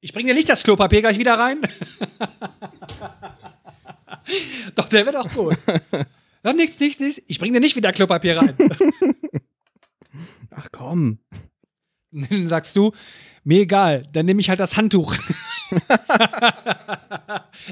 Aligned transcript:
Ich 0.00 0.12
bringe 0.12 0.28
dir 0.28 0.34
nicht 0.34 0.48
das 0.48 0.62
Klopapier 0.62 1.00
gleich 1.00 1.18
wieder 1.18 1.38
rein. 1.38 1.60
doch, 4.74 4.88
der 4.88 5.06
wird 5.06 5.16
auch 5.16 5.32
gut. 5.32 5.56
Ja, 6.44 6.52
nichts, 6.52 6.78
nichts, 6.78 7.00
nichts. 7.00 7.22
Ich 7.26 7.38
bringe 7.38 7.54
dir 7.54 7.60
nicht 7.60 7.76
wieder 7.76 7.92
Klopapier 7.92 8.36
rein. 8.36 8.56
Ach 10.50 10.68
komm. 10.70 11.18
Dann 12.12 12.48
sagst 12.48 12.76
du, 12.76 12.92
mir 13.44 13.60
egal, 13.60 14.02
dann 14.12 14.26
nehme 14.26 14.40
ich 14.40 14.48
halt 14.48 14.60
das 14.60 14.76
Handtuch. 14.76 15.14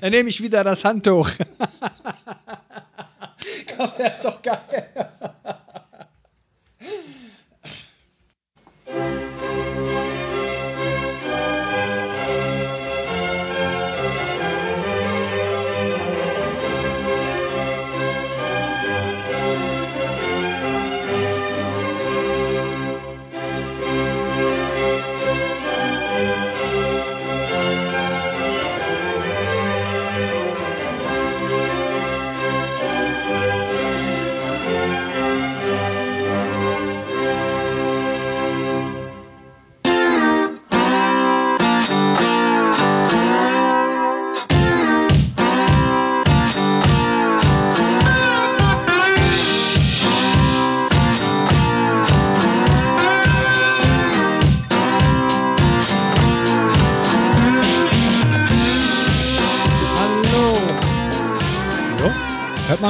dann 0.00 0.10
nehme 0.10 0.28
ich 0.28 0.42
wieder 0.42 0.64
das 0.64 0.84
Handtuch. 0.84 1.30
Komm, 3.76 3.90
der 3.98 4.12
ist 4.12 4.24
doch 4.24 4.42
geil. 4.42 4.90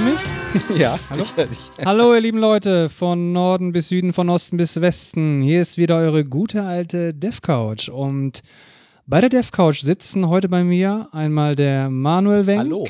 Mich? 0.00 0.18
Ja, 0.76 0.98
Hallo? 1.08 1.22
ich 1.22 1.30
dich. 1.32 1.70
Hallo, 1.84 2.14
ihr 2.14 2.20
lieben 2.20 2.38
Leute, 2.38 2.88
von 2.88 3.32
Norden 3.32 3.72
bis 3.72 3.88
Süden, 3.88 4.12
von 4.12 4.28
Osten 4.28 4.56
bis 4.56 4.80
Westen. 4.80 5.40
Hier 5.40 5.60
ist 5.60 5.78
wieder 5.78 5.96
eure 5.96 6.24
gute 6.24 6.62
alte 6.64 7.14
Dev 7.14 7.40
Couch. 7.42 7.88
Und 7.88 8.42
bei 9.06 9.20
der 9.20 9.30
Dev 9.30 9.50
Couch 9.52 9.82
sitzen 9.82 10.28
heute 10.28 10.48
bei 10.48 10.64
mir 10.64 11.08
einmal 11.12 11.54
der 11.54 11.90
Manuel 11.90 12.46
Wenk 12.46 12.58
Hallo. 12.60 12.88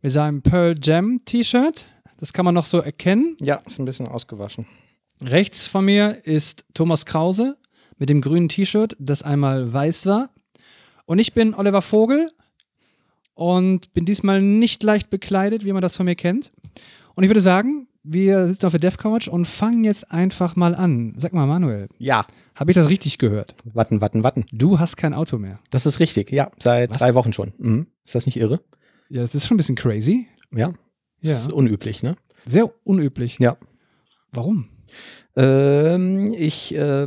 mit 0.00 0.12
seinem 0.12 0.40
Pearl 0.42 0.74
Jam 0.82 1.20
T-Shirt. 1.24 1.86
Das 2.18 2.32
kann 2.32 2.44
man 2.46 2.54
noch 2.54 2.64
so 2.64 2.78
erkennen. 2.80 3.36
Ja, 3.40 3.56
ist 3.66 3.78
ein 3.78 3.84
bisschen 3.84 4.08
ausgewaschen. 4.08 4.66
Rechts 5.22 5.66
von 5.66 5.84
mir 5.84 6.24
ist 6.24 6.64
Thomas 6.72 7.04
Krause 7.04 7.56
mit 7.98 8.08
dem 8.08 8.22
grünen 8.22 8.48
T-Shirt, 8.48 8.96
das 8.98 9.22
einmal 9.22 9.72
weiß 9.72 10.06
war. 10.06 10.30
Und 11.04 11.18
ich 11.18 11.34
bin 11.34 11.54
Oliver 11.54 11.82
Vogel 11.82 12.30
und 13.40 13.94
bin 13.94 14.04
diesmal 14.04 14.42
nicht 14.42 14.82
leicht 14.82 15.08
bekleidet, 15.08 15.64
wie 15.64 15.72
man 15.72 15.80
das 15.80 15.96
von 15.96 16.04
mir 16.04 16.14
kennt. 16.14 16.52
Und 17.14 17.24
ich 17.24 17.30
würde 17.30 17.40
sagen, 17.40 17.88
wir 18.02 18.46
sitzen 18.46 18.66
auf 18.66 18.72
der 18.72 18.80
Dev 18.80 18.98
Couch 18.98 19.28
und 19.28 19.46
fangen 19.46 19.82
jetzt 19.82 20.12
einfach 20.12 20.56
mal 20.56 20.74
an. 20.74 21.14
Sag 21.16 21.32
mal, 21.32 21.46
Manuel, 21.46 21.88
Ja, 21.98 22.26
habe 22.54 22.70
ich 22.70 22.74
das 22.74 22.90
richtig 22.90 23.16
gehört? 23.16 23.54
warten, 23.64 24.02
warten, 24.02 24.22
warten. 24.24 24.44
Du 24.52 24.78
hast 24.78 24.98
kein 24.98 25.14
Auto 25.14 25.38
mehr. 25.38 25.58
Das 25.70 25.86
ist 25.86 26.00
richtig, 26.00 26.30
ja, 26.30 26.50
seit 26.58 26.90
Was? 26.90 26.98
drei 26.98 27.14
Wochen 27.14 27.32
schon. 27.32 27.54
Mhm. 27.56 27.86
Ist 28.04 28.14
das 28.14 28.26
nicht 28.26 28.36
irre? 28.36 28.60
Ja, 29.08 29.22
das 29.22 29.34
ist 29.34 29.46
schon 29.46 29.54
ein 29.54 29.58
bisschen 29.58 29.74
crazy. 29.74 30.26
Ja. 30.54 30.74
Ja. 31.22 31.32
Ist 31.32 31.50
unüblich, 31.50 32.02
ne? 32.02 32.16
Sehr 32.44 32.70
unüblich. 32.84 33.38
Ja. 33.38 33.56
Warum? 34.32 34.68
Ähm, 35.34 36.30
ich 36.36 36.74
äh, 36.74 37.06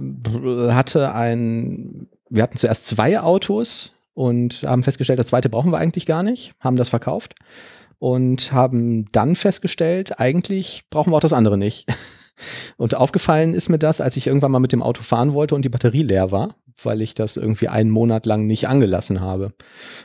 hatte 0.72 1.14
ein, 1.14 2.08
wir 2.30 2.42
hatten 2.42 2.58
zuerst 2.58 2.88
zwei 2.88 3.20
Autos 3.20 3.93
und 4.14 4.64
haben 4.64 4.84
festgestellt, 4.84 5.20
das 5.20 5.28
zweite 5.28 5.50
brauchen 5.50 5.72
wir 5.72 5.78
eigentlich 5.78 6.06
gar 6.06 6.24
nicht, 6.24 6.54
haben 6.60 6.78
das 6.78 6.90
verkauft 6.90 7.36
und 8.00 8.52
haben 8.52 9.10
dann 9.12 9.36
festgestellt, 9.36 10.20
eigentlich 10.20 10.84
brauchen 10.90 11.12
wir 11.12 11.18
auch 11.18 11.22
das 11.22 11.34
andere 11.34 11.58
nicht. 11.58 11.88
Und 12.78 12.96
aufgefallen 12.96 13.54
ist 13.54 13.70
mir 13.70 13.78
das, 13.78 14.02
als 14.02 14.18
ich 14.18 14.28
irgendwann 14.28 14.52
mal 14.52 14.60
mit 14.60 14.72
dem 14.72 14.82
Auto 14.82 15.04
fahren 15.04 15.34
wollte 15.34 15.56
und 15.56 15.64
die 15.64 15.70
Batterie 15.70 16.04
leer 16.04 16.32
war, 16.32 16.56
weil 16.82 17.02
ich 17.02 17.14
das 17.14 17.38
irgendwie 17.38 17.68
einen 17.68 17.92
Monat 17.92 18.26
lang 18.26 18.48
nicht 18.48 18.68
angelassen 18.68 19.22
habe. 19.22 19.54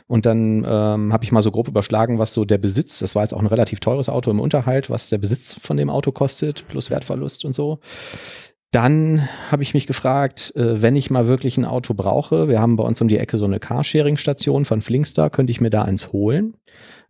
Und 0.07 0.25
dann 0.25 0.63
ähm, 0.65 1.11
habe 1.11 1.23
ich 1.23 1.31
mal 1.31 1.41
so 1.41 1.51
grob 1.51 1.67
überschlagen, 1.67 2.19
was 2.19 2.33
so 2.33 2.45
der 2.45 2.59
Besitz, 2.59 2.99
das 2.99 3.15
war 3.15 3.23
jetzt 3.23 3.33
auch 3.33 3.39
ein 3.39 3.47
relativ 3.47 3.79
teures 3.79 4.09
Auto 4.09 4.31
im 4.31 4.39
Unterhalt, 4.39 4.89
was 4.89 5.09
der 5.09 5.17
Besitz 5.17 5.59
von 5.59 5.75
dem 5.75 5.89
Auto 5.89 6.11
kostet, 6.11 6.67
plus 6.67 6.89
Wertverlust 6.89 7.45
und 7.45 7.53
so. 7.53 7.79
Dann 8.71 9.27
habe 9.49 9.63
ich 9.63 9.73
mich 9.73 9.87
gefragt, 9.87 10.53
äh, 10.55 10.81
wenn 10.81 10.95
ich 10.95 11.09
mal 11.09 11.27
wirklich 11.27 11.57
ein 11.57 11.65
Auto 11.65 11.95
brauche, 11.95 12.47
wir 12.47 12.59
haben 12.61 12.75
bei 12.75 12.83
uns 12.83 13.01
um 13.01 13.07
die 13.07 13.17
Ecke 13.17 13.37
so 13.37 13.45
eine 13.45 13.59
Carsharing-Station 13.59 14.65
von 14.65 14.81
Flinkstar, 14.83 15.31
könnte 15.31 15.49
ich 15.51 15.59
mir 15.59 15.71
da 15.71 15.83
eins 15.83 16.13
holen. 16.13 16.55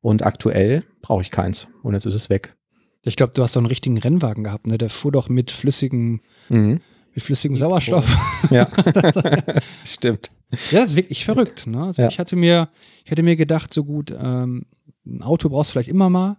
Und 0.02 0.24
aktuell 0.26 0.84
brauche 1.02 1.22
ich 1.22 1.32
keins. 1.32 1.68
Und 1.84 1.94
jetzt 1.94 2.06
ist 2.06 2.14
es 2.16 2.30
weg. 2.30 2.56
Ich 3.04 3.18
glaube, 3.18 3.34
du 3.36 3.44
hast 3.44 3.54
so 3.54 3.60
einen 3.60 3.68
richtigen 3.68 3.98
Rennwagen 3.98 4.44
gehabt, 4.46 4.68
ne? 4.68 4.78
Der 4.78 4.90
fuhr 4.90 5.12
doch 5.12 5.28
mit 5.28 5.52
flüssigem, 5.52 6.22
Mhm. 6.48 6.80
mit 7.14 7.24
flüssigem 7.24 7.58
Sauerstoff. 7.58 8.08
Ja, 8.50 8.70
stimmt. 9.84 10.32
Ja, 10.72 10.80
das 10.82 10.92
ist 10.92 10.96
wirklich 10.96 11.26
verrückt. 11.26 11.68
Ne? 11.68 11.84
Also 11.84 12.02
Ja. 12.02 12.08
ich 12.08 12.20
hatte 12.20 12.36
mir, 12.38 12.70
ich 13.04 13.12
hätte 13.12 13.24
mir 13.24 13.36
gedacht, 13.36 13.74
so 13.74 13.84
gut, 13.84 14.12
ähm, 14.18 14.66
ein 15.06 15.22
Auto 15.22 15.50
brauchst 15.50 15.72
du 15.72 15.74
vielleicht 15.74 15.90
immer 15.90 16.10
mal. 16.10 16.38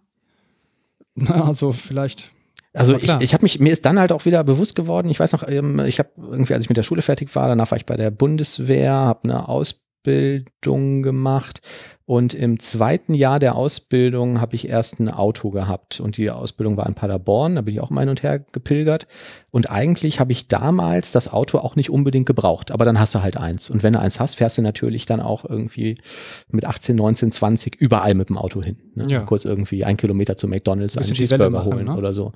Na, 1.15 1.45
also 1.47 1.73
vielleicht. 1.73 2.31
Also 2.73 2.97
ich, 2.97 3.13
ich 3.21 3.35
habe 3.35 3.43
mich, 3.43 3.59
mir 3.59 3.73
ist 3.73 3.85
dann 3.85 3.99
halt 3.99 4.13
auch 4.13 4.27
wieder 4.27 4.45
bewusst 4.45 4.77
geworden, 4.77 5.11
ich 5.11 5.19
weiß 5.19 5.33
noch, 5.33 5.49
ähm, 5.49 5.81
ich 5.81 5.99
habe 5.99 6.11
irgendwie, 6.17 6.55
als 6.55 6.65
ich 6.65 6.71
mit 6.71 6.77
der 6.77 6.85
Schule 6.85 7.03
fertig 7.03 7.35
war, 7.35 7.49
danach 7.49 7.71
war 7.71 7.77
ich 7.77 7.87
bei 7.87 7.97
der 7.97 8.13
Bundeswehr, 8.13 8.93
habe 8.93 9.25
eine 9.25 9.49
Ausbildung 9.49 11.03
gemacht 11.03 11.61
und 12.07 12.35
im 12.35 12.59
zweiten 12.59 13.15
Jahr 13.15 13.39
der 13.39 13.55
Ausbildung 13.55 14.41
habe 14.41 14.57
ich 14.57 14.69
erst 14.69 15.01
ein 15.01 15.09
Auto 15.09 15.51
gehabt 15.51 16.01
und 16.01 16.17
die 16.17 16.31
Ausbildung 16.31 16.77
war 16.77 16.87
in 16.87 16.95
Paderborn, 16.95 17.55
da 17.55 17.61
bin 17.63 17.75
ich 17.75 17.81
auch 17.81 17.91
mal 17.91 18.01
hin 18.01 18.11
und 18.11 18.23
her 18.23 18.39
gepilgert 18.39 19.07
und 19.51 19.71
eigentlich 19.71 20.21
habe 20.21 20.33
ich 20.33 20.49
damals 20.49 21.13
das 21.13 21.33
Auto 21.33 21.59
auch 21.59 21.77
nicht 21.77 21.91
unbedingt 21.91 22.27
gebraucht, 22.27 22.71
aber 22.71 22.85
dann 22.85 22.99
hast 22.99 23.15
du 23.15 23.23
halt 23.23 23.37
eins 23.37 23.71
und 23.71 23.83
wenn 23.83 23.93
du 23.93 24.01
eins 24.01 24.19
hast, 24.19 24.37
fährst 24.37 24.59
du 24.59 24.63
natürlich 24.63 25.07
dann 25.07 25.21
auch 25.21 25.45
irgendwie 25.45 25.97
mit 26.49 26.65
18, 26.65 26.97
19, 26.97 27.31
20 27.31 27.77
überall 27.77 28.15
mit 28.15 28.29
dem 28.29 28.39
Auto 28.39 28.63
hin. 28.63 28.77
Ne? 28.95 29.05
Ja. 29.09 29.21
Kurz 29.21 29.45
irgendwie 29.45 29.85
ein 29.85 29.97
Kilometer 29.97 30.37
zu 30.37 30.49
McDonalds, 30.49 30.97
einen 30.97 31.13
Cheeseburger 31.13 31.51
machen, 31.51 31.75
holen 31.75 31.87
ne? 31.87 31.97
oder 31.97 32.13
so. 32.13 32.33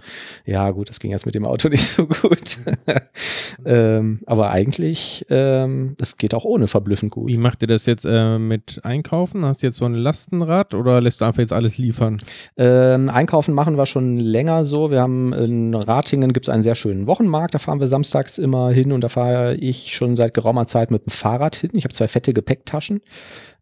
Ja, 0.46 0.70
gut, 0.70 0.88
das 0.88 1.00
ging 1.00 1.10
jetzt 1.10 1.26
mit 1.26 1.34
dem 1.34 1.44
Auto 1.44 1.68
nicht 1.74 1.84
so 1.84 2.06
gut. 2.06 2.58
ähm, 3.64 4.20
aber 4.26 4.50
eigentlich, 4.50 5.26
ähm, 5.30 5.94
das 5.98 6.16
geht 6.16 6.34
auch 6.34 6.44
ohne 6.44 6.68
verblüffend 6.68 7.12
gut. 7.12 7.28
Wie 7.28 7.38
macht 7.38 7.62
ihr 7.62 7.68
das 7.68 7.86
jetzt 7.86 8.06
äh, 8.08 8.38
mit 8.38 8.80
Einkaufen? 8.84 9.44
Hast 9.44 9.63
jetzt 9.64 9.78
so 9.78 9.84
ein 9.84 9.94
Lastenrad 9.94 10.74
oder 10.74 11.00
lässt 11.00 11.20
du 11.20 11.24
einfach 11.24 11.40
jetzt 11.40 11.52
alles 11.52 11.78
liefern? 11.78 12.18
Ähm, 12.56 13.08
Einkaufen 13.08 13.54
machen 13.54 13.76
wir 13.76 13.86
schon 13.86 14.18
länger 14.18 14.64
so. 14.64 14.90
Wir 14.90 15.00
haben 15.00 15.32
in 15.32 15.74
Ratingen 15.74 16.32
gibt 16.32 16.46
es 16.46 16.54
einen 16.54 16.62
sehr 16.62 16.74
schönen 16.76 17.06
Wochenmarkt. 17.06 17.54
Da 17.54 17.58
fahren 17.58 17.80
wir 17.80 17.88
samstags 17.88 18.38
immer 18.38 18.70
hin 18.70 18.92
und 18.92 19.02
da 19.02 19.08
fahre 19.08 19.54
ich 19.56 19.94
schon 19.94 20.14
seit 20.16 20.34
geraumer 20.34 20.66
Zeit 20.66 20.90
mit 20.90 21.06
dem 21.06 21.10
Fahrrad 21.10 21.56
hin. 21.56 21.70
Ich 21.74 21.84
habe 21.84 21.94
zwei 21.94 22.06
fette 22.08 22.32
Gepäcktaschen. 22.32 23.00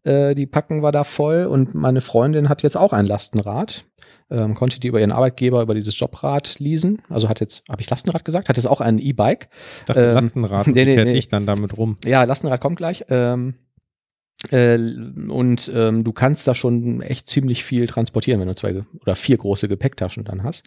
Äh, 0.03 0.35
die 0.35 0.45
packen 0.45 0.83
wir 0.83 0.91
da 0.91 1.03
voll 1.03 1.45
und 1.45 1.73
meine 1.73 2.01
Freundin 2.01 2.49
hat 2.49 2.61
jetzt 2.63 2.77
auch 2.77 2.93
ein 2.93 3.05
Lastenrad. 3.05 3.85
Ähm, 4.31 4.55
konnte 4.55 4.79
die 4.79 4.87
über 4.87 4.99
ihren 4.99 5.11
Arbeitgeber 5.11 5.61
über 5.61 5.75
dieses 5.75 5.99
Jobrad 5.99 6.57
leasen. 6.59 7.01
Also 7.09 7.29
hat 7.29 7.39
jetzt, 7.39 7.65
habe 7.69 7.81
ich 7.81 7.89
Lastenrad 7.89 8.25
gesagt? 8.25 8.49
Hat 8.49 8.57
jetzt 8.57 8.65
auch 8.65 8.81
ein 8.81 8.97
E-Bike. 8.97 9.49
Ich 9.79 9.85
dachte, 9.85 10.01
Ähm, 10.01 10.15
Lastenrad 10.15 10.67
nee, 10.67 10.85
nee, 10.85 11.03
nee, 11.03 11.13
dich 11.13 11.27
dann 11.27 11.45
damit 11.45 11.77
rum. 11.77 11.97
Ja, 12.05 12.23
Lastenrad 12.23 12.59
kommt 12.59 12.77
gleich. 12.77 13.05
Ähm, 13.09 13.49
äh, 13.49 13.62
und 14.51 15.71
ähm, 15.73 16.03
du 16.03 16.11
kannst 16.11 16.47
da 16.47 16.53
schon 16.53 17.01
echt 17.01 17.27
ziemlich 17.27 17.63
viel 17.63 17.87
transportieren, 17.87 18.41
wenn 18.41 18.47
du 18.47 18.55
zwei 18.55 18.83
oder 19.01 19.15
vier 19.15 19.37
große 19.37 19.67
Gepäcktaschen 19.67 20.25
dann 20.25 20.43
hast. 20.43 20.63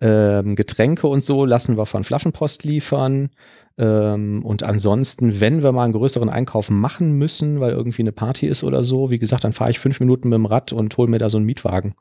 Ähm, 0.00 0.56
Getränke 0.56 1.06
und 1.06 1.22
so 1.22 1.44
lassen 1.44 1.76
wir 1.76 1.84
von 1.84 2.04
Flaschenpost 2.04 2.64
liefern. 2.64 3.28
Ähm, 3.76 4.42
und 4.44 4.64
ansonsten, 4.64 5.40
wenn 5.40 5.62
wir 5.62 5.72
mal 5.72 5.84
einen 5.84 5.92
größeren 5.92 6.30
Einkauf 6.30 6.70
machen 6.70 7.12
müssen, 7.12 7.60
weil 7.60 7.72
irgendwie 7.72 8.02
eine 8.02 8.12
Party 8.12 8.46
ist 8.46 8.64
oder 8.64 8.82
so, 8.82 9.10
wie 9.10 9.18
gesagt, 9.18 9.44
dann 9.44 9.52
fahre 9.52 9.70
ich 9.70 9.78
fünf 9.78 10.00
Minuten 10.00 10.30
mit 10.30 10.36
dem 10.36 10.46
Rad 10.46 10.72
und 10.72 10.96
hole 10.96 11.10
mir 11.10 11.18
da 11.18 11.28
so 11.28 11.36
einen 11.36 11.46
Mietwagen 11.46 11.94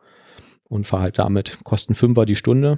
und 0.69 0.88
fahre 0.88 1.04
halt 1.04 1.19
damit. 1.19 1.57
Kosten 1.63 1.95
Fünfer 1.95 2.25
die 2.25 2.38
Stunde 2.38 2.77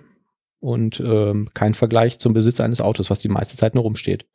und 0.59 0.99
ähm, 1.05 1.49
kein 1.53 1.75
Vergleich 1.75 2.17
zum 2.17 2.33
Besitz 2.33 2.59
eines 2.59 2.81
Autos, 2.81 3.11
was 3.11 3.19
die 3.19 3.29
meiste 3.29 3.57
Zeit 3.57 3.75
nur 3.75 3.83
rumsteht. 3.83 4.25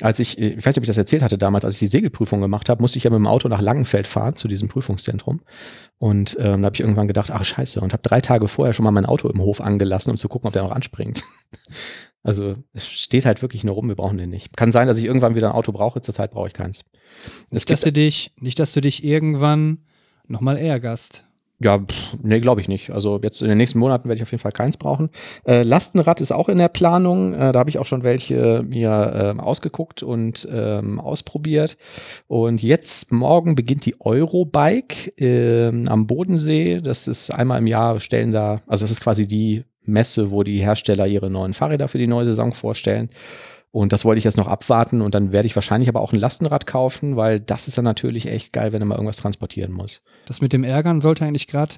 Als 0.00 0.18
ich, 0.18 0.38
ich 0.38 0.56
weiß 0.56 0.66
nicht, 0.66 0.78
ob 0.78 0.82
ich 0.82 0.88
das 0.88 0.98
erzählt 0.98 1.22
hatte 1.22 1.38
damals, 1.38 1.64
als 1.64 1.74
ich 1.74 1.80
die 1.80 1.86
Segelprüfung 1.86 2.40
gemacht 2.40 2.68
habe, 2.68 2.82
musste 2.82 2.98
ich 2.98 3.04
ja 3.04 3.10
mit 3.10 3.18
dem 3.18 3.26
Auto 3.26 3.48
nach 3.48 3.60
Langenfeld 3.60 4.06
fahren 4.06 4.36
zu 4.36 4.48
diesem 4.48 4.68
Prüfungszentrum. 4.68 5.40
Und 5.98 6.36
ähm, 6.38 6.62
da 6.62 6.66
habe 6.66 6.74
ich 6.74 6.80
irgendwann 6.80 7.08
gedacht, 7.08 7.30
ach 7.30 7.44
scheiße, 7.44 7.80
und 7.80 7.92
habe 7.92 8.02
drei 8.02 8.20
Tage 8.20 8.48
vorher 8.48 8.72
schon 8.72 8.84
mal 8.84 8.90
mein 8.90 9.06
Auto 9.06 9.28
im 9.28 9.40
Hof 9.40 9.60
angelassen, 9.60 10.10
um 10.10 10.16
zu 10.16 10.28
gucken, 10.28 10.48
ob 10.48 10.52
der 10.52 10.62
noch 10.62 10.72
anspringt. 10.72 11.22
Also 12.22 12.56
es 12.72 12.88
steht 12.88 13.24
halt 13.24 13.40
wirklich 13.40 13.62
nur 13.62 13.76
rum, 13.76 13.86
wir 13.86 13.94
brauchen 13.94 14.18
den 14.18 14.30
nicht. 14.30 14.56
Kann 14.56 14.72
sein, 14.72 14.88
dass 14.88 14.98
ich 14.98 15.04
irgendwann 15.04 15.36
wieder 15.36 15.48
ein 15.48 15.54
Auto 15.54 15.70
brauche, 15.70 16.00
zurzeit 16.00 16.32
brauche 16.32 16.48
ich 16.48 16.54
keins. 16.54 16.84
Es 17.44 17.52
Nicht 17.52 17.70
dass, 17.70 17.82
du 17.82 17.92
dich, 17.92 18.32
nicht, 18.40 18.58
dass 18.58 18.72
du 18.72 18.80
dich 18.80 19.04
irgendwann 19.04 19.84
nochmal 20.26 20.56
ärgerst. 20.56 21.24
Ja, 21.58 21.78
pff, 21.78 22.18
nee, 22.22 22.40
glaube 22.40 22.60
ich 22.60 22.68
nicht. 22.68 22.90
Also 22.90 23.18
jetzt 23.22 23.40
in 23.40 23.48
den 23.48 23.56
nächsten 23.56 23.78
Monaten 23.78 24.08
werde 24.08 24.18
ich 24.18 24.22
auf 24.22 24.30
jeden 24.30 24.42
Fall 24.42 24.52
keins 24.52 24.76
brauchen. 24.76 25.08
Äh, 25.46 25.62
Lastenrad 25.62 26.20
ist 26.20 26.32
auch 26.32 26.50
in 26.50 26.58
der 26.58 26.68
Planung. 26.68 27.32
Äh, 27.32 27.52
da 27.52 27.58
habe 27.58 27.70
ich 27.70 27.78
auch 27.78 27.86
schon 27.86 28.02
welche 28.02 28.62
mir 28.68 29.12
ähm, 29.16 29.40
ausgeguckt 29.40 30.02
und 30.02 30.46
ähm, 30.52 31.00
ausprobiert. 31.00 31.78
Und 32.26 32.62
jetzt 32.62 33.10
morgen 33.10 33.54
beginnt 33.54 33.86
die 33.86 33.98
Eurobike 34.00 35.12
ähm, 35.16 35.88
am 35.88 36.06
Bodensee. 36.06 36.82
Das 36.82 37.08
ist 37.08 37.30
einmal 37.30 37.58
im 37.58 37.66
Jahr 37.66 38.00
stellen 38.00 38.32
da, 38.32 38.60
also 38.66 38.84
das 38.84 38.90
ist 38.90 39.00
quasi 39.00 39.26
die 39.26 39.64
Messe, 39.82 40.30
wo 40.30 40.42
die 40.42 40.58
Hersteller 40.58 41.06
ihre 41.06 41.30
neuen 41.30 41.54
Fahrräder 41.54 41.88
für 41.88 41.98
die 41.98 42.06
neue 42.06 42.26
Saison 42.26 42.52
vorstellen. 42.52 43.08
Und 43.76 43.92
das 43.92 44.06
wollte 44.06 44.16
ich 44.16 44.24
jetzt 44.24 44.38
noch 44.38 44.46
abwarten 44.46 45.02
und 45.02 45.14
dann 45.14 45.32
werde 45.32 45.44
ich 45.44 45.54
wahrscheinlich 45.54 45.90
aber 45.90 46.00
auch 46.00 46.14
ein 46.14 46.18
Lastenrad 46.18 46.66
kaufen, 46.66 47.16
weil 47.16 47.40
das 47.40 47.68
ist 47.68 47.76
dann 47.76 47.84
natürlich 47.84 48.26
echt 48.26 48.54
geil, 48.54 48.72
wenn 48.72 48.80
du 48.80 48.86
mal 48.86 48.94
irgendwas 48.94 49.18
transportieren 49.18 49.70
muss. 49.70 50.00
Das 50.24 50.40
mit 50.40 50.54
dem 50.54 50.64
Ärgern 50.64 51.02
sollte 51.02 51.26
eigentlich 51.26 51.46
gerade 51.46 51.74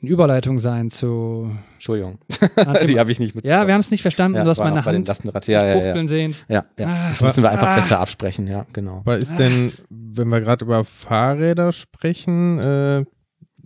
eine 0.00 0.10
Überleitung 0.10 0.58
sein 0.58 0.88
zu. 0.88 1.50
Entschuldigung, 1.74 2.20
die 2.88 2.98
habe 2.98 3.12
ich 3.12 3.20
nicht 3.20 3.34
mit. 3.34 3.44
Ja, 3.44 3.66
wir 3.66 3.74
haben 3.74 3.80
es 3.80 3.90
nicht 3.90 4.00
verstanden. 4.00 4.42
du 4.42 4.48
hast 4.48 4.60
meine 4.60 4.82
Hand 4.82 5.06
Lastenrad. 5.06 5.46
Ja, 5.46 5.66
ja, 5.66 5.94
ja. 5.94 6.08
sehen. 6.08 6.34
ja, 6.48 6.64
ja. 6.78 6.86
Ah. 6.86 7.08
Das 7.10 7.20
müssen 7.20 7.42
wir 7.44 7.50
einfach 7.50 7.68
Ah. 7.68 7.76
besser 7.76 8.00
absprechen, 8.00 8.46
ja, 8.46 8.64
genau. 8.72 9.00
Aber 9.00 9.18
ist 9.18 9.38
denn, 9.38 9.74
wenn 9.90 10.28
wir 10.28 10.40
gerade 10.40 10.64
über 10.64 10.86
Fahrräder 10.86 11.72
sprechen, 11.72 12.60
äh, 12.60 13.04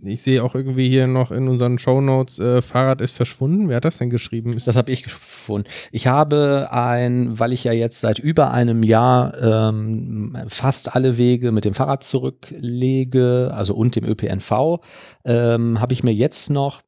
ich 0.03 0.21
sehe 0.21 0.43
auch 0.43 0.55
irgendwie 0.55 0.89
hier 0.89 1.07
noch 1.07 1.31
in 1.31 1.47
unseren 1.47 1.79
Shownotes, 1.79 2.39
äh, 2.39 2.61
Fahrrad 2.61 3.01
ist 3.01 3.11
verschwunden. 3.11 3.69
Wer 3.69 3.77
hat 3.77 3.85
das 3.85 3.97
denn 3.97 4.09
geschrieben? 4.09 4.53
Das 4.53 4.75
habe 4.75 4.91
ich 4.91 5.03
gefunden. 5.03 5.67
Ich 5.91 6.07
habe 6.07 6.69
ein, 6.71 7.39
weil 7.39 7.53
ich 7.53 7.63
ja 7.63 7.71
jetzt 7.71 7.99
seit 7.99 8.19
über 8.19 8.51
einem 8.51 8.83
Jahr 8.83 9.33
ähm, 9.41 10.37
fast 10.47 10.95
alle 10.95 11.17
Wege 11.17 11.51
mit 11.51 11.65
dem 11.65 11.73
Fahrrad 11.73 12.03
zurücklege, 12.03 13.51
also 13.53 13.75
und 13.75 13.95
dem 13.95 14.05
ÖPNV, 14.05 14.79
ähm, 15.25 15.79
habe 15.79 15.93
ich 15.93 16.03
mir 16.03 16.13
jetzt 16.13 16.49
noch, 16.49 16.81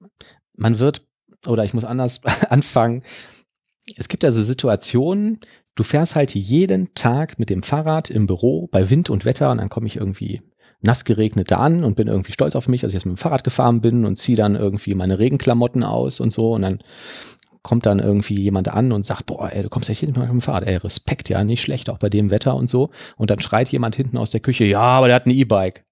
man 0.56 0.80
wird, 0.80 1.06
oder 1.48 1.64
ich 1.64 1.74
muss 1.74 1.84
anders 1.84 2.22
anfangen, 2.50 3.04
es 3.98 4.08
gibt 4.08 4.24
also 4.24 4.42
Situationen, 4.42 5.40
du 5.76 5.84
fährst 5.84 6.16
halt 6.16 6.36
jeden 6.36 6.94
Tag 6.94 7.40
mit 7.40 7.50
dem 7.50 7.64
Fahrrad 7.64 8.10
im 8.10 8.28
Büro 8.28 8.68
bei 8.68 8.90
Wind 8.90 9.10
und 9.10 9.26
Wetter 9.26 9.50
und 9.52 9.58
dann 9.58 9.70
komme 9.70 9.88
ich 9.88 9.98
irgendwie 9.98 10.42
nass 10.82 11.06
geregnet 11.06 11.52
da 11.52 11.58
an 11.58 11.84
und 11.84 11.96
bin 11.96 12.08
irgendwie 12.08 12.32
stolz 12.32 12.56
auf 12.56 12.68
mich, 12.68 12.82
dass 12.82 12.92
ich 12.92 12.96
jetzt 12.96 13.06
mit 13.06 13.18
dem 13.18 13.22
Fahrrad 13.22 13.44
gefahren 13.44 13.82
bin 13.82 14.06
und 14.06 14.18
ziehe 14.18 14.36
dann 14.36 14.56
irgendwie 14.56 14.96
meine 14.96 15.20
Regenklamotten 15.20 15.84
aus 15.84 16.20
und 16.20 16.34
so 16.34 16.54
und 16.54 16.64
dann 16.64 16.80
kommt 17.64 17.86
dann 17.86 18.00
irgendwie 18.00 18.40
jemand 18.42 18.70
an 18.70 18.92
und 18.92 19.06
sagt, 19.06 19.28
boah, 19.28 19.52
ey, 19.52 19.64
du 19.64 19.70
kommst 19.70 19.88
ja 19.88 19.96
Tag 19.96 20.18
mit 20.18 20.30
dem 20.30 20.42
Fahrrad, 20.42 20.66
ey, 20.66 20.78
Respekt, 20.78 21.30
ja, 21.30 21.44
nicht 21.44 21.62
schlecht, 21.62 21.90
auch 21.90 22.00
bei 22.00 22.10
dem 22.10 22.32
Wetter 22.32 22.56
und 22.56 22.70
so. 22.70 22.90
Und 23.18 23.30
dann 23.30 23.40
schreit 23.40 23.70
jemand 23.70 23.96
hinten 23.96 24.18
aus 24.18 24.32
der 24.32 24.40
Küche, 24.40 24.64
ja, 24.64 24.82
aber 24.82 25.08
der 25.08 25.16
hat 25.16 25.28
ein 25.28 25.32
E-Bike. 25.32 25.86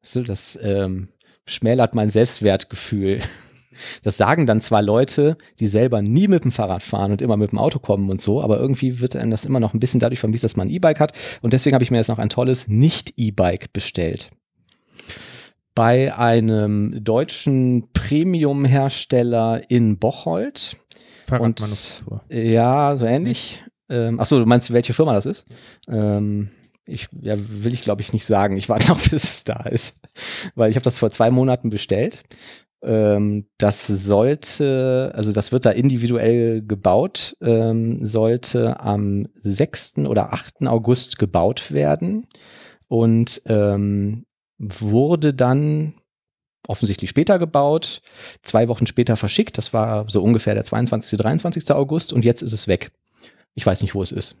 Das 0.00 0.58
ähm, 0.62 1.08
schmälert 1.46 1.94
mein 1.94 2.08
Selbstwertgefühl. 2.08 3.18
Das 4.02 4.16
sagen 4.16 4.46
dann 4.46 4.60
zwar 4.60 4.82
Leute, 4.82 5.36
die 5.60 5.66
selber 5.66 6.02
nie 6.02 6.28
mit 6.28 6.44
dem 6.44 6.52
Fahrrad 6.52 6.82
fahren 6.82 7.12
und 7.12 7.22
immer 7.22 7.36
mit 7.36 7.52
dem 7.52 7.58
Auto 7.58 7.78
kommen 7.78 8.10
und 8.10 8.20
so, 8.20 8.42
aber 8.42 8.58
irgendwie 8.58 9.00
wird 9.00 9.16
einem 9.16 9.30
das 9.30 9.44
immer 9.44 9.60
noch 9.60 9.74
ein 9.74 9.80
bisschen 9.80 10.00
dadurch 10.00 10.20
vermisst, 10.20 10.44
dass 10.44 10.56
man 10.56 10.68
ein 10.68 10.72
E-Bike 10.72 11.00
hat. 11.00 11.12
Und 11.42 11.52
deswegen 11.52 11.74
habe 11.74 11.84
ich 11.84 11.90
mir 11.90 11.98
jetzt 11.98 12.08
noch 12.08 12.18
ein 12.18 12.28
tolles 12.28 12.68
Nicht-E-Bike 12.68 13.72
bestellt. 13.72 14.30
Bei 15.74 16.16
einem 16.16 17.04
deutschen 17.04 17.88
Premium-Hersteller 17.92 19.62
in 19.68 19.98
Bocholt. 19.98 20.76
Fahrradmanufaktur. 21.26 22.22
Ja, 22.30 22.96
so 22.96 23.04
ähnlich. 23.04 23.62
Ähm, 23.88 24.18
achso, 24.18 24.38
du 24.38 24.46
meinst, 24.46 24.72
welche 24.72 24.94
Firma 24.94 25.12
das 25.12 25.26
ist? 25.26 25.44
Ähm, 25.88 26.48
ich, 26.86 27.08
ja, 27.20 27.34
will 27.36 27.72
ich 27.72 27.82
glaube 27.82 28.02
ich 28.02 28.12
nicht 28.12 28.24
sagen. 28.24 28.56
Ich 28.56 28.68
warte 28.68 28.88
noch, 28.88 29.00
bis 29.10 29.24
es 29.24 29.44
da 29.44 29.64
ist. 29.64 30.00
Weil 30.54 30.70
ich 30.70 30.76
habe 30.76 30.84
das 30.84 30.98
vor 30.98 31.10
zwei 31.10 31.30
Monaten 31.30 31.70
bestellt. 31.70 32.22
Ähm, 32.86 33.48
das 33.58 33.88
sollte, 33.88 35.10
also 35.12 35.32
das 35.32 35.50
wird 35.50 35.66
da 35.66 35.70
individuell 35.70 36.62
gebaut, 36.64 37.36
ähm, 37.40 38.04
sollte 38.04 38.78
am 38.78 39.26
6. 39.34 40.06
oder 40.06 40.32
8. 40.32 40.68
August 40.68 41.18
gebaut 41.18 41.72
werden 41.72 42.28
und 42.86 43.42
ähm, 43.46 44.24
wurde 44.58 45.34
dann 45.34 45.94
offensichtlich 46.68 47.10
später 47.10 47.40
gebaut, 47.40 48.02
zwei 48.42 48.68
Wochen 48.68 48.86
später 48.86 49.16
verschickt. 49.16 49.58
Das 49.58 49.72
war 49.72 50.08
so 50.08 50.22
ungefähr 50.22 50.54
der 50.54 50.64
22., 50.64 51.18
23. 51.18 51.72
August 51.72 52.12
und 52.12 52.24
jetzt 52.24 52.42
ist 52.42 52.52
es 52.52 52.68
weg. 52.68 52.92
Ich 53.54 53.66
weiß 53.66 53.82
nicht, 53.82 53.96
wo 53.96 54.02
es 54.02 54.12
ist. 54.12 54.40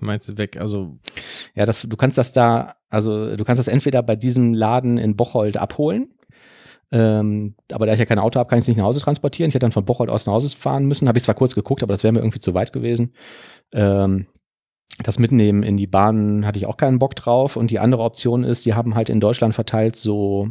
Meinst 0.00 0.36
weg, 0.36 0.58
also 0.58 0.98
Ja, 1.54 1.64
das, 1.64 1.82
du 1.82 1.96
kannst 1.96 2.18
das 2.18 2.34
da, 2.34 2.76
also 2.90 3.36
du 3.36 3.44
kannst 3.44 3.58
das 3.58 3.68
entweder 3.68 4.02
bei 4.02 4.16
diesem 4.16 4.52
Laden 4.52 4.98
in 4.98 5.16
Bocholt 5.16 5.56
abholen. 5.56 6.14
Ähm, 6.92 7.54
aber 7.72 7.86
da 7.86 7.92
ich 7.92 7.98
ja 7.98 8.04
kein 8.04 8.18
Auto 8.18 8.38
habe, 8.38 8.48
kann 8.48 8.58
ich 8.58 8.64
es 8.64 8.68
nicht 8.68 8.78
nach 8.78 8.84
Hause 8.84 9.00
transportieren. 9.00 9.48
Ich 9.48 9.54
hätte 9.54 9.64
dann 9.64 9.72
von 9.72 9.84
Bocholt 9.84 10.10
aus 10.10 10.26
nach 10.26 10.34
Hause 10.34 10.54
fahren 10.56 10.86
müssen. 10.86 11.08
Habe 11.08 11.18
ich 11.18 11.24
zwar 11.24 11.34
kurz 11.34 11.54
geguckt, 11.54 11.82
aber 11.82 11.94
das 11.94 12.02
wäre 12.02 12.12
mir 12.12 12.20
irgendwie 12.20 12.40
zu 12.40 12.54
weit 12.54 12.72
gewesen. 12.72 13.12
Ähm, 13.72 14.26
das 15.02 15.18
Mitnehmen 15.18 15.62
in 15.62 15.76
die 15.76 15.86
Bahn 15.86 16.44
hatte 16.46 16.58
ich 16.58 16.66
auch 16.66 16.76
keinen 16.76 16.98
Bock 16.98 17.14
drauf. 17.14 17.56
Und 17.56 17.70
die 17.70 17.78
andere 17.78 18.02
Option 18.02 18.44
ist, 18.44 18.66
die 18.66 18.74
haben 18.74 18.94
halt 18.94 19.08
in 19.08 19.20
Deutschland 19.20 19.54
verteilt 19.54 19.96
so, 19.96 20.48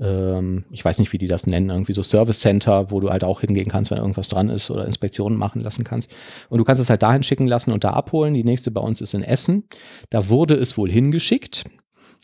ähm, 0.00 0.64
ich 0.70 0.84
weiß 0.84 0.98
nicht, 0.98 1.12
wie 1.12 1.18
die 1.18 1.26
das 1.26 1.46
nennen, 1.46 1.70
irgendwie 1.70 1.92
so 1.92 2.02
Service 2.02 2.40
Center, 2.40 2.90
wo 2.90 3.00
du 3.00 3.10
halt 3.10 3.24
auch 3.24 3.40
hingehen 3.40 3.68
kannst, 3.68 3.90
wenn 3.90 3.98
irgendwas 3.98 4.28
dran 4.28 4.48
ist 4.48 4.70
oder 4.70 4.86
Inspektionen 4.86 5.36
machen 5.36 5.60
lassen 5.60 5.84
kannst. 5.84 6.14
Und 6.48 6.58
du 6.58 6.64
kannst 6.64 6.80
es 6.80 6.90
halt 6.90 7.02
dahin 7.02 7.22
schicken 7.22 7.46
lassen 7.46 7.72
und 7.72 7.84
da 7.84 7.90
abholen. 7.90 8.34
Die 8.34 8.44
nächste 8.44 8.70
bei 8.70 8.80
uns 8.80 9.00
ist 9.00 9.14
in 9.14 9.22
Essen. 9.22 9.64
Da 10.08 10.28
wurde 10.28 10.54
es 10.54 10.78
wohl 10.78 10.90
hingeschickt, 10.90 11.64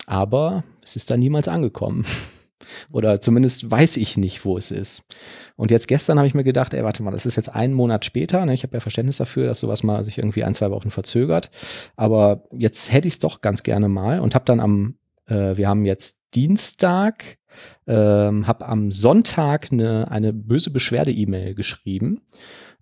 aber 0.06 0.64
es 0.82 0.96
ist 0.96 1.10
da 1.10 1.16
niemals 1.16 1.48
angekommen. 1.48 2.06
Oder 2.90 3.20
zumindest 3.20 3.70
weiß 3.70 3.96
ich 3.98 4.16
nicht, 4.16 4.44
wo 4.44 4.56
es 4.56 4.70
ist. 4.70 5.04
Und 5.56 5.70
jetzt 5.70 5.88
gestern 5.88 6.18
habe 6.18 6.28
ich 6.28 6.34
mir 6.34 6.44
gedacht, 6.44 6.74
ey, 6.74 6.84
warte 6.84 7.02
mal, 7.02 7.10
das 7.10 7.26
ist 7.26 7.36
jetzt 7.36 7.54
einen 7.54 7.74
Monat 7.74 8.04
später. 8.04 8.44
Ne? 8.44 8.54
Ich 8.54 8.62
habe 8.62 8.74
ja 8.74 8.80
Verständnis 8.80 9.18
dafür, 9.18 9.46
dass 9.46 9.60
sowas 9.60 9.82
mal 9.82 10.02
sich 10.04 10.18
irgendwie 10.18 10.44
ein, 10.44 10.54
zwei 10.54 10.70
Wochen 10.70 10.90
verzögert. 10.90 11.50
Aber 11.96 12.44
jetzt 12.52 12.92
hätte 12.92 13.08
ich 13.08 13.14
es 13.14 13.20
doch 13.20 13.40
ganz 13.40 13.62
gerne 13.62 13.88
mal 13.88 14.20
und 14.20 14.34
habe 14.34 14.44
dann 14.44 14.60
am, 14.60 14.96
äh, 15.26 15.56
wir 15.56 15.68
haben 15.68 15.84
jetzt 15.84 16.20
Dienstag, 16.34 17.38
ähm, 17.86 18.46
habe 18.46 18.66
am 18.66 18.90
Sonntag 18.90 19.72
eine, 19.72 20.10
eine 20.10 20.32
böse 20.32 20.70
Beschwerde-E-Mail 20.70 21.54
geschrieben. 21.54 22.22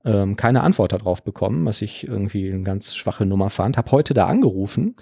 Ähm, 0.04 0.36
keine 0.36 0.62
Antwort 0.62 0.92
darauf 0.92 1.24
bekommen, 1.24 1.64
was 1.64 1.80
ich 1.80 2.06
irgendwie 2.06 2.52
eine 2.52 2.62
ganz 2.62 2.94
schwache 2.94 3.24
Nummer 3.24 3.48
fand. 3.48 3.78
Habe 3.78 3.90
heute 3.90 4.12
da 4.12 4.26
angerufen. 4.26 4.96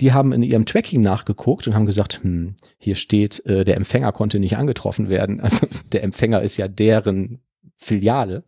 Die 0.00 0.12
haben 0.12 0.32
in 0.32 0.42
ihrem 0.42 0.64
Tracking 0.64 1.02
nachgeguckt 1.02 1.66
und 1.66 1.74
haben 1.74 1.84
gesagt, 1.84 2.20
hm, 2.22 2.54
hier 2.78 2.94
steht, 2.94 3.44
äh, 3.44 3.64
der 3.64 3.76
Empfänger 3.76 4.12
konnte 4.12 4.38
nicht 4.38 4.56
angetroffen 4.56 5.08
werden. 5.08 5.40
Also 5.46 5.68
der 5.92 6.02
Empfänger 6.02 6.42
ist 6.42 6.56
ja 6.56 6.66
deren 6.66 7.38
Filiale. 7.76 8.42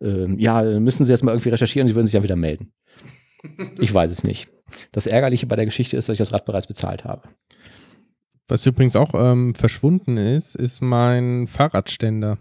Ähm, 0.00 0.38
ja, 0.38 0.62
müssen 0.62 1.04
Sie 1.04 1.12
jetzt 1.12 1.24
mal 1.24 1.32
irgendwie 1.32 1.48
recherchieren, 1.48 1.88
Sie 1.88 1.94
würden 1.94 2.06
sich 2.06 2.14
ja 2.14 2.22
wieder 2.22 2.36
melden. 2.36 2.72
Ich 3.80 3.92
weiß 3.92 4.10
es 4.10 4.22
nicht. 4.22 4.48
Das 4.92 5.06
Ärgerliche 5.06 5.46
bei 5.46 5.56
der 5.56 5.64
Geschichte 5.64 5.96
ist, 5.96 6.08
dass 6.08 6.14
ich 6.14 6.18
das 6.18 6.32
Rad 6.32 6.44
bereits 6.44 6.66
bezahlt 6.66 7.04
habe. 7.04 7.22
Was 8.48 8.64
übrigens 8.64 8.94
auch 8.94 9.12
ähm, 9.14 9.54
verschwunden 9.54 10.16
ist, 10.16 10.54
ist 10.54 10.80
mein 10.80 11.48
Fahrradständer. 11.48 12.38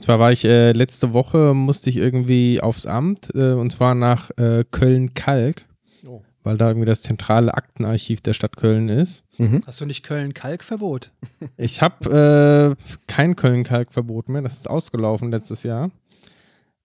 Zwar 0.00 0.18
war 0.18 0.32
ich 0.32 0.44
äh, 0.44 0.72
letzte 0.72 1.12
Woche, 1.12 1.54
musste 1.54 1.88
ich 1.90 1.96
irgendwie 1.96 2.60
aufs 2.60 2.84
Amt, 2.86 3.34
äh, 3.34 3.52
und 3.52 3.70
zwar 3.70 3.94
nach 3.94 4.30
äh, 4.36 4.64
Köln-Kalk, 4.70 5.66
Oh. 6.06 6.22
weil 6.42 6.58
da 6.58 6.68
irgendwie 6.68 6.86
das 6.86 7.00
zentrale 7.02 7.54
Aktenarchiv 7.54 8.20
der 8.20 8.34
Stadt 8.34 8.56
Köln 8.58 8.88
ist. 8.90 9.24
Mhm. 9.38 9.62
Hast 9.66 9.80
du 9.80 9.86
nicht 9.86 10.02
Köln-Kalk-Verbot? 10.04 11.10
Ich 11.56 11.80
habe 11.80 12.76
äh, 12.78 13.00
kein 13.06 13.36
Köln-Kalk-Verbot 13.36 14.28
mehr, 14.28 14.42
das 14.42 14.56
ist 14.56 14.68
ausgelaufen 14.68 15.30
letztes 15.30 15.62
Jahr. 15.62 15.90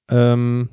Ähm, 0.09 0.69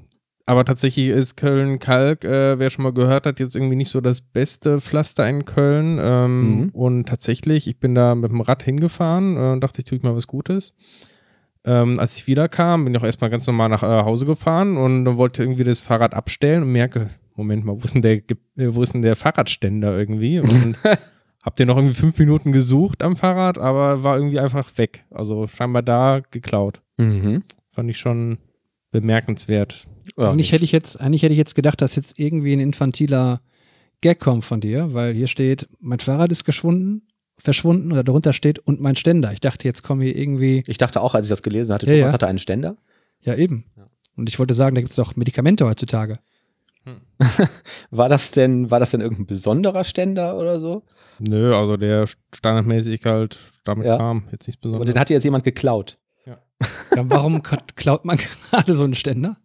aber 0.48 0.64
tatsächlich 0.64 1.08
ist 1.08 1.36
Köln-Kalk, 1.36 2.24
äh, 2.24 2.58
wer 2.58 2.70
schon 2.70 2.84
mal 2.84 2.92
gehört 2.92 3.26
hat, 3.26 3.40
jetzt 3.40 3.56
irgendwie 3.56 3.74
nicht 3.76 3.90
so 3.90 4.00
das 4.00 4.20
beste 4.20 4.80
Pflaster 4.80 5.28
in 5.28 5.44
Köln. 5.44 5.98
Ähm, 6.00 6.40
Mhm. 6.60 6.68
Und 6.72 7.08
tatsächlich, 7.08 7.66
ich 7.66 7.80
bin 7.80 7.94
da 7.96 8.14
mit 8.14 8.30
dem 8.30 8.40
Rad 8.40 8.62
hingefahren 8.62 9.36
äh, 9.36 9.52
und 9.52 9.60
dachte, 9.62 9.80
ich 9.80 9.86
tue 9.86 9.98
mal 10.02 10.14
was 10.14 10.28
Gutes. 10.28 10.74
Ähm, 11.66 11.98
als 11.98 12.16
ich 12.16 12.28
wiederkam, 12.28 12.84
bin 12.84 12.94
ich 12.94 13.00
auch 13.00 13.04
erstmal 13.04 13.28
ganz 13.28 13.46
normal 13.46 13.68
nach 13.68 13.82
äh, 13.82 14.04
Hause 14.04 14.24
gefahren 14.24 14.76
und 14.76 15.04
dann 15.04 15.16
wollte 15.16 15.42
irgendwie 15.42 15.64
das 15.64 15.80
Fahrrad 15.80 16.14
abstellen 16.14 16.62
und 16.62 16.70
merke, 16.70 17.10
Moment 17.34 17.64
mal, 17.64 17.74
wo 17.74 17.84
ist 17.84 17.94
denn 17.94 18.02
der, 18.02 18.14
äh, 18.14 18.34
wo 18.56 18.82
ist 18.82 18.94
denn 18.94 19.02
der 19.02 19.16
Fahrradständer 19.16 19.98
irgendwie? 19.98 20.38
Und 20.38 20.76
hab 21.42 21.56
den 21.56 21.66
noch 21.66 21.76
irgendwie 21.76 21.94
fünf 21.94 22.18
Minuten 22.18 22.52
gesucht 22.52 23.02
am 23.02 23.16
Fahrrad, 23.16 23.58
aber 23.58 24.04
war 24.04 24.16
irgendwie 24.16 24.38
einfach 24.38 24.70
weg. 24.78 25.04
Also 25.10 25.48
scheinbar 25.48 25.82
da 25.82 26.20
geklaut. 26.30 26.82
Mhm. 26.98 27.42
Fand 27.72 27.90
ich 27.90 27.98
schon 27.98 28.38
bemerkenswert. 28.92 29.86
Ja, 30.16 30.30
eigentlich, 30.30 30.52
hätte 30.52 30.64
ich 30.64 30.72
jetzt, 30.72 31.00
eigentlich 31.00 31.22
hätte 31.22 31.32
ich 31.32 31.38
jetzt 31.38 31.56
gedacht, 31.56 31.82
dass 31.82 31.96
jetzt 31.96 32.18
irgendwie 32.18 32.52
ein 32.52 32.60
infantiler 32.60 33.40
Gag 34.00 34.20
kommt 34.20 34.44
von 34.44 34.60
dir, 34.60 34.94
weil 34.94 35.14
hier 35.14 35.26
steht, 35.26 35.68
mein 35.80 36.00
Fahrrad 36.00 36.30
ist 36.30 36.44
geschwunden, 36.44 37.02
verschwunden 37.38 37.92
oder 37.92 38.02
darunter 38.04 38.32
steht 38.32 38.58
und 38.58 38.80
mein 38.80 38.96
Ständer. 38.96 39.32
Ich 39.32 39.40
dachte, 39.40 39.66
jetzt 39.68 39.82
kommen 39.82 40.00
hier 40.02 40.16
irgendwie, 40.16 40.62
ich 40.66 40.78
dachte 40.78 41.00
auch, 41.00 41.14
als 41.14 41.26
ich 41.26 41.30
das 41.30 41.42
gelesen 41.42 41.74
hatte, 41.74 41.86
Ja, 41.86 41.92
Thomas 41.94 42.08
ja. 42.08 42.12
hatte 42.14 42.26
einen 42.26 42.38
Ständer. 42.38 42.76
ja 43.20 43.34
eben. 43.34 43.64
Ja. 43.76 43.84
Und 44.16 44.28
ich 44.28 44.38
wollte 44.38 44.54
sagen, 44.54 44.74
da 44.74 44.80
gibt 44.80 44.90
es 44.90 44.96
doch 44.96 45.16
Medikamente 45.16 45.66
heutzutage. 45.66 46.18
War 47.90 48.08
das 48.08 48.30
denn, 48.30 48.70
war 48.70 48.78
das 48.78 48.90
denn 48.92 49.00
irgendein 49.00 49.26
besonderer 49.26 49.82
Ständer 49.84 50.36
oder 50.38 50.60
so? 50.60 50.84
Nö, 51.18 51.54
also 51.56 51.76
der 51.76 52.06
standardmäßig 52.34 53.04
halt 53.04 53.38
damit 53.64 53.86
Ja. 53.86 53.96
kam. 53.96 54.28
Jetzt 54.30 54.46
nichts 54.46 54.56
Und 54.62 54.70
Besonderes. 54.72 54.94
den 54.94 55.00
hatte 55.00 55.14
jetzt 55.14 55.24
jemand 55.24 55.44
geklaut. 55.44 55.96
Dann 56.92 57.10
warum 57.10 57.42
klaut 57.76 58.04
man 58.04 58.18
gerade 58.50 58.74
so 58.74 58.84
einen 58.84 58.94
Ständer? 58.94 59.36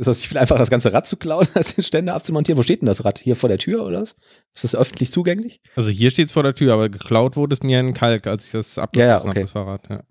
Ist 0.00 0.06
das 0.06 0.20
nicht 0.20 0.28
viel 0.28 0.38
einfacher, 0.38 0.58
das 0.58 0.70
ganze 0.70 0.94
Rad 0.94 1.06
zu 1.06 1.18
klauen, 1.18 1.46
als 1.54 1.74
den 1.74 1.84
Ständer 1.84 2.14
abzumontieren? 2.14 2.56
Wo 2.56 2.62
steht 2.62 2.80
denn 2.80 2.86
das 2.86 3.04
Rad? 3.04 3.18
Hier 3.18 3.36
vor 3.36 3.50
der 3.50 3.58
Tür 3.58 3.84
oder 3.84 4.00
was? 4.00 4.16
Ist 4.54 4.64
das 4.64 4.74
öffentlich 4.74 5.10
zugänglich? 5.10 5.60
Also 5.76 5.90
hier 5.90 6.10
steht 6.10 6.28
es 6.28 6.32
vor 6.32 6.42
der 6.42 6.54
Tür, 6.54 6.72
aber 6.72 6.88
geklaut 6.88 7.36
wurde 7.36 7.52
es 7.52 7.62
mir 7.62 7.78
in 7.80 7.92
Kalk, 7.92 8.26
als 8.26 8.46
ich 8.46 8.52
das 8.52 8.78
abgeschlossen 8.78 9.28
okay. 9.28 9.40
habe, 9.40 9.40
das 9.42 9.50
Fahrrad. 9.50 9.90
Ja. 9.90 10.02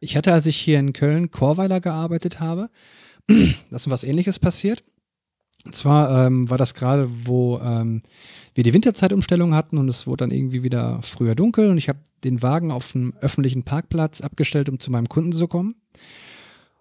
Ich 0.00 0.18
hatte, 0.18 0.34
als 0.34 0.44
ich 0.44 0.58
hier 0.58 0.78
in 0.78 0.92
Köln 0.92 1.30
Chorweiler 1.30 1.80
gearbeitet 1.80 2.40
habe, 2.40 2.68
das 3.70 3.86
ist 3.86 3.90
was 3.90 4.04
ähnliches 4.04 4.38
passiert. 4.38 4.84
Und 5.64 5.74
zwar 5.74 6.26
ähm, 6.26 6.50
war 6.50 6.58
das 6.58 6.74
gerade, 6.74 7.08
wo 7.24 7.58
ähm, 7.60 8.02
wir 8.52 8.64
die 8.64 8.74
Winterzeitumstellung 8.74 9.54
hatten 9.54 9.78
und 9.78 9.88
es 9.88 10.06
wurde 10.06 10.24
dann 10.24 10.30
irgendwie 10.30 10.62
wieder 10.62 11.00
früher 11.00 11.34
dunkel 11.34 11.70
und 11.70 11.78
ich 11.78 11.88
habe 11.88 12.00
den 12.22 12.42
Wagen 12.42 12.70
auf 12.70 12.94
einem 12.94 13.14
öffentlichen 13.22 13.62
Parkplatz 13.62 14.20
abgestellt, 14.20 14.68
um 14.68 14.78
zu 14.78 14.90
meinem 14.90 15.08
Kunden 15.08 15.32
zu 15.32 15.48
kommen. 15.48 15.74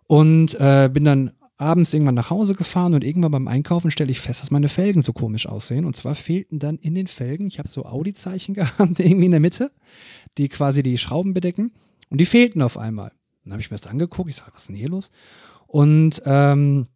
Und 0.07 0.59
äh, 0.59 0.89
bin 0.91 1.05
dann 1.05 1.31
abends 1.61 1.93
irgendwann 1.93 2.15
nach 2.15 2.29
Hause 2.29 2.55
gefahren 2.55 2.93
und 2.93 3.03
irgendwann 3.03 3.31
beim 3.31 3.47
Einkaufen 3.47 3.91
stelle 3.91 4.11
ich 4.11 4.19
fest, 4.19 4.41
dass 4.41 4.51
meine 4.51 4.67
Felgen 4.67 5.01
so 5.01 5.13
komisch 5.13 5.47
aussehen. 5.47 5.85
Und 5.85 5.95
zwar 5.95 6.15
fehlten 6.15 6.59
dann 6.59 6.77
in 6.77 6.95
den 6.95 7.07
Felgen, 7.07 7.47
ich 7.47 7.59
habe 7.59 7.69
so 7.69 7.85
Audi-Zeichen 7.85 8.53
gehabt, 8.55 8.99
irgendwie 8.99 9.25
in 9.25 9.31
der 9.31 9.39
Mitte, 9.39 9.71
die 10.37 10.49
quasi 10.49 10.83
die 10.83 10.97
Schrauben 10.97 11.33
bedecken. 11.33 11.71
Und 12.09 12.19
die 12.19 12.25
fehlten 12.25 12.61
auf 12.61 12.77
einmal. 12.77 13.11
Dann 13.43 13.53
habe 13.53 13.61
ich 13.61 13.71
mir 13.71 13.77
das 13.77 13.87
angeguckt. 13.87 14.29
Ich 14.29 14.37
dachte, 14.37 14.51
was 14.53 14.63
ist 14.63 14.67
denn 14.69 14.75
hier 14.75 14.89
los? 14.89 15.11
Und 15.67 16.21
ähm, 16.25 16.87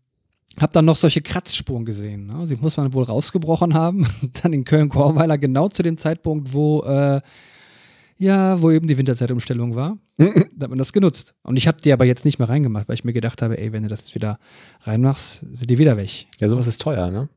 habe 0.60 0.74
dann 0.74 0.86
noch 0.86 0.96
solche 0.96 1.22
Kratzspuren 1.22 1.86
gesehen. 1.86 2.28
Ne? 2.28 2.46
Sie 2.48 2.56
muss 2.56 2.78
man 2.78 2.94
wohl 2.94 3.04
rausgebrochen 3.04 3.74
haben. 3.74 4.08
dann 4.42 4.52
in 4.52 4.64
Köln-Korweiler 4.64 5.38
genau 5.38 5.70
zu 5.70 5.84
dem 5.84 5.98
Zeitpunkt, 5.98 6.54
wo 6.54 6.84
äh, 6.84 7.22
ja, 8.18 8.62
wo 8.62 8.72
eben 8.72 8.88
die 8.88 8.98
Winterzeitumstellung 8.98 9.76
war. 9.76 9.98
da 10.56 10.64
hat 10.64 10.70
man 10.70 10.78
das 10.78 10.94
genutzt. 10.94 11.36
Und 11.44 11.58
ich 11.58 11.68
habe 11.68 11.78
die 11.82 11.92
aber 11.92 12.06
jetzt 12.06 12.26
nicht 12.26 12.40
mehr 12.40 12.50
reingemacht, 12.50 12.88
weil 12.88 12.96
ich 12.96 13.04
mir 13.04 13.14
gedacht 13.14 13.42
habe, 13.42 13.58
ey, 13.58 13.72
wenn 13.74 13.84
du 13.84 13.90
das 13.90 14.02
jetzt 14.02 14.16
wieder 14.16 14.40
reinmachst, 14.82 15.46
sind 15.52 15.70
die 15.70 15.78
wieder 15.78 15.98
weg. 15.98 16.28
Ja, 16.40 16.48
sowas 16.48 16.68
ist 16.68 16.82
teuer, 16.82 17.12
ne? 17.12 17.30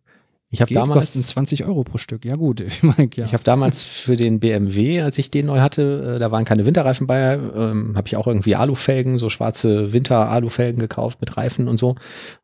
Ich 0.50 0.62
habe 0.62 0.72
damals, 0.72 1.12
kosten 1.12 1.20
20 1.20 1.66
Euro 1.66 1.84
pro 1.84 1.98
Stück. 1.98 2.24
Ja 2.24 2.36
gut, 2.36 2.60
ich 2.62 2.82
meine, 2.82 3.10
ja. 3.14 3.26
Ich 3.26 3.34
habe 3.34 3.44
damals 3.44 3.82
für 3.82 4.16
den 4.16 4.40
BMW, 4.40 5.02
als 5.02 5.18
ich 5.18 5.30
den 5.30 5.46
neu 5.46 5.60
hatte, 5.60 6.14
äh, 6.16 6.18
da 6.18 6.30
waren 6.30 6.46
keine 6.46 6.64
Winterreifen 6.64 7.06
bei, 7.06 7.34
ähm, 7.34 7.94
habe 7.96 8.08
ich 8.08 8.16
auch 8.16 8.26
irgendwie 8.26 8.56
Alufelgen, 8.56 9.18
so 9.18 9.28
schwarze 9.28 9.92
Winter-Alufelgen 9.92 10.80
gekauft 10.80 11.20
mit 11.20 11.36
Reifen 11.36 11.68
und 11.68 11.76
so. 11.76 11.96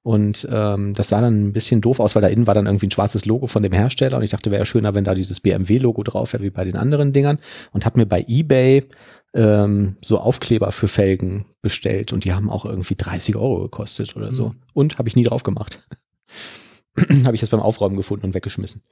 Und 0.03 0.47
ähm, 0.51 0.93
das 0.95 1.09
sah 1.09 1.23
dann 1.23 1.41
ein 1.41 1.53
bisschen 1.55 1.81
doof 1.81 1.99
aus, 1.99 2.15
weil 2.15 2.23
da 2.23 2.29
innen 2.29 2.47
war 2.47 2.55
dann 2.55 2.67
irgendwie 2.67 2.89
ein 2.89 2.91
schwarzes 2.91 3.25
Logo 3.25 3.47
von 3.47 3.63
dem 3.63 3.73
Hersteller 3.73 4.19
und 4.19 4.23
ich 4.23 4.31
dachte, 4.31 4.51
wäre 4.51 4.61
ja 4.61 4.67
schöner, 4.67 4.95
wenn 4.95 5.05
da 5.05 5.15
dieses 5.15 5.41
BMW-Logo 5.41 6.03
drauf 6.03 6.35
wäre, 6.35 6.43
wie 6.43 6.51
bei 6.51 6.65
den 6.65 6.77
anderen 6.77 7.15
Dingern. 7.15 7.39
Und 7.73 7.87
habe 7.87 7.99
mir 7.99 8.07
bei 8.07 8.25
eBay 8.29 8.85
ähm, 9.35 9.97
so 10.03 10.21
Aufkleber 10.21 10.73
für 10.73 10.89
Felgen 10.89 11.47
bestellt 11.63 12.13
und 12.13 12.25
die 12.25 12.35
haben 12.35 12.51
auch 12.51 12.67
irgendwie 12.67 12.97
30 12.97 13.37
Euro 13.37 13.61
gekostet 13.63 14.15
oder 14.15 14.35
so. 14.35 14.49
Mhm. 14.49 14.55
Und 14.75 14.99
habe 14.99 15.09
ich 15.09 15.17
nie 15.17 15.25
drauf 15.25 15.43
gemacht. 15.43 15.81
habe 17.25 17.35
ich 17.35 17.41
jetzt 17.43 17.51
beim 17.51 17.61
Aufräumen 17.61 17.97
gefunden 17.97 18.27
und 18.27 18.35
weggeschmissen. 18.35 18.83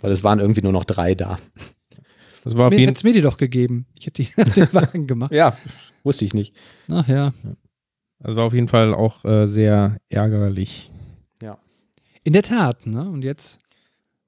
Weil 0.00 0.12
es 0.12 0.22
waren 0.24 0.38
irgendwie 0.38 0.62
nur 0.62 0.72
noch 0.72 0.84
drei 0.84 1.14
da. 1.14 1.38
Das 2.44 2.56
war 2.56 2.70
mir 2.70 2.78
jeden 2.78 2.94
hätte 2.94 3.06
mir 3.06 3.12
die 3.12 3.20
doch 3.20 3.36
gegeben. 3.36 3.86
Ich 3.98 4.06
hätte 4.06 4.22
die 4.22 4.30
den 4.54 4.72
Wagen 4.72 5.06
gemacht. 5.06 5.32
Ja, 5.32 5.56
wusste 6.04 6.24
ich 6.24 6.34
nicht. 6.34 6.54
Ach 6.90 7.06
ja. 7.08 7.32
also 8.22 8.36
war 8.36 8.44
auf 8.44 8.52
jeden 8.54 8.68
Fall 8.68 8.94
auch 8.94 9.24
äh, 9.24 9.46
sehr 9.46 9.96
ärgerlich. 10.08 10.92
In 12.24 12.34
der 12.34 12.42
Tat, 12.42 12.86
ne? 12.86 13.08
Und 13.08 13.22
jetzt 13.24 13.58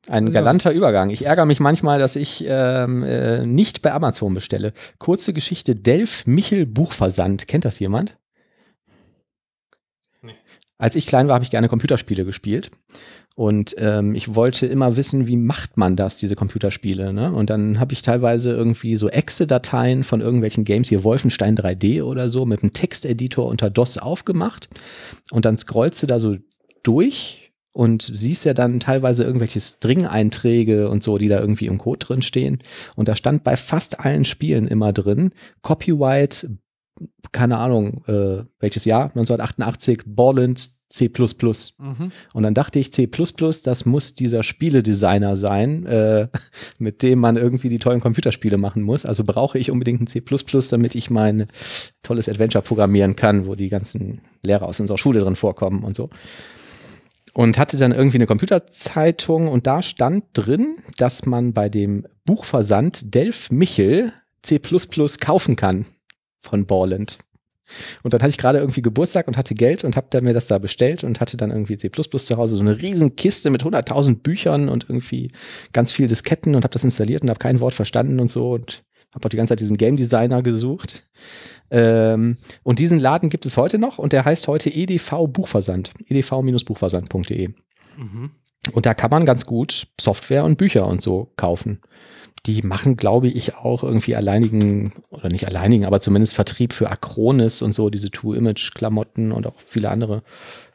Ein 0.08 0.28
Ja. 0.28 0.32
galanter 0.32 0.72
Übergang. 0.72 1.10
Ich 1.10 1.26
ärgere 1.26 1.44
mich 1.44 1.60
manchmal, 1.60 1.98
dass 1.98 2.16
ich 2.16 2.42
ähm, 2.48 3.02
äh, 3.02 3.44
nicht 3.44 3.82
bei 3.82 3.92
Amazon 3.92 4.32
bestelle. 4.32 4.72
Kurze 4.98 5.34
Geschichte: 5.34 5.74
Delf 5.74 6.26
Michel 6.26 6.64
Buchversand. 6.64 7.46
Kennt 7.46 7.66
das 7.66 7.78
jemand? 7.78 8.16
Als 10.80 10.96
ich 10.96 11.06
klein 11.06 11.28
war, 11.28 11.34
habe 11.34 11.44
ich 11.44 11.50
gerne 11.50 11.68
Computerspiele 11.68 12.24
gespielt. 12.24 12.70
Und 13.36 13.74
ähm, 13.78 14.14
ich 14.14 14.34
wollte 14.34 14.66
immer 14.66 14.96
wissen, 14.96 15.26
wie 15.26 15.36
macht 15.36 15.76
man 15.76 15.94
das, 15.94 16.16
diese 16.16 16.34
Computerspiele. 16.34 17.12
Ne? 17.12 17.32
Und 17.32 17.50
dann 17.50 17.78
habe 17.78 17.92
ich 17.92 18.00
teilweise 18.00 18.52
irgendwie 18.52 18.96
so 18.96 19.10
Exe-Dateien 19.10 20.04
von 20.04 20.22
irgendwelchen 20.22 20.64
Games, 20.64 20.88
hier 20.88 21.04
Wolfenstein 21.04 21.54
3D 21.54 22.02
oder 22.02 22.30
so, 22.30 22.46
mit 22.46 22.62
einem 22.62 22.72
Texteditor 22.72 23.46
unter 23.46 23.68
DOS 23.68 23.98
aufgemacht. 23.98 24.70
Und 25.30 25.44
dann 25.44 25.58
scrollst 25.58 26.02
du 26.02 26.06
da 26.06 26.18
so 26.18 26.36
durch 26.82 27.52
und 27.72 28.02
siehst 28.02 28.46
ja 28.46 28.54
dann 28.54 28.80
teilweise 28.80 29.22
irgendwelche 29.22 29.60
String-Einträge 29.60 30.88
und 30.88 31.02
so, 31.02 31.18
die 31.18 31.28
da 31.28 31.40
irgendwie 31.40 31.66
im 31.66 31.78
Code 31.78 32.06
drin 32.06 32.22
stehen. 32.22 32.62
Und 32.96 33.08
da 33.08 33.16
stand 33.16 33.44
bei 33.44 33.56
fast 33.56 34.00
allen 34.00 34.24
Spielen 34.24 34.66
immer 34.66 34.92
drin, 34.92 35.32
Copyright, 35.60 36.48
keine 37.32 37.58
Ahnung, 37.58 38.02
äh, 38.06 38.44
welches 38.58 38.84
Jahr, 38.84 39.04
1988, 39.04 40.02
Borland 40.06 40.80
C++. 40.90 41.08
Und 42.34 42.42
dann 42.42 42.54
dachte 42.54 42.80
ich, 42.80 42.92
C++, 42.92 43.08
das 43.08 43.84
muss 43.86 44.14
dieser 44.14 44.42
Spieledesigner 44.42 45.36
sein, 45.36 45.86
äh, 45.86 46.28
mit 46.78 47.02
dem 47.02 47.20
man 47.20 47.36
irgendwie 47.36 47.68
die 47.68 47.78
tollen 47.78 48.00
Computerspiele 48.00 48.58
machen 48.58 48.82
muss. 48.82 49.06
Also 49.06 49.22
brauche 49.24 49.58
ich 49.58 49.70
unbedingt 49.70 50.02
ein 50.02 50.06
C++, 50.08 50.22
damit 50.70 50.94
ich 50.96 51.10
mein 51.10 51.46
tolles 52.02 52.28
Adventure 52.28 52.62
programmieren 52.62 53.14
kann, 53.14 53.46
wo 53.46 53.54
die 53.54 53.68
ganzen 53.68 54.22
Lehrer 54.42 54.66
aus 54.66 54.80
unserer 54.80 54.98
Schule 54.98 55.20
drin 55.20 55.36
vorkommen 55.36 55.84
und 55.84 55.94
so. 55.94 56.10
Und 57.32 57.58
hatte 57.58 57.76
dann 57.76 57.92
irgendwie 57.92 58.18
eine 58.18 58.26
Computerzeitung 58.26 59.46
und 59.46 59.68
da 59.68 59.82
stand 59.82 60.24
drin, 60.32 60.74
dass 60.98 61.26
man 61.26 61.52
bei 61.52 61.68
dem 61.68 62.04
Buchversand 62.24 63.14
Delf 63.14 63.52
Michel 63.52 64.12
C++ 64.42 64.60
kaufen 65.20 65.54
kann 65.54 65.86
von 66.40 66.66
Borland. 66.66 67.18
Und 68.02 68.12
dann 68.12 68.20
hatte 68.20 68.30
ich 68.30 68.38
gerade 68.38 68.58
irgendwie 68.58 68.82
Geburtstag 68.82 69.28
und 69.28 69.36
hatte 69.36 69.54
Geld 69.54 69.84
und 69.84 69.96
habe 69.96 70.08
dann 70.10 70.24
mir 70.24 70.32
das 70.32 70.46
da 70.46 70.58
bestellt 70.58 71.04
und 71.04 71.20
hatte 71.20 71.36
dann 71.36 71.50
irgendwie 71.50 71.76
C++ 71.76 71.90
zu 71.90 72.36
Hause, 72.36 72.56
so 72.56 72.60
eine 72.60 72.80
riesen 72.80 73.14
Kiste 73.14 73.50
mit 73.50 73.62
100.000 73.62 74.22
Büchern 74.22 74.68
und 74.68 74.88
irgendwie 74.88 75.30
ganz 75.72 75.92
viel 75.92 76.08
Disketten 76.08 76.56
und 76.56 76.64
habe 76.64 76.72
das 76.72 76.84
installiert 76.84 77.22
und 77.22 77.30
habe 77.30 77.38
kein 77.38 77.60
Wort 77.60 77.74
verstanden 77.74 78.18
und 78.18 78.28
so 78.28 78.52
und 78.52 78.82
habe 79.14 79.26
auch 79.26 79.28
die 79.28 79.36
ganze 79.36 79.52
Zeit 79.52 79.60
diesen 79.60 79.76
Game 79.76 79.96
Designer 79.96 80.42
gesucht. 80.42 81.08
Ähm, 81.70 82.38
und 82.62 82.78
diesen 82.78 82.98
Laden 82.98 83.28
gibt 83.28 83.46
es 83.46 83.56
heute 83.56 83.78
noch 83.78 83.98
und 83.98 84.12
der 84.12 84.24
heißt 84.24 84.48
heute 84.48 84.70
EDV 84.70 85.28
Buchversand, 85.28 85.92
edv-buchversand.de. 86.08 87.50
Und 88.72 88.86
da 88.86 88.94
kann 88.94 89.10
man 89.10 89.26
ganz 89.26 89.46
gut 89.46 89.88
Software 90.00 90.44
und 90.44 90.58
Bücher 90.58 90.86
und 90.86 91.00
so 91.00 91.32
kaufen. 91.36 91.80
Die 92.46 92.62
machen, 92.62 92.96
glaube 92.96 93.28
ich, 93.28 93.56
auch 93.56 93.82
irgendwie 93.82 94.16
alleinigen, 94.16 94.92
oder 95.10 95.28
nicht 95.28 95.46
alleinigen, 95.46 95.84
aber 95.84 96.00
zumindest 96.00 96.34
Vertrieb 96.34 96.72
für 96.72 96.90
Acronis 96.90 97.60
und 97.60 97.72
so, 97.72 97.90
diese 97.90 98.10
Two-Image-Klamotten 98.10 99.32
und 99.32 99.46
auch 99.46 99.56
viele 99.66 99.90
andere 99.90 100.22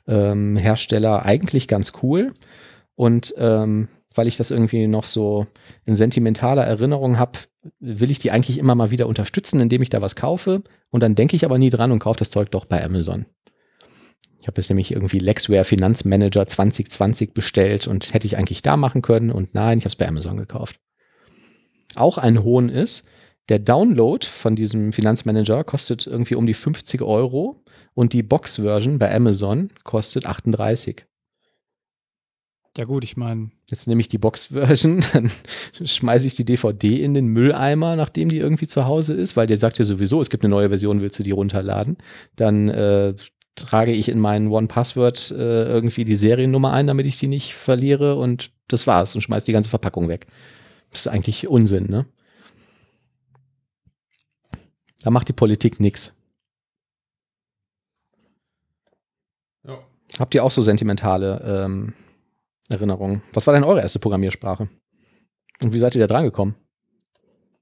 ähm, 0.07 0.57
Hersteller. 0.57 1.25
Eigentlich 1.25 1.67
ganz 1.67 1.93
cool. 2.03 2.34
Und 2.95 3.34
ähm, 3.38 3.89
weil 4.13 4.27
ich 4.27 4.38
das 4.38 4.51
irgendwie 4.51 4.88
noch 4.88 5.05
so 5.05 5.48
in 5.86 5.95
sentimentaler 5.95 6.63
Erinnerung 6.63 7.19
habe, 7.19 7.39
will 7.79 8.12
ich 8.12 8.19
die 8.19 8.31
eigentlich 8.31 8.57
immer 8.57 8.75
mal 8.75 8.91
wieder 8.91 9.07
unterstützen, 9.07 9.60
indem 9.60 9.81
ich 9.81 9.89
da 9.89 10.01
was 10.01 10.15
kaufe. 10.15 10.63
Und 10.91 11.01
dann 11.01 11.15
denke 11.15 11.36
ich 11.36 11.45
aber 11.45 11.57
nie 11.57 11.69
dran 11.69 11.91
und 11.91 12.00
kaufe 12.00 12.19
das 12.19 12.29
Zeug 12.29 12.51
doch 12.51 12.65
bei 12.65 12.84
Amazon. 12.84 13.25
Ich 14.39 14.48
habe 14.48 14.62
jetzt 14.62 14.69
nämlich 14.69 14.91
irgendwie 14.91 15.17
Lexware 15.17 15.63
Finanzmanager 15.63 16.45
2020 16.45 17.34
bestellt 17.34 17.88
und 17.88 18.13
hätte 18.13 18.27
ich 18.27 18.38
eigentlich 18.38 18.62
da 18.62 18.77
machen 18.77 19.01
können. 19.01 19.31
Und 19.31 19.55
nein, 19.55 19.79
ich 19.79 19.86
habe 19.86 19.89
es 19.89 19.95
bei 19.95 20.07
Amazon 20.07 20.38
gekauft. 20.38 20.79
Auch 21.97 22.17
ein 22.17 22.43
Hohn 22.43 22.69
ist, 22.69 23.07
der 23.49 23.59
Download 23.59 24.25
von 24.25 24.55
diesem 24.55 24.91
Finanzmanager 24.91 25.63
kostet 25.63 26.07
irgendwie 26.07 26.35
um 26.35 26.47
die 26.47 26.53
50 26.53 27.01
Euro 27.01 27.63
und 27.93 28.13
die 28.13 28.23
Box-Version 28.23 28.97
bei 28.97 29.13
Amazon 29.13 29.69
kostet 29.83 30.25
38. 30.25 31.05
Ja 32.77 32.85
gut, 32.85 33.03
ich 33.03 33.15
meine, 33.15 33.51
Jetzt 33.69 33.87
nehme 33.87 34.01
ich 34.01 34.07
die 34.07 34.19
Box-Version, 34.19 35.03
dann 35.13 35.31
schmeiße 35.83 36.27
ich 36.27 36.35
die 36.35 36.45
DVD 36.45 37.01
in 37.01 37.15
den 37.15 37.27
Mülleimer, 37.27 37.95
nachdem 37.95 38.29
die 38.29 38.37
irgendwie 38.37 38.67
zu 38.67 38.85
Hause 38.85 39.13
ist, 39.13 39.35
weil 39.35 39.47
der 39.47 39.57
sagt 39.57 39.79
ja 39.79 39.85
sowieso, 39.85 40.21
es 40.21 40.29
gibt 40.29 40.43
eine 40.43 40.51
neue 40.51 40.69
Version, 40.69 41.01
willst 41.01 41.17
du 41.17 41.23
die 41.23 41.31
runterladen? 41.31 41.97
Dann 42.35 42.69
äh, 42.69 43.15
trage 43.55 43.91
ich 43.91 44.09
in 44.09 44.19
meinen 44.19 44.49
One-Password 44.49 45.31
äh, 45.31 45.63
irgendwie 45.67 46.05
die 46.05 46.15
Seriennummer 46.15 46.73
ein, 46.73 46.85
damit 46.85 47.07
ich 47.07 47.17
die 47.17 47.27
nicht 47.27 47.55
verliere 47.55 48.17
und 48.17 48.51
das 48.67 48.85
war's 48.85 49.15
und 49.15 49.21
schmeiß 49.21 49.45
die 49.45 49.53
ganze 49.53 49.69
Verpackung 49.69 50.09
weg. 50.09 50.27
Das 50.95 51.07
ist 51.07 51.11
eigentlich 51.11 51.45
Unsinn, 51.49 51.87
ne? 51.89 52.05
Da 55.03 55.09
macht 55.09 55.27
die 55.27 55.33
Politik 55.33 55.81
nix. 55.81 56.17
Ja. 59.67 59.85
Habt 60.17 60.33
ihr 60.35 60.41
auch 60.45 60.51
so 60.51 60.61
sentimentale 60.61 61.65
ähm, 61.65 61.93
Erinnerungen? 62.69 63.23
Was 63.33 63.45
war 63.45 63.53
denn 63.53 63.65
eure 63.65 63.81
erste 63.81 63.99
Programmiersprache? 63.99 64.69
Und 65.61 65.73
wie 65.73 65.79
seid 65.79 65.95
ihr 65.95 65.99
da 65.99 66.07
dran 66.07 66.23
gekommen? 66.23 66.55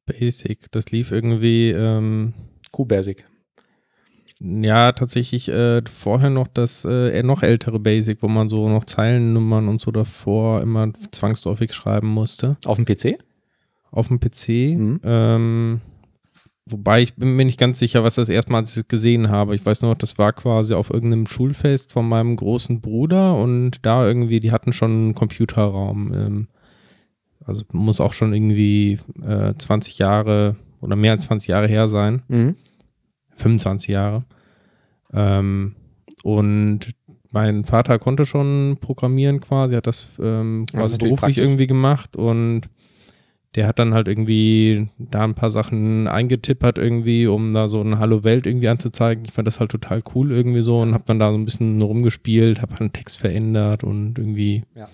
Basic. 0.05 0.71
Das 0.71 0.91
lief 0.91 1.09
irgendwie, 1.09 1.71
ähm, 1.71 2.35
Q-Basic. 2.69 3.25
Ja, 4.39 4.91
tatsächlich 4.91 5.49
äh, 5.49 5.81
vorher 5.91 6.29
noch 6.29 6.47
das 6.47 6.85
äh, 6.85 7.23
noch 7.23 7.43
ältere 7.43 7.79
Basic, 7.79 8.21
wo 8.21 8.27
man 8.27 8.49
so 8.49 8.67
noch 8.69 8.85
Zeilennummern 8.85 9.67
und 9.67 9.79
so 9.79 9.91
davor 9.91 10.61
immer 10.61 10.91
zwangsläufig 11.11 11.73
schreiben 11.73 12.07
musste. 12.07 12.57
Auf 12.65 12.77
dem 12.77 12.85
PC? 12.85 13.19
Auf 13.91 14.07
dem 14.07 14.19
PC. 14.19 14.77
Mhm. 14.77 14.99
Ähm, 15.03 15.81
wobei 16.65 17.01
ich 17.01 17.15
bin 17.15 17.35
mir 17.35 17.45
nicht 17.45 17.59
ganz 17.59 17.79
sicher, 17.79 18.03
was 18.03 18.15
das 18.15 18.29
erstmal 18.29 18.63
gesehen 18.87 19.29
habe. 19.29 19.55
Ich 19.55 19.65
weiß 19.65 19.81
nur 19.81 19.91
noch, 19.91 19.97
das 19.97 20.17
war 20.17 20.33
quasi 20.33 20.73
auf 20.73 20.89
irgendeinem 20.89 21.27
Schulfest 21.27 21.93
von 21.93 22.07
meinem 22.07 22.35
großen 22.35 22.81
Bruder 22.81 23.35
und 23.35 23.85
da 23.85 24.05
irgendwie, 24.05 24.39
die 24.39 24.51
hatten 24.51 24.73
schon 24.73 24.91
einen 24.91 25.15
Computerraum. 25.15 26.13
Ähm, 26.13 26.47
also 27.45 27.63
muss 27.71 27.99
auch 27.99 28.13
schon 28.13 28.33
irgendwie 28.33 28.99
äh, 29.25 29.53
20 29.57 29.99
Jahre 29.99 30.55
oder 30.81 30.95
mehr 30.95 31.13
als 31.13 31.25
20 31.25 31.49
Jahre 31.49 31.67
her 31.67 31.87
sein. 31.87 32.23
Mhm. 32.27 32.55
25 33.35 33.89
Jahre. 33.89 34.23
Ähm, 35.13 35.75
und 36.23 36.79
mein 37.31 37.65
Vater 37.65 37.99
konnte 37.99 38.25
schon 38.25 38.77
programmieren 38.79 39.39
quasi, 39.41 39.75
hat 39.75 39.87
das 39.87 40.09
ähm, 40.19 40.65
Das 40.67 40.79
quasi 40.79 40.93
natürlich 40.93 40.99
beruflich 40.99 41.19
praktisch. 41.19 41.43
irgendwie 41.43 41.67
gemacht 41.67 42.15
und 42.15 42.69
der 43.55 43.67
hat 43.67 43.77
dann 43.77 43.93
halt 43.93 44.07
irgendwie 44.07 44.89
da 44.97 45.23
ein 45.23 45.35
paar 45.35 45.49
Sachen 45.51 46.07
eingetippert 46.07 46.79
irgendwie, 46.79 47.27
um 47.27 47.53
da 47.53 47.67
so 47.67 47.81
eine 47.81 47.99
Hallo 47.99 48.23
Welt 48.23 48.47
irgendwie 48.47 48.67
anzuzeigen. 48.67 49.25
Ich 49.25 49.31
fand 49.31 49.47
das 49.47 49.59
halt 49.59 49.69
total 49.69 50.01
cool 50.15 50.31
irgendwie 50.31 50.61
so 50.63 50.79
und 50.81 50.93
hab 50.93 51.05
dann 51.05 51.19
da 51.19 51.29
so 51.31 51.37
ein 51.37 51.45
bisschen 51.45 51.79
rumgespielt, 51.81 52.61
hab 52.61 52.79
einen 52.79 52.93
Text 52.93 53.19
verändert 53.19 53.83
und 53.83 54.17
irgendwie 54.17 54.63
Ja. 54.75 54.89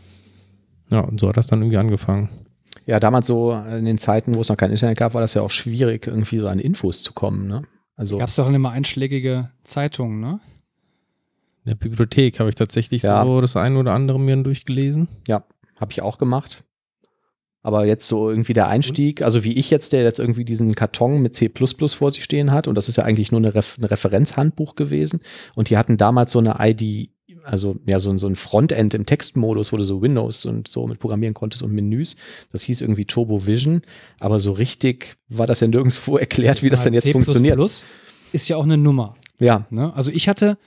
ja, 0.90 1.00
und 1.02 1.20
so 1.22 1.30
hat 1.30 1.38
das 1.38 1.48
dann 1.48 1.62
irgendwie 1.62 1.78
angefangen. 1.78 2.30
Ja, 2.86 3.00
damals 3.00 3.28
so 3.28 3.54
in 3.54 3.86
den 3.86 3.98
Zeiten, 3.98 4.36
wo 4.36 4.42
es 4.42 4.50
noch 4.50 4.58
kein 4.58 4.72
Internet 4.72 4.98
gab, 4.98 5.14
war 5.14 5.22
das 5.22 5.36
ja 5.36 5.42
auch 5.42 5.52
schwierig, 5.52 6.08
irgendwie 6.08 6.40
so 6.40 6.48
an 6.48 6.60
Infos 6.60 7.04
zu 7.04 7.14
kommen. 7.14 7.48
Ne? 7.48 7.62
Also, 8.00 8.18
Gab 8.18 8.30
es 8.30 8.36
doch 8.38 8.48
immer 8.50 8.70
einschlägige 8.72 9.50
Zeitungen, 9.66 10.22
ne? 10.22 10.40
In 11.66 11.72
der 11.72 11.76
Bibliothek 11.76 12.40
habe 12.40 12.48
ich 12.48 12.56
tatsächlich 12.56 13.02
Ja. 13.04 13.26
so 13.26 13.42
das 13.42 13.58
ein 13.58 13.76
oder 13.76 13.92
andere 13.94 14.18
mir 14.18 14.38
durchgelesen. 14.42 15.10
ja, 15.28 15.44
habe 15.76 15.92
ich 15.92 16.02
auch 16.02 16.18
gemacht. 16.18 16.64
Aber 17.62 17.86
jetzt 17.86 18.08
so 18.08 18.30
irgendwie 18.30 18.54
der 18.54 18.70
Einstieg, 18.70 19.22
also 19.22 19.44
wie 19.44 19.52
ich 19.52 19.70
jetzt, 19.70 19.92
der 19.92 20.04
jetzt 20.04 20.18
irgendwie 20.18 20.46
diesen 20.46 20.76
Karton 20.76 21.22
mit 21.22 21.36
C 21.36 21.52
vor 21.90 22.10
sich 22.10 22.24
stehen 22.24 22.52
hat, 22.52 22.70
und 22.70 22.76
das 22.76 22.88
ist 22.88 22.96
ja 22.96 23.04
eigentlich 23.04 23.34
nur 23.34 23.42
eine, 23.42 23.54
Ref 23.54 23.78
ein 23.78 23.84
Referenzhandbuch 23.84 24.76
gewesen. 24.76 25.20
Und 25.56 25.70
die 25.70 25.78
hatten 25.78 25.98
damals 25.98 26.32
so 26.32 26.40
eine 26.40 26.56
ID, 26.58 27.10
also 27.50 27.78
ja, 27.86 28.00
so, 28.00 28.10
ein- 28.10 28.18
so 28.18 28.28
ein 28.28 28.36
Frontend 28.36 28.94
im 28.94 29.06
Textmodus, 29.06 29.72
wo 29.74 29.78
du 29.78 29.84
so 29.84 30.02
Windows 30.02 30.46
und 30.46 30.68
so 30.68 30.88
mit 30.88 31.00
programmieren 31.00 31.34
konntest 31.34 31.64
und 31.64 31.72
Menüs. 31.74 32.16
Das 32.52 32.62
hieß 32.64 32.82
irgendwie 32.82 33.06
Turbo 33.06 33.46
Vision, 33.48 33.82
aber 34.20 34.40
so 34.40 34.52
richtig 34.52 35.16
war 35.28 35.48
das 35.48 35.60
ja 35.60 35.68
nirgendwo 35.68 36.18
erklärt, 36.26 36.64
wie 36.64 36.70
das 36.70 36.84
denn 36.84 36.94
jetzt 36.94 37.04
C++ 37.06 37.12
funktioniert. 37.14 37.60
Ist 38.32 38.48
ja 38.48 38.58
auch 38.58 38.64
eine 38.64 38.78
Nummer. 38.78 39.16
Ja. 39.40 39.66
Ne? 39.70 39.94
Also 39.94 40.12
ich 40.12 40.30
hatte 40.30 40.58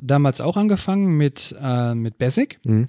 damals 0.00 0.40
auch 0.40 0.56
angefangen 0.56 1.16
mit, 1.16 1.54
äh, 1.62 1.94
mit 1.94 2.18
Basic. 2.18 2.58
Mhm. 2.64 2.86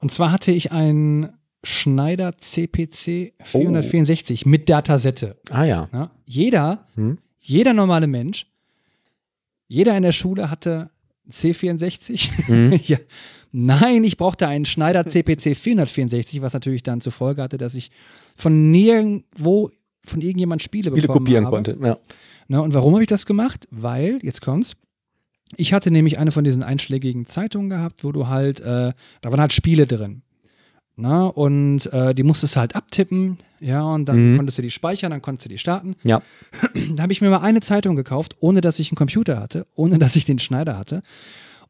Und 0.00 0.10
zwar 0.10 0.32
hatte 0.32 0.52
ich 0.52 0.72
einen 0.72 1.30
Schneider 1.62 2.36
CPC 2.38 3.32
464 3.42 4.46
mit 4.46 4.68
Datasette. 4.68 5.36
Ah 5.50 5.64
ja. 5.64 5.88
Ne? 5.92 6.10
Jeder, 6.24 6.86
Hm. 6.94 7.18
jeder 7.38 7.72
normale 7.72 8.06
Mensch, 8.06 8.46
jeder 9.68 9.96
in 9.96 10.02
der 10.02 10.12
Schule 10.12 10.50
hatte 10.50 10.90
C64. 11.30 12.50
Mhm. 12.52 12.80
ja. 12.84 12.98
Nein, 13.52 14.04
ich 14.04 14.16
brauchte 14.16 14.48
einen 14.48 14.64
Schneider 14.64 15.06
CPC 15.06 15.56
464, 15.56 16.42
was 16.42 16.52
natürlich 16.52 16.82
dann 16.82 17.00
zur 17.00 17.12
Folge 17.12 17.42
hatte, 17.42 17.58
dass 17.58 17.74
ich 17.74 17.90
von 18.36 18.70
nirgendwo 18.70 19.70
von 20.04 20.20
irgendjemand 20.20 20.62
Spiele, 20.62 20.90
Spiele 20.90 21.02
bekommen 21.02 21.26
kopieren 21.26 21.46
habe. 21.46 21.56
konnte. 21.56 21.78
Ja. 21.82 21.98
Ne, 22.48 22.62
und 22.62 22.74
warum 22.74 22.94
habe 22.94 23.02
ich 23.02 23.08
das 23.08 23.26
gemacht? 23.26 23.66
Weil, 23.70 24.18
jetzt 24.22 24.40
kommt's, 24.40 24.76
ich 25.56 25.72
hatte 25.72 25.90
nämlich 25.90 26.18
eine 26.18 26.32
von 26.32 26.44
diesen 26.44 26.62
einschlägigen 26.62 27.26
Zeitungen 27.26 27.70
gehabt, 27.70 28.04
wo 28.04 28.12
du 28.12 28.28
halt, 28.28 28.60
äh, 28.60 28.92
da 29.20 29.30
waren 29.30 29.40
halt 29.40 29.52
Spiele 29.52 29.86
drin. 29.86 30.22
Na, 30.98 31.26
und 31.26 31.92
äh, 31.92 32.14
die 32.14 32.22
musstest 32.22 32.56
du 32.56 32.60
halt 32.60 32.74
abtippen, 32.74 33.36
ja, 33.60 33.82
und 33.82 34.06
dann 34.06 34.32
Mhm. 34.32 34.36
konntest 34.38 34.56
du 34.56 34.62
die 34.62 34.70
speichern, 34.70 35.10
dann 35.10 35.20
konntest 35.20 35.44
du 35.44 35.48
die 35.50 35.58
starten. 35.58 35.94
Ja. 36.04 36.22
Da 36.96 37.02
habe 37.02 37.12
ich 37.12 37.20
mir 37.20 37.28
mal 37.28 37.40
eine 37.42 37.60
Zeitung 37.60 37.96
gekauft, 37.96 38.36
ohne 38.40 38.62
dass 38.62 38.78
ich 38.78 38.90
einen 38.90 38.96
Computer 38.96 39.38
hatte, 39.38 39.66
ohne 39.74 39.98
dass 39.98 40.16
ich 40.16 40.24
den 40.24 40.38
Schneider 40.38 40.78
hatte. 40.78 41.02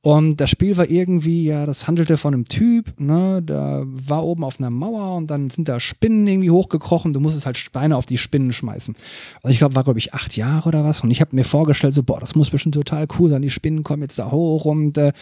Und 0.02 0.40
das 0.40 0.50
Spiel 0.50 0.76
war 0.76 0.88
irgendwie, 0.88 1.46
ja, 1.46 1.66
das 1.66 1.88
handelte 1.88 2.16
von 2.16 2.32
einem 2.32 2.44
Typ, 2.44 2.92
ne, 3.00 3.42
da 3.44 3.82
war 3.84 4.22
oben 4.24 4.44
auf 4.44 4.60
einer 4.60 4.70
Mauer 4.70 5.16
und 5.16 5.26
dann 5.28 5.50
sind 5.50 5.68
da 5.68 5.80
Spinnen 5.80 6.24
irgendwie 6.28 6.50
hochgekrochen, 6.52 7.12
du 7.12 7.18
musstest 7.18 7.44
halt 7.46 7.56
Steine 7.56 7.96
auf 7.96 8.06
die 8.06 8.18
Spinnen 8.18 8.52
schmeißen. 8.52 8.94
Und 9.42 9.50
ich 9.50 9.58
glaube, 9.58 9.74
war, 9.74 9.82
glaube 9.82 9.98
ich, 9.98 10.14
acht 10.14 10.36
Jahre 10.36 10.68
oder 10.68 10.84
was. 10.84 11.00
Und 11.00 11.10
ich 11.10 11.20
habe 11.20 11.34
mir 11.34 11.42
vorgestellt, 11.44 11.94
so, 11.96 12.04
boah, 12.04 12.20
das 12.20 12.36
muss 12.36 12.50
bestimmt 12.50 12.76
total 12.76 13.08
cool 13.18 13.30
sein, 13.30 13.42
die 13.42 13.50
Spinnen 13.50 13.82
kommen 13.82 14.02
jetzt 14.02 14.20
da 14.20 14.30
hoch 14.30 14.64
und 14.66 14.96
äh, 14.96 15.12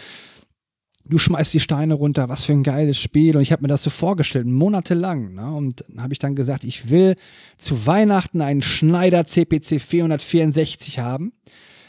du 1.07 1.17
schmeißt 1.17 1.53
die 1.53 1.59
Steine 1.59 1.93
runter, 1.93 2.29
was 2.29 2.43
für 2.45 2.53
ein 2.53 2.63
geiles 2.63 2.99
Spiel. 2.99 3.35
Und 3.35 3.41
ich 3.41 3.51
habe 3.51 3.61
mir 3.61 3.67
das 3.67 3.83
so 3.83 3.89
vorgestellt, 3.89 4.45
monatelang. 4.47 5.33
Ne? 5.35 5.53
Und 5.53 5.85
dann 5.87 6.01
habe 6.03 6.13
ich 6.13 6.19
dann 6.19 6.35
gesagt, 6.35 6.63
ich 6.63 6.89
will 6.89 7.15
zu 7.57 7.85
Weihnachten 7.87 8.41
einen 8.41 8.61
Schneider 8.61 9.25
CPC 9.25 9.79
464 9.81 10.99
haben 10.99 11.33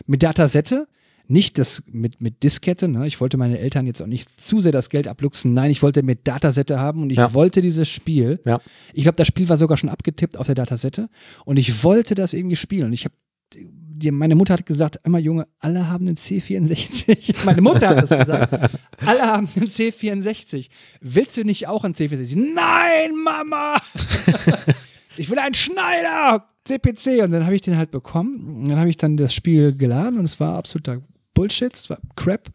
mit 0.07 0.23
Datasette. 0.23 0.89
Nicht 1.29 1.59
das 1.59 1.83
mit, 1.91 2.21
mit 2.23 2.45
Diskette, 2.45 2.87
ne? 2.87 3.05
ich 3.05 3.21
wollte 3.21 3.37
meine 3.37 3.59
Eltern 3.59 3.85
jetzt 3.85 4.01
auch 4.01 4.07
nicht 4.07 4.39
zu 4.41 4.61
sehr 4.61 4.71
das 4.71 4.91
Geld 4.91 5.09
abluchsen. 5.09 5.55
Nein, 5.55 5.73
ich 5.73 5.83
wollte 5.83 6.05
mit 6.05 6.29
Datasette 6.29 6.79
haben 6.79 7.03
und 7.03 7.11
ich 7.11 7.19
Ja. 7.19 7.35
wollte 7.35 7.63
dieses 7.63 7.89
Spiel. 7.89 8.39
Ja. 8.45 8.61
Ich 8.95 9.03
glaube, 9.03 9.17
das 9.17 9.27
Spiel 9.27 9.49
war 9.49 9.57
sogar 9.57 9.77
schon 9.77 9.89
abgetippt 9.89 10.37
auf 10.39 10.47
der 10.47 10.55
Datasette 10.55 11.09
und 11.45 11.59
ich 11.59 11.83
wollte 11.83 12.15
das 12.15 12.33
irgendwie 12.33 12.55
spielen. 12.55 12.87
Und 12.87 12.93
ich 12.93 13.05
habe 13.07 13.15
die, 13.99 14.11
meine 14.11 14.35
Mutter 14.35 14.55
hat 14.55 14.67
gesagt, 14.67 15.01
immer 15.05 15.19
Junge, 15.19 15.47
alle 15.59 15.89
haben 15.89 16.07
einen 16.07 16.17
C64. 16.17 17.35
Meine 17.47 17.61
Mutter 17.63 17.89
hat 17.89 18.03
das 18.03 18.19
gesagt. 18.19 18.53
alle 19.05 19.23
haben 19.23 19.49
einen 19.57 19.67
C64. 19.67 20.69
Willst 21.01 21.37
du 21.37 21.45
nicht 21.45 21.67
auch 21.67 21.85
einen 21.85 21.95
C64? 21.95 22.37
Nein, 22.37 23.15
Mama! 23.17 23.77
ich 25.17 25.31
will 25.31 25.39
einen 25.39 25.55
Schneider! 25.55 26.47
CPC. 26.67 27.23
Und 27.23 27.31
dann 27.31 27.45
habe 27.45 27.55
ich 27.55 27.63
den 27.63 27.77
halt 27.77 27.91
bekommen. 27.91 28.61
Und 28.61 28.71
dann 28.71 28.79
habe 28.79 28.91
ich 28.91 28.97
dann 28.97 29.17
das 29.17 29.35
Spiel 29.35 29.75
geladen 29.75 30.19
und 30.19 30.25
es 30.25 30.39
war 30.41 30.57
absoluter 30.57 31.01
Bullshit, 31.35 31.73
es 31.73 31.89
war 31.89 31.99
Crap. 32.17 32.49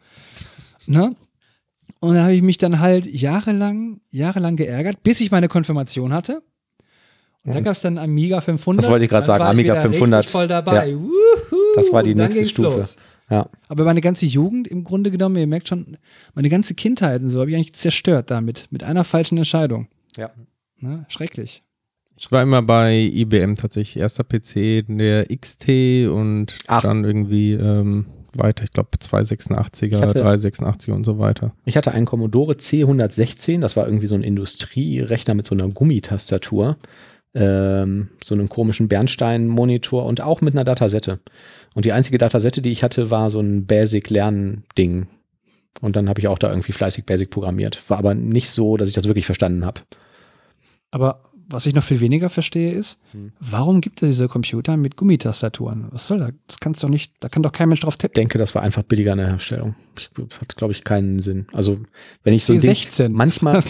Ne? 0.85 1.15
Und 1.99 2.15
dann 2.15 2.23
habe 2.23 2.33
ich 2.33 2.41
mich 2.41 2.57
dann 2.57 2.79
halt 2.79 3.05
jahrelang, 3.05 4.01
jahrelang 4.09 4.55
geärgert, 4.55 5.03
bis 5.03 5.21
ich 5.21 5.31
meine 5.31 5.47
Konfirmation 5.47 6.13
hatte. 6.13 6.41
Und 7.43 7.55
dann 7.55 7.63
gab 7.63 7.71
es 7.73 7.81
dann 7.81 7.97
Amiga 7.97 8.39
500. 8.41 8.83
Das 8.85 8.91
wollte 8.91 9.05
ich 9.05 9.09
gerade 9.09 9.25
sagen, 9.25 9.39
war 9.39 9.47
ich 9.51 9.59
Amiga 9.59 9.73
wieder 9.73 9.81
500. 9.81 10.19
richtig 10.19 10.31
voll 10.31 10.47
dabei. 10.47 10.93
Wuhu, 10.95 11.11
Das 11.75 11.91
war 11.91 12.03
die 12.03 12.13
nächste 12.15 12.45
Stufe. 12.47 12.77
los. 12.77 12.97
Ja. 13.29 13.49
Aber 13.69 13.85
meine 13.85 14.01
ganze 14.01 14.25
Jugend 14.25 14.67
im 14.67 14.83
Grunde 14.83 15.09
genommen, 15.09 15.37
ihr 15.37 15.47
merkt 15.47 15.69
schon, 15.69 15.97
meine 16.35 16.49
ganze 16.49 16.75
Kindheit 16.75 17.21
und 17.21 17.29
so 17.29 17.39
habe 17.39 17.49
ich 17.49 17.55
eigentlich 17.55 17.73
zerstört 17.73 18.29
damit, 18.29 18.67
mit 18.71 18.83
einer 18.83 19.03
falschen 19.03 19.37
Entscheidung. 19.37 19.87
Ja. 20.17 20.29
Ne? 20.79 21.05
Schrecklich. 21.07 21.63
Ich 22.17 22.31
war 22.31 22.43
immer 22.43 22.61
bei 22.61 22.93
IBM 22.97 23.55
tatsächlich. 23.55 24.01
Erster 24.01 24.23
PC, 24.23 24.83
der 24.87 25.25
XT 25.35 26.09
und 26.11 26.55
Ach. 26.67 26.81
dann 26.83 27.03
irgendwie 27.05 27.53
ähm, 27.53 28.05
weiter. 28.35 28.63
Ich 28.65 28.71
glaube 28.71 28.89
286er, 28.99 29.85
Ich 29.95 30.01
hatte- 30.01 30.23
386er 30.23 30.91
und 30.91 31.05
so 31.05 31.17
weiter. 31.17 31.53
Ich 31.65 31.77
hatte 31.77 31.93
einen 31.93 32.05
Commodore 32.05 32.53
C116, 32.53 33.59
das 33.61 33.75
war 33.77 33.85
irgendwie 33.87 34.07
so 34.07 34.15
ein 34.15 34.23
Industrierechner 34.23 35.33
mit 35.33 35.45
so 35.45 35.55
einer 35.55 35.67
Gummitastatur, 35.69 36.77
ähm, 37.33 38.09
so 38.23 38.35
einem 38.35 38.49
komischen 38.49 38.87
Bernstein-Monitor 38.87 40.05
und 40.05 40.21
auch 40.21 40.41
mit 40.41 40.53
einer 40.53 40.63
Datasette. 40.63 41.19
Und 41.73 41.85
die 41.85 41.93
einzige 41.93 42.17
Datasette, 42.17 42.61
die 42.61 42.71
ich 42.71 42.83
hatte, 42.83 43.09
war 43.09 43.31
so 43.31 43.39
ein 43.39 43.65
Basic-Lern-Ding. 43.65 45.07
Und 45.79 45.95
dann 45.95 46.09
habe 46.09 46.19
ich 46.19 46.27
auch 46.27 46.37
da 46.37 46.49
irgendwie 46.49 46.73
fleißig 46.73 47.05
Basic 47.05 47.29
programmiert. 47.29 47.89
War 47.89 47.97
aber 47.97 48.13
nicht 48.13 48.49
so, 48.49 48.75
dass 48.75 48.89
ich 48.89 48.95
das 48.95 49.07
wirklich 49.07 49.25
verstanden 49.25 49.65
habe. 49.65 49.81
Aber 50.91 51.30
was 51.51 51.65
ich 51.65 51.73
noch 51.73 51.83
viel 51.83 51.99
weniger 51.99 52.29
verstehe 52.29 52.71
ist, 52.73 52.99
Hm. 53.11 53.31
warum 53.39 53.81
gibt 53.81 54.01
es 54.03 54.09
diese 54.09 54.27
Computer 54.27 54.77
mit 54.77 54.95
Gummitastaturen? 54.97 55.87
Was 55.91 56.07
soll 56.07 56.19
das? 56.19 56.31
Das 56.47 56.59
kannst 56.59 56.83
doch 56.83 56.89
nicht, 56.89 57.13
da 57.19 57.29
kann 57.29 57.43
doch 57.43 57.51
kein 57.51 57.69
Mensch 57.69 57.81
drauf 57.81 57.93
Ich 57.95 57.97
tippen. 57.99 58.13
denke, 58.15 58.37
das 58.37 58.53
war 58.55 58.61
einfach 58.63 58.83
billiger 58.83 59.11
in 59.13 59.17
der 59.19 59.27
Herstellung. 59.27 59.75
Ich, 59.99 60.09
hat, 60.39 60.55
glaube 60.55 60.73
ich, 60.73 60.83
keinen 60.83 61.19
Sinn. 61.19 61.47
Also, 61.53 61.79
wenn 62.23 62.33
ich 62.33 62.45
so 62.45 62.53
ein 62.53 62.61
Ding, 62.61 62.71
C16. 62.71 63.09
manchmal, 63.09 63.61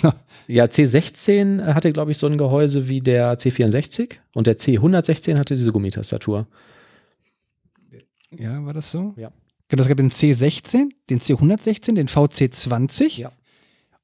Ja, 0.48 0.66
C16 0.66 1.64
hatte, 1.74 1.92
glaube 1.92 2.12
ich, 2.12 2.18
so 2.18 2.28
ein 2.28 2.38
Gehäuse 2.38 2.88
wie 2.90 3.00
der 3.00 3.38
C64 3.38 4.16
und 4.34 4.48
der 4.48 4.58
C116 4.58 5.38
hatte 5.38 5.56
diese 5.56 5.72
Gummitastatur. 5.72 6.48
ja, 8.38 8.64
war 8.66 8.74
das 8.74 8.92
so? 8.92 9.14
Ja. 9.18 9.32
Genau, 9.70 9.84
es 9.84 9.88
gab 9.88 9.98
den 9.98 10.12
C16, 10.12 10.90
den 11.10 11.20
C116, 11.22 11.94
den 11.96 12.08
VC20 12.08 13.20
Ja. 13.20 13.32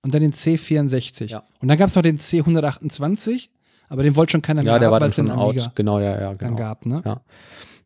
und 0.01 0.13
dann 0.13 0.21
den 0.21 0.31
C64. 0.33 1.25
Ja. 1.29 1.43
Und 1.59 1.67
dann 1.67 1.77
gab 1.77 1.89
es 1.89 1.95
noch 1.95 2.01
den 2.03 2.17
C128, 2.19 3.49
aber 3.89 4.03
den 4.03 4.15
wollte 4.15 4.31
schon 4.31 4.41
keiner 4.41 4.63
mehr 4.63 4.73
Ja, 4.73 4.79
der 4.79 4.87
haben, 4.87 4.93
war 4.93 4.99
dann 4.99 5.13
schon 5.13 5.31
out. 5.31 5.71
Genau, 5.75 5.99
ja, 5.99 6.19
ja, 6.19 6.33
dann 6.33 6.37
genau. 6.37 6.55
gab. 6.55 6.85
Ne? 6.85 7.01
Ja. 7.05 7.21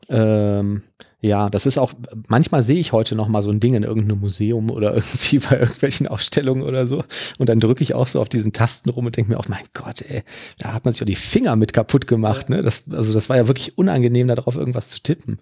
Ähm, 0.10 0.84
ja, 1.22 1.52
das 1.52 1.68
ist 1.68 1.78
auch, 1.78 1.94
manchmal 2.28 2.64
sehe 2.64 2.80
ich 2.80 2.94
heute 2.94 3.16
noch 3.16 3.28
mal 3.28 3.44
so 3.44 3.52
ein 3.52 3.60
Ding 3.60 3.76
in 3.76 3.84
irgendeinem 3.84 4.20
Museum 4.20 4.72
oder 4.72 4.96
irgendwie 4.96 5.38
bei 5.38 5.60
irgendwelchen 5.60 6.08
Ausstellungen 6.08 6.64
oder 6.64 6.88
so. 6.88 7.04
Und 7.38 7.48
dann 7.48 7.60
drücke 7.60 7.84
ich 7.84 7.94
auch 7.94 8.08
so 8.08 8.20
auf 8.20 8.28
diesen 8.28 8.54
Tasten 8.54 8.90
rum 8.90 9.06
und 9.06 9.16
denke 9.16 9.32
mir, 9.32 9.38
oh 9.38 9.46
mein 9.48 9.64
Gott, 9.74 10.02
ey, 10.02 10.24
da 10.58 10.74
hat 10.74 10.84
man 10.84 10.94
sich 10.94 11.04
auch 11.04 11.06
die 11.06 11.16
Finger 11.16 11.56
mit 11.56 11.74
kaputt 11.74 12.08
gemacht. 12.08 12.50
Ne? 12.50 12.64
Das, 12.64 12.86
also 12.90 13.14
das 13.14 13.30
war 13.30 13.38
ja 13.38 13.48
wirklich 13.48 13.78
unangenehm, 13.78 14.28
darauf 14.28 14.56
irgendwas 14.56 14.90
zu 14.90 15.00
tippen. 15.00 15.38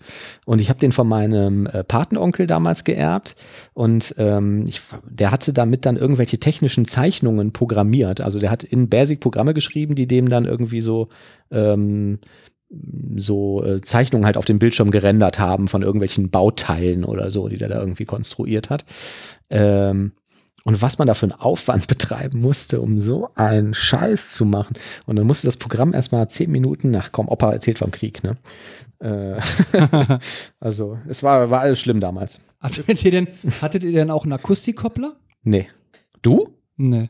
Und 0.45 0.59
ich 0.59 0.69
habe 0.69 0.79
den 0.79 0.91
von 0.91 1.07
meinem 1.07 1.65
äh, 1.67 1.85
Patenonkel 1.85 2.45
damals 2.45 2.83
geerbt 2.83 3.37
und 3.73 4.15
ähm, 4.17 4.65
ich, 4.67 4.81
der 5.09 5.31
hatte 5.31 5.53
damit 5.53 5.85
dann 5.85 5.95
irgendwelche 5.95 6.39
technischen 6.39 6.83
Zeichnungen 6.83 7.53
programmiert. 7.53 8.19
Also 8.19 8.39
der 8.39 8.51
hat 8.51 8.65
in 8.65 8.89
Basic 8.89 9.21
Programme 9.21 9.53
geschrieben, 9.53 9.95
die 9.95 10.07
dem 10.07 10.27
dann 10.27 10.43
irgendwie 10.43 10.81
so 10.81 11.07
ähm, 11.51 12.19
so 13.15 13.63
äh, 13.63 13.81
Zeichnungen 13.81 14.25
halt 14.25 14.37
auf 14.37 14.45
dem 14.45 14.59
Bildschirm 14.59 14.91
gerendert 14.91 15.39
haben 15.39 15.67
von 15.67 15.81
irgendwelchen 15.81 16.29
Bauteilen 16.29 17.03
oder 17.03 17.31
so, 17.31 17.47
die 17.47 17.57
der 17.57 17.69
da 17.69 17.79
irgendwie 17.79 18.05
konstruiert 18.05 18.69
hat. 18.69 18.85
Ähm, 19.49 20.11
und 20.65 20.81
was 20.81 20.99
man 20.99 21.07
da 21.07 21.13
für 21.13 21.25
einen 21.25 21.39
Aufwand 21.39 21.87
betreiben 21.87 22.39
musste, 22.39 22.81
um 22.81 22.99
so 22.99 23.29
einen 23.35 23.73
Scheiß 23.73 24.33
zu 24.33 24.45
machen. 24.45 24.75
Und 25.05 25.15
dann 25.15 25.25
musste 25.25 25.47
das 25.47 25.57
Programm 25.57 25.93
erstmal 25.93 26.29
zehn 26.29 26.51
Minuten, 26.51 26.91
nach 26.91 27.11
komm, 27.11 27.27
Opa 27.27 27.51
erzählt 27.51 27.79
vom 27.79 27.91
Krieg, 27.91 28.23
ne? 28.23 28.37
Äh, 28.99 29.39
also, 30.59 30.99
es 31.07 31.23
war, 31.23 31.49
war 31.49 31.61
alles 31.61 31.79
schlimm 31.79 31.99
damals. 31.99 32.39
Hattet 32.59 33.03
ihr 33.03 33.11
denn, 33.11 33.27
hattet 33.61 33.83
ihr 33.83 33.93
denn 33.93 34.11
auch 34.11 34.23
einen 34.23 34.33
Akustikkoppler? 34.33 35.15
Nee. 35.43 35.67
Du? 36.21 36.49
Nee. 36.75 37.09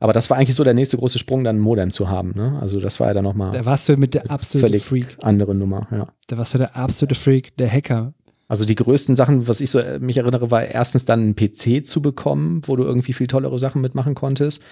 Aber 0.00 0.12
das 0.12 0.30
war 0.30 0.36
eigentlich 0.36 0.54
so 0.54 0.64
der 0.64 0.74
nächste 0.74 0.96
große 0.96 1.18
Sprung, 1.18 1.42
dann 1.44 1.56
ein 1.56 1.60
Modem 1.60 1.90
zu 1.90 2.08
haben. 2.08 2.32
Ne? 2.36 2.58
Also 2.60 2.78
das 2.80 3.00
war 3.00 3.08
ja 3.08 3.14
dann 3.14 3.24
nochmal 3.24 3.50
Da 3.52 3.64
warst 3.64 3.88
du 3.88 3.96
mit 3.96 4.14
der 4.14 4.30
absolute 4.30 4.68
völlig 4.68 4.84
Freak. 4.84 5.16
andere 5.22 5.54
Nummer. 5.54 5.88
Ja. 5.90 6.06
Da 6.28 6.38
warst 6.38 6.54
du 6.54 6.58
der 6.58 6.76
absolute 6.76 7.14
Freak, 7.14 7.56
der 7.56 7.70
Hacker. 7.70 8.14
Also 8.46 8.64
die 8.64 8.76
größten 8.76 9.16
Sachen, 9.16 9.46
was 9.48 9.60
ich 9.60 9.70
so 9.70 9.78
äh, 9.78 9.98
mich 9.98 10.16
erinnere, 10.18 10.50
war 10.50 10.64
erstens 10.64 11.04
dann 11.04 11.20
einen 11.20 11.34
PC 11.34 11.84
zu 11.84 12.00
bekommen, 12.00 12.62
wo 12.64 12.76
du 12.76 12.84
irgendwie 12.84 13.12
viel 13.12 13.26
tollere 13.26 13.58
Sachen 13.58 13.82
mitmachen 13.82 14.14
konntest. 14.14 14.62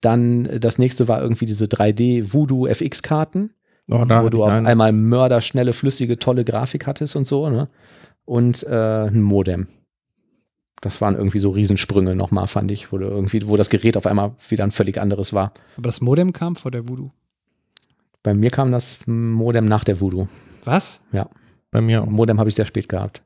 Dann 0.00 0.46
äh, 0.46 0.60
das 0.60 0.78
nächste 0.78 1.08
war 1.08 1.20
irgendwie 1.20 1.46
diese 1.46 1.66
3D 1.66 2.32
Voodoo 2.32 2.66
FX 2.66 3.02
Karten, 3.02 3.50
Oh, 3.90 3.98
wo 4.00 4.28
du 4.30 4.42
auf 4.44 4.50
einen. 4.52 4.66
einmal 4.66 4.90
mörderschnelle, 4.92 5.72
flüssige, 5.72 6.18
tolle 6.18 6.44
Grafik 6.44 6.86
hattest 6.88 7.14
und 7.14 7.26
so. 7.26 7.48
Ne? 7.50 7.68
Und 8.24 8.64
äh, 8.64 9.06
ein 9.06 9.22
Modem. 9.22 9.68
Das 10.80 11.00
waren 11.00 11.14
irgendwie 11.16 11.38
so 11.38 11.50
Riesensprünge 11.50 12.14
nochmal, 12.14 12.46
fand 12.46 12.70
ich, 12.70 12.92
wo 12.92 12.98
du 12.98 13.06
irgendwie, 13.06 13.46
wo 13.48 13.56
das 13.56 13.70
Gerät 13.70 13.96
auf 13.96 14.06
einmal 14.06 14.32
wieder 14.48 14.64
ein 14.64 14.70
völlig 14.72 15.00
anderes 15.00 15.32
war. 15.32 15.52
Aber 15.76 15.88
das 15.88 16.00
Modem 16.00 16.32
kam 16.32 16.54
vor 16.54 16.70
der 16.70 16.88
Voodoo. 16.88 17.10
Bei 18.22 18.34
mir 18.34 18.50
kam 18.50 18.72
das 18.72 18.98
Modem 19.06 19.64
nach 19.64 19.84
der 19.84 20.00
Voodoo. 20.00 20.28
Was? 20.64 21.00
Bei 21.70 21.80
mir 21.80 22.02
auch. 22.02 22.06
Modem 22.06 22.38
habe 22.38 22.48
ich 22.48 22.54
sehr 22.56 22.66
spät 22.66 22.88
gehabt. 22.88 23.22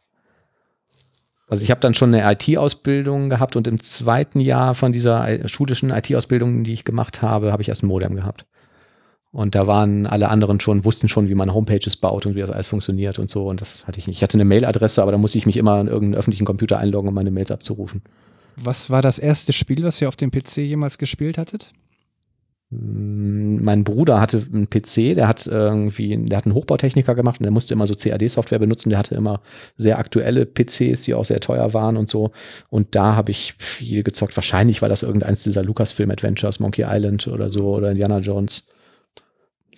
Also 1.49 1.65
ich 1.65 1.71
habe 1.71 1.81
dann 1.81 1.95
schon 1.95 2.15
eine 2.15 2.33
IT-Ausbildung 2.33 3.29
gehabt 3.29 3.57
und 3.57 3.67
im 3.67 3.81
zweiten 3.81 4.39
Jahr 4.39 4.75
von 4.75 4.93
dieser 4.93 5.29
I- 5.45 5.49
schulischen 5.49 5.91
IT-Ausbildung, 5.91 6.63
die 6.63 6.73
ich 6.73 6.85
gemacht 6.85 7.23
habe, 7.23 7.51
habe 7.51 7.63
ich 7.63 7.69
erst 7.69 7.83
ein 7.83 7.89
Modem 7.89 8.15
gehabt. 8.15 8.47
Und 9.33 9.55
da 9.55 9.67
waren 9.69 10.07
alle 10.07 10.29
anderen 10.29 10.59
schon, 10.59 10.85
wussten 10.85 11.09
schon, 11.09 11.29
wie 11.29 11.35
man 11.37 11.55
Homepages 11.55 11.97
baut 11.97 12.27
und 12.27 12.35
wie 12.35 12.41
das 12.41 12.51
alles 12.51 12.69
funktioniert 12.69 13.19
und 13.19 13.31
so. 13.31 13.49
Und 13.49 13.61
das 13.61 13.87
hatte 13.87 13.99
ich 13.99 14.09
nicht. 14.09 14.17
Ich 14.17 14.23
hatte 14.23 14.37
eine 14.37 14.45
Mailadresse, 14.45 15.03
aber 15.03 15.13
da 15.13 15.19
musste 15.19 15.39
ich 15.39 15.47
mich 15.47 15.57
immer 15.57 15.75
an 15.75 15.87
irgendeinen 15.87 16.17
öffentlichen 16.17 16.45
Computer 16.45 16.79
einloggen, 16.79 17.09
um 17.09 17.15
meine 17.15 17.31
Mails 17.31 17.53
abzurufen. 17.53 18.03
Was 18.57 18.91
war 18.91 19.03
das 19.03 19.19
erste 19.21 19.53
Spiel, 19.53 19.85
was 19.85 20.01
ihr 20.01 20.09
auf 20.09 20.17
dem 20.17 20.33
PC 20.33 20.59
jemals 20.59 20.99
gespielt 20.99 21.39
hattet? 21.39 21.73
Mm, 22.71 23.63
Mein 23.63 23.85
Bruder 23.85 24.21
hatte 24.21 24.45
einen 24.53 24.69
PC, 24.69 25.15
der 25.15 25.29
hat 25.29 25.47
irgendwie, 25.47 26.17
der 26.17 26.37
hat 26.39 26.47
einen 26.47 26.57
Hochbautechniker 26.57 27.15
gemacht 27.15 27.39
und 27.39 27.45
der 27.45 27.53
musste 27.53 27.75
immer 27.75 27.87
so 27.87 27.95
CAD-Software 27.95 28.59
benutzen. 28.59 28.91
Der 28.91 28.99
hatte 28.99 29.15
immer 29.15 29.43
sehr 29.77 29.99
aktuelle 30.01 30.45
PCs, 30.45 31.03
die 31.03 31.15
auch 31.15 31.25
sehr 31.25 31.41
teuer 31.41 31.73
waren 31.73 31.97
und 31.97 32.09
so. 32.09 32.33
Und 32.69 32.97
da 32.97 33.15
habe 33.15 33.31
ich 33.31 33.55
viel 33.59 34.03
gezockt. 34.03 34.37
Wahrscheinlich 34.37 34.83
war 34.83 34.89
das 34.89 35.05
irgendeins 35.05 35.45
dieser 35.45 35.63
Lucasfilm-Adventures, 35.63 36.59
Monkey 36.59 36.85
Island 36.85 37.29
oder 37.29 37.49
so 37.49 37.77
oder 37.77 37.93
Indiana 37.93 38.19
Jones. 38.19 38.67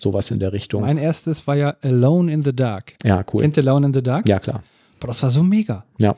Sowas 0.03 0.31
in 0.31 0.39
der 0.39 0.51
Richtung. 0.51 0.81
Mein 0.81 0.97
erstes 0.97 1.47
war 1.47 1.55
ja 1.55 1.75
Alone 1.81 2.31
in 2.31 2.43
the 2.43 2.53
Dark. 2.53 2.93
ja, 3.03 3.23
cool. 3.33 3.41
Kennt 3.41 3.57
Alone 3.57 3.87
in 3.87 3.93
the 3.93 4.03
Dark? 4.03 4.27
Ja, 4.27 4.39
klar. 4.39 4.61
Boah, 4.99 5.07
das 5.07 5.23
war 5.23 5.29
so 5.29 5.41
mega. 5.43 5.85
Ja. 5.97 6.13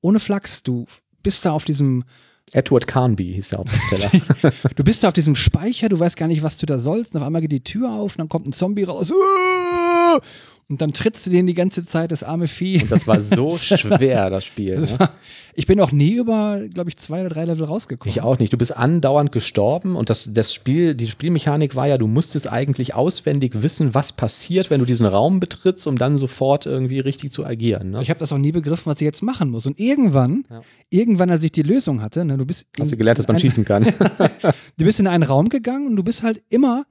Ohne 0.00 0.18
Flachs, 0.18 0.62
du 0.62 0.86
bist 1.22 1.44
da 1.44 1.52
auf 1.52 1.64
diesem, 1.64 2.04
Edward 2.52 2.86
Carnby 2.86 3.34
hieß 3.34 3.50
der 3.50 3.58
Hauptdarsteller. 3.58 4.52
du 4.76 4.82
bist 4.82 5.04
da 5.04 5.08
auf 5.08 5.14
diesem 5.14 5.36
Speicher, 5.36 5.90
du 5.90 6.00
weißt 6.00 6.16
gar 6.16 6.26
nicht, 6.26 6.42
was 6.42 6.56
du 6.56 6.64
da 6.64 6.78
sollst. 6.78 7.14
Und 7.14 7.20
auf 7.20 7.26
einmal 7.26 7.42
geht 7.42 7.52
die 7.52 7.62
Tür 7.62 7.90
auf 7.90 8.12
und 8.14 8.18
dann 8.18 8.28
kommt 8.30 8.46
ein 8.46 8.52
Zombie 8.52 8.84
raus. 8.84 9.12
Und 10.70 10.82
dann 10.82 10.92
trittst 10.92 11.26
du 11.26 11.30
den 11.30 11.46
die 11.46 11.54
ganze 11.54 11.82
Zeit, 11.82 12.12
das 12.12 12.22
arme 12.22 12.46
Vieh. 12.46 12.82
und 12.82 12.92
das 12.92 13.06
war 13.06 13.22
so 13.22 13.50
schwer, 13.56 14.28
das 14.28 14.44
Spiel. 14.44 14.76
Das 14.76 14.92
ne? 14.92 15.00
war, 15.00 15.10
ich 15.54 15.66
bin 15.66 15.80
auch 15.80 15.92
nie 15.92 16.12
über, 16.16 16.60
glaube 16.68 16.90
ich, 16.90 16.98
zwei 16.98 17.20
oder 17.22 17.30
drei 17.30 17.46
Level 17.46 17.64
rausgekommen. 17.64 18.10
Ich 18.14 18.20
auch 18.20 18.38
nicht. 18.38 18.52
Du 18.52 18.58
bist 18.58 18.76
andauernd 18.76 19.32
gestorben 19.32 19.96
und 19.96 20.10
das, 20.10 20.30
das 20.34 20.52
Spiel, 20.52 20.94
die 20.94 21.06
Spielmechanik 21.06 21.74
war 21.74 21.86
ja, 21.88 21.96
du 21.96 22.06
musstest 22.06 22.52
eigentlich 22.52 22.94
auswendig 22.94 23.62
wissen, 23.62 23.94
was 23.94 24.12
passiert, 24.12 24.68
wenn 24.68 24.78
du 24.80 24.84
diesen 24.84 25.06
Raum 25.06 25.40
betrittst, 25.40 25.86
um 25.86 25.96
dann 25.96 26.18
sofort 26.18 26.66
irgendwie 26.66 27.00
richtig 27.00 27.32
zu 27.32 27.46
agieren. 27.46 27.92
Ne? 27.92 28.02
Ich 28.02 28.10
habe 28.10 28.20
das 28.20 28.30
auch 28.34 28.38
nie 28.38 28.52
begriffen, 28.52 28.92
was 28.92 29.00
ich 29.00 29.06
jetzt 29.06 29.22
machen 29.22 29.48
muss. 29.48 29.64
Und 29.64 29.80
irgendwann, 29.80 30.44
Ja. 30.50 30.60
irgendwann, 30.90 31.30
als 31.30 31.42
ich 31.44 31.52
die 31.52 31.62
Lösung 31.62 32.02
hatte, 32.02 32.26
ne, 32.26 32.36
du 32.36 32.44
bist 32.44 32.66
Hast 32.78 32.92
du 32.92 32.96
gelernt, 32.98 33.18
dass 33.18 33.26
man 33.26 33.38
schießen 33.38 33.64
kann? 33.64 33.86
Du 34.76 34.84
bist 34.84 35.00
in 35.00 35.06
einen 35.06 35.22
Raum 35.24 35.48
gegangen 35.48 35.86
und 35.86 35.96
du 35.96 36.04
bist 36.04 36.22
halt 36.22 36.42
immer 36.50 36.84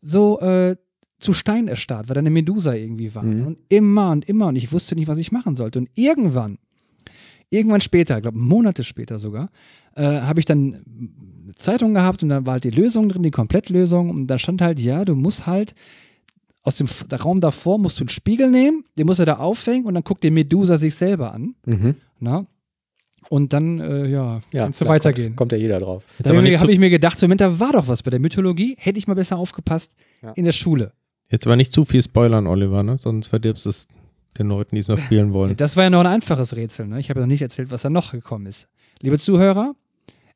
so 0.00 0.40
äh, 0.40 0.76
zu 1.20 1.32
Stein 1.32 1.68
erstarrt, 1.68 2.08
weil 2.08 2.14
da 2.14 2.18
eine 2.20 2.30
Medusa 2.30 2.74
irgendwie 2.74 3.14
war. 3.14 3.22
Mhm. 3.22 3.46
Und 3.46 3.58
immer 3.68 4.10
und 4.10 4.28
immer 4.28 4.48
und 4.48 4.56
ich 4.56 4.72
wusste 4.72 4.94
nicht, 4.96 5.08
was 5.08 5.18
ich 5.18 5.32
machen 5.32 5.54
sollte. 5.54 5.78
Und 5.78 5.88
irgendwann, 5.94 6.58
irgendwann 7.50 7.80
später, 7.80 8.16
ich 8.16 8.22
glaube 8.22 8.38
Monate 8.38 8.82
später 8.84 9.18
sogar, 9.18 9.50
äh, 9.94 10.02
habe 10.02 10.40
ich 10.40 10.46
dann 10.46 10.82
eine 11.44 11.54
Zeitung 11.56 11.94
gehabt 11.94 12.22
und 12.22 12.30
da 12.30 12.44
war 12.46 12.54
halt 12.54 12.64
die 12.64 12.70
Lösung 12.70 13.08
drin, 13.08 13.22
die 13.22 13.30
Komplettlösung. 13.30 14.10
Und 14.10 14.26
da 14.28 14.38
stand 14.38 14.62
halt, 14.62 14.80
ja, 14.80 15.04
du 15.04 15.14
musst 15.14 15.46
halt 15.46 15.74
aus 16.62 16.76
dem 16.76 16.86
Raum 17.24 17.40
davor 17.40 17.78
musst 17.78 17.98
du 18.00 18.04
einen 18.04 18.10
Spiegel 18.10 18.50
nehmen, 18.50 18.84
den 18.98 19.06
musst 19.06 19.18
du 19.20 19.24
da 19.24 19.36
aufhängen 19.38 19.86
und 19.86 19.94
dann 19.94 20.04
guckt 20.04 20.22
die 20.22 20.30
Medusa 20.30 20.76
sich 20.78 20.94
selber 20.94 21.32
an. 21.32 21.54
mhm. 21.64 21.94
Na? 22.18 22.46
Und 23.28 23.52
dann, 23.52 23.78
äh, 23.80 24.08
ja, 24.08 24.40
Ja, 24.52 24.64
kannst 24.64 24.80
du 24.80 24.86
weitergehen. 24.88 25.28
Kommt, 25.28 25.36
kommt 25.36 25.52
ja 25.52 25.58
jeder 25.58 25.78
drauf. 25.78 26.02
Da 26.18 26.30
habe 26.34 26.72
ich, 26.72 26.78
mir 26.78 26.90
gedacht, 26.90 27.18
so, 27.18 27.26
Moment, 27.26 27.40
da 27.40 27.60
war 27.60 27.72
doch 27.72 27.86
was 27.86 28.02
bei 28.02 28.10
der 28.10 28.18
Mythologie. 28.18 28.74
Hätte 28.78 28.98
ich 28.98 29.06
mal 29.06 29.14
besser 29.14 29.36
aufgepasst 29.36 29.94
Ja. 30.22 30.32
in 30.32 30.44
der 30.44 30.52
Schule. 30.52 30.92
Jetzt 31.30 31.46
aber 31.46 31.56
nicht 31.56 31.72
zu 31.72 31.84
viel 31.84 32.02
spoilern, 32.02 32.46
Oliver, 32.46 32.82
ne? 32.82 32.98
Sonst 32.98 33.28
verdirbst 33.28 33.66
es 33.66 33.88
den 34.38 34.48
Leuten, 34.48 34.74
die 34.74 34.80
es 34.80 34.88
noch 34.88 34.98
spielen 34.98 35.32
wollen. 35.32 35.56
Das 35.56 35.76
war 35.76 35.84
ja 35.84 35.90
noch 35.90 36.00
ein 36.00 36.06
einfaches 36.06 36.56
Rätsel. 36.56 36.86
Ne? 36.86 37.00
Ich 37.00 37.10
habe 37.10 37.20
ja 37.20 37.26
noch 37.26 37.30
nicht 37.30 37.42
erzählt, 37.42 37.70
was 37.70 37.82
da 37.82 37.90
noch 37.90 38.12
gekommen 38.12 38.46
ist. 38.46 38.68
Liebe 39.00 39.18
Zuhörer, 39.18 39.74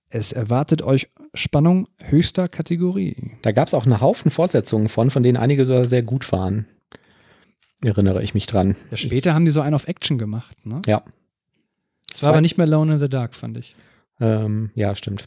es 0.09 0.33
erwartet 0.33 0.83
euch 0.83 1.09
Spannung 1.35 1.89
höchster 1.99 2.49
Kategorie. 2.49 3.33
Da 3.43 3.53
gab 3.53 3.67
es 3.67 3.75
auch 3.75 3.85
einen 3.85 4.01
Haufen 4.01 4.31
Fortsetzungen 4.31 4.89
von, 4.89 5.11
von 5.11 5.23
denen 5.23 5.37
einige 5.37 5.65
sogar 5.65 5.87
sehr 5.87 6.03
gut 6.03 6.31
waren. 6.31 6.67
Erinnere 7.83 8.23
ich 8.23 8.33
mich 8.33 8.47
dran. 8.47 8.77
Ja, 8.91 8.97
später 8.97 9.35
haben 9.35 9.45
die 9.45 9.51
so 9.51 9.61
einen 9.61 9.75
auf 9.75 9.89
Action 9.89 10.17
gemacht. 10.17 10.57
Ne? 10.65 10.81
Ja. 10.87 11.03
Es 12.13 12.23
war 12.23 12.31
aber 12.31 12.41
nicht 12.41 12.57
mehr 12.57 12.67
Alone 12.67 12.95
in 12.95 12.99
the 13.01 13.09
Dark, 13.09 13.35
fand 13.35 13.59
ich. 13.59 13.75
Ähm, 14.21 14.71
ja, 14.75 14.95
stimmt. 14.95 15.27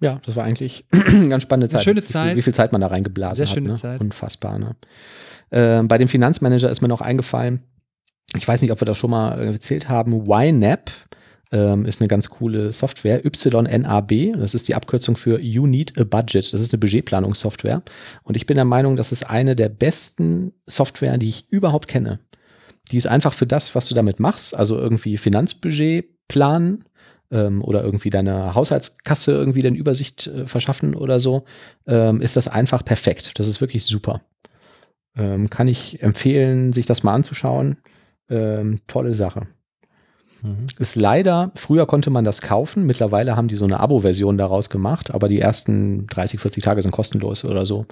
Ja, 0.00 0.20
das 0.24 0.36
war 0.36 0.44
eigentlich 0.44 0.84
eine 0.90 1.28
ganz 1.28 1.42
spannende 1.42 1.68
Zeit. 1.68 1.82
schöne 1.82 2.02
wie, 2.02 2.06
Zeit. 2.06 2.28
Viel, 2.28 2.36
wie 2.36 2.42
viel 2.42 2.54
Zeit 2.54 2.72
man 2.72 2.80
da 2.80 2.88
reingeblasen 2.88 3.36
Sehr 3.36 3.46
hat. 3.46 3.54
schöne 3.54 3.68
ne? 3.70 3.74
Zeit. 3.74 4.00
Unfassbar, 4.00 4.58
ne? 4.58 4.76
Ähm, 5.50 5.88
bei 5.88 5.98
dem 5.98 6.08
Finanzmanager 6.08 6.70
ist 6.70 6.82
mir 6.82 6.88
noch 6.88 7.00
eingefallen, 7.00 7.62
ich 8.36 8.46
weiß 8.46 8.60
nicht, 8.60 8.72
ob 8.72 8.80
wir 8.80 8.84
das 8.86 8.98
schon 8.98 9.10
mal 9.10 9.28
erzählt 9.40 9.88
haben, 9.88 10.26
YNAB 10.26 10.90
ähm, 11.50 11.86
ist 11.86 12.00
eine 12.00 12.08
ganz 12.08 12.28
coole 12.28 12.72
Software, 12.72 13.24
YNAB, 13.24 14.36
das 14.36 14.54
ist 14.54 14.68
die 14.68 14.74
Abkürzung 14.74 15.16
für 15.16 15.40
You 15.40 15.66
Need 15.66 15.98
a 15.98 16.04
Budget. 16.04 16.52
Das 16.52 16.60
ist 16.60 16.72
eine 16.72 16.78
Budgetplanungssoftware. 16.78 17.82
Und 18.22 18.36
ich 18.36 18.46
bin 18.46 18.56
der 18.56 18.66
Meinung, 18.66 18.96
das 18.96 19.12
ist 19.12 19.28
eine 19.28 19.56
der 19.56 19.70
besten 19.70 20.52
Software, 20.66 21.16
die 21.16 21.28
ich 21.28 21.46
überhaupt 21.50 21.88
kenne. 21.88 22.20
Die 22.90 22.96
ist 22.96 23.06
einfach 23.06 23.32
für 23.32 23.46
das, 23.46 23.74
was 23.74 23.88
du 23.88 23.94
damit 23.94 24.20
machst, 24.20 24.54
also 24.54 24.76
irgendwie 24.76 25.16
Finanzbudget 25.16 26.06
planen 26.28 26.84
ähm, 27.30 27.62
oder 27.62 27.82
irgendwie 27.82 28.10
deine 28.10 28.54
Haushaltskasse 28.54 29.32
irgendwie 29.32 29.62
den 29.62 29.74
Übersicht 29.74 30.26
äh, 30.26 30.46
verschaffen 30.46 30.94
oder 30.94 31.20
so, 31.20 31.44
ähm, 31.86 32.20
ist 32.20 32.36
das 32.36 32.48
einfach 32.48 32.84
perfekt. 32.84 33.38
Das 33.38 33.48
ist 33.48 33.60
wirklich 33.60 33.84
super. 33.84 34.22
Ähm, 35.16 35.50
kann 35.50 35.68
ich 35.68 36.02
empfehlen, 36.02 36.72
sich 36.72 36.86
das 36.86 37.02
mal 37.02 37.14
anzuschauen. 37.14 37.76
Ähm, 38.30 38.80
tolle 38.86 39.14
Sache. 39.14 39.48
Mhm. 40.42 40.66
Ist 40.78 40.96
leider, 40.96 41.50
früher 41.54 41.86
konnte 41.86 42.10
man 42.10 42.24
das 42.24 42.40
kaufen, 42.42 42.86
mittlerweile 42.86 43.36
haben 43.36 43.48
die 43.48 43.56
so 43.56 43.64
eine 43.64 43.80
Abo-Version 43.80 44.38
daraus 44.38 44.70
gemacht, 44.70 45.12
aber 45.12 45.28
die 45.28 45.40
ersten 45.40 46.06
30, 46.06 46.40
40 46.40 46.62
Tage 46.62 46.82
sind 46.82 46.92
kostenlos 46.92 47.44
oder 47.44 47.66
so. 47.66 47.86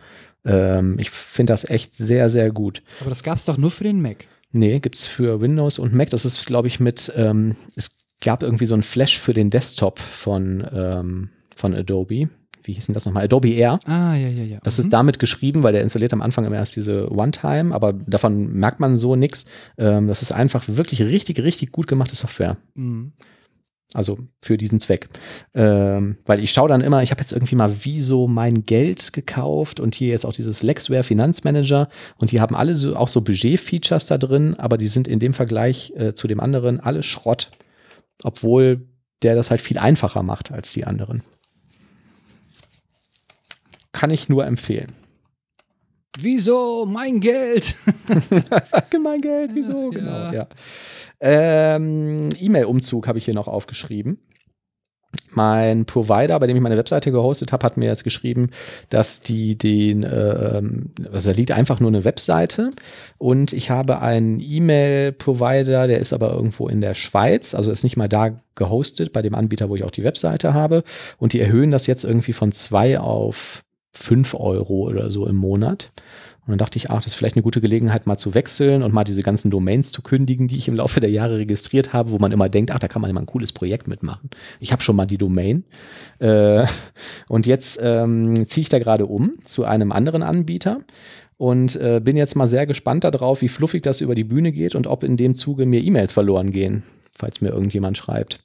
Ähm, 0.44 0.96
ich 0.98 1.10
finde 1.10 1.52
das 1.52 1.68
echt 1.68 1.94
sehr, 1.94 2.28
sehr 2.28 2.52
gut. 2.52 2.82
Aber 3.00 3.10
das 3.10 3.22
gab 3.22 3.36
es 3.36 3.44
doch 3.44 3.58
nur 3.58 3.70
für 3.70 3.84
den 3.84 4.00
Mac. 4.00 4.26
Nee, 4.52 4.78
gibt's 4.78 5.06
für 5.06 5.40
Windows 5.40 5.78
und 5.78 5.92
Mac. 5.92 6.10
Das 6.10 6.24
ist, 6.24 6.46
glaube 6.46 6.68
ich, 6.68 6.78
mit, 6.78 7.12
ähm, 7.16 7.56
es 7.74 7.95
gab 8.20 8.42
irgendwie 8.42 8.66
so 8.66 8.74
ein 8.74 8.82
Flash 8.82 9.18
für 9.18 9.34
den 9.34 9.50
Desktop 9.50 9.98
von, 9.98 10.66
ähm, 10.72 11.30
von 11.54 11.74
Adobe. 11.74 12.28
wie 12.64 12.72
hieß 12.72 12.86
denn 12.86 12.94
das 12.94 13.06
nochmal? 13.06 13.22
Adobe 13.26 13.50
Air. 13.50 13.78
Ah, 13.86 14.16
ja, 14.16 14.26
ja, 14.26 14.42
ja. 14.42 14.58
Das 14.64 14.76
Mhm. 14.76 14.84
ist 14.84 14.92
damit 14.92 15.20
geschrieben, 15.20 15.62
weil 15.62 15.72
der 15.72 15.82
installiert 15.82 16.12
am 16.12 16.20
Anfang 16.20 16.44
immer 16.44 16.56
erst 16.56 16.74
diese 16.74 17.08
One-Time, 17.12 17.72
aber 17.72 17.92
davon 17.92 18.52
merkt 18.54 18.80
man 18.80 18.96
so 18.96 19.14
nichts. 19.14 19.44
Ähm, 19.78 20.08
das 20.08 20.20
ist 20.22 20.32
einfach 20.32 20.64
wirklich 20.66 21.00
richtig, 21.00 21.38
richtig 21.44 21.70
gut 21.70 21.86
gemachte 21.86 22.16
Software. 22.16 22.56
Mhm. 22.74 23.12
Also 23.94 24.18
für 24.42 24.56
diesen 24.56 24.80
Zweck. 24.80 25.08
Ähm, 25.54 26.16
weil 26.26 26.40
ich 26.42 26.50
schaue 26.50 26.68
dann 26.68 26.80
immer, 26.80 27.04
ich 27.04 27.12
habe 27.12 27.20
jetzt 27.20 27.30
irgendwie 27.30 27.54
mal 27.54 27.72
Wieso 27.84 28.26
mein 28.26 28.66
Geld 28.66 29.12
gekauft 29.12 29.78
und 29.78 29.94
hier 29.94 30.08
jetzt 30.08 30.26
auch 30.26 30.32
dieses 30.32 30.64
Lexware 30.64 31.04
Finanzmanager 31.04 31.88
und 32.18 32.32
die 32.32 32.40
haben 32.40 32.56
alle 32.56 32.74
so, 32.74 32.96
auch 32.96 33.06
so 33.08 33.20
Budget-Features 33.20 34.06
da 34.06 34.18
drin, 34.18 34.56
aber 34.58 34.76
die 34.76 34.88
sind 34.88 35.06
in 35.06 35.20
dem 35.20 35.34
Vergleich 35.34 35.92
äh, 35.96 36.14
zu 36.14 36.26
dem 36.26 36.40
anderen 36.40 36.80
alle 36.80 37.04
Schrott. 37.04 37.50
Obwohl 38.22 38.88
der 39.22 39.34
das 39.34 39.50
halt 39.50 39.60
viel 39.60 39.78
einfacher 39.78 40.22
macht 40.22 40.52
als 40.52 40.72
die 40.72 40.84
anderen. 40.84 41.22
Kann 43.92 44.10
ich 44.10 44.28
nur 44.28 44.46
empfehlen. 44.46 44.92
Wieso 46.18 46.86
mein 46.86 47.20
Geld? 47.20 47.74
mein 49.02 49.20
Geld, 49.20 49.50
wieso? 49.54 49.92
Ja. 49.92 49.98
Genau, 49.98 50.32
ja. 50.32 50.48
Ähm, 51.20 52.28
E-Mail-Umzug 52.38 53.06
habe 53.06 53.18
ich 53.18 53.24
hier 53.24 53.34
noch 53.34 53.48
aufgeschrieben. 53.48 54.18
Mein 55.32 55.86
Provider, 55.86 56.38
bei 56.38 56.46
dem 56.46 56.56
ich 56.56 56.62
meine 56.62 56.76
Webseite 56.76 57.10
gehostet 57.10 57.52
habe, 57.52 57.64
hat 57.64 57.76
mir 57.76 57.86
jetzt 57.86 58.04
geschrieben, 58.04 58.50
dass 58.90 59.20
die 59.20 59.56
den, 59.56 60.02
ähm, 60.02 60.90
also 61.12 61.30
da 61.30 61.36
liegt 61.36 61.52
einfach 61.52 61.80
nur 61.80 61.90
eine 61.90 62.04
Webseite 62.04 62.70
und 63.18 63.52
ich 63.52 63.70
habe 63.70 64.02
einen 64.02 64.40
E-Mail-Provider, 64.40 65.86
der 65.86 66.00
ist 66.00 66.12
aber 66.12 66.32
irgendwo 66.32 66.68
in 66.68 66.80
der 66.80 66.94
Schweiz, 66.94 67.54
also 67.54 67.72
ist 67.72 67.84
nicht 67.84 67.96
mal 67.96 68.08
da 68.08 68.40
gehostet 68.54 69.12
bei 69.12 69.22
dem 69.22 69.34
Anbieter, 69.34 69.68
wo 69.68 69.76
ich 69.76 69.84
auch 69.84 69.90
die 69.90 70.04
Webseite 70.04 70.54
habe 70.54 70.82
und 71.18 71.32
die 71.32 71.40
erhöhen 71.40 71.70
das 71.70 71.86
jetzt 71.86 72.04
irgendwie 72.04 72.32
von 72.32 72.52
zwei 72.52 72.98
auf 72.98 73.62
fünf 73.92 74.34
Euro 74.34 74.88
oder 74.88 75.10
so 75.10 75.26
im 75.26 75.36
Monat. 75.36 75.92
Und 76.46 76.52
dann 76.52 76.58
dachte 76.58 76.76
ich, 76.76 76.90
ach, 76.90 76.98
das 76.98 77.06
ist 77.06 77.14
vielleicht 77.16 77.34
eine 77.34 77.42
gute 77.42 77.60
Gelegenheit, 77.60 78.06
mal 78.06 78.16
zu 78.16 78.32
wechseln 78.34 78.84
und 78.84 78.94
mal 78.94 79.02
diese 79.02 79.22
ganzen 79.22 79.50
Domains 79.50 79.90
zu 79.90 80.00
kündigen, 80.00 80.46
die 80.46 80.56
ich 80.56 80.68
im 80.68 80.76
Laufe 80.76 81.00
der 81.00 81.10
Jahre 81.10 81.38
registriert 81.38 81.92
habe, 81.92 82.12
wo 82.12 82.18
man 82.18 82.30
immer 82.30 82.48
denkt, 82.48 82.70
ach, 82.70 82.78
da 82.78 82.86
kann 82.86 83.02
man 83.02 83.10
immer 83.10 83.20
ein 83.20 83.26
cooles 83.26 83.50
Projekt 83.50 83.88
mitmachen. 83.88 84.30
Ich 84.60 84.70
habe 84.70 84.80
schon 84.80 84.94
mal 84.94 85.06
die 85.06 85.18
Domain. 85.18 85.64
Äh, 86.20 86.64
und 87.28 87.46
jetzt 87.46 87.80
ähm, 87.82 88.46
ziehe 88.46 88.62
ich 88.62 88.68
da 88.68 88.78
gerade 88.78 89.06
um 89.06 89.32
zu 89.42 89.64
einem 89.64 89.90
anderen 89.90 90.22
Anbieter 90.22 90.78
und 91.36 91.74
äh, 91.76 92.00
bin 92.00 92.16
jetzt 92.16 92.36
mal 92.36 92.46
sehr 92.46 92.64
gespannt 92.66 93.02
darauf, 93.02 93.42
wie 93.42 93.48
fluffig 93.48 93.82
das 93.82 94.00
über 94.00 94.14
die 94.14 94.24
Bühne 94.24 94.52
geht 94.52 94.76
und 94.76 94.86
ob 94.86 95.02
in 95.02 95.16
dem 95.16 95.34
Zuge 95.34 95.66
mir 95.66 95.82
E-Mails 95.82 96.12
verloren 96.12 96.52
gehen, 96.52 96.84
falls 97.18 97.40
mir 97.40 97.48
irgendjemand 97.48 97.98
schreibt. 97.98 98.38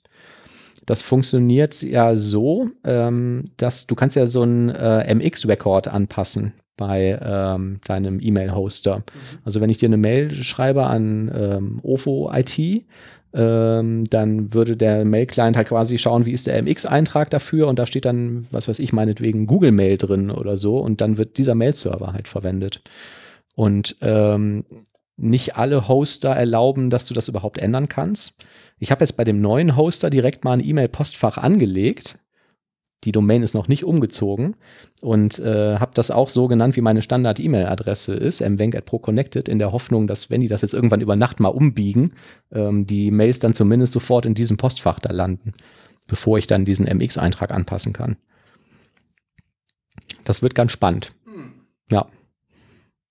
Das 0.88 1.04
funktioniert 1.04 1.84
ja 1.84 2.16
so, 2.18 2.68
ähm, 2.84 3.52
dass 3.58 3.86
du 3.86 3.94
kannst 3.94 4.16
ja 4.16 4.26
so 4.26 4.42
einen 4.42 4.70
äh, 4.70 5.14
MX-Record 5.14 5.88
anpassen 5.88 6.54
bei 6.82 7.20
ähm, 7.22 7.80
deinem 7.86 8.20
E-Mail-Hoster. 8.20 9.04
Also 9.46 9.62
wenn 9.62 9.70
ich 9.70 9.78
dir 9.78 9.88
eine 9.88 9.98
Mail 9.98 10.32
schreibe 10.32 10.88
an 10.88 11.32
ähm, 11.32 11.80
OFO 11.84 12.32
IT, 12.34 12.58
ähm, 13.34 14.06
dann 14.10 14.52
würde 14.56 14.76
der 14.76 15.06
Mail-Client 15.06 15.56
halt 15.56 15.68
quasi 15.68 16.00
schauen, 16.00 16.26
wie 16.26 16.32
ist 16.32 16.48
der 16.48 16.60
MX-Eintrag 16.60 17.30
dafür 17.30 17.68
und 17.68 17.78
da 17.78 17.86
steht 17.86 18.06
dann, 18.06 18.48
was 18.50 18.68
weiß 18.68 18.80
ich, 18.80 18.94
meinetwegen 18.94 19.46
Google 19.46 19.72
Mail 19.72 19.98
drin 19.98 20.32
oder 20.32 20.58
so 20.58 20.80
und 20.80 21.02
dann 21.02 21.20
wird 21.20 21.38
dieser 21.38 21.54
Mail-Server 21.54 22.14
halt 22.14 22.28
verwendet. 22.28 22.82
Und 23.56 23.98
ähm, 24.02 24.66
nicht 25.18 25.58
alle 25.58 25.88
Hoster 25.88 26.32
erlauben, 26.32 26.90
dass 26.90 27.06
du 27.06 27.14
das 27.14 27.28
überhaupt 27.28 27.60
ändern 27.60 27.88
kannst. 27.88 28.38
Ich 28.80 28.90
habe 28.90 29.04
jetzt 29.04 29.18
bei 29.18 29.24
dem 29.24 29.40
neuen 29.40 29.78
Hoster 29.78 30.10
direkt 30.10 30.44
mal 30.44 30.54
ein 30.54 30.66
E-Mail-Postfach 30.66 31.38
angelegt. 31.38 32.18
Die 33.04 33.12
Domain 33.12 33.42
ist 33.42 33.56
noch 33.56 33.68
nicht 33.68 33.84
umgezogen 33.84 34.56
und 35.02 35.40
äh, 35.40 35.78
habe 35.78 35.92
das 35.96 36.12
auch 36.12 36.30
so 36.30 36.48
genannt, 36.48 36.76
wie 36.76 36.82
meine 36.82 37.02
Standard-E-Mail-Adresse 37.02 38.14
ist, 38.14 38.42
mwenk@proconnected, 38.42 39.50
in 39.50 39.58
der 39.58 39.72
Hoffnung, 39.72 40.06
dass 40.06 40.30
wenn 40.30 40.42
die 40.42 40.48
das 40.48 40.62
jetzt 40.62 40.74
irgendwann 40.74 41.02
über 41.02 41.16
Nacht 41.16 41.40
mal 41.40 41.50
umbiegen, 41.50 42.14
ähm, 42.52 42.86
die 42.86 43.10
Mails 43.10 43.40
dann 43.40 43.56
zumindest 43.56 43.94
sofort 43.94 44.26
in 44.26 44.36
diesem 44.36 44.58
Postfach 44.58 45.00
da 45.00 45.12
landen, 45.12 45.54
bevor 46.08 46.38
ich 46.38 46.46
dann 46.46 46.64
diesen 46.64 46.86
MX-Eintrag 46.86 47.52
anpassen 47.52 47.94
kann. 47.94 48.18
Das 50.24 50.44
wird 50.44 50.54
ganz 50.54 50.72
spannend. 50.72 51.14
Ja. 51.92 52.08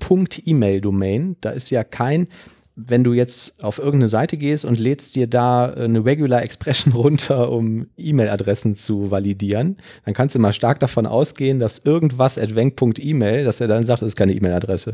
.email-Domain, 0.46 1.36
da 1.42 1.50
ist 1.50 1.70
ja 1.70 1.84
kein, 1.84 2.28
wenn 2.76 3.04
du 3.04 3.14
jetzt 3.14 3.64
auf 3.64 3.78
irgendeine 3.78 4.10
Seite 4.10 4.38
gehst 4.38 4.66
und 4.66 4.80
lädst 4.80 5.16
dir 5.16 5.28
da 5.28 5.72
äh, 5.72 5.84
eine 5.84 6.04
Regular 6.06 6.42
Expression 6.42 6.94
runter, 6.96 7.52
um 7.52 7.88
E-Mail-Adressen 7.98 8.76
zu 8.76 9.12
validieren, 9.12 9.78
dann 10.06 10.14
kannst 10.14 10.36
du 10.36 10.40
mal 10.40 10.54
stark 10.54 10.80
davon 10.80 11.06
ausgehen, 11.06 11.60
dass 11.60 11.80
irgendwas 11.80 12.40
at 12.40 12.56
wenk.email, 12.56 13.44
dass 13.44 13.62
er 13.62 13.68
dann 13.68 13.84
sagt, 13.84 14.02
das 14.02 14.08
ist 14.08 14.16
keine 14.16 14.34
E-Mail-Adresse 14.34 14.94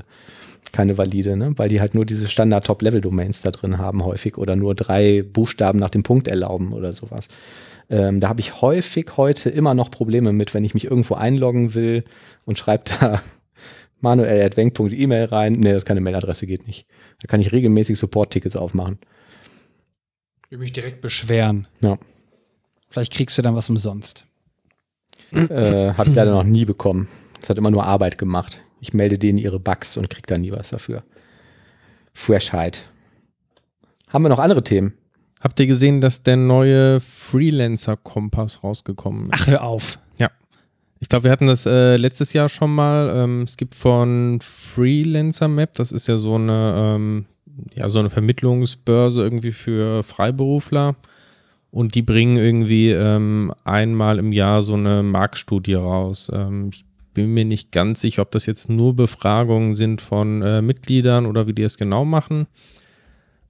keine 0.71 0.97
valide, 0.97 1.35
ne? 1.35 1.53
weil 1.55 1.69
die 1.69 1.81
halt 1.81 1.95
nur 1.95 2.05
diese 2.05 2.27
Standard-Top-Level-Domains 2.27 3.41
da 3.41 3.49
drin 3.49 3.79
haben 3.79 4.03
häufig 4.05 4.37
oder 4.37 4.55
nur 4.55 4.75
drei 4.75 5.23
Buchstaben 5.23 5.79
nach 5.79 5.89
dem 5.89 6.03
Punkt 6.03 6.27
erlauben 6.27 6.73
oder 6.73 6.93
sowas. 6.93 7.27
Ähm, 7.89 8.19
da 8.19 8.29
habe 8.29 8.41
ich 8.41 8.61
häufig 8.61 9.17
heute 9.17 9.49
immer 9.49 9.73
noch 9.73 9.89
Probleme 9.89 10.31
mit, 10.31 10.53
wenn 10.53 10.63
ich 10.63 10.75
mich 10.75 10.85
irgendwo 10.85 11.15
einloggen 11.15 11.73
will 11.73 12.03
und 12.45 12.59
schreibe 12.59 12.83
da 12.99 13.19
manuel.wenk.email 14.01 15.25
rein. 15.25 15.53
Nee, 15.53 15.71
das 15.71 15.83
ist 15.83 15.85
keine 15.85 16.01
Mailadresse, 16.01 16.47
geht 16.47 16.67
nicht. 16.67 16.85
Da 17.21 17.27
kann 17.27 17.41
ich 17.41 17.51
regelmäßig 17.51 17.97
Support-Tickets 17.99 18.55
aufmachen. 18.55 18.99
Ich 20.45 20.51
will 20.51 20.59
mich 20.59 20.73
direkt 20.73 21.01
beschweren. 21.01 21.67
Ja. 21.81 21.97
Vielleicht 22.89 23.13
kriegst 23.13 23.37
du 23.37 23.41
dann 23.41 23.55
was 23.55 23.69
umsonst. 23.69 24.25
Äh, 25.31 25.93
habe 25.93 26.09
ich 26.09 26.15
leider 26.15 26.31
noch 26.31 26.43
nie 26.43 26.65
bekommen. 26.65 27.07
Das 27.39 27.49
hat 27.49 27.57
immer 27.57 27.71
nur 27.71 27.85
Arbeit 27.85 28.17
gemacht. 28.17 28.61
Ich 28.81 28.93
melde 28.93 29.19
denen 29.19 29.37
ihre 29.37 29.59
Bugs 29.59 29.97
und 29.97 30.09
krieg 30.09 30.25
da 30.27 30.37
nie 30.37 30.51
was 30.51 30.69
dafür. 30.69 31.03
Freshheit. 32.13 32.83
Haben 34.07 34.23
wir 34.23 34.29
noch 34.29 34.39
andere 34.39 34.63
Themen? 34.63 34.93
Habt 35.39 35.59
ihr 35.59 35.67
gesehen, 35.67 36.01
dass 36.01 36.23
der 36.23 36.35
neue 36.35 36.99
Freelancer-Kompass 36.99 38.63
rausgekommen 38.63 39.25
ist? 39.25 39.31
Ach, 39.33 39.47
hör 39.47 39.63
auf. 39.63 39.99
Ich 40.99 41.07
glaube, 41.07 41.25
wir 41.25 41.31
hatten 41.31 41.47
das 41.47 41.65
äh, 41.65 41.95
letztes 41.95 42.33
Jahr 42.33 42.49
schon 42.49 42.75
mal. 42.75 43.11
Ähm, 43.15 43.43
es 43.43 43.55
gibt 43.55 43.75
von 43.75 44.39
Freelancer 44.41 45.47
Map, 45.47 45.73
das 45.75 45.91
ist 45.91 46.07
ja 46.07 46.17
so 46.17 46.35
eine, 46.35 46.95
ähm, 46.95 47.25
ja, 47.73 47.89
so 47.89 47.99
eine 47.99 48.09
Vermittlungsbörse 48.09 49.21
irgendwie 49.21 49.53
für 49.53 50.03
Freiberufler. 50.03 50.95
Und 51.71 51.95
die 51.95 52.01
bringen 52.01 52.37
irgendwie 52.37 52.89
ähm, 52.91 53.53
einmal 53.63 54.17
im 54.17 54.33
Jahr 54.33 54.61
so 54.61 54.73
eine 54.73 55.03
Marktstudie 55.03 55.75
raus. 55.75 56.31
Ähm, 56.33 56.71
ich 56.73 56.83
bin 57.13 57.33
mir 57.33 57.45
nicht 57.45 57.71
ganz 57.71 58.01
sicher, 58.01 58.23
ob 58.23 58.31
das 58.31 58.45
jetzt 58.45 58.69
nur 58.69 58.95
Befragungen 58.95 59.75
sind 59.75 60.01
von 60.01 60.41
äh, 60.41 60.61
Mitgliedern 60.61 61.25
oder 61.25 61.47
wie 61.47 61.53
die 61.53 61.63
es 61.63 61.77
genau 61.77 62.05
machen. 62.05 62.47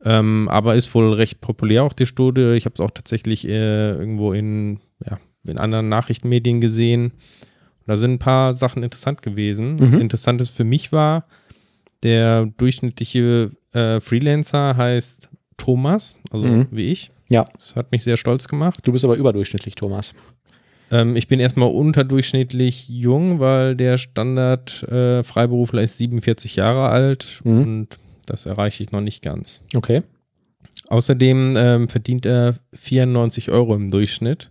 Ähm, 0.04 0.48
aber 0.50 0.76
ist 0.76 0.94
wohl 0.94 1.14
recht 1.14 1.42
populär 1.42 1.84
auch 1.84 1.94
die 1.94 2.06
Studie. 2.06 2.54
Ich 2.56 2.66
habe 2.66 2.74
es 2.74 2.80
auch 2.80 2.92
tatsächlich 2.92 3.48
äh, 3.48 3.92
irgendwo 3.92 4.34
in, 4.34 4.80
ja, 5.06 5.18
in 5.46 5.58
anderen 5.58 5.90
Nachrichtenmedien 5.90 6.62
gesehen. 6.62 7.12
Da 7.88 7.98
sind 7.98 8.14
ein 8.14 8.20
paar 8.20 8.54
Sachen 8.54 8.84
interessant 8.84 9.22
gewesen. 9.22 9.76
Mhm. 9.78 10.00
Interessantes 10.02 10.50
für 10.50 10.64
mich 10.64 10.92
war, 10.92 11.26
der 12.04 12.46
durchschnittliche 12.58 13.52
äh, 13.74 14.00
Freelancer 14.00 14.78
heißt 14.78 15.30
Thomas, 15.58 16.16
also 16.32 16.46
Mhm. 16.46 16.68
wie 16.72 16.92
ich. 16.92 17.12
Ja. 17.30 17.46
Das 17.54 17.76
hat 17.76 17.92
mich 17.92 18.04
sehr 18.04 18.18
stolz 18.18 18.48
gemacht. 18.48 18.80
Du 18.84 18.92
bist 18.92 19.04
aber 19.06 19.16
überdurchschnittlich, 19.16 19.76
Thomas. 19.76 20.14
Ähm, 20.92 21.16
ich 21.16 21.28
bin 21.28 21.40
erstmal 21.40 21.70
unterdurchschnittlich 21.70 22.88
jung, 22.90 23.40
weil 23.40 23.76
der 23.76 23.98
Standard 23.98 24.84
äh, 24.84 25.24
Freiberufler 25.24 25.82
ist 25.84 25.98
47 25.98 26.56
Jahre 26.56 26.90
alt 26.90 27.42
Mhm. 27.44 27.62
und 27.62 27.88
das 28.26 28.46
erreiche 28.46 28.84
ich 28.84 28.92
noch 28.92 29.02
nicht 29.02 29.22
ganz. 29.24 29.62
Okay. 29.76 30.02
Außerdem 30.88 31.56
ähm, 31.58 31.90
verdient 31.90 32.26
er 32.26 32.56
94 32.74 33.52
Euro 33.52 33.76
im 33.76 33.92
Durchschnitt, 33.92 34.50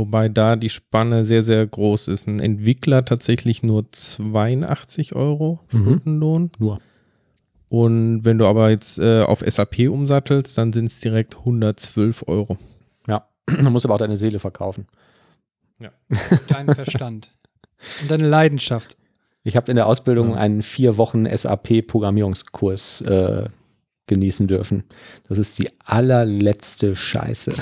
wobei 0.00 0.28
da 0.28 0.56
die 0.56 0.68
Spanne 0.70 1.22
sehr, 1.24 1.42
sehr 1.42 1.66
groß 1.66 2.08
ist. 2.08 2.26
Ein 2.26 2.40
Entwickler 2.40 3.04
tatsächlich 3.04 3.62
nur 3.62 3.84
82 3.92 5.14
Euro 5.14 5.60
Mhm. 5.72 5.78
Stundenlohn. 6.00 6.50
Nur. 6.58 6.78
Und 7.68 8.24
wenn 8.24 8.38
du 8.38 8.46
aber 8.46 8.70
jetzt 8.70 8.98
äh, 8.98 9.22
auf 9.22 9.44
SAP 9.46 9.88
umsattelst, 9.88 10.58
dann 10.58 10.72
sind 10.72 10.86
es 10.86 10.98
direkt 11.00 11.36
112 11.38 12.24
Euro. 12.26 12.58
Ja. 13.06 13.26
Man 13.62 13.72
muss 13.72 13.84
aber 13.84 13.94
auch 13.94 13.98
deine 13.98 14.16
Seele 14.16 14.38
verkaufen. 14.40 14.86
Deinen 16.48 16.74
Verstand. 16.74 17.30
Und 18.02 18.10
deine 18.10 18.28
Leidenschaft. 18.28 18.96
Ich 19.44 19.56
habe 19.56 19.70
in 19.70 19.76
der 19.76 19.86
Ausbildung 19.86 20.30
Ja. 20.32 20.36
einen 20.36 20.60
vier 20.62 20.96
Wochen 20.98 21.24
SAP-Programmierungskurs 21.26 23.00
äh, 23.02 23.48
genießen 24.06 24.46
dürfen. 24.48 24.84
Das 25.28 25.38
ist 25.38 25.58
die 25.58 25.68
allerletzte 25.84 26.94
Scheiße. 26.96 27.54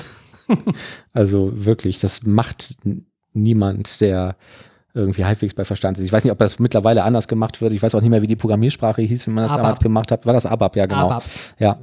also 1.13 1.53
wirklich, 1.55 1.99
das 2.01 2.25
macht 2.25 2.77
niemand, 3.33 4.01
der 4.01 4.37
irgendwie 4.95 5.25
halbwegs 5.25 5.55
bei 5.55 5.65
Verstand 5.65 5.99
ist. 5.99 6.05
Ich 6.07 6.13
weiß 6.13 6.25
nicht, 6.25 6.33
ob 6.33 6.39
das 6.39 6.59
mittlerweile 6.59 7.05
anders 7.05 7.29
gemacht 7.29 7.61
wird. 7.61 7.73
Ich 7.73 7.83
weiß 7.83 7.95
auch 7.95 8.01
nicht 8.01 8.11
mehr, 8.11 8.23
wie 8.23 8.27
die 8.27 8.37
Programmiersprache 8.37 9.03
hieß, 9.03 9.27
wenn 9.27 9.35
man 9.35 9.43
das 9.43 9.53
ABAP. 9.53 9.63
damals 9.63 9.81
gemacht 9.81 10.11
hat. 10.11 10.27
War 10.27 10.33
das 10.33 10.47
ABAP? 10.47 10.77
Ja, 10.77 10.87
genau. 10.87 11.11
Aber 11.11 11.23
Ja, 11.59 11.77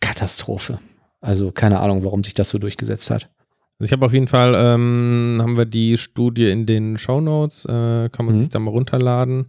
Katastrophe. 0.00 0.78
Also 1.20 1.52
keine 1.52 1.80
Ahnung, 1.80 2.04
warum 2.04 2.24
sich 2.24 2.34
das 2.34 2.50
so 2.50 2.58
durchgesetzt 2.58 3.10
hat. 3.10 3.30
Also 3.78 3.88
ich 3.88 3.92
habe 3.92 4.04
auf 4.04 4.12
jeden 4.12 4.28
Fall, 4.28 4.54
ähm, 4.54 5.38
haben 5.40 5.56
wir 5.56 5.64
die 5.64 5.96
Studie 5.96 6.50
in 6.50 6.66
den 6.66 6.98
Shownotes, 6.98 7.64
äh, 7.64 8.08
kann 8.10 8.26
man 8.26 8.34
Mhm. 8.34 8.38
sich 8.38 8.48
da 8.50 8.58
mal 8.58 8.70
runterladen. 8.70 9.46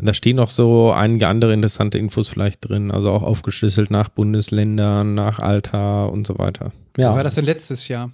Da 0.00 0.14
stehen 0.14 0.36
noch 0.36 0.50
so 0.50 0.92
einige 0.92 1.26
andere 1.26 1.52
interessante 1.52 1.98
Infos 1.98 2.28
vielleicht 2.28 2.68
drin, 2.68 2.90
also 2.90 3.10
auch 3.10 3.22
aufgeschlüsselt 3.22 3.90
nach 3.90 4.08
Bundesländern, 4.08 5.14
nach 5.14 5.40
Alter 5.40 6.12
und 6.12 6.26
so 6.26 6.38
weiter. 6.38 6.72
wie 6.94 7.02
Ja, 7.02 7.14
war 7.14 7.24
das 7.24 7.34
denn 7.34 7.44
letztes 7.44 7.88
Jahr? 7.88 8.12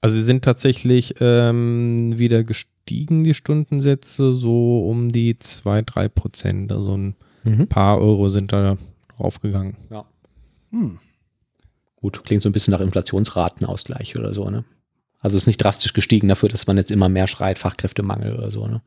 Also 0.00 0.16
sie 0.16 0.22
sind 0.22 0.42
tatsächlich 0.42 1.16
ähm, 1.20 2.18
wieder 2.18 2.42
gestiegen, 2.44 3.24
die 3.24 3.34
Stundensätze, 3.34 4.32
so 4.32 4.88
um 4.88 5.12
die 5.12 5.38
2, 5.38 5.82
3 5.82 6.08
Prozent. 6.08 6.72
Also 6.72 6.96
ein 6.96 7.14
mhm. 7.44 7.66
paar 7.66 8.00
Euro 8.00 8.30
sind 8.30 8.52
da 8.52 8.78
draufgegangen. 9.16 9.76
Hm. 10.70 10.98
gut, 11.96 12.24
klingt 12.24 12.42
so 12.42 12.48
ein 12.48 12.52
bisschen 12.52 12.72
nach 12.72 12.80
Inflationsratenausgleich 12.80 14.16
oder 14.16 14.32
so, 14.32 14.48
ne? 14.48 14.64
Also 15.20 15.36
ist 15.36 15.46
nicht 15.46 15.62
drastisch 15.62 15.92
gestiegen 15.92 16.28
dafür, 16.28 16.48
dass 16.48 16.66
man 16.66 16.78
jetzt 16.78 16.90
immer 16.90 17.10
mehr 17.10 17.26
schreit, 17.26 17.58
Fachkräftemangel 17.58 18.36
oder 18.36 18.50
so, 18.50 18.66
ne? 18.66 18.80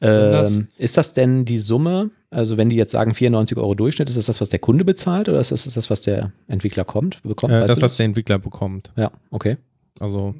Ähm, 0.00 0.68
ist 0.76 0.96
das 0.96 1.12
denn 1.14 1.44
die 1.44 1.58
Summe, 1.58 2.10
also 2.30 2.56
wenn 2.56 2.68
die 2.70 2.76
jetzt 2.76 2.92
sagen 2.92 3.14
94 3.14 3.56
Euro 3.58 3.74
Durchschnitt, 3.74 4.08
ist 4.08 4.16
das 4.16 4.26
das, 4.26 4.40
was 4.40 4.48
der 4.48 4.58
Kunde 4.60 4.84
bezahlt 4.84 5.28
oder 5.28 5.40
ist 5.40 5.50
das 5.50 5.64
das, 5.64 5.90
was 5.90 6.02
der 6.02 6.32
Entwickler 6.46 6.84
kommt, 6.84 7.22
bekommt? 7.22 7.52
Äh, 7.52 7.66
das, 7.66 7.80
was 7.80 7.96
der 7.96 8.06
Entwickler 8.06 8.38
bekommt. 8.38 8.92
Ja, 8.96 9.10
okay. 9.30 9.56
Also 9.98 10.34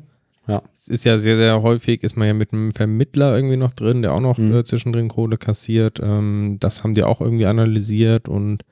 Ja. 0.46 0.62
es 0.80 0.88
ist 0.88 1.04
ja 1.04 1.18
sehr, 1.18 1.36
sehr 1.36 1.60
häufig, 1.62 2.02
ist 2.04 2.16
man 2.16 2.28
ja 2.28 2.34
mit 2.34 2.52
einem 2.52 2.72
Vermittler 2.72 3.34
irgendwie 3.34 3.56
noch 3.56 3.72
drin, 3.72 4.02
der 4.02 4.14
auch 4.14 4.20
noch 4.20 4.38
Mhm. 4.38 4.54
äh, 4.54 4.64
zwischendrin 4.64 5.08
Kohle 5.08 5.36
kassiert. 5.36 5.98
Ähm, 6.00 6.58
das 6.60 6.84
haben 6.84 6.94
die 6.94 7.02
auch 7.02 7.20
irgendwie 7.20 7.46
analysiert 7.46 8.28
und 8.28 8.64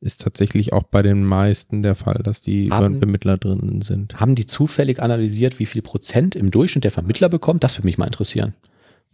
ist 0.00 0.20
tatsächlich 0.20 0.72
auch 0.74 0.82
bei 0.84 1.02
den 1.02 1.24
meisten 1.24 1.82
der 1.82 1.94
Fall, 1.94 2.20
dass 2.22 2.40
die 2.42 2.70
Haben- 2.70 2.98
Vermittler 2.98 3.38
drin 3.38 3.80
sind. 3.82 4.20
Haben 4.20 4.34
die 4.34 4.44
zufällig 4.46 5.02
analysiert, 5.02 5.58
wie 5.58 5.66
viel 5.66 5.80
Prozent 5.82 6.36
im 6.36 6.50
Durchschnitt 6.50 6.84
der 6.84 6.90
Vermittler 6.90 7.28
bekommt? 7.30 7.64
Das 7.64 7.78
würde 7.78 7.86
mich 7.86 7.96
mal 7.98 8.04
interessieren. 8.06 8.52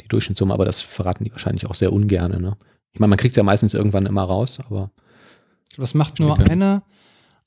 Die 0.00 0.08
Durchschnittssumme, 0.08 0.52
aber 0.54 0.64
das 0.64 0.80
verraten 0.80 1.24
die 1.24 1.30
wahrscheinlich 1.32 1.66
auch 1.66 1.74
sehr 1.74 1.92
ungern. 1.92 2.40
Ne? 2.40 2.56
Ich 2.92 3.00
meine, 3.00 3.10
man 3.10 3.18
kriegt 3.18 3.32
es 3.32 3.36
ja 3.36 3.42
meistens 3.42 3.74
irgendwann 3.74 4.06
immer 4.06 4.22
raus, 4.24 4.60
aber 4.66 4.90
Das 5.76 5.94
macht 5.94 6.18
nur 6.20 6.34
Steht 6.36 6.48
da. 6.48 6.52
einer. 6.52 6.82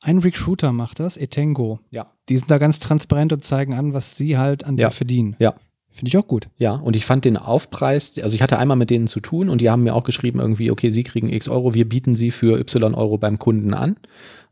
Ein 0.01 0.17
Recruiter 0.19 0.71
macht 0.73 0.99
das, 0.99 1.15
Etengo. 1.17 1.79
Ja. 1.89 2.07
Die 2.29 2.37
sind 2.37 2.51
da 2.51 2.57
ganz 2.57 2.79
transparent 2.79 3.31
und 3.33 3.43
zeigen 3.43 3.73
an, 3.73 3.93
was 3.93 4.17
sie 4.17 4.37
halt 4.37 4.65
an 4.65 4.77
Ja. 4.77 4.89
dir 4.89 4.91
verdienen. 4.91 5.35
Ja. 5.39 5.53
Finde 5.89 6.09
ich 6.09 6.17
auch 6.17 6.25
gut. 6.27 6.49
Ja, 6.57 6.73
und 6.73 6.95
ich 6.95 7.05
fand 7.05 7.23
den 7.23 7.37
Aufpreis, 7.37 8.17
also 8.21 8.35
ich 8.35 8.41
hatte 8.41 8.57
einmal 8.57 8.75
mit 8.77 8.89
denen 8.89 9.05
zu 9.07 9.19
tun 9.19 9.47
und 9.47 9.61
die 9.61 9.69
haben 9.69 9.83
mir 9.83 9.93
auch 9.93 10.03
geschrieben, 10.03 10.39
irgendwie, 10.39 10.71
okay, 10.71 10.89
sie 10.89 11.03
kriegen 11.03 11.29
x 11.29 11.47
Euro, 11.47 11.75
wir 11.75 11.87
bieten 11.87 12.15
sie 12.15 12.31
für 12.31 12.59
y 12.59 12.95
Euro 12.95 13.19
beim 13.19 13.37
Kunden 13.37 13.73
an. 13.75 13.95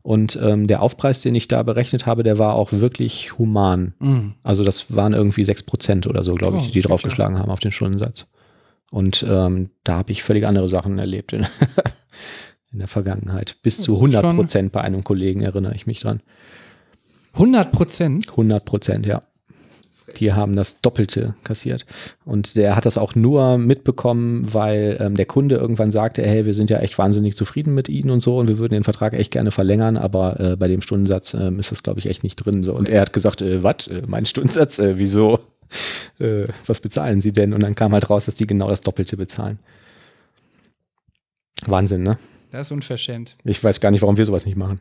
Und 0.02 0.36
ähm, 0.42 0.66
der 0.66 0.82
Aufpreis, 0.82 1.22
den 1.22 1.34
ich 1.36 1.46
da 1.46 1.62
berechnet 1.62 2.06
habe, 2.06 2.22
der 2.24 2.36
war 2.38 2.54
auch 2.56 2.72
wirklich 2.72 3.38
human. 3.38 3.94
Mhm. 4.00 4.34
Also 4.42 4.64
das 4.64 4.94
waren 4.96 5.12
irgendwie 5.14 5.44
6 5.44 5.62
Prozent 5.62 6.06
oder 6.08 6.22
so, 6.24 6.34
glaube 6.34 6.56
Oh, 6.56 6.60
ich, 6.60 6.66
die, 6.66 6.72
die 6.72 6.80
geht 6.80 6.90
draufgeschlagen 6.90 7.38
haben 7.38 7.50
auf 7.52 7.60
den 7.60 7.70
Stundensatz. 7.72 8.32
Und 8.90 9.24
ähm, 9.28 9.70
da 9.84 9.98
habe 9.98 10.10
ich 10.12 10.22
völlig 10.24 10.44
andere 10.46 10.68
Sachen 10.68 10.98
erlebt 10.98 11.32
in, 11.32 11.46
in 12.72 12.80
der 12.80 12.88
Vergangenheit. 12.88 13.56
Bis 13.62 13.76
zu 13.80 13.92
Das 13.92 13.98
ist 14.00 14.16
100 14.16 14.22
schon- 14.24 14.36
Prozent 14.36 14.72
bei 14.72 14.80
einem 14.80 15.04
Kollegen 15.04 15.40
erinnere 15.42 15.74
ich 15.74 15.86
mich 15.86 16.00
dran. 16.00 16.20
100 17.34 17.70
Prozent. 17.72 18.28
100 18.30 18.64
Prozent, 18.64 19.06
ja. 19.06 19.22
Die 20.18 20.32
haben 20.32 20.56
das 20.56 20.80
Doppelte 20.80 21.34
kassiert. 21.44 21.86
Und 22.24 22.56
der 22.56 22.76
hat 22.76 22.86
das 22.86 22.98
auch 22.98 23.14
nur 23.14 23.58
mitbekommen, 23.58 24.52
weil 24.52 24.98
ähm, 25.00 25.16
der 25.16 25.26
Kunde 25.26 25.56
irgendwann 25.56 25.90
sagte, 25.90 26.22
hey, 26.22 26.46
wir 26.46 26.54
sind 26.54 26.70
ja 26.70 26.78
echt 26.78 26.98
wahnsinnig 26.98 27.36
zufrieden 27.36 27.74
mit 27.74 27.88
Ihnen 27.88 28.10
und 28.10 28.20
so 28.20 28.38
und 28.38 28.48
wir 28.48 28.58
würden 28.58 28.74
den 28.74 28.84
Vertrag 28.84 29.14
echt 29.14 29.30
gerne 29.30 29.50
verlängern, 29.50 29.96
aber 29.96 30.40
äh, 30.40 30.56
bei 30.56 30.68
dem 30.68 30.82
Stundensatz 30.82 31.34
ähm, 31.34 31.58
ist 31.58 31.72
das, 31.72 31.82
glaube 31.82 32.00
ich, 32.00 32.06
echt 32.06 32.22
nicht 32.22 32.36
drin. 32.36 32.62
So. 32.62 32.72
Und 32.74 32.88
er 32.88 33.00
hat 33.00 33.12
gesagt, 33.12 33.42
äh, 33.42 33.62
was, 33.62 33.86
äh, 33.88 34.02
mein 34.06 34.26
Stundensatz, 34.26 34.78
äh, 34.78 34.98
wieso? 34.98 35.40
Äh, 36.18 36.48
was 36.66 36.80
bezahlen 36.80 37.20
Sie 37.20 37.32
denn? 37.32 37.52
Und 37.52 37.62
dann 37.62 37.74
kam 37.74 37.92
halt 37.92 38.10
raus, 38.10 38.26
dass 38.26 38.34
die 38.34 38.46
genau 38.46 38.68
das 38.68 38.82
Doppelte 38.82 39.16
bezahlen. 39.16 39.58
Wahnsinn, 41.66 42.02
ne? 42.02 42.18
Das 42.50 42.66
ist 42.66 42.72
unverschämt. 42.72 43.36
Ich 43.44 43.62
weiß 43.62 43.80
gar 43.80 43.90
nicht, 43.90 44.02
warum 44.02 44.16
wir 44.18 44.26
sowas 44.26 44.44
nicht 44.44 44.56
machen. 44.56 44.80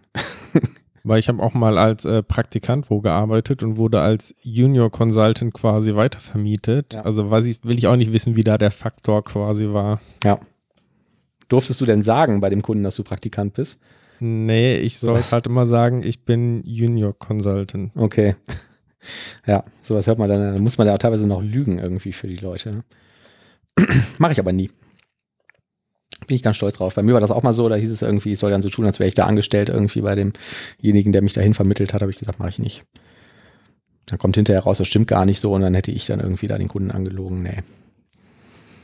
Weil 1.04 1.20
ich 1.20 1.28
habe 1.30 1.42
auch 1.42 1.54
mal 1.54 1.78
als 1.78 2.06
äh, 2.06 2.22
Praktikant 2.22 2.90
wo 2.90 3.02
gearbeitet 3.02 3.64
und 3.64 3.78
wurde 3.78 4.02
als 4.02 4.36
Junior 4.44 4.92
Consultant 4.92 5.54
quasi 5.54 5.96
weitervermietet. 5.96 6.94
Ja. 6.94 7.02
Also 7.02 7.30
weiß 7.30 7.46
ich, 7.46 7.64
will 7.64 7.78
ich 7.78 7.88
auch 7.88 7.96
nicht 7.96 8.14
wissen, 8.14 8.36
wie 8.36 8.44
da 8.44 8.58
der 8.58 8.72
Faktor 8.72 9.24
quasi 9.24 9.70
war. 9.70 10.00
Ja. 10.24 10.40
Durftest 11.50 11.82
du 11.82 11.86
denn 11.86 12.02
sagen 12.02 12.40
bei 12.40 12.50
dem 12.50 12.62
Kunden, 12.62 12.84
dass 12.84 12.96
du 12.96 13.04
Praktikant 13.04 13.54
bist? 13.54 13.82
Nee, 14.20 14.78
ich 14.78 15.00
soll 15.00 15.16
Was? 15.16 15.34
halt 15.34 15.48
immer 15.48 15.66
sagen, 15.66 16.04
ich 16.04 16.24
bin 16.24 16.62
Junior 16.64 17.18
Consultant. 17.18 17.92
Okay. 17.96 18.36
Ja, 19.48 19.64
sowas 19.82 20.06
hört 20.06 20.20
man 20.20 20.30
dann, 20.30 20.54
dann 20.54 20.62
muss 20.62 20.78
man 20.78 20.86
ja 20.86 20.94
auch 20.94 21.00
teilweise 21.00 21.28
noch 21.28 21.42
lügen 21.42 21.80
irgendwie 21.80 22.14
für 22.14 22.28
die 22.28 22.36
Leute. 22.36 22.70
Ne? 22.70 22.84
Mache 24.20 24.34
ich 24.34 24.40
aber 24.40 24.54
nie. 24.54 24.70
Bin 26.28 26.36
ich 26.36 26.44
ganz 26.44 26.58
stolz 26.58 26.78
drauf. 26.78 26.96
Bei 26.96 27.04
mir 27.04 27.14
war 27.14 27.22
das 27.22 27.32
auch 27.32 27.44
mal 27.44 27.54
so, 27.54 27.68
da 27.68 27.76
hieß 27.76 27.90
es 27.90 28.02
irgendwie, 28.02 28.32
ich 28.34 28.40
soll 28.40 28.52
dann 28.52 28.62
so 28.62 28.70
tun, 28.70 28.86
als 28.86 29.00
wäre 29.00 29.08
ich 29.08 29.16
da 29.16 29.26
angestellt 29.26 29.70
irgendwie 29.70 30.02
bei 30.02 30.16
demjenigen, 30.16 31.12
der 31.12 31.22
mich 31.22 31.34
dahin 31.34 31.54
vermittelt 31.54 31.94
hat, 31.94 32.02
habe 32.02 32.12
ich 32.12 32.18
gesagt, 32.18 32.40
mache 32.40 32.50
ich 32.50 32.60
nicht. 32.60 32.84
Dann 34.06 34.20
kommt 34.20 34.36
hinterher 34.36 34.62
raus, 34.64 34.78
das 34.78 34.88
stimmt 34.88 35.08
gar 35.08 35.26
nicht 35.26 35.40
so 35.40 35.54
und 35.54 35.62
dann 35.62 35.74
hätte 35.74 35.92
ich 35.92 36.06
dann 36.06 36.20
irgendwie 36.20 36.48
da 36.48 36.58
den 36.58 36.68
Kunden 36.68 36.92
angelogen. 36.92 37.42
Nee, 37.44 37.60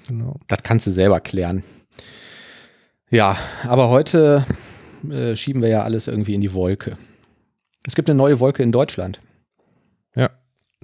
Genau. 0.07 0.39
das 0.47 0.59
kannst 0.63 0.87
du 0.87 0.91
selber 0.91 1.19
klären. 1.19 1.63
Ja, 3.09 3.37
aber 3.63 3.89
heute 3.89 4.45
äh, 5.09 5.35
schieben 5.35 5.61
wir 5.61 5.69
ja 5.69 5.83
alles 5.83 6.07
irgendwie 6.07 6.33
in 6.33 6.41
die 6.41 6.53
Wolke. 6.53 6.97
Es 7.85 7.95
gibt 7.95 8.09
eine 8.09 8.17
neue 8.17 8.39
Wolke 8.39 8.63
in 8.63 8.71
Deutschland. 8.71 9.19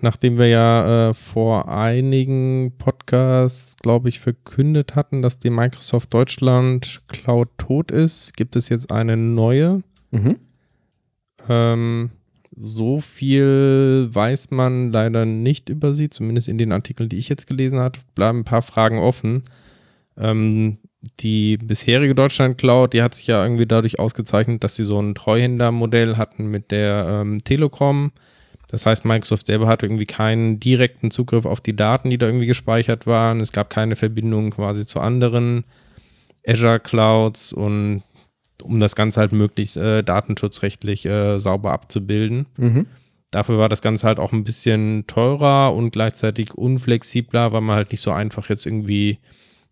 Nachdem 0.02 0.38
wir 0.38 0.48
ja 0.48 1.10
äh, 1.10 1.14
vor 1.14 1.70
einigen 1.70 2.74
Podcasts, 2.78 3.78
glaube 3.78 4.10
ich, 4.10 4.20
verkündet 4.20 4.96
hatten, 4.96 5.22
dass 5.22 5.40
die 5.40 5.50
Microsoft 5.50 6.14
Deutschland 6.14 7.02
Cloud 7.08 7.50
tot 7.58 7.92
ist, 7.92 8.36
gibt 8.36 8.56
es 8.56 8.70
jetzt 8.70 8.92
eine 8.92 9.16
neue. 9.16 9.84
Mhm. 10.12 10.38
Ähm, 11.48 12.10
so 12.56 13.02
viel 13.02 14.10
weiß 14.12 14.52
man 14.52 14.92
leider 14.92 15.26
nicht 15.26 15.70
über 15.70 15.94
sie, 15.94 16.10
zumindest 16.10 16.48
in 16.48 16.58
den 16.58 16.72
Artikeln, 16.72 17.10
die 17.10 17.18
ich 17.18 17.30
jetzt 17.30 17.48
gelesen 17.48 17.80
habe, 17.80 18.00
bleiben 18.16 18.40
ein 18.40 18.46
paar 18.46 18.62
Fragen 18.62 19.00
offen. 19.00 19.44
Ähm, 20.18 20.78
die 21.20 21.58
bisherige 21.58 22.16
Deutschland 22.16 22.58
Cloud, 22.58 22.94
die 22.94 23.02
hat 23.02 23.16
sich 23.16 23.28
ja 23.28 23.44
irgendwie 23.44 23.66
dadurch 23.66 24.00
ausgezeichnet, 24.00 24.64
dass 24.64 24.76
sie 24.76 24.84
so 24.84 25.00
ein 25.00 25.16
Treuhändermodell 25.16 26.18
hatten 26.18 26.48
mit 26.48 26.72
der 26.72 27.22
ähm, 27.22 27.44
Telekom. 27.44 28.12
Das 28.74 28.88
heißt, 28.88 29.06
Microsoft 29.06 29.46
selber 29.46 29.68
hatte 29.68 29.86
irgendwie 29.86 30.08
keinen 30.08 30.60
direkten 30.60 31.12
Zugriff 31.12 31.46
auf 31.46 31.62
die 31.62 31.76
Daten, 31.76 32.10
die 32.10 32.18
da 32.18 32.26
irgendwie 32.26 32.48
gespeichert 32.48 33.06
waren. 33.06 33.40
Es 33.40 33.52
gab 33.52 33.70
keine 33.70 33.96
Verbindung 33.96 34.50
quasi 34.50 34.88
zu 34.88 35.00
anderen 35.00 35.64
Azure 36.48 36.80
Clouds 36.80 37.54
und 37.54 38.02
um 38.64 38.80
das 38.80 38.96
Ganze 38.96 39.20
halt 39.20 39.32
möglichst 39.32 39.78
äh, 39.78 40.02
datenschutzrechtlich 40.04 41.06
äh, 41.06 41.38
sauber 41.38 41.72
abzubilden. 41.72 42.48
Mhm. 42.58 42.88
Dafür 43.30 43.60
war 43.60 43.70
das 43.70 43.84
Ganze 43.84 44.08
halt 44.08 44.18
auch 44.18 44.34
ein 44.34 44.44
bisschen 44.44 45.06
teurer 45.06 45.72
und 45.76 45.92
gleichzeitig 45.92 46.56
unflexibler, 46.56 47.52
weil 47.52 47.62
man 47.62 47.76
halt 47.76 47.92
nicht 47.92 48.02
so 48.02 48.10
einfach 48.10 48.50
jetzt 48.50 48.66
irgendwie 48.66 49.20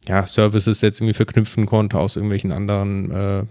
ja, 0.07 0.27
Services 0.27 0.81
jetzt 0.81 0.99
irgendwie 0.99 1.15
verknüpfen 1.15 1.65
konnte 1.65 1.97
aus 1.97 2.17
irgendwelchen 2.17 2.51
anderen 2.51 3.09
äh, 3.09 3.43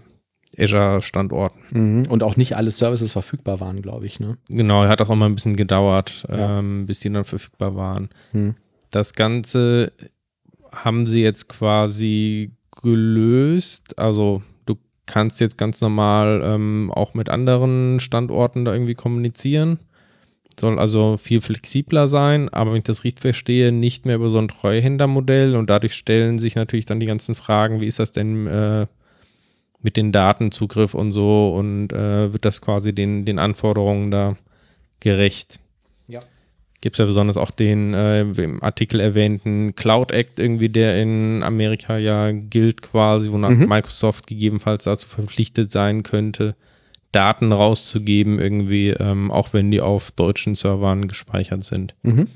Azure-Standorten. 0.61 1.59
Mhm. 1.71 2.05
Und 2.07 2.23
auch 2.23 2.35
nicht 2.37 2.55
alle 2.55 2.71
Services 2.71 3.11
verfügbar 3.13 3.59
waren, 3.59 3.81
glaube 3.81 4.05
ich. 4.05 4.19
Ne? 4.19 4.37
Genau, 4.49 4.83
hat 4.85 5.01
auch 5.01 5.09
immer 5.09 5.25
ein 5.27 5.35
bisschen 5.35 5.55
gedauert, 5.55 6.25
Ja. 6.29 6.59
ähm, 6.59 6.85
bis 6.85 6.99
die 6.99 7.11
dann 7.11 7.25
verfügbar 7.25 7.75
waren. 7.75 8.09
Mhm. 8.33 8.55
Das 8.91 9.13
Ganze 9.13 9.91
haben 10.71 11.07
sie 11.07 11.21
jetzt 11.21 11.49
quasi 11.49 12.51
gelöst. 12.81 13.97
Also 13.99 14.41
du 14.65 14.75
kannst 15.05 15.39
jetzt 15.41 15.57
ganz 15.57 15.81
normal 15.81 16.41
ähm, 16.43 16.91
auch 16.93 17.13
mit 17.13 17.29
anderen 17.29 17.99
Standorten 17.99 18.65
da 18.65 18.73
irgendwie 18.73 18.95
kommunizieren. 18.95 19.79
Soll 20.59 20.77
also 20.79 21.17
viel 21.17 21.39
flexibler 21.41 22.07
sein, 22.09 22.49
aber 22.49 22.71
wenn 22.71 22.79
ich 22.79 22.83
das 22.83 23.05
richtig 23.05 23.21
verstehe, 23.21 23.71
nicht 23.71 24.05
mehr 24.05 24.15
über 24.17 24.29
so 24.29 24.37
ein 24.37 24.49
Treuhändermodell 24.49 25.55
und 25.55 25.69
dadurch 25.69 25.95
stellen 25.95 26.39
sich 26.39 26.55
natürlich 26.55 26.85
dann 26.85 26.99
die 26.99 27.05
ganzen 27.05 27.35
Fragen, 27.35 27.79
wie 27.79 27.87
ist 27.87 27.99
das 27.99 28.11
denn 28.11 28.47
äh, 28.47 28.85
mit 29.81 29.97
den 29.97 30.11
Datenzugriff 30.11 30.93
und 30.93 31.11
so 31.11 31.53
und 31.55 31.93
äh, 31.93 32.31
wird 32.31 32.45
das 32.45 32.61
quasi 32.61 32.93
den, 32.93 33.25
den 33.25 33.39
Anforderungen 33.39 34.11
da 34.11 34.37
gerecht? 34.99 35.59
Ja. 36.07 36.19
Gibt 36.81 36.95
es 36.95 36.99
ja 36.99 37.05
besonders 37.05 37.37
auch 37.37 37.51
den 37.51 37.93
äh, 37.93 38.21
im 38.21 38.63
Artikel 38.63 38.99
erwähnten 38.99 39.75
Cloud 39.75 40.11
Act 40.11 40.39
irgendwie, 40.39 40.69
der 40.69 41.01
in 41.01 41.43
Amerika 41.43 41.97
ja 41.97 42.31
gilt 42.31 42.81
quasi, 42.81 43.31
wonach 43.31 43.49
Mhm. 43.49 43.67
Microsoft 43.67 44.27
gegebenenfalls 44.27 44.85
dazu 44.85 45.07
verpflichtet 45.07 45.71
sein 45.71 46.03
könnte, 46.03 46.55
Daten 47.11 47.51
rauszugeben 47.51 48.39
irgendwie, 48.39 48.89
ähm, 48.89 49.31
auch 49.31 49.53
wenn 49.53 49.69
die 49.69 49.81
auf 49.81 50.11
deutschen 50.11 50.55
Servern 50.55 51.07
gespeichert 51.07 51.63
sind. 51.63 51.95
Mhm. 52.03 52.27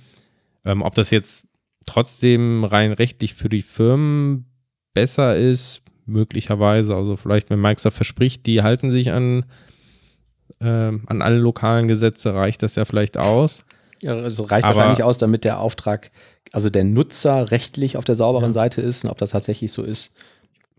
Ähm, 0.64 0.82
ob 0.82 0.96
das 0.96 1.12
jetzt 1.12 1.48
trotzdem 1.86 2.64
rein 2.64 2.91
rechtlich 2.91 3.36
für 3.36 3.50
die 3.50 3.62
Firmen 3.62 4.46
besser 4.93 5.36
ist, 5.36 5.82
möglicherweise. 6.06 6.95
Also 6.95 7.16
vielleicht, 7.18 7.49
wenn 7.49 7.62
Microsoft 7.62 7.95
verspricht, 7.97 8.45
die 8.45 8.62
halten 8.62 8.89
sich 8.91 9.12
an, 9.12 9.45
ähm, 10.62 11.03
an 11.08 11.22
alle 11.22 11.38
lokalen 11.38 11.88
Gesetze, 11.88 12.34
reicht 12.34 12.64
das 12.64 12.76
ja 12.76 12.86
vielleicht 12.86 13.18
aus. 13.18 13.66
Ja, 14.01 14.14
also 14.16 14.43
reicht 14.43 14.66
Aber- 14.66 14.76
wahrscheinlich 14.78 15.03
aus, 15.03 15.18
damit 15.18 15.43
der 15.43 15.60
Auftrag, 15.60 16.12
also 16.51 16.70
der 16.70 16.84
Nutzer 16.84 17.51
rechtlich 17.51 17.97
auf 17.97 18.06
der 18.06 18.16
sauberen 18.16 18.49
Ja. 18.49 18.53
Seite 18.53 18.82
ist 18.82 19.03
und 19.03 19.10
ob 19.10 19.18
das 19.18 19.32
tatsächlich 19.32 19.72
so 19.72 19.84
ist. 19.84 20.16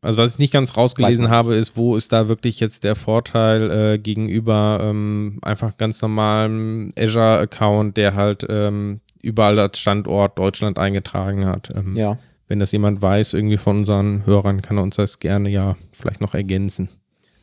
Also 0.02 0.18
was 0.18 0.32
ich 0.34 0.38
nicht 0.38 0.52
ganz 0.52 0.76
rausgelesen 0.76 1.30
habe, 1.30 1.56
ist, 1.56 1.76
wo 1.76 1.96
ist 1.96 2.12
da 2.12 2.28
wirklich 2.28 2.60
jetzt 2.60 2.84
der 2.84 2.94
Vorteil 2.94 3.70
äh, 3.94 3.98
gegenüber 3.98 4.78
ähm, 4.82 5.38
einfach 5.42 5.76
ganz 5.78 6.00
normalem 6.02 6.92
Azure-Account, 6.96 7.96
der 7.96 8.14
halt 8.14 8.46
ähm, 8.48 9.00
überall 9.22 9.58
als 9.58 9.80
Standort 9.80 10.38
Deutschland 10.38 10.78
eingetragen 10.78 11.46
hat. 11.46 11.70
Ähm, 11.74 11.96
Ja. 11.96 12.18
Wenn 12.48 12.60
das 12.60 12.70
jemand 12.72 13.02
weiß, 13.02 13.32
irgendwie 13.34 13.56
von 13.56 13.78
unseren 13.78 14.24
Hörern, 14.24 14.62
kann 14.62 14.76
er 14.78 14.82
uns 14.84 14.96
das 14.96 15.18
gerne 15.18 15.48
ja 15.48 15.76
vielleicht 15.92 16.20
noch 16.20 16.34
ergänzen. 16.34 16.88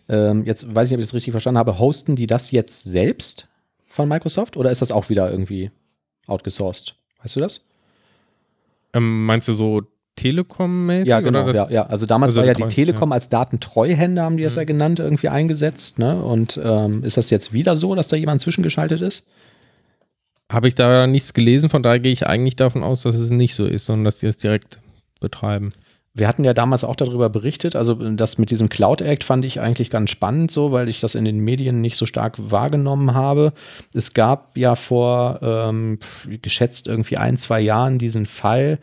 Ähm, 0.09 0.45
jetzt 0.45 0.63
weiß 0.73 0.85
ich 0.87 0.91
nicht, 0.91 0.97
ob 0.97 0.99
ich 1.01 1.07
das 1.07 1.13
richtig 1.13 1.31
verstanden 1.31 1.57
habe. 1.59 1.77
Hosten 1.79 2.15
die 2.15 2.27
das 2.27 2.51
jetzt 2.51 2.83
selbst 2.83 3.47
von 3.85 4.07
Microsoft 4.07 4.55
oder 4.57 4.71
ist 4.71 4.81
das 4.81 4.91
auch 4.91 5.09
wieder 5.09 5.29
irgendwie 5.29 5.71
outgesourced? 6.27 6.95
Weißt 7.21 7.35
du 7.35 7.39
das? 7.41 7.61
Ähm, 8.93 9.25
meinst 9.25 9.47
du 9.47 9.53
so 9.53 9.81
Telekom-mäßig? 10.15 11.07
Ja, 11.09 11.19
genau. 11.21 11.47
Ja, 11.47 11.53
das- 11.53 11.69
ja. 11.71 11.85
Also 11.87 12.05
damals 12.05 12.29
also 12.31 12.41
war 12.41 12.47
ja 12.47 12.53
die 12.53 12.67
Telekom 12.73 13.11
als 13.11 13.29
Datentreuhänder, 13.29 14.23
haben 14.23 14.37
die 14.37 14.43
das 14.43 14.55
Mhm. 14.55 14.59
ja 14.59 14.65
genannt, 14.65 14.99
irgendwie 14.99 15.29
eingesetzt. 15.29 15.99
Ne? 15.99 16.21
Und 16.21 16.59
ähm, 16.63 17.03
ist 17.03 17.17
das 17.17 17.29
jetzt 17.29 17.51
wieder 17.53 17.75
so, 17.75 17.95
dass 17.95 18.07
da 18.07 18.15
jemand 18.15 18.41
zwischengeschaltet 18.41 19.01
ist? 19.01 19.27
Habe 20.51 20.67
ich 20.67 20.75
da 20.75 21.07
nichts 21.07 21.33
gelesen, 21.33 21.69
von 21.69 21.81
daher 21.81 21.99
gehe 21.99 22.11
ich 22.11 22.27
eigentlich 22.27 22.55
davon 22.55 22.83
aus, 22.83 23.01
dass 23.01 23.15
es 23.15 23.31
nicht 23.31 23.55
so 23.55 23.65
ist, 23.65 23.85
sondern 23.85 24.03
dass 24.05 24.17
die 24.19 24.27
es 24.27 24.37
direkt 24.37 24.79
betreiben. 25.23 25.73
Wir 26.15 26.27
hatten 26.27 26.43
ja 26.43 26.53
damals 26.53 26.83
auch 26.83 26.95
darüber 26.95 27.31
berichtet, 27.31 27.75
also 27.75 27.95
das 27.95 28.37
mit 28.37 28.51
diesem 28.51 28.69
Cloud 28.69 29.01
Act 29.01 29.23
fand 29.23 29.43
ich 29.45 29.59
eigentlich 29.59 29.89
ganz 29.89 30.11
spannend 30.11 30.51
so, 30.51 30.71
weil 30.71 30.87
ich 30.87 30.99
das 30.99 31.15
in 31.15 31.25
den 31.25 31.39
Medien 31.39 31.81
nicht 31.81 31.97
so 31.97 32.05
stark 32.05 32.35
wahrgenommen 32.37 33.15
habe. 33.15 33.51
Es 33.95 34.13
gab 34.13 34.55
ja 34.55 34.75
vor 34.75 35.39
ähm, 35.41 35.97
geschätzt 36.43 36.87
irgendwie 36.87 37.17
ein, 37.17 37.37
zwei 37.37 37.61
Jahren 37.61 37.97
diesen 37.97 38.27
Fall, 38.27 38.77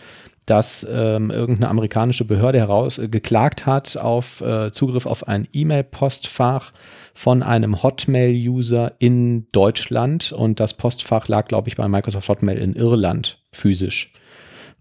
dass 0.47 0.85
ähm, 0.91 1.31
irgendeine 1.31 1.71
amerikanische 1.71 2.25
Behörde 2.25 2.59
heraus 2.59 2.99
äh, 2.99 3.09
geklagt 3.09 3.65
hat 3.65 3.97
auf 3.97 4.41
äh, 4.41 4.73
Zugriff 4.73 5.07
auf 5.07 5.29
ein 5.29 5.47
E-Mail-Postfach 5.53 6.73
von 7.15 7.45
einem 7.45 7.85
Hotmail-User 7.85 8.95
in 8.99 9.47
Deutschland 9.53 10.33
und 10.33 10.59
das 10.59 10.75
Postfach 10.75 11.29
lag, 11.29 11.47
glaube 11.47 11.69
ich, 11.69 11.77
bei 11.77 11.87
Microsoft 11.87 12.29
Hotmail 12.29 12.59
in 12.59 12.75
Irland 12.75 13.39
physisch. 13.53 14.13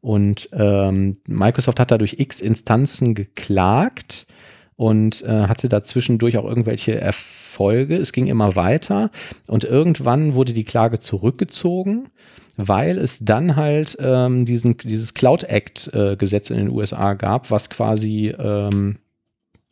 Und 0.01 0.49
ähm, 0.53 1.17
Microsoft 1.27 1.79
hat 1.79 1.91
da 1.91 1.97
durch 1.97 2.19
x 2.19 2.41
Instanzen 2.41 3.15
geklagt 3.15 4.27
und 4.75 5.23
äh, 5.23 5.47
hatte 5.47 5.67
dazwischendurch 5.67 6.37
auch 6.37 6.45
irgendwelche 6.45 6.95
Erfolge. 6.99 7.97
Es 7.97 8.13
ging 8.13 8.27
immer 8.27 8.55
weiter 8.55 9.11
und 9.47 9.65
irgendwann 9.65 10.35
wurde 10.35 10.53
die 10.53 10.63
Klage 10.63 10.99
zurückgezogen, 10.99 12.07
weil 12.55 12.97
es 12.97 13.19
dann 13.19 13.57
halt 13.57 13.97
ähm, 13.99 14.45
diesen, 14.45 14.77
dieses 14.77 15.13
Cloud 15.13 15.43
Act 15.43 15.89
äh, 15.93 16.13
in 16.13 16.55
den 16.55 16.69
USA 16.69 17.13
gab, 17.13 17.51
was 17.51 17.69
quasi 17.69 18.33
ähm, 18.39 18.99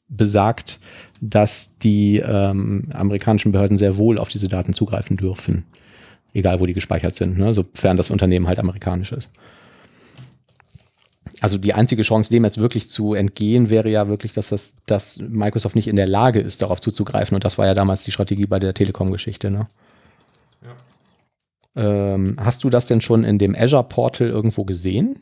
besagt, 0.10 0.82
dass 1.22 1.78
die 1.80 2.18
ähm, 2.18 2.90
amerikanischen 2.94 3.52
Behörden 3.52 3.78
sehr 3.78 3.98
wohl 3.98 4.18
auf 4.18 4.28
diese 4.28 4.50
Daten 4.50 4.74
zugreifen 4.74 5.16
dürfen, 5.16 5.66
egal 6.34 6.60
wo 6.60 6.66
die 6.66 6.74
gespeichert 6.74 7.16
sind, 7.16 7.38
ne? 7.38 7.54
sofern 7.54 7.98
das 7.98 8.10
Unternehmen 8.10 8.48
halt 8.48 8.60
amerikanisch 8.60 9.12
ist. 9.12 9.30
Also 11.42 11.58
die 11.58 11.74
einzige 11.74 12.02
Chance, 12.04 12.32
dem 12.32 12.44
jetzt 12.44 12.58
wirklich 12.58 12.90
zu 12.90 13.14
entgehen, 13.14 13.70
wäre 13.70 13.90
ja 13.90 14.08
wirklich, 14.08 14.34
dass, 14.34 14.50
das, 14.50 14.78
dass 14.86 15.20
Microsoft 15.20 15.76
nicht 15.76 15.88
in 15.88 15.96
der 15.96 16.08
Lage 16.08 16.40
ist, 16.40 16.62
darauf 16.62 16.82
zuzugreifen. 16.82 17.36
Und 17.36 17.44
das 17.44 17.58
war 17.58 17.66
ja 17.66 17.74
damals 17.74 18.04
die 18.04 18.12
Strategie 18.12 18.46
bei 18.46 18.60
der 18.60 18.74
Telekom-Geschichte. 18.74 19.52
Ne? 19.52 19.68
Ähm, 21.76 22.38
hast 22.40 22.64
du 22.64 22.72
das 22.72 22.88
denn 22.88 23.02
schon 23.02 23.24
in 23.24 23.38
dem 23.38 23.56
Azure 23.56 23.84
Portal 23.84 24.30
irgendwo 24.30 24.66
gesehen? 24.66 25.22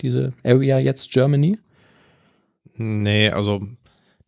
Diese 0.00 0.32
Area 0.44 0.78
jetzt 0.78 1.10
Germany? 1.10 1.58
Nee, 2.76 3.30
also 3.30 3.62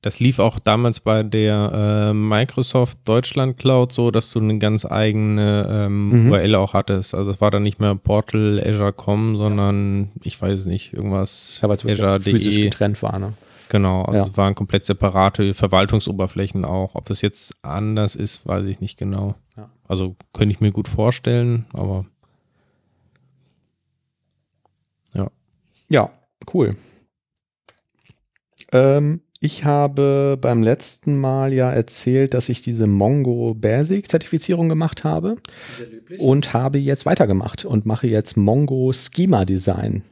das 0.03 0.19
lief 0.21 0.39
auch 0.39 0.59
damals 0.59 1.01
bei 1.01 1.23
der 1.23 2.09
äh, 2.11 2.15
Microsoft 2.15 2.99
Deutschland 3.05 3.59
Cloud 3.59 3.93
so, 3.93 4.11
dass 4.11 4.31
du 4.33 4.39
eine 4.39 4.59
ganz 4.59 4.85
eigene 4.87 5.67
ähm, 5.71 6.25
Mhm. 6.27 6.31
URL 6.33 6.55
auch 6.55 6.73
hattest. 6.73 7.15
Also 7.15 7.31
es 7.33 7.41
war 7.41 7.51
dann 7.51 7.63
nicht 7.63 7.81
mehr 7.81 7.95
Portal 7.95 8.63
Azure.com, 8.67 9.37
sondern 9.37 10.11
ich 10.23 10.41
weiß 10.41 10.65
nicht, 10.67 10.93
irgendwas 10.95 11.61
Ja, 11.63 11.69
wirklich 11.69 11.83
physisch 12.23 12.49
Azure.de. 12.55 12.65
getrennt 12.71 13.03
war. 13.03 13.19
Ne? 13.19 13.35
Genau, 13.69 14.03
also 14.03 14.19
Ja. 14.19 14.27
es 14.27 14.37
waren 14.37 14.55
komplett 14.55 14.85
separate 14.85 15.53
Verwaltungsoberflächen 15.55 16.65
auch. 16.65 16.95
Ob 16.95 17.05
das 17.05 17.21
jetzt 17.21 17.57
anders 17.63 18.17
ist, 18.17 18.47
weiß 18.47 18.67
ich 18.67 18.81
nicht 18.81 18.99
genau. 18.99 19.35
Ja. 19.57 19.69
Also 19.87 20.17
könnte 20.33 20.53
ich 20.55 20.61
mir 20.61 20.73
gut 20.73 20.89
vorstellen, 20.89 21.67
aber 21.73 22.05
Ja, 25.93 26.09
cool. 26.55 26.77
Ähm, 28.71 29.23
ich 29.41 29.65
habe 29.65 30.37
beim 30.39 30.63
letzten 30.63 31.19
Mal 31.19 31.55
ja 31.55 31.73
erzählt, 31.73 32.35
dass 32.35 32.51
ich 32.51 32.61
diese 32.61 32.87
Mongo 32.87 33.55
Basic 33.55 34.07
Zertifizierung 34.07 34.69
gemacht 34.69 35.03
habe 35.03 35.37
und 36.19 36.53
habe 36.53 36.79
jetzt 36.79 37.07
weitergemacht 37.07 37.65
und 37.65 37.87
mache 37.87 38.07
jetzt 38.07 38.37
Mongo 38.37 38.93
Schema 38.93 39.47
Design. 39.47 40.03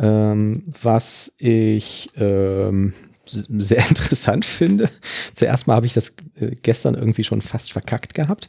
Ähm, 0.00 0.64
was 0.82 1.32
ich 1.38 2.08
ähm, 2.16 2.92
sehr 3.30 3.78
interessant 3.88 4.44
finde. 4.44 4.88
Zuerst 5.34 5.66
mal 5.66 5.76
habe 5.76 5.86
ich 5.86 5.94
das 5.94 6.14
äh, 6.40 6.52
gestern 6.62 6.94
irgendwie 6.94 7.24
schon 7.24 7.40
fast 7.40 7.72
verkackt 7.72 8.14
gehabt, 8.14 8.48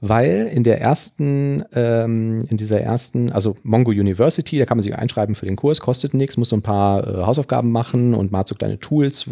weil 0.00 0.50
in 0.52 0.64
der 0.64 0.80
ersten, 0.80 1.64
ähm, 1.74 2.44
in 2.48 2.56
dieser 2.56 2.80
ersten, 2.80 3.32
also 3.32 3.56
Mongo 3.62 3.90
University, 3.90 4.58
da 4.58 4.66
kann 4.66 4.78
man 4.78 4.82
sich 4.82 4.96
einschreiben 4.96 5.34
für 5.34 5.46
den 5.46 5.56
Kurs, 5.56 5.80
kostet 5.80 6.14
nichts, 6.14 6.36
muss 6.36 6.50
so 6.50 6.56
ein 6.56 6.62
paar 6.62 7.06
äh, 7.06 7.26
Hausaufgaben 7.26 7.72
machen 7.72 8.14
und 8.14 8.32
hat 8.32 8.48
so 8.48 8.54
kleine 8.54 8.78
Tools, 8.78 9.26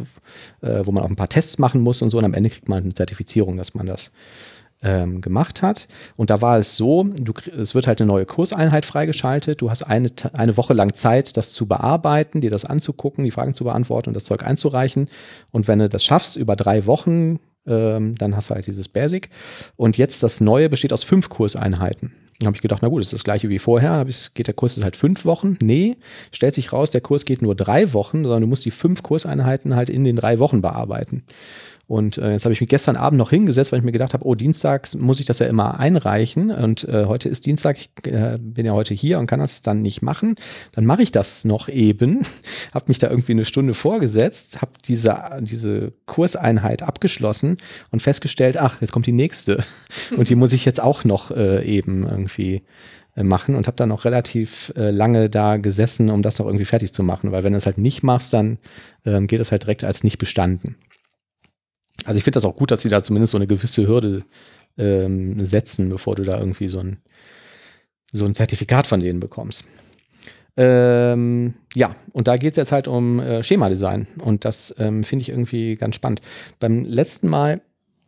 äh, 0.63 0.81
wo 0.85 0.93
man 0.93 1.03
auch 1.03 1.09
ein 1.09 1.17
paar 1.17 1.29
Tests 1.29 1.59
machen 1.59 1.81
muss 1.81 2.03
und 2.03 2.11
so 2.11 2.19
und 2.19 2.25
am 2.25 2.35
Ende 2.35 2.51
kriegt 2.51 2.69
man 2.69 2.83
eine 2.83 2.95
Zertifizierung, 2.95 3.57
dass 3.57 3.75
man 3.75 3.87
das 3.87 4.11
ähm, 4.87 5.21
gemacht 5.21 5.63
hat. 5.63 5.89
Und 6.17 6.31
da 6.31 6.41
war 6.41 6.59
es 6.59 6.77
so, 6.77 7.05
du, 7.05 7.33
es 7.59 7.75
wird 7.75 7.87
halt 7.87 8.01
eine 8.01 8.09
neue 8.09 8.27
Kurseinheit 8.27 8.87
freigeschaltet. 8.87 9.61
Du 9.61 9.69
hast 9.69 9.83
eine, 9.83 10.09
eine 10.33 10.57
Woche 10.57 10.75
lang 10.75 10.95
Zeit, 10.95 11.37
das 11.37 11.53
zu 11.53 11.67
bearbeiten, 11.67 12.41
dir 12.41 12.51
das 12.51 12.65
anzugucken, 12.65 13.25
die 13.25 13.33
Fragen 13.33 13.55
zu 13.55 13.65
beantworten 13.65 14.11
und 14.11 14.15
das 14.15 14.25
Zeug 14.25 14.45
einzureichen. 14.45 15.09
Und 15.51 15.69
wenn 15.69 15.81
du 15.81 15.89
das 15.89 16.05
schaffst, 16.05 16.37
über 16.37 16.57
drei 16.57 16.87
Wochen 16.87 17.39
Ähm, 17.69 18.15
dann 18.15 18.37
hast 18.37 18.49
du 18.49 18.55
halt 18.55 18.69
dieses 18.69 18.87
Basic. 18.87 19.29
Und 19.75 19.99
jetzt 19.99 20.23
das 20.23 20.41
Neue 20.41 20.69
besteht 20.69 20.93
aus 20.93 21.03
fünf 21.03 21.29
Kurseinheiten. 21.29 22.13
Dann 22.39 22.47
habe 22.47 22.57
ich 22.57 22.63
gedacht, 22.63 22.81
na 22.81 22.89
gut, 22.89 23.01
das 23.01 23.09
ist 23.09 23.15
das 23.15 23.25
gleiche 23.25 23.49
wie 23.49 23.59
vorher. 23.59 24.07
Ich, 24.07 24.35
geht 24.35 24.47
der 24.47 24.55
Kurs 24.55 24.77
ist 24.77 24.85
halt 24.85 24.95
fünf 24.95 25.25
Wochen? 25.25 25.57
Nee, 25.61 25.97
stellt 26.31 26.55
sich 26.55 26.73
raus, 26.73 26.93
der 26.93 27.01
Kurs 27.01 27.25
geht 27.25 27.43
nur 27.43 27.57
drei 27.57 27.93
Wochen, 27.93 28.23
sondern 28.23 28.43
du 28.43 28.47
musst 28.47 28.65
die 28.65 28.71
fünf 28.71 29.03
Kurseinheiten 29.03 29.75
halt 29.75 29.91
in 29.91 30.05
den 30.05 30.15
drei 30.15 30.39
Wochen 30.39 30.61
bearbeiten. 30.63 31.25
Und 31.89 32.19
äh, 32.19 32.33
jetzt 32.33 32.45
habe 32.45 32.53
ich 32.53 32.61
mich 32.61 32.69
gestern 32.69 32.97
Abend 32.97 33.17
noch 33.17 33.31
hingesetzt, 33.31 33.71
weil 33.71 33.79
ich 33.79 33.85
mir 33.85 33.93
gedacht 33.93 34.13
habe, 34.13 34.27
oh, 34.27 34.35
dienstags 34.35 34.97
muss 34.97 35.21
ich 35.21 35.27
das 35.27 35.39
ja 35.39 35.47
immer 35.47 35.79
einreichen. 35.79 36.51
Und 36.51 36.83
äh, 36.89 37.05
heute 37.05 37.29
ist 37.29 37.47
Dienstag, 37.47 37.77
ich 37.77 37.91
äh, 38.13 38.39
bin 38.41 38.67
ja 38.67 38.73
heute 38.73 38.93
hier 38.93 39.21
und 39.21 39.29
kann 39.29 39.39
das 39.39 39.63
dann 39.63 39.83
nicht 39.83 40.03
machen. 40.03 40.35
Dann 40.73 40.85
mache 40.85 41.03
ich 41.03 41.13
das 41.13 41.45
noch 41.45 41.69
eben. 41.69 42.23
habe 42.75 42.87
mich 42.89 42.99
da 42.99 43.09
irgendwie 43.09 43.33
eine 43.33 43.45
Stunde 43.45 43.73
vorgesetzt, 43.73 44.63
habe 44.63 44.73
diese, 44.85 45.17
diese 45.43 45.93
Kurseinheit 46.07 46.83
abgeschlossen 46.83 47.59
und 47.93 48.03
festgestellt, 48.03 48.57
ach, 48.57 48.81
jetzt 48.81 48.91
kommt 48.91 49.07
die 49.07 49.13
nächste. 49.13 49.59
Und 50.17 50.29
die 50.29 50.35
muss 50.35 50.53
ich 50.53 50.65
jetzt 50.65 50.83
auch 50.83 51.05
noch 51.05 51.31
äh, 51.31 51.65
eben 51.65 52.07
irgendwie 52.07 52.63
äh, 53.15 53.23
machen 53.23 53.55
und 53.55 53.67
habe 53.67 53.77
dann 53.77 53.89
noch 53.89 54.05
relativ 54.05 54.73
äh, 54.77 54.91
lange 54.91 55.31
da 55.31 55.57
gesessen, 55.57 56.11
um 56.11 56.23
das 56.23 56.39
noch 56.39 56.47
irgendwie 56.47 56.65
fertig 56.65 56.93
zu 56.93 57.03
machen. 57.03 57.33
Weil 57.33 57.45
wenn 57.45 57.53
du 57.53 57.57
es 57.57 57.67
halt 57.67 57.79
nicht 57.79 58.03
machst, 58.03 58.33
dann 58.33 58.59
ähm, 59.05 59.27
geht 59.27 59.41
es 59.41 59.51
halt 59.51 59.63
direkt 59.63 59.85
als 59.85 60.05
nicht 60.05 60.19
bestanden. 60.19 60.77
Also 62.07 62.19
ich 62.19 62.25
finde 62.25 62.37
das 62.37 62.45
auch 62.45 62.57
gut, 62.57 62.71
dass 62.71 62.83
sie 62.83 62.89
da 62.89 63.03
zumindest 63.03 63.33
so 63.33 63.39
eine 63.39 63.47
gewisse 63.47 63.87
Hürde 63.87 64.25
ähm, 64.79 65.45
setzen, 65.45 65.89
bevor 65.89 66.15
du 66.15 66.23
da 66.23 66.39
irgendwie 66.39 66.69
so 66.69 66.79
ein, 66.79 66.99
so 68.13 68.25
ein 68.25 68.35
Zertifikat 68.35 68.87
von 68.87 69.01
denen 69.01 69.21
bekommst. 69.21 69.65
Ähm, 70.57 71.55
ja, 71.75 71.95
und 72.13 72.29
da 72.29 72.37
geht 72.37 72.53
es 72.53 72.57
jetzt 72.57 72.73
halt 72.73 72.89
um 72.89 73.21
äh, 73.21 73.43
Schema-Design 73.43 74.07
und 74.21 74.47
das 74.47 74.75
ähm, 74.79 75.05
finde 75.05 75.23
ich 75.23 75.29
irgendwie 75.29 75.75
ganz 75.75 75.97
spannend. 75.97 76.23
Beim 76.59 76.85
letzten 76.85 77.29
Mal 77.29 77.61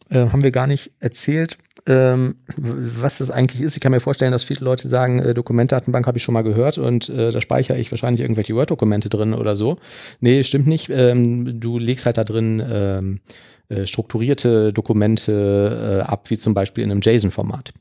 äh, 0.08 0.28
haben 0.30 0.42
wir 0.42 0.50
gar 0.50 0.66
nicht 0.66 0.92
erzählt, 0.98 1.58
ähm, 1.86 2.36
was 2.56 3.18
das 3.18 3.30
eigentlich 3.30 3.60
ist. 3.60 3.76
Ich 3.76 3.80
kann 3.80 3.92
mir 3.92 4.00
vorstellen, 4.00 4.32
dass 4.32 4.44
viele 4.44 4.64
Leute 4.64 4.88
sagen, 4.88 5.18
äh, 5.18 5.34
Dokumentdatenbank 5.34 6.06
habe 6.06 6.16
ich 6.16 6.24
schon 6.24 6.32
mal 6.32 6.42
gehört 6.42 6.78
und 6.78 7.10
äh, 7.10 7.30
da 7.30 7.40
speichere 7.42 7.78
ich 7.78 7.90
wahrscheinlich 7.90 8.22
irgendwelche 8.22 8.54
Word-Dokumente 8.54 9.10
drin 9.10 9.34
oder 9.34 9.54
so. 9.54 9.76
Nee, 10.20 10.42
stimmt 10.42 10.66
nicht. 10.66 10.88
Ähm, 10.90 11.60
du 11.60 11.78
legst 11.78 12.06
halt 12.06 12.16
da 12.16 12.24
drin 12.24 12.62
ähm, 12.66 13.20
äh, 13.68 13.86
strukturierte 13.86 14.72
Dokumente 14.72 16.00
äh, 16.00 16.02
ab, 16.02 16.30
wie 16.30 16.38
zum 16.38 16.54
Beispiel 16.54 16.84
in 16.84 16.90
einem 16.90 17.00
JSON-Format. 17.02 17.72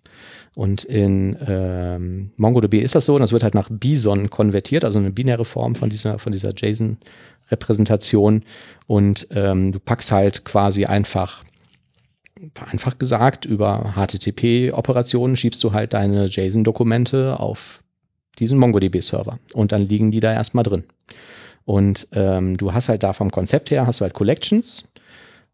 Und 0.57 0.83
in 0.83 1.37
ähm, 1.47 2.31
MongoDB 2.35 2.81
ist 2.81 2.95
das 2.95 3.05
so, 3.05 3.15
und 3.15 3.21
das 3.21 3.31
wird 3.31 3.43
halt 3.43 3.53
nach 3.53 3.69
Bison 3.69 4.29
konvertiert, 4.29 4.83
also 4.83 4.99
eine 4.99 5.11
binäre 5.11 5.45
Form 5.45 5.75
von 5.75 5.89
dieser, 5.89 6.19
von 6.19 6.31
dieser 6.31 6.53
JSON-Repräsentation. 6.53 8.43
Und 8.87 9.27
ähm, 9.31 9.71
du 9.71 9.79
packst 9.79 10.11
halt 10.11 10.45
quasi 10.45 10.85
einfach, 10.85 11.43
einfach 12.71 12.97
gesagt, 12.97 13.45
über 13.45 13.93
HTTP-Operationen 13.95 15.37
schiebst 15.37 15.63
du 15.63 15.73
halt 15.73 15.93
deine 15.93 16.25
JSON-Dokumente 16.25 17.39
auf 17.39 17.83
diesen 18.39 18.57
MongoDB-Server. 18.57 19.39
Und 19.53 19.71
dann 19.71 19.87
liegen 19.87 20.11
die 20.11 20.19
da 20.19 20.33
erstmal 20.33 20.63
drin. 20.63 20.83
Und 21.65 22.07
ähm, 22.13 22.57
du 22.57 22.73
hast 22.73 22.89
halt 22.89 23.03
da 23.03 23.13
vom 23.13 23.29
Konzept 23.29 23.71
her, 23.71 23.85
hast 23.85 23.99
du 23.99 24.03
halt 24.03 24.13
Collections, 24.13 24.91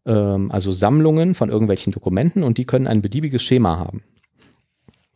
ähm, 0.06 0.50
also 0.50 0.72
Sammlungen 0.72 1.34
von 1.34 1.50
irgendwelchen 1.50 1.92
Dokumenten 1.92 2.42
und 2.42 2.58
die 2.58 2.64
können 2.64 2.86
ein 2.86 3.02
beliebiges 3.02 3.42
Schema 3.42 3.78
haben. 3.78 4.02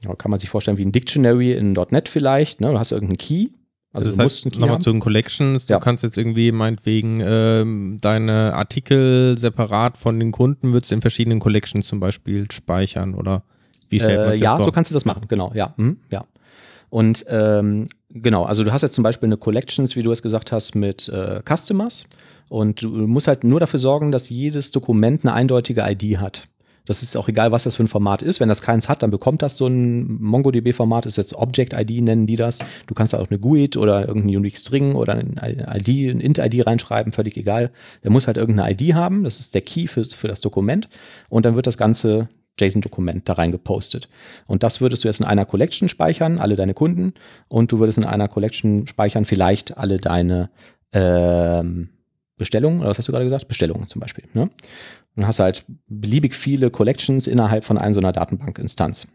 Ja, 0.05 0.15
kann 0.15 0.31
man 0.31 0.39
sich 0.39 0.49
vorstellen 0.49 0.79
wie 0.79 0.85
ein 0.85 0.93
Dictionary 0.93 1.53
in 1.53 1.73
.NET 1.73 2.09
vielleicht. 2.09 2.61
Ne? 2.61 2.71
Du 2.71 2.79
hast 2.79 2.93
irgendeinen 2.93 3.19
Key. 3.19 3.49
Also 3.93 4.11
das 4.11 4.19
heißt, 4.19 4.59
nochmal 4.59 4.81
zu 4.81 4.93
den 4.93 5.01
Collections, 5.01 5.67
du 5.67 5.73
ja. 5.73 5.81
kannst 5.81 6.05
jetzt 6.05 6.19
irgendwie 6.19 6.53
meinetwegen 6.53 7.21
ähm, 7.25 7.99
deine 8.01 8.55
Artikel 8.55 9.37
separat 9.39 9.97
von 9.97 10.21
den 10.21 10.31
Kunden, 10.31 10.73
würdest 10.73 10.93
in 10.93 11.01
verschiedenen 11.01 11.41
Collections 11.41 11.89
zum 11.89 11.99
Beispiel 11.99 12.51
speichern 12.53 13.15
oder 13.15 13.43
wie 13.89 13.99
stellt 13.99 14.19
äh, 14.19 14.35
Ja, 14.37 14.57
vor? 14.57 14.67
so 14.67 14.73
kannst 14.73 14.91
du 14.91 14.95
das 14.95 15.07
machen, 15.07 15.23
genau, 15.27 15.53
ja. 15.55 15.73
Mhm, 15.79 15.97
ja. 16.13 16.25
Und 16.91 17.25
ähm, 17.29 17.89
genau, 18.11 18.45
also 18.45 18.63
du 18.63 18.73
hast 18.73 18.83
jetzt 18.83 18.95
zum 18.95 19.05
Beispiel 19.05 19.27
eine 19.27 19.39
Collections, 19.39 19.97
wie 19.97 20.03
du 20.03 20.13
es 20.13 20.23
gesagt 20.23 20.53
hast, 20.53 20.75
mit 20.75 21.09
äh, 21.09 21.41
Customers 21.49 22.05
und 22.49 22.83
du 22.83 22.89
musst 22.89 23.29
halt 23.29 23.45
nur 23.45 23.61
dafür 23.61 23.79
sorgen, 23.79 24.13
dass 24.13 24.31
jedes 24.31 24.71
Dokument 24.71 25.25
eine 25.25 25.35
eindeutige 25.35 25.83
ID 25.83 26.19
hat. 26.19 26.49
Das 26.89 27.03
ist 27.03 27.19
auch 27.19 27.29
egal, 27.29 27.53
was 27.53 27.65
das 27.65 27.77
für 27.77 27.85
ein 27.85 27.89
Format 27.89 28.23
ist. 28.23 28.41
Wenn 28.41 28.49
das 28.49 28.63
keins 28.63 28.89
hat, 28.89 29.03
dann 29.03 29.11
bekommt 29.11 29.43
das 29.43 29.59
so 29.59 29.67
ein 29.67 30.23
MongoDB-Format, 30.23 31.05
ist 31.05 31.19
jetzt 31.19 31.35
Object-ID, 31.35 32.03
nennen 32.03 32.27
die 32.27 32.37
das. 32.37 32.61
Du 32.87 32.95
kannst 32.95 33.13
da 33.13 33.21
auch 33.21 33.29
eine 33.29 33.39
GUID 33.39 33.77
oder 33.77 34.09
irgendeinen 34.09 34.37
Unique 34.37 34.57
String 34.57 34.95
oder 34.95 35.15
ein 35.15 35.39
ID, 35.39 36.11
ein 36.11 36.21
Int-ID 36.21 36.67
reinschreiben, 36.67 37.13
völlig 37.13 37.37
egal. 37.37 37.73
Der 38.05 38.11
muss 38.11 38.27
halt 38.27 38.39
irgendeine 38.39 38.73
ID 38.73 38.95
haben, 38.95 39.23
das 39.23 39.39
ist 39.39 39.55
der 39.55 39.61
Key 39.61 39.87
für, 39.87 40.03
für 40.03 40.29
das 40.29 40.41
Dokument. 40.41 40.89
Und 41.29 41.45
dann 41.45 41.57
wird 41.57 41.67
das 41.67 41.77
Ganze 41.77 42.31
JSON-Dokument 42.59 43.29
da 43.29 43.35
rein 43.35 43.53
gepostet. 43.53 44.09
Und 44.47 44.63
das 44.63 44.81
würdest 44.81 45.05
du 45.05 45.09
jetzt 45.09 45.21
in 45.21 45.27
einer 45.27 45.45
Collection 45.45 45.91
speichern, 45.91 46.39
alle 46.39 46.57
deine 46.57 46.73
Kunden. 46.73 47.13
Und 47.49 47.71
du 47.71 47.81
würdest 47.81 47.99
in 47.99 48.05
einer 48.05 48.29
Collection 48.29 48.87
speichern 48.87 49.27
vielleicht 49.27 49.77
alle 49.77 49.99
deine 49.99 50.49
ähm, 50.95 51.91
Bestellungen, 52.39 52.81
oder 52.81 52.89
was 52.89 52.99
hast 52.99 53.09
du 53.09 53.13
gerade 53.13 53.25
gesagt? 53.25 53.49
Bestellungen 53.49 53.87
zum 53.87 54.01
Beispiel. 54.01 54.25
Ne? 54.33 54.51
Dann 55.17 55.27
hast 55.27 55.41
halt 55.41 55.65
beliebig 55.89 56.35
viele 56.35 56.71
Collections 56.71 57.27
innerhalb 57.27 57.65
von 57.65 57.79
einer 57.79 57.95
so 57.95 58.01
einer 58.01 58.13
Datenbankinstanz. 58.13 59.09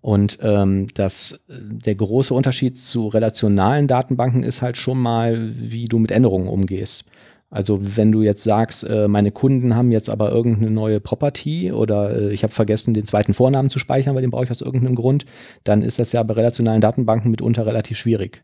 Und 0.00 0.38
ähm, 0.42 0.86
das, 0.94 1.40
der 1.48 1.94
große 1.96 2.32
Unterschied 2.32 2.78
zu 2.78 3.08
relationalen 3.08 3.88
Datenbanken 3.88 4.44
ist 4.44 4.62
halt 4.62 4.76
schon 4.76 4.98
mal, 4.98 5.52
wie 5.56 5.86
du 5.86 5.98
mit 5.98 6.12
Änderungen 6.12 6.48
umgehst. 6.48 7.06
Also 7.50 7.96
wenn 7.96 8.12
du 8.12 8.22
jetzt 8.22 8.42
sagst, 8.42 8.88
äh, 8.88 9.08
meine 9.08 9.30
Kunden 9.30 9.74
haben 9.74 9.92
jetzt 9.92 10.10
aber 10.10 10.30
irgendeine 10.30 10.70
neue 10.70 11.00
Property 11.00 11.72
oder 11.72 12.14
äh, 12.16 12.32
ich 12.32 12.42
habe 12.42 12.52
vergessen, 12.52 12.92
den 12.92 13.04
zweiten 13.04 13.34
Vornamen 13.34 13.70
zu 13.70 13.78
speichern, 13.78 14.14
weil 14.14 14.22
den 14.22 14.30
brauche 14.30 14.44
ich 14.44 14.50
aus 14.50 14.60
irgendeinem 14.60 14.96
Grund, 14.96 15.26
dann 15.64 15.82
ist 15.82 15.98
das 15.98 16.12
ja 16.12 16.22
bei 16.22 16.34
relationalen 16.34 16.80
Datenbanken 16.80 17.30
mitunter 17.30 17.64
relativ 17.64 17.98
schwierig. 17.98 18.42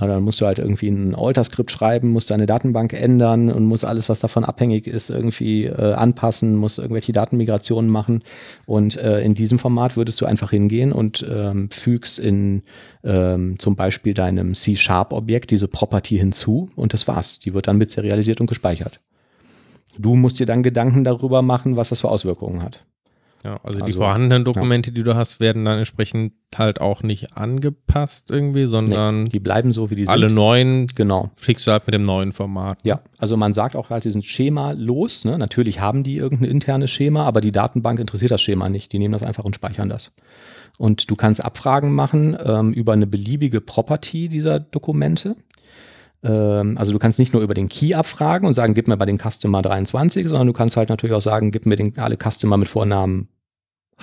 Na, 0.00 0.06
dann 0.06 0.22
musst 0.22 0.40
du 0.40 0.46
halt 0.46 0.58
irgendwie 0.58 0.88
ein 0.88 1.14
Alter-Skript 1.14 1.70
schreiben, 1.70 2.10
musst 2.10 2.30
deine 2.30 2.46
Datenbank 2.46 2.92
ändern 2.92 3.50
und 3.50 3.64
musst 3.64 3.84
alles, 3.84 4.08
was 4.08 4.20
davon 4.20 4.44
abhängig 4.44 4.86
ist, 4.86 5.10
irgendwie 5.10 5.64
äh, 5.64 5.94
anpassen, 5.94 6.54
musst 6.54 6.78
irgendwelche 6.78 7.12
Datenmigrationen 7.12 7.90
machen. 7.90 8.22
Und 8.66 8.96
äh, 8.96 9.20
in 9.20 9.34
diesem 9.34 9.58
Format 9.58 9.96
würdest 9.96 10.20
du 10.20 10.26
einfach 10.26 10.50
hingehen 10.50 10.92
und 10.92 11.26
ähm, 11.28 11.68
fügst 11.70 12.18
in 12.18 12.62
ähm, 13.02 13.58
zum 13.58 13.74
Beispiel 13.74 14.14
deinem 14.14 14.54
C-Sharp-Objekt 14.54 15.50
diese 15.50 15.68
Property 15.68 16.16
hinzu 16.18 16.70
und 16.76 16.92
das 16.92 17.08
war's. 17.08 17.40
Die 17.40 17.54
wird 17.54 17.66
dann 17.66 17.78
mit 17.78 17.90
serialisiert 17.90 18.40
und 18.40 18.46
gespeichert. 18.46 19.00
Du 19.98 20.14
musst 20.14 20.38
dir 20.38 20.46
dann 20.46 20.62
Gedanken 20.62 21.02
darüber 21.02 21.42
machen, 21.42 21.76
was 21.76 21.88
das 21.88 22.02
für 22.02 22.08
Auswirkungen 22.08 22.62
hat. 22.62 22.84
Ja, 23.44 23.52
also, 23.62 23.78
also 23.78 23.86
die 23.86 23.92
vorhandenen 23.92 24.44
Dokumente, 24.44 24.90
ja. 24.90 24.94
die 24.94 25.02
du 25.02 25.14
hast, 25.14 25.40
werden 25.40 25.64
dann 25.64 25.78
entsprechend 25.78 26.32
halt 26.56 26.80
auch 26.80 27.02
nicht 27.02 27.36
angepasst 27.36 28.30
irgendwie, 28.30 28.66
sondern 28.66 29.24
nee, 29.24 29.28
die 29.28 29.38
bleiben 29.38 29.70
so, 29.70 29.90
wie 29.90 29.94
die 29.94 30.02
sind. 30.02 30.10
Alle 30.10 30.30
neuen 30.30 30.86
genau. 30.88 31.30
schickst 31.40 31.66
du 31.66 31.72
halt 31.72 31.86
mit 31.86 31.94
dem 31.94 32.04
neuen 32.04 32.32
Format. 32.32 32.78
Ja, 32.84 33.00
also 33.18 33.36
man 33.36 33.52
sagt 33.52 33.76
auch 33.76 33.90
halt, 33.90 34.04
die 34.04 34.10
sind 34.10 34.24
Schema 34.24 34.72
los. 34.72 35.24
Ne? 35.24 35.38
Natürlich 35.38 35.80
haben 35.80 36.02
die 36.02 36.16
irgendein 36.16 36.50
internes 36.50 36.90
Schema, 36.90 37.24
aber 37.24 37.40
die 37.40 37.52
Datenbank 37.52 38.00
interessiert 38.00 38.30
das 38.30 38.42
Schema 38.42 38.68
nicht. 38.68 38.92
Die 38.92 38.98
nehmen 38.98 39.12
das 39.12 39.22
einfach 39.22 39.44
und 39.44 39.54
speichern 39.54 39.88
das. 39.88 40.14
Und 40.78 41.10
du 41.10 41.16
kannst 41.16 41.44
Abfragen 41.44 41.92
machen 41.92 42.36
ähm, 42.44 42.72
über 42.72 42.92
eine 42.92 43.06
beliebige 43.06 43.60
Property 43.60 44.28
dieser 44.28 44.60
Dokumente. 44.60 45.36
Ähm, 46.22 46.76
also 46.78 46.92
du 46.92 46.98
kannst 46.98 47.18
nicht 47.18 47.32
nur 47.32 47.42
über 47.42 47.54
den 47.54 47.68
Key 47.68 47.94
abfragen 47.94 48.46
und 48.46 48.54
sagen, 48.54 48.74
gib 48.74 48.88
mir 48.88 48.96
bei 48.96 49.06
den 49.06 49.18
Customer 49.18 49.62
23, 49.62 50.28
sondern 50.28 50.46
du 50.46 50.52
kannst 50.52 50.76
halt 50.76 50.88
natürlich 50.88 51.14
auch 51.14 51.20
sagen, 51.20 51.50
gib 51.50 51.66
mir 51.66 51.76
den, 51.76 51.98
alle 51.98 52.16
Customer 52.16 52.56
mit 52.56 52.68
Vornamen 52.68 53.28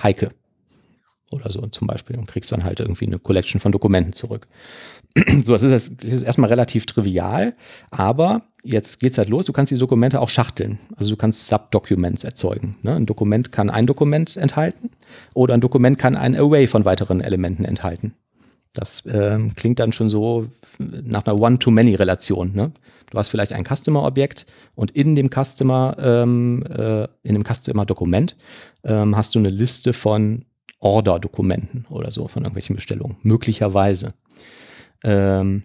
Heike 0.02 0.30
oder 1.30 1.50
so 1.50 1.66
zum 1.66 1.86
Beispiel 1.86 2.16
und 2.16 2.28
kriegst 2.28 2.52
dann 2.52 2.64
halt 2.64 2.80
irgendwie 2.80 3.06
eine 3.06 3.18
Collection 3.18 3.60
von 3.60 3.72
Dokumenten 3.72 4.12
zurück. 4.12 4.46
so, 5.44 5.54
das 5.54 5.62
ist, 5.62 6.02
das 6.02 6.12
ist 6.12 6.22
erstmal 6.22 6.50
relativ 6.50 6.86
trivial, 6.86 7.54
aber 7.90 8.42
jetzt 8.62 9.00
geht's 9.00 9.18
halt 9.18 9.28
los. 9.28 9.46
Du 9.46 9.52
kannst 9.52 9.72
die 9.72 9.78
Dokumente 9.78 10.20
auch 10.20 10.28
schachteln. 10.28 10.78
Also 10.96 11.10
du 11.10 11.16
kannst 11.16 11.46
Subdocuments 11.46 12.24
erzeugen. 12.24 12.76
Ne? 12.82 12.94
Ein 12.94 13.06
Dokument 13.06 13.50
kann 13.50 13.70
ein 13.70 13.86
Dokument 13.86 14.36
enthalten 14.36 14.90
oder 15.34 15.54
ein 15.54 15.60
Dokument 15.60 15.98
kann 15.98 16.16
ein 16.16 16.36
Array 16.36 16.66
von 16.66 16.84
weiteren 16.84 17.20
Elementen 17.20 17.64
enthalten. 17.64 18.14
Das 18.78 19.04
ähm, 19.06 19.54
klingt 19.54 19.78
dann 19.78 19.92
schon 19.92 20.08
so 20.08 20.46
nach 20.78 21.26
einer 21.26 21.40
One-to-Many-Relation. 21.40 22.52
Ne? 22.54 22.72
Du 23.10 23.18
hast 23.18 23.28
vielleicht 23.28 23.52
ein 23.52 23.64
Customer-Objekt 23.64 24.46
und 24.74 24.90
in 24.90 25.14
dem 25.14 25.30
Customer, 25.30 25.96
ähm, 25.98 26.64
äh, 26.68 27.04
in 27.22 27.34
dem 27.34 27.44
Customer-Dokument 27.44 28.36
ähm, 28.84 29.16
hast 29.16 29.34
du 29.34 29.38
eine 29.38 29.48
Liste 29.48 29.92
von 29.92 30.44
Order-Dokumenten 30.80 31.86
oder 31.88 32.10
so, 32.10 32.28
von 32.28 32.42
irgendwelchen 32.42 32.76
Bestellungen. 32.76 33.16
Möglicherweise. 33.22 34.14
Ähm, 35.04 35.62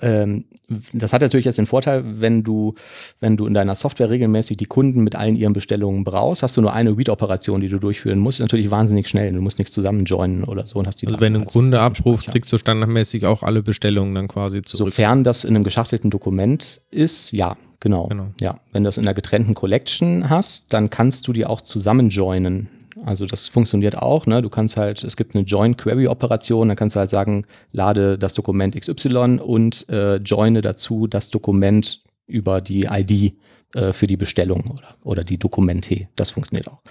das 0.00 1.12
hat 1.12 1.22
natürlich 1.22 1.46
jetzt 1.46 1.58
den 1.58 1.66
Vorteil, 1.66 2.02
wenn 2.20 2.42
du, 2.42 2.74
wenn 3.20 3.36
du 3.36 3.46
in 3.46 3.54
deiner 3.54 3.74
Software 3.74 4.10
regelmäßig 4.10 4.56
die 4.56 4.66
Kunden 4.66 5.02
mit 5.02 5.14
allen 5.14 5.36
ihren 5.36 5.52
Bestellungen 5.52 6.04
brauchst, 6.04 6.42
hast 6.42 6.56
du 6.56 6.60
nur 6.60 6.72
eine 6.72 6.96
Read-Operation, 6.96 7.60
die 7.60 7.68
du 7.68 7.78
durchführen 7.78 8.18
musst. 8.18 8.38
Ist 8.38 8.44
natürlich 8.44 8.70
wahnsinnig 8.70 9.08
schnell. 9.08 9.32
Du 9.32 9.40
musst 9.40 9.58
nichts 9.58 9.72
zusammenjoinen 9.72 10.44
oder 10.44 10.66
so 10.66 10.78
und 10.78 10.86
hast 10.86 11.00
die 11.02 11.06
Also 11.06 11.20
wenn 11.20 11.36
ein 11.36 11.44
Kunde 11.44 11.80
abruft, 11.80 12.28
kriegst 12.28 12.52
du 12.52 12.58
standardmäßig 12.58 13.26
auch 13.26 13.42
alle 13.42 13.62
Bestellungen 13.62 14.14
dann 14.14 14.28
quasi 14.28 14.62
zurück. 14.62 14.88
Sofern 14.88 15.22
das 15.24 15.44
in 15.44 15.54
einem 15.54 15.64
geschachtelten 15.64 16.10
Dokument 16.10 16.80
ist, 16.90 17.32
ja, 17.32 17.56
Genau. 17.80 18.06
Genau. 18.06 18.28
Ja, 18.40 18.54
wenn 18.72 18.82
du 18.82 18.88
das 18.88 18.96
in 18.96 19.04
einer 19.04 19.12
getrennten 19.12 19.52
Collection 19.52 20.30
hast, 20.30 20.72
dann 20.72 20.88
kannst 20.88 21.28
du 21.28 21.34
die 21.34 21.44
auch 21.44 21.60
zusammen 21.60 22.08
joinen. 22.08 22.70
Also 23.04 23.26
das 23.26 23.48
funktioniert 23.48 23.98
auch. 23.98 24.26
Ne? 24.26 24.42
Du 24.42 24.48
kannst 24.48 24.76
halt, 24.76 25.02
es 25.02 25.16
gibt 25.16 25.34
eine 25.34 25.44
Join-Query-Operation, 25.44 26.68
dann 26.68 26.76
kannst 26.76 26.96
du 26.96 27.00
halt 27.00 27.10
sagen, 27.10 27.44
lade 27.72 28.18
das 28.18 28.34
Dokument 28.34 28.78
XY 28.78 29.40
und 29.42 29.88
äh, 29.88 30.16
joine 30.16 30.62
dazu 30.62 31.06
das 31.06 31.30
Dokument 31.30 32.02
über 32.26 32.60
die 32.60 32.84
ID 32.84 33.34
äh, 33.74 33.92
für 33.92 34.06
die 34.06 34.16
Bestellung 34.16 34.70
oder, 34.70 34.88
oder 35.02 35.24
die 35.24 35.38
Dokumente. 35.38 36.08
Das 36.16 36.30
funktioniert 36.30 36.68
auch. 36.68 36.82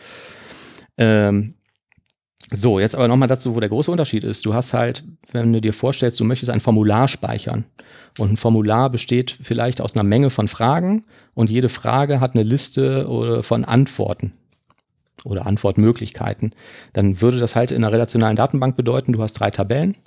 Ähm, 0.98 1.56
so, 2.52 2.80
jetzt 2.80 2.96
aber 2.96 3.08
nochmal 3.08 3.30
dazu, 3.30 3.56
wo 3.56 3.60
der 3.60 3.70
große 3.70 3.90
Unterschied 3.90 4.24
ist. 4.24 4.46
Du 4.46 4.54
hast 4.54 4.74
halt, 4.74 5.04
wenn 5.32 5.54
du 5.54 5.62
dir 5.62 5.74
vorstellst, 5.74 6.20
du 6.20 6.26
möchtest 6.26 6.52
ein 6.52 6.60
Formular 6.60 7.08
speichern. 7.08 7.66
Und 8.20 8.34
ein 8.34 8.38
Formular 8.38 8.92
besteht 8.92 9.36
vielleicht 9.42 9.82
aus 9.82 9.96
einer 9.96 10.04
Menge 10.04 10.30
von 10.30 10.48
Fragen 10.48 11.06
und 11.34 11.50
jede 11.50 11.70
Frage 11.70 12.20
hat 12.20 12.36
eine 12.36 12.44
Liste 12.44 13.08
oder 13.08 13.42
von 13.42 13.66
Antworten 13.66 14.34
oder 15.24 15.46
Antwortmöglichkeiten. 15.46 16.54
Dann 16.94 17.22
würde 17.22 17.40
das 17.40 17.56
halt 17.56 17.72
in 17.72 17.84
einer 17.84 17.94
relationalen 17.94 18.36
Datenbank 18.36 18.76
bedeuten, 18.76 19.14
du 19.14 19.22
hast 19.22 19.34
drei 19.34 19.52
Tabellen 19.52 19.98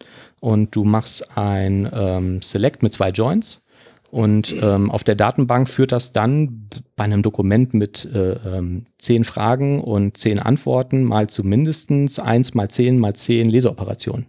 und 0.40 0.74
du 0.74 0.84
machst 0.84 1.36
ein 1.36 1.88
ähm, 1.92 2.42
Select 2.42 2.82
mit 2.82 2.92
zwei 2.92 3.10
Joins 3.10 3.66
und 4.10 4.54
ähm, 4.62 4.90
auf 4.90 5.04
der 5.04 5.14
Datenbank 5.14 5.68
führt 5.68 5.92
das 5.92 6.12
dann 6.12 6.68
bei 6.94 7.04
einem 7.04 7.22
Dokument 7.22 7.74
mit 7.74 8.04
äh, 8.04 8.32
ähm, 8.32 8.86
zehn 8.98 9.24
Fragen 9.24 9.80
und 9.80 10.16
zehn 10.16 10.38
Antworten 10.38 11.02
mal 11.04 11.26
zu 11.26 11.44
mindestens 11.44 12.18
eins 12.18 12.54
mal 12.54 12.68
zehn 12.68 12.98
mal 12.98 13.14
zehn 13.14 13.48
Leseoperationen, 13.48 14.26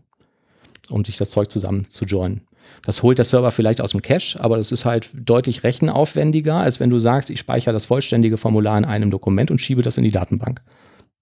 um 0.90 1.06
sich 1.06 1.18
das 1.18 1.30
Zeug 1.30 1.52
zusammen 1.52 1.90
zu 1.90 2.06
joinen. 2.06 2.47
Das 2.84 3.04
holt 3.04 3.18
der 3.18 3.26
Server 3.26 3.52
vielleicht 3.52 3.82
aus 3.82 3.92
dem 3.92 4.02
Cache, 4.02 4.40
aber 4.40 4.58
das 4.58 4.72
ist 4.72 4.86
halt 4.86 5.10
deutlich 5.14 5.64
rechenaufwendiger, 5.64 6.56
als 6.56 6.80
wenn 6.80 6.90
du 6.90 7.00
sagst, 7.00 7.30
ich 7.30 7.40
speichere 7.40 7.74
das 7.74 7.86
vollständige 7.86 8.38
Formular 8.38 8.78
in 8.78 8.86
einem 8.86 9.12
Dokument 9.12 9.52
und 9.52 9.60
schiebe 9.60 9.82
das 9.82 9.98
in 9.98 10.04
die 10.04 10.12
Datenbank, 10.12 10.62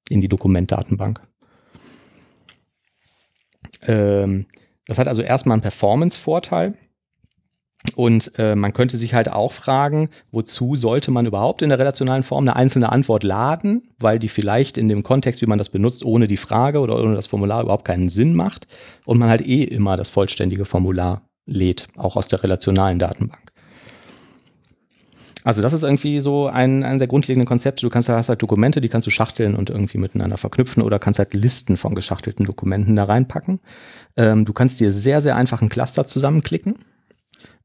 in 0.09 0.21
die 0.21 0.27
Dokumentdatenbank. 0.27 1.21
Ähm, 3.87 4.45
das 4.87 4.99
hat 4.99 5.07
also 5.07 5.21
erstmal 5.21 5.55
einen 5.55 5.61
Performance-Vorteil. 5.61 6.77
Und 7.95 8.31
äh, 8.37 8.55
man 8.55 8.73
könnte 8.73 8.97
sich 8.97 9.13
halt 9.13 9.31
auch 9.31 9.51
fragen, 9.51 10.09
wozu 10.31 10.75
sollte 10.75 11.11
man 11.11 11.27
überhaupt 11.27 11.61
in 11.61 11.69
der 11.69 11.77
relationalen 11.77 12.23
Form 12.23 12.43
eine 12.43 12.55
einzelne 12.55 12.91
Antwort 12.91 13.23
laden, 13.23 13.89
weil 13.99 14.17
die 14.17 14.27
vielleicht 14.27 14.77
in 14.77 14.89
dem 14.89 15.03
Kontext, 15.03 15.41
wie 15.41 15.45
man 15.45 15.59
das 15.59 15.69
benutzt, 15.69 16.03
ohne 16.03 16.27
die 16.27 16.37
Frage 16.37 16.79
oder 16.79 16.99
ohne 16.99 17.15
das 17.15 17.27
Formular 17.27 17.61
überhaupt 17.61 17.85
keinen 17.85 18.09
Sinn 18.09 18.33
macht 18.33 18.65
und 19.05 19.19
man 19.19 19.29
halt 19.29 19.45
eh 19.45 19.63
immer 19.63 19.97
das 19.97 20.09
vollständige 20.09 20.65
Formular 20.65 21.29
lädt, 21.45 21.87
auch 21.95 22.15
aus 22.15 22.27
der 22.27 22.43
relationalen 22.43 22.99
Datenbank. 22.99 23.51
Also 25.43 25.61
das 25.61 25.73
ist 25.73 25.83
irgendwie 25.83 26.21
so 26.21 26.47
ein, 26.47 26.83
ein 26.83 26.97
der 26.97 27.07
grundlegenden 27.07 27.47
Konzepte. 27.47 27.81
Du 27.81 27.89
kannst 27.89 28.09
hast 28.09 28.29
halt 28.29 28.41
Dokumente, 28.41 28.81
die 28.81 28.89
kannst 28.89 29.05
du 29.05 29.11
schachteln 29.11 29.55
und 29.55 29.69
irgendwie 29.69 29.99
miteinander 29.99 30.37
verknüpfen 30.37 30.81
oder 30.81 30.97
kannst 30.97 31.19
halt 31.19 31.35
Listen 31.35 31.77
von 31.77 31.93
geschachtelten 31.93 32.47
Dokumenten 32.47 32.95
da 32.95 33.03
reinpacken. 33.03 33.59
Ähm, 34.17 34.45
du 34.45 34.53
kannst 34.53 34.79
dir 34.79 34.91
sehr, 34.91 35.21
sehr 35.21 35.35
einfach 35.35 35.61
ein 35.61 35.69
Cluster 35.69 36.07
zusammenklicken 36.07 36.79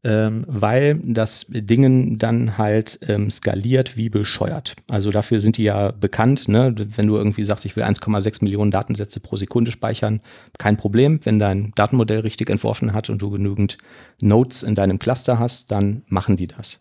ähm, 0.02 0.44
weil 0.46 0.98
das 1.02 1.46
Dingen 1.48 2.16
dann 2.16 2.56
halt 2.56 3.00
ähm, 3.08 3.30
skaliert 3.30 3.96
wie 3.96 4.08
bescheuert. 4.08 4.74
Also 4.88 5.10
dafür 5.10 5.40
sind 5.40 5.58
die 5.58 5.64
ja 5.64 5.90
bekannt. 5.92 6.48
Ne? 6.48 6.74
Wenn 6.76 7.06
du 7.06 7.16
irgendwie 7.16 7.44
sagst, 7.44 7.66
ich 7.66 7.76
will 7.76 7.84
1,6 7.84 8.42
Millionen 8.42 8.70
Datensätze 8.70 9.20
pro 9.20 9.36
Sekunde 9.36 9.72
speichern, 9.72 10.20
kein 10.58 10.76
Problem. 10.76 11.20
Wenn 11.24 11.38
dein 11.38 11.72
Datenmodell 11.74 12.20
richtig 12.20 12.48
entworfen 12.48 12.94
hat 12.94 13.10
und 13.10 13.20
du 13.20 13.30
genügend 13.30 13.76
Nodes 14.22 14.62
in 14.62 14.74
deinem 14.74 14.98
Cluster 14.98 15.38
hast, 15.38 15.70
dann 15.70 16.02
machen 16.08 16.36
die 16.36 16.46
das. 16.46 16.80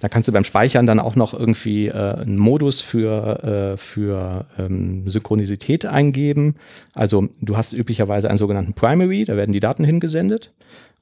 Da 0.00 0.08
kannst 0.08 0.28
du 0.28 0.32
beim 0.32 0.44
Speichern 0.44 0.86
dann 0.86 1.00
auch 1.00 1.16
noch 1.16 1.34
irgendwie 1.34 1.88
äh, 1.88 1.92
einen 1.92 2.38
Modus 2.38 2.80
für, 2.80 3.72
äh, 3.74 3.76
für 3.76 4.46
ähm, 4.58 5.08
Synchronisität 5.08 5.86
eingeben. 5.86 6.54
Also 6.94 7.28
du 7.40 7.56
hast 7.56 7.72
üblicherweise 7.72 8.28
einen 8.28 8.38
sogenannten 8.38 8.74
Primary, 8.74 9.24
da 9.24 9.36
werden 9.36 9.52
die 9.52 9.60
Daten 9.60 9.84
hingesendet. 9.84 10.52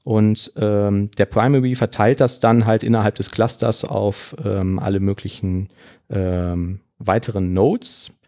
Und 0.07 0.53
ähm, 0.55 1.11
der 1.17 1.25
Primary 1.25 1.75
verteilt 1.75 2.21
das 2.21 2.39
dann 2.39 2.65
halt 2.65 2.81
innerhalb 2.81 3.15
des 3.15 3.29
Clusters 3.29 3.83
auf 3.83 4.37
ähm, 4.45 4.79
alle 4.79 5.01
möglichen 5.01 5.67
ähm, 6.09 6.79
weiteren 6.97 7.53
Nodes. 7.53 8.21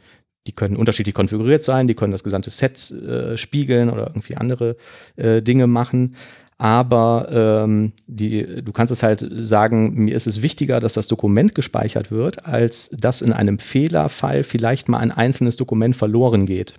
Die 0.45 0.51
können 0.51 0.75
unterschiedlich 0.75 1.15
konfiguriert 1.15 1.63
sein, 1.63 1.87
die 1.87 1.93
können 1.93 2.11
das 2.11 2.25
gesamte 2.25 2.49
Set 2.49 2.91
äh, 2.91 3.37
spiegeln 3.37 3.89
oder 3.89 4.07
irgendwie 4.07 4.35
andere 4.35 4.75
äh, 5.15 5.41
Dinge 5.41 5.67
machen. 5.67 6.17
Aber 6.57 7.29
ähm, 7.31 7.93
die, 8.07 8.61
du 8.61 8.73
kannst 8.73 8.91
es 8.91 9.01
halt 9.01 9.25
sagen, 9.31 9.93
mir 10.03 10.17
ist 10.17 10.27
es 10.27 10.41
wichtiger, 10.41 10.81
dass 10.81 10.95
das 10.95 11.07
Dokument 11.07 11.55
gespeichert 11.55 12.11
wird, 12.11 12.45
als 12.45 12.89
dass 12.89 13.21
in 13.21 13.31
einem 13.31 13.57
Fehlerfall 13.57 14.43
vielleicht 14.43 14.89
mal 14.89 14.97
ein 14.97 15.13
einzelnes 15.13 15.55
Dokument 15.55 15.95
verloren 15.95 16.45
geht. 16.45 16.73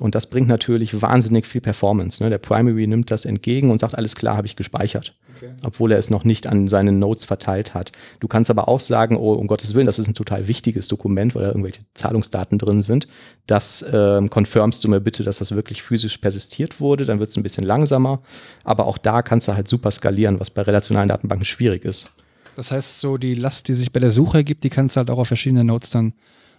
Und 0.00 0.14
das 0.14 0.30
bringt 0.30 0.48
natürlich 0.48 1.02
wahnsinnig 1.02 1.46
viel 1.46 1.60
Performance. 1.60 2.22
Ne? 2.22 2.30
Der 2.30 2.38
Primary 2.38 2.86
nimmt 2.86 3.10
das 3.10 3.24
entgegen 3.24 3.70
und 3.70 3.80
sagt, 3.80 3.96
alles 3.96 4.14
klar, 4.14 4.36
habe 4.36 4.46
ich 4.46 4.54
gespeichert. 4.54 5.16
Okay. 5.34 5.50
Obwohl 5.64 5.92
er 5.92 5.98
es 5.98 6.08
noch 6.08 6.24
nicht 6.24 6.46
an 6.46 6.68
seine 6.68 6.92
Nodes 6.92 7.24
verteilt 7.24 7.74
hat. 7.74 7.92
Du 8.20 8.28
kannst 8.28 8.50
aber 8.50 8.68
auch 8.68 8.80
sagen, 8.80 9.16
oh, 9.16 9.32
um 9.32 9.46
Gottes 9.46 9.74
Willen, 9.74 9.86
das 9.86 9.98
ist 9.98 10.06
ein 10.06 10.14
total 10.14 10.46
wichtiges 10.46 10.88
Dokument, 10.88 11.34
weil 11.34 11.42
da 11.42 11.48
irgendwelche 11.48 11.80
Zahlungsdaten 11.94 12.58
drin 12.58 12.82
sind. 12.82 13.08
Das 13.46 13.84
confirmst 13.90 14.84
du 14.84 14.88
mir 14.88 15.00
bitte, 15.00 15.24
dass 15.24 15.38
das 15.38 15.52
wirklich 15.52 15.82
physisch 15.82 16.18
persistiert 16.18 16.80
wurde. 16.80 17.04
Dann 17.04 17.18
wird 17.18 17.30
es 17.30 17.36
ein 17.36 17.42
bisschen 17.42 17.64
langsamer. 17.64 18.22
Aber 18.64 18.86
auch 18.86 18.98
da 18.98 19.22
kannst 19.22 19.48
du 19.48 19.54
halt 19.54 19.68
super 19.68 19.90
skalieren, 19.90 20.38
was 20.38 20.50
bei 20.50 20.62
relationalen 20.62 21.08
Datenbanken 21.08 21.44
schwierig 21.44 21.84
ist. 21.84 22.10
Das 22.56 22.70
heißt, 22.70 23.00
so 23.00 23.18
die 23.18 23.34
Last, 23.34 23.68
die 23.68 23.74
sich 23.74 23.92
bei 23.92 24.00
der 24.00 24.10
Suche 24.10 24.38
ergibt, 24.38 24.64
die 24.64 24.70
kannst 24.70 24.96
du 24.96 24.98
halt 24.98 25.10
auch 25.10 25.18
auf 25.18 25.28
verschiedene 25.28 25.64
Nodes 25.64 25.90
dann 25.90 26.12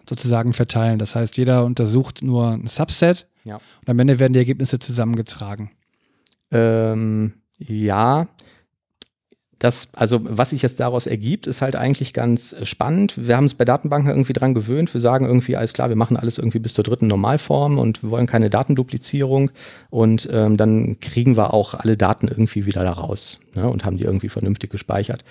sozusagen 0.09 0.53
verteilen. 0.53 0.99
Das 0.99 1.15
heißt, 1.15 1.37
jeder 1.37 1.63
untersucht 1.63 2.23
nur 2.23 2.51
ein 2.51 2.67
Subset 2.67 3.27
ja. 3.45 3.55
und 3.55 3.89
am 3.89 3.99
Ende 3.99 4.19
werden 4.19 4.33
die 4.33 4.39
Ergebnisse 4.39 4.79
zusammengetragen. 4.79 5.71
Ähm, 6.51 7.33
ja, 7.59 8.27
das, 9.59 9.89
also 9.93 10.21
was 10.23 10.51
sich 10.51 10.61
jetzt 10.61 10.79
daraus 10.79 11.05
ergibt, 11.05 11.45
ist 11.45 11.61
halt 11.61 11.75
eigentlich 11.75 12.13
ganz 12.13 12.55
spannend. 12.63 13.15
Wir 13.17 13.35
haben 13.35 13.43
es 13.43 13.53
bei 13.53 13.65
Datenbanken 13.65 14.09
irgendwie 14.09 14.31
dran 14.31 14.53
gewöhnt. 14.53 14.93
Wir 14.93 15.01
sagen 15.01 15.25
irgendwie, 15.25 15.57
alles 15.57 15.73
klar, 15.73 15.89
wir 15.89 15.97
machen 15.97 16.15
alles 16.15 16.37
irgendwie 16.37 16.59
bis 16.59 16.73
zur 16.73 16.85
dritten 16.85 17.07
Normalform 17.07 17.77
und 17.77 18.01
wir 18.01 18.09
wollen 18.09 18.25
keine 18.25 18.49
Datenduplizierung. 18.49 19.51
Und 19.89 20.29
ähm, 20.31 20.55
dann 20.55 21.01
kriegen 21.01 21.35
wir 21.35 21.53
auch 21.53 21.73
alle 21.73 21.97
Daten 21.97 22.29
irgendwie 22.29 22.65
wieder 22.65 22.85
da 22.85 22.93
raus 22.93 23.41
ne, 23.53 23.69
und 23.69 23.83
haben 23.83 23.97
die 23.97 24.05
irgendwie 24.05 24.29
vernünftig 24.29 24.71
gespeichert. 24.71 25.25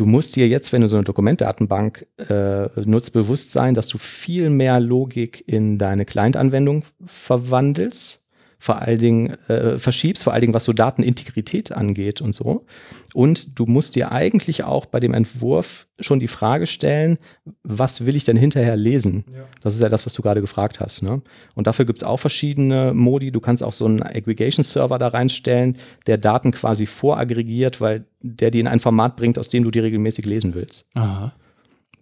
Du 0.00 0.06
musst 0.06 0.34
dir 0.34 0.48
jetzt, 0.48 0.72
wenn 0.72 0.80
du 0.80 0.88
so 0.88 0.96
eine 0.96 1.04
Dokumentdatenbank 1.04 2.06
äh, 2.16 2.68
nutzt, 2.86 3.12
bewusst 3.12 3.52
sein, 3.52 3.74
dass 3.74 3.86
du 3.86 3.98
viel 3.98 4.48
mehr 4.48 4.80
Logik 4.80 5.46
in 5.46 5.76
deine 5.76 6.06
Client-Anwendung 6.06 6.84
verwandelst 7.04 8.19
vor 8.60 8.82
allen 8.82 8.98
Dingen 8.98 9.30
äh, 9.48 9.78
verschiebst, 9.78 10.22
vor 10.22 10.34
allen 10.34 10.42
Dingen 10.42 10.54
was 10.54 10.64
so 10.64 10.74
Datenintegrität 10.74 11.72
angeht 11.72 12.20
und 12.20 12.34
so. 12.34 12.66
Und 13.14 13.58
du 13.58 13.64
musst 13.64 13.96
dir 13.96 14.12
eigentlich 14.12 14.64
auch 14.64 14.84
bei 14.84 15.00
dem 15.00 15.14
Entwurf 15.14 15.88
schon 15.98 16.20
die 16.20 16.28
Frage 16.28 16.66
stellen, 16.66 17.16
was 17.62 18.04
will 18.04 18.14
ich 18.16 18.24
denn 18.24 18.36
hinterher 18.36 18.76
lesen? 18.76 19.24
Ja. 19.34 19.44
Das 19.62 19.74
ist 19.74 19.80
ja 19.80 19.88
das, 19.88 20.04
was 20.04 20.12
du 20.12 20.20
gerade 20.20 20.42
gefragt 20.42 20.78
hast. 20.78 21.02
Ne? 21.02 21.22
Und 21.54 21.66
dafür 21.66 21.86
gibt 21.86 22.00
es 22.00 22.04
auch 22.04 22.18
verschiedene 22.18 22.92
Modi. 22.92 23.32
Du 23.32 23.40
kannst 23.40 23.62
auch 23.62 23.72
so 23.72 23.86
einen 23.86 24.02
Aggregation-Server 24.02 24.98
da 24.98 25.08
reinstellen, 25.08 25.78
der 26.06 26.18
Daten 26.18 26.50
quasi 26.52 26.84
voraggregiert, 26.84 27.80
weil 27.80 28.04
der 28.20 28.50
die 28.50 28.60
in 28.60 28.68
ein 28.68 28.80
Format 28.80 29.16
bringt, 29.16 29.38
aus 29.38 29.48
dem 29.48 29.64
du 29.64 29.70
die 29.70 29.80
regelmäßig 29.80 30.26
lesen 30.26 30.52
willst. 30.54 30.86
Aha. 30.92 31.32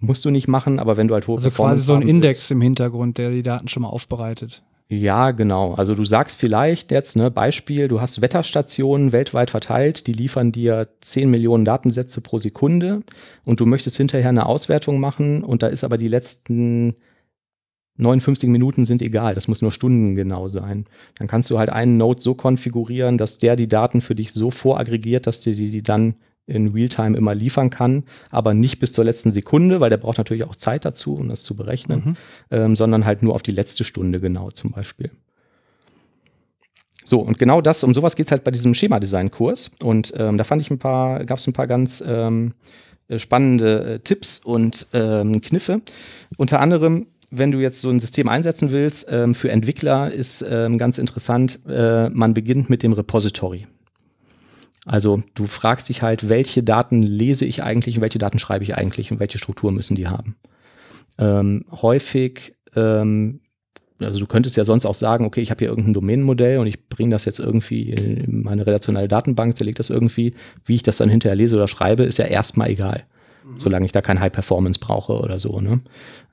Musst 0.00 0.24
du 0.24 0.30
nicht 0.30 0.48
machen, 0.48 0.80
aber 0.80 0.96
wenn 0.96 1.06
du 1.06 1.14
halt 1.14 1.28
hohe 1.28 1.36
Also 1.36 1.50
quasi 1.50 1.82
so 1.82 1.94
ein 1.94 2.02
Index 2.02 2.40
willst, 2.40 2.50
im 2.50 2.60
Hintergrund, 2.60 3.18
der 3.18 3.30
die 3.30 3.44
Daten 3.44 3.68
schon 3.68 3.82
mal 3.82 3.88
aufbereitet. 3.88 4.64
Ja, 4.90 5.32
genau. 5.32 5.74
Also 5.74 5.94
du 5.94 6.02
sagst 6.04 6.38
vielleicht 6.38 6.90
jetzt, 6.90 7.14
ne, 7.16 7.30
Beispiel, 7.30 7.88
du 7.88 8.00
hast 8.00 8.22
Wetterstationen 8.22 9.12
weltweit 9.12 9.50
verteilt, 9.50 10.06
die 10.06 10.14
liefern 10.14 10.50
dir 10.50 10.88
10 11.02 11.30
Millionen 11.30 11.66
Datensätze 11.66 12.22
pro 12.22 12.38
Sekunde 12.38 13.02
und 13.44 13.60
du 13.60 13.66
möchtest 13.66 13.98
hinterher 13.98 14.30
eine 14.30 14.46
Auswertung 14.46 14.98
machen 14.98 15.44
und 15.44 15.62
da 15.62 15.66
ist 15.66 15.84
aber 15.84 15.98
die 15.98 16.08
letzten 16.08 16.94
59 17.98 18.48
Minuten 18.50 18.84
sind 18.86 19.02
egal, 19.02 19.34
das 19.34 19.48
muss 19.48 19.62
nur 19.62 19.72
Stunden 19.72 20.14
genau 20.14 20.48
sein. 20.48 20.86
Dann 21.16 21.28
kannst 21.28 21.50
du 21.50 21.58
halt 21.58 21.70
einen 21.70 21.96
Node 21.98 22.22
so 22.22 22.34
konfigurieren, 22.34 23.18
dass 23.18 23.38
der 23.38 23.56
die 23.56 23.68
Daten 23.68 24.00
für 24.00 24.14
dich 24.14 24.32
so 24.32 24.50
voraggregiert, 24.50 25.26
dass 25.26 25.40
dir 25.40 25.54
die, 25.54 25.70
die 25.70 25.82
dann 25.82 26.14
in 26.48 26.68
Realtime 26.68 27.16
immer 27.16 27.34
liefern 27.34 27.70
kann, 27.70 28.04
aber 28.30 28.54
nicht 28.54 28.80
bis 28.80 28.92
zur 28.92 29.04
letzten 29.04 29.32
Sekunde, 29.32 29.80
weil 29.80 29.90
der 29.90 29.98
braucht 29.98 30.18
natürlich 30.18 30.44
auch 30.44 30.56
Zeit 30.56 30.84
dazu, 30.84 31.14
um 31.14 31.28
das 31.28 31.42
zu 31.42 31.54
berechnen, 31.54 32.02
mhm. 32.04 32.16
ähm, 32.50 32.76
sondern 32.76 33.04
halt 33.04 33.22
nur 33.22 33.34
auf 33.34 33.42
die 33.42 33.52
letzte 33.52 33.84
Stunde 33.84 34.20
genau 34.20 34.50
zum 34.50 34.72
Beispiel. 34.72 35.10
So, 37.04 37.20
und 37.20 37.38
genau 37.38 37.62
das, 37.62 37.84
um 37.84 37.94
sowas 37.94 38.16
geht 38.16 38.26
es 38.26 38.32
halt 38.32 38.44
bei 38.44 38.50
diesem 38.50 38.74
Schema-Design-Kurs. 38.74 39.70
Und 39.82 40.12
ähm, 40.18 40.36
da 40.36 40.44
fand 40.44 40.60
ich 40.60 40.70
ein 40.70 40.78
paar, 40.78 41.24
gab 41.24 41.38
es 41.38 41.46
ein 41.46 41.54
paar 41.54 41.66
ganz 41.66 42.04
ähm, 42.06 42.52
spannende 43.16 43.94
äh, 43.94 43.98
Tipps 44.00 44.38
und 44.40 44.88
ähm, 44.92 45.40
Kniffe. 45.40 45.80
Unter 46.36 46.60
anderem, 46.60 47.06
wenn 47.30 47.50
du 47.50 47.60
jetzt 47.60 47.80
so 47.80 47.88
ein 47.88 47.98
System 47.98 48.28
einsetzen 48.28 48.72
willst, 48.72 49.08
ähm, 49.10 49.34
für 49.34 49.50
Entwickler 49.50 50.12
ist 50.12 50.44
ähm, 50.48 50.76
ganz 50.76 50.98
interessant, 50.98 51.60
äh, 51.66 52.10
man 52.10 52.34
beginnt 52.34 52.68
mit 52.68 52.82
dem 52.82 52.92
Repository. 52.92 53.66
Also 54.88 55.22
du 55.34 55.46
fragst 55.46 55.88
dich 55.88 56.02
halt, 56.02 56.28
welche 56.28 56.62
Daten 56.62 57.02
lese 57.02 57.44
ich 57.44 57.62
eigentlich 57.62 57.96
und 57.96 58.02
welche 58.02 58.18
Daten 58.18 58.38
schreibe 58.38 58.64
ich 58.64 58.76
eigentlich 58.76 59.12
und 59.12 59.20
welche 59.20 59.38
Struktur 59.38 59.70
müssen 59.70 59.96
die 59.96 60.08
haben. 60.08 60.36
Ähm, 61.18 61.66
häufig, 61.70 62.56
ähm, 62.74 63.40
also 63.98 64.18
du 64.18 64.26
könntest 64.26 64.56
ja 64.56 64.64
sonst 64.64 64.86
auch 64.86 64.94
sagen, 64.94 65.26
okay, 65.26 65.42
ich 65.42 65.50
habe 65.50 65.58
hier 65.58 65.68
irgendein 65.68 65.92
Domänenmodell 65.92 66.58
und 66.58 66.66
ich 66.66 66.88
bringe 66.88 67.10
das 67.10 67.26
jetzt 67.26 67.38
irgendwie 67.38 67.90
in 67.90 68.42
meine 68.42 68.66
relationale 68.66 69.08
Datenbank, 69.08 69.56
zerlege 69.56 69.76
das 69.76 69.90
irgendwie, 69.90 70.34
wie 70.64 70.76
ich 70.76 70.82
das 70.82 70.96
dann 70.96 71.10
hinterher 71.10 71.36
lese 71.36 71.56
oder 71.56 71.68
schreibe, 71.68 72.04
ist 72.04 72.18
ja 72.18 72.26
erstmal 72.26 72.70
egal 72.70 73.04
solange 73.56 73.86
ich 73.86 73.92
da 73.92 74.02
kein 74.02 74.20
High 74.20 74.32
Performance 74.32 74.78
brauche 74.78 75.14
oder 75.14 75.38
so. 75.38 75.60
Ne? 75.60 75.80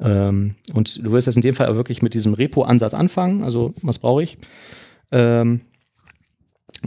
Ähm, 0.02 0.56
und 0.74 1.04
du 1.06 1.12
wirst 1.12 1.28
jetzt 1.28 1.38
in 1.38 1.42
dem 1.42 1.56
Fall 1.56 1.74
wirklich 1.76 2.02
mit 2.02 2.14
diesem 2.14 2.34
Repo-Ansatz 2.34 2.94
anfangen. 2.94 3.44
Also, 3.44 3.74
was 3.82 4.00
brauche 4.00 4.24
ich? 4.24 4.38
Ähm, 5.12 5.62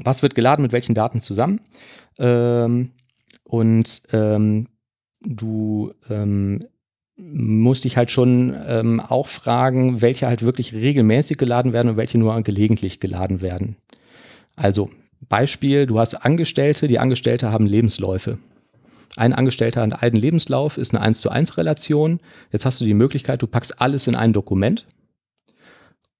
was 0.04 0.22
wird 0.22 0.34
geladen 0.34 0.62
mit 0.62 0.72
welchen 0.72 0.94
Daten 0.94 1.20
zusammen? 1.20 1.60
Ähm, 2.18 2.92
und 3.44 4.02
ähm, 4.12 4.66
du 5.20 5.92
ähm, 6.10 6.60
musst 7.16 7.84
dich 7.84 7.96
halt 7.96 8.10
schon 8.10 8.54
ähm, 8.66 9.00
auch 9.00 9.26
fragen, 9.26 10.00
welche 10.00 10.26
halt 10.26 10.42
wirklich 10.42 10.72
regelmäßig 10.72 11.36
geladen 11.36 11.72
werden 11.72 11.90
und 11.90 11.96
welche 11.96 12.18
nur 12.18 12.40
gelegentlich 12.42 13.00
geladen 13.00 13.40
werden. 13.40 13.76
Also 14.54 14.90
Beispiel, 15.28 15.86
du 15.86 15.98
hast 15.98 16.14
Angestellte, 16.14 16.86
die 16.86 16.98
Angestellte 16.98 17.50
haben 17.50 17.66
Lebensläufe. 17.66 18.38
Ein 19.16 19.32
Angestellter 19.32 19.82
hat 19.82 20.02
einen 20.02 20.16
Lebenslauf, 20.16 20.78
ist 20.78 20.94
eine 20.94 21.02
1 21.02 21.20
zu 21.20 21.30
1 21.30 21.56
Relation. 21.56 22.20
Jetzt 22.52 22.64
hast 22.64 22.80
du 22.80 22.84
die 22.84 22.94
Möglichkeit, 22.94 23.42
du 23.42 23.48
packst 23.48 23.80
alles 23.80 24.06
in 24.06 24.14
ein 24.14 24.32
Dokument. 24.32 24.86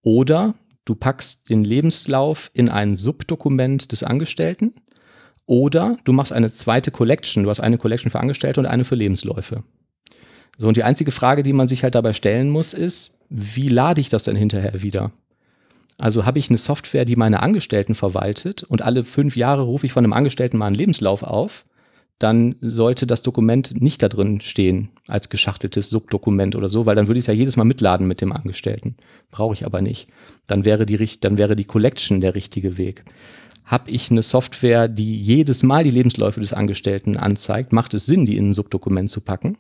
Oder 0.03 0.55
du 0.89 0.95
packst 0.95 1.51
den 1.51 1.64
Lebenslauf 1.64 2.51
in 2.55 2.68
ein 2.68 2.95
Subdokument 2.95 3.93
des 3.93 4.03
Angestellten. 4.03 4.72
Oder 5.45 5.97
du 6.05 6.12
machst 6.12 6.32
eine 6.32 6.51
zweite 6.51 6.91
Collection. 6.91 7.45
Du 7.45 7.51
hast 7.51 7.61
eine 7.61 7.78
Collection 7.78 8.11
für 8.11 8.20
Angestellte 8.20 8.61
und 8.61 8.66
eine 8.66 8.84
für 8.84 8.95
Lebensläufe. 8.95 9.64
So, 10.57 10.68
und 10.68 10.76
die 10.76 10.84
einzige 10.84 11.11
Frage, 11.11 11.43
die 11.43 11.53
man 11.53 11.68
sich 11.68 11.82
halt 11.82 11.95
dabei 11.95 12.12
stellen 12.12 12.51
muss, 12.51 12.72
ist, 12.72 13.18
wie 13.28 13.68
lade 13.68 14.01
ich 14.01 14.09
das 14.09 14.24
denn 14.24 14.36
hinterher 14.36 14.82
wieder? 14.82 15.12
Also 15.99 16.24
habe 16.24 16.39
ich 16.39 16.49
eine 16.49 16.59
Software, 16.59 17.05
die 17.05 17.16
meine 17.16 17.41
Angestellten 17.41 17.95
verwaltet 17.95 18.62
und 18.62 18.82
alle 18.82 19.05
fünf 19.05 19.36
Jahre 19.36 19.62
rufe 19.62 19.86
ich 19.86 19.93
von 19.93 20.05
einem 20.05 20.12
Angestellten 20.12 20.57
mal 20.57 20.66
einen 20.66 20.76
Lebenslauf 20.76 21.22
auf 21.22 21.64
dann 22.19 22.57
sollte 22.61 23.07
das 23.07 23.23
Dokument 23.23 23.81
nicht 23.81 24.03
da 24.03 24.09
drin 24.09 24.41
stehen 24.41 24.89
als 25.07 25.29
geschachteltes 25.29 25.89
Subdokument 25.89 26.57
oder 26.57 26.69
so, 26.69 26.85
weil 26.85 26.97
dann 26.97 27.07
würde 27.07 27.19
ich 27.19 27.23
es 27.23 27.29
ja 27.29 27.35
jedes 27.35 27.57
Mal 27.57 27.64
mitladen 27.64 28.09
mit 28.09 28.21
dem 28.21 28.33
Angestellten. 28.33 28.97
Brauche 29.31 29.55
ich 29.55 29.64
aber 29.64 29.81
nicht. 29.81 30.09
Dann 30.47 30.64
wäre 30.64 30.85
die, 30.85 30.99
dann 31.21 31.39
wäre 31.39 31.55
die 31.55 31.64
Collection 31.64 32.21
der 32.21 32.35
richtige 32.35 32.77
Weg. 32.77 33.05
Habe 33.64 33.91
ich 33.91 34.11
eine 34.11 34.23
Software, 34.23 34.89
die 34.89 35.16
jedes 35.16 35.62
Mal 35.62 35.85
die 35.85 35.91
Lebensläufe 35.91 36.41
des 36.41 36.53
Angestellten 36.53 37.16
anzeigt, 37.16 37.73
macht 37.73 37.95
es 37.95 38.07
Sinn, 38.07 38.27
die 38.27 38.37
in 38.37 38.49
ein 38.49 38.53
Subdokument 38.53 39.11
zu 39.11 39.21
packen? 39.21 39.57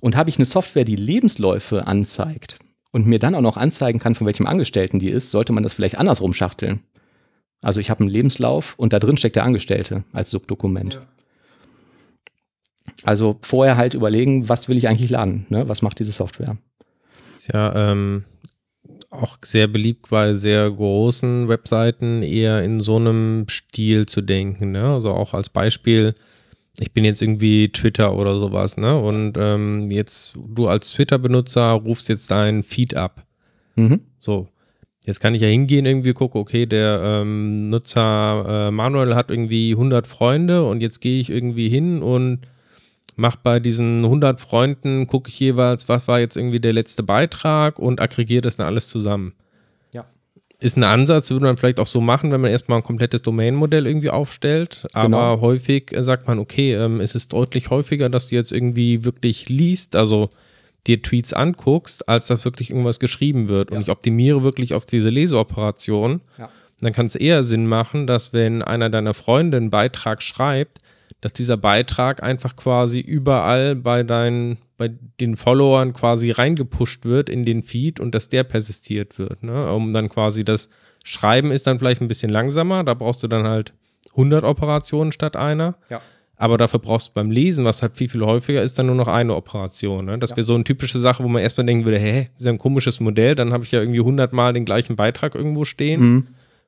Und 0.00 0.16
habe 0.16 0.28
ich 0.28 0.36
eine 0.36 0.44
Software, 0.44 0.84
die 0.84 0.96
Lebensläufe 0.96 1.86
anzeigt 1.86 2.58
und 2.92 3.06
mir 3.06 3.18
dann 3.18 3.34
auch 3.34 3.40
noch 3.40 3.56
anzeigen 3.56 3.98
kann, 3.98 4.14
von 4.14 4.26
welchem 4.26 4.46
Angestellten 4.46 4.98
die 4.98 5.08
ist, 5.08 5.30
sollte 5.30 5.52
man 5.52 5.62
das 5.62 5.72
vielleicht 5.72 5.98
andersrum 5.98 6.34
schachteln. 6.34 6.80
Also 7.62 7.80
ich 7.80 7.88
habe 7.88 8.00
einen 8.00 8.10
Lebenslauf 8.10 8.74
und 8.76 8.92
da 8.92 8.98
drin 8.98 9.16
steckt 9.16 9.36
der 9.36 9.44
Angestellte 9.44 10.04
als 10.12 10.30
Subdokument. 10.30 10.94
Ja. 10.94 11.00
Also 13.04 13.38
vorher 13.42 13.76
halt 13.76 13.94
überlegen, 13.94 14.48
was 14.48 14.68
will 14.68 14.76
ich 14.76 14.88
eigentlich 14.88 15.10
laden? 15.10 15.46
Ne? 15.48 15.68
Was 15.68 15.82
macht 15.82 15.98
diese 15.98 16.12
Software? 16.12 16.56
Ist 17.36 17.52
ja 17.52 17.92
ähm, 17.92 18.24
auch 19.10 19.38
sehr 19.42 19.66
beliebt 19.66 20.10
bei 20.10 20.32
sehr 20.32 20.70
großen 20.70 21.48
Webseiten, 21.48 22.22
eher 22.22 22.62
in 22.62 22.80
so 22.80 22.96
einem 22.96 23.46
Stil 23.48 24.06
zu 24.06 24.20
denken. 24.20 24.72
Ne? 24.72 24.84
Also 24.84 25.10
auch 25.12 25.34
als 25.34 25.48
Beispiel, 25.48 26.14
ich 26.78 26.92
bin 26.92 27.04
jetzt 27.04 27.22
irgendwie 27.22 27.70
Twitter 27.70 28.14
oder 28.14 28.38
sowas, 28.38 28.76
ne? 28.76 28.98
Und 28.98 29.36
ähm, 29.38 29.90
jetzt 29.90 30.34
du 30.36 30.68
als 30.68 30.90
Twitter-Benutzer 30.90 31.70
rufst 31.70 32.08
jetzt 32.08 32.30
deinen 32.30 32.62
Feed 32.62 32.94
ab. 32.94 33.26
Mhm. 33.76 34.00
So. 34.18 34.48
Jetzt 35.06 35.20
kann 35.20 35.34
ich 35.34 35.42
ja 35.42 35.48
hingehen, 35.48 35.86
irgendwie 35.86 36.12
gucken, 36.14 36.40
okay, 36.40 36.66
der 36.66 37.00
ähm, 37.02 37.70
Nutzer 37.70 38.68
äh, 38.68 38.70
Manuel 38.72 39.14
hat 39.14 39.30
irgendwie 39.30 39.70
100 39.70 40.04
Freunde 40.06 40.66
und 40.66 40.80
jetzt 40.80 41.00
gehe 41.00 41.20
ich 41.20 41.30
irgendwie 41.30 41.68
hin 41.68 42.02
und 42.02 42.40
mache 43.16 43.38
bei 43.42 43.60
diesen 43.60 44.04
100 44.04 44.40
Freunden, 44.40 45.06
gucke 45.06 45.28
ich 45.30 45.40
jeweils, 45.40 45.88
was 45.88 46.06
war 46.06 46.20
jetzt 46.20 46.36
irgendwie 46.36 46.60
der 46.60 46.72
letzte 46.72 47.02
Beitrag 47.02 47.78
und 47.78 48.00
aggregiere 48.00 48.42
das 48.42 48.56
dann 48.56 48.66
alles 48.66 48.88
zusammen. 48.88 49.34
Ja. 49.92 50.06
Ist 50.60 50.76
ein 50.76 50.84
Ansatz, 50.84 51.30
würde 51.30 51.46
man 51.46 51.56
vielleicht 51.56 51.80
auch 51.80 51.86
so 51.86 52.00
machen, 52.00 52.30
wenn 52.30 52.40
man 52.40 52.50
erstmal 52.50 52.78
ein 52.78 52.84
komplettes 52.84 53.22
Domain-Modell 53.22 53.86
irgendwie 53.86 54.10
aufstellt. 54.10 54.86
Aber 54.92 55.04
genau. 55.04 55.40
häufig 55.40 55.92
sagt 55.98 56.28
man, 56.28 56.38
okay, 56.38 56.74
ähm, 56.74 57.00
es 57.00 57.14
ist 57.14 57.32
deutlich 57.32 57.70
häufiger, 57.70 58.08
dass 58.08 58.28
du 58.28 58.34
jetzt 58.34 58.52
irgendwie 58.52 59.04
wirklich 59.04 59.48
liest, 59.48 59.96
also 59.96 60.30
dir 60.86 61.02
Tweets 61.02 61.32
anguckst, 61.32 62.08
als 62.08 62.26
dass 62.26 62.44
wirklich 62.44 62.70
irgendwas 62.70 63.00
geschrieben 63.00 63.48
wird. 63.48 63.70
Ja. 63.70 63.76
Und 63.76 63.82
ich 63.82 63.90
optimiere 63.90 64.42
wirklich 64.42 64.74
auf 64.74 64.84
diese 64.86 65.08
Leseoperation. 65.08 66.20
Ja. 66.38 66.50
Dann 66.80 66.92
kann 66.92 67.06
es 67.06 67.14
eher 67.14 67.42
Sinn 67.42 67.66
machen, 67.66 68.06
dass 68.06 68.34
wenn 68.34 68.62
einer 68.62 68.90
deiner 68.90 69.14
Freunde 69.14 69.56
einen 69.56 69.70
Beitrag 69.70 70.22
schreibt, 70.22 70.80
dass 71.20 71.32
dieser 71.32 71.56
Beitrag 71.56 72.22
einfach 72.22 72.56
quasi 72.56 73.00
überall 73.00 73.74
bei 73.74 74.02
deinen, 74.02 74.58
bei 74.76 74.90
den 75.20 75.36
Followern 75.36 75.92
quasi 75.92 76.30
reingepusht 76.30 77.04
wird 77.04 77.28
in 77.28 77.44
den 77.44 77.62
Feed 77.62 78.00
und 78.00 78.14
dass 78.14 78.28
der 78.28 78.44
persistiert 78.44 79.18
wird, 79.18 79.42
ne? 79.42 79.72
Um 79.72 79.92
dann 79.92 80.08
quasi 80.08 80.44
das 80.44 80.68
Schreiben 81.04 81.52
ist 81.52 81.66
dann 81.66 81.78
vielleicht 81.78 82.02
ein 82.02 82.08
bisschen 82.08 82.30
langsamer, 82.30 82.84
da 82.84 82.94
brauchst 82.94 83.22
du 83.22 83.28
dann 83.28 83.46
halt 83.46 83.72
100 84.10 84.44
Operationen 84.44 85.12
statt 85.12 85.36
einer. 85.36 85.76
Ja. 85.88 86.00
Aber 86.38 86.58
dafür 86.58 86.80
brauchst 86.80 87.08
du 87.08 87.12
beim 87.14 87.30
Lesen, 87.30 87.64
was 87.64 87.80
halt 87.80 87.96
viel, 87.96 88.10
viel 88.10 88.20
häufiger 88.20 88.62
ist, 88.62 88.78
dann 88.78 88.86
nur 88.86 88.94
noch 88.94 89.08
eine 89.08 89.34
Operation. 89.34 90.04
Ne? 90.04 90.18
Das 90.18 90.30
ja. 90.30 90.36
wäre 90.36 90.44
so 90.44 90.54
eine 90.54 90.64
typische 90.64 90.98
Sache, 90.98 91.24
wo 91.24 91.28
man 91.28 91.42
erstmal 91.42 91.64
denken 91.64 91.86
würde, 91.86 91.98
hä, 91.98 92.28
das 92.32 92.42
ist 92.42 92.46
ja 92.46 92.52
ein 92.52 92.58
komisches 92.58 93.00
Modell, 93.00 93.34
dann 93.34 93.54
habe 93.54 93.64
ich 93.64 93.72
ja 93.72 93.80
irgendwie 93.80 94.00
100 94.00 94.34
Mal 94.34 94.52
den 94.52 94.66
gleichen 94.66 94.96
Beitrag 94.96 95.34
irgendwo 95.34 95.64
stehen. 95.64 96.00
Mhm. 96.00 96.26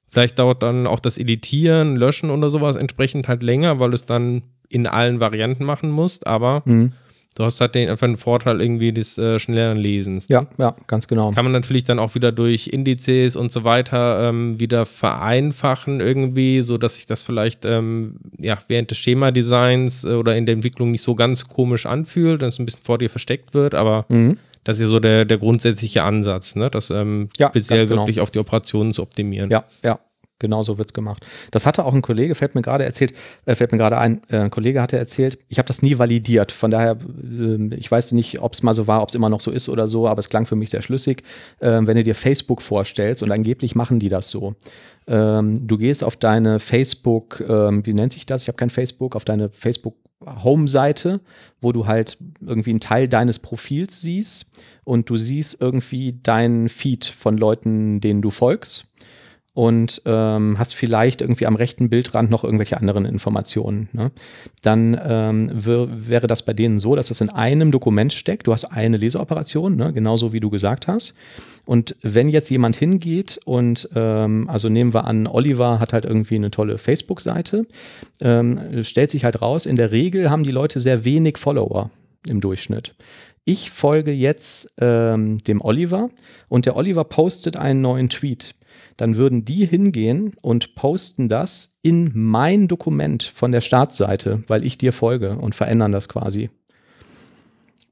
Vielleicht 0.08 0.38
dauert 0.38 0.62
dann 0.62 0.86
auch 0.86 1.00
das 1.00 1.18
Editieren, 1.18 1.96
Löschen 1.96 2.30
oder 2.30 2.50
sowas 2.50 2.76
entsprechend 2.76 3.28
halt 3.28 3.42
länger, 3.42 3.78
weil 3.78 3.90
du 3.90 3.94
es 3.94 4.06
dann 4.06 4.42
in 4.68 4.86
allen 4.86 5.20
Varianten 5.20 5.64
machen 5.64 5.90
musst, 5.90 6.26
aber 6.26 6.62
mhm. 6.64 6.92
du 7.34 7.44
hast 7.44 7.60
halt 7.60 7.74
den, 7.74 7.88
einfach 7.90 8.06
den 8.06 8.16
Vorteil 8.16 8.60
irgendwie 8.60 8.92
des 8.92 9.18
äh, 9.18 9.38
schnelleren 9.38 9.78
Lesens. 9.78 10.28
Ja, 10.28 10.46
ja, 10.58 10.74
ganz 10.86 11.08
genau. 11.08 11.32
Kann 11.32 11.44
man 11.44 11.52
natürlich 11.52 11.84
dann 11.84 11.98
auch 11.98 12.14
wieder 12.14 12.32
durch 12.32 12.68
Indizes 12.68 13.36
und 13.36 13.52
so 13.52 13.64
weiter 13.64 14.28
ähm, 14.28 14.58
wieder 14.58 14.86
vereinfachen 14.86 16.00
irgendwie, 16.00 16.62
so 16.62 16.78
dass 16.78 16.96
sich 16.96 17.06
das 17.06 17.22
vielleicht 17.22 17.64
ähm, 17.64 18.16
ja, 18.38 18.58
während 18.68 18.90
des 18.90 18.98
Schema-Designs 18.98 20.04
äh, 20.04 20.14
oder 20.14 20.36
in 20.36 20.46
der 20.46 20.54
Entwicklung 20.54 20.90
nicht 20.90 21.02
so 21.02 21.14
ganz 21.14 21.48
komisch 21.48 21.86
anfühlt, 21.86 22.42
dass 22.42 22.54
es 22.54 22.60
ein 22.60 22.66
bisschen 22.66 22.84
vor 22.84 22.98
dir 22.98 23.10
versteckt 23.10 23.54
wird, 23.54 23.74
aber 23.74 24.06
mhm. 24.08 24.38
Das 24.64 24.76
ist 24.76 24.82
ja 24.82 24.86
so 24.86 25.00
der, 25.00 25.24
der 25.24 25.38
grundsätzliche 25.38 26.02
Ansatz, 26.02 26.56
ne? 26.56 26.70
das 26.70 26.90
ähm, 26.90 27.28
ja, 27.38 27.48
speziell 27.48 27.86
genau. 27.86 28.02
wirklich 28.02 28.20
auf 28.20 28.30
die 28.30 28.38
Operationen 28.38 28.94
zu 28.94 29.02
optimieren. 29.02 29.50
Ja, 29.50 29.64
ja, 29.82 29.98
Genau 30.40 30.62
so 30.62 30.78
wird's 30.78 30.92
gemacht. 30.92 31.26
Das 31.50 31.66
hatte 31.66 31.84
auch 31.84 31.92
ein 31.92 32.02
Kollege, 32.02 32.36
fällt 32.36 32.54
mir 32.54 32.62
gerade 32.62 32.84
erzählt, 32.84 33.12
äh, 33.44 33.56
fällt 33.56 33.72
mir 33.72 33.78
gerade 33.78 33.98
ein, 33.98 34.22
äh, 34.28 34.38
ein 34.38 34.50
Kollege 34.50 34.80
hatte 34.80 34.96
erzählt, 34.96 35.38
ich 35.48 35.58
habe 35.58 35.66
das 35.66 35.82
nie 35.82 35.98
validiert. 35.98 36.52
Von 36.52 36.70
daher, 36.70 36.96
äh, 36.96 37.74
ich 37.74 37.90
weiß 37.90 38.12
nicht, 38.12 38.40
ob 38.40 38.52
es 38.52 38.62
mal 38.62 38.72
so 38.72 38.86
war, 38.86 39.02
ob 39.02 39.08
es 39.08 39.16
immer 39.16 39.30
noch 39.30 39.40
so 39.40 39.50
ist 39.50 39.68
oder 39.68 39.88
so, 39.88 40.06
aber 40.06 40.20
es 40.20 40.28
klang 40.28 40.46
für 40.46 40.54
mich 40.54 40.70
sehr 40.70 40.82
schlüssig. 40.82 41.24
Ähm, 41.60 41.88
wenn 41.88 41.96
du 41.96 42.04
dir 42.04 42.14
Facebook 42.14 42.62
vorstellst 42.62 43.24
und 43.24 43.32
angeblich 43.32 43.74
machen 43.74 43.98
die 43.98 44.08
das 44.08 44.30
so. 44.30 44.54
Ähm, 45.08 45.66
du 45.66 45.76
gehst 45.76 46.04
auf 46.04 46.16
deine 46.16 46.60
Facebook, 46.60 47.42
ähm, 47.48 47.84
wie 47.84 47.94
nennt 47.94 48.12
sich 48.12 48.24
das? 48.24 48.42
Ich 48.42 48.48
habe 48.48 48.56
kein 48.56 48.70
Facebook, 48.70 49.16
auf 49.16 49.24
deine 49.24 49.48
Facebook 49.48 49.96
Home-Seite, 50.24 51.20
wo 51.60 51.72
du 51.72 51.86
halt 51.86 52.18
irgendwie 52.40 52.70
einen 52.70 52.80
Teil 52.80 53.08
deines 53.08 53.38
Profils 53.38 54.00
siehst 54.00 54.58
und 54.84 55.10
du 55.10 55.16
siehst 55.16 55.60
irgendwie 55.60 56.18
deinen 56.22 56.68
Feed 56.68 57.04
von 57.04 57.36
Leuten, 57.36 58.00
denen 58.00 58.22
du 58.22 58.30
folgst 58.30 58.87
und 59.58 60.02
ähm, 60.04 60.56
hast 60.56 60.76
vielleicht 60.76 61.20
irgendwie 61.20 61.48
am 61.48 61.56
rechten 61.56 61.90
Bildrand 61.90 62.30
noch 62.30 62.44
irgendwelche 62.44 62.76
anderen 62.76 63.04
Informationen. 63.04 63.88
Ne? 63.92 64.12
Dann 64.62 64.96
ähm, 65.04 65.50
wäre 65.52 66.28
das 66.28 66.44
bei 66.44 66.52
denen 66.52 66.78
so, 66.78 66.94
dass 66.94 67.08
das 67.08 67.20
in 67.20 67.28
einem 67.28 67.72
Dokument 67.72 68.12
steckt. 68.12 68.46
Du 68.46 68.52
hast 68.52 68.66
eine 68.66 68.98
Leseoperation, 68.98 69.74
ne? 69.74 69.92
genauso 69.92 70.32
wie 70.32 70.38
du 70.38 70.48
gesagt 70.48 70.86
hast. 70.86 71.14
Und 71.66 71.96
wenn 72.02 72.28
jetzt 72.28 72.50
jemand 72.50 72.76
hingeht 72.76 73.40
und, 73.46 73.88
ähm, 73.96 74.48
also 74.48 74.68
nehmen 74.68 74.94
wir 74.94 75.08
an, 75.08 75.26
Oliver 75.26 75.80
hat 75.80 75.92
halt 75.92 76.04
irgendwie 76.04 76.36
eine 76.36 76.52
tolle 76.52 76.78
Facebook-Seite, 76.78 77.66
ähm, 78.20 78.84
stellt 78.84 79.10
sich 79.10 79.24
halt 79.24 79.42
raus, 79.42 79.66
in 79.66 79.74
der 79.74 79.90
Regel 79.90 80.30
haben 80.30 80.44
die 80.44 80.52
Leute 80.52 80.78
sehr 80.78 81.04
wenig 81.04 81.36
Follower 81.36 81.90
im 82.28 82.40
Durchschnitt. 82.40 82.94
Ich 83.44 83.72
folge 83.72 84.12
jetzt 84.12 84.74
ähm, 84.78 85.38
dem 85.38 85.62
Oliver 85.62 86.10
und 86.48 86.64
der 86.64 86.76
Oliver 86.76 87.02
postet 87.02 87.56
einen 87.56 87.80
neuen 87.80 88.08
Tweet. 88.08 88.54
Dann 88.98 89.16
würden 89.16 89.44
die 89.44 89.64
hingehen 89.64 90.34
und 90.42 90.74
posten 90.74 91.30
das 91.30 91.78
in 91.82 92.10
mein 92.14 92.68
Dokument 92.68 93.22
von 93.22 93.52
der 93.52 93.62
Startseite, 93.62 94.42
weil 94.48 94.64
ich 94.64 94.76
dir 94.76 94.92
folge 94.92 95.38
und 95.38 95.54
verändern 95.54 95.92
das 95.92 96.08
quasi. 96.08 96.50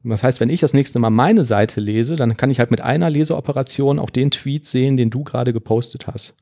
Das 0.02 0.22
heißt, 0.22 0.40
wenn 0.40 0.50
ich 0.50 0.60
das 0.60 0.74
nächste 0.74 0.98
Mal 0.98 1.10
meine 1.10 1.44
Seite 1.44 1.80
lese, 1.80 2.16
dann 2.16 2.36
kann 2.36 2.50
ich 2.50 2.58
halt 2.58 2.70
mit 2.70 2.80
einer 2.80 3.08
Leseoperation 3.08 3.98
auch 3.98 4.10
den 4.10 4.30
Tweet 4.30 4.64
sehen, 4.64 4.96
den 4.96 5.10
du 5.10 5.24
gerade 5.24 5.52
gepostet 5.52 6.06
hast. 6.06 6.34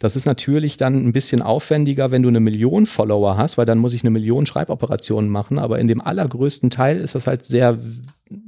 Das 0.00 0.16
ist 0.16 0.26
natürlich 0.26 0.76
dann 0.76 1.06
ein 1.06 1.12
bisschen 1.12 1.40
aufwendiger, 1.40 2.10
wenn 2.10 2.22
du 2.22 2.28
eine 2.28 2.40
Million 2.40 2.86
Follower 2.86 3.36
hast, 3.36 3.58
weil 3.58 3.66
dann 3.66 3.78
muss 3.78 3.94
ich 3.94 4.02
eine 4.02 4.10
Million 4.10 4.44
Schreiboperationen 4.44 5.30
machen. 5.30 5.58
Aber 5.58 5.78
in 5.78 5.88
dem 5.88 6.00
allergrößten 6.00 6.70
Teil 6.70 7.00
ist 7.00 7.14
das 7.14 7.26
halt 7.26 7.44
sehr, 7.44 7.78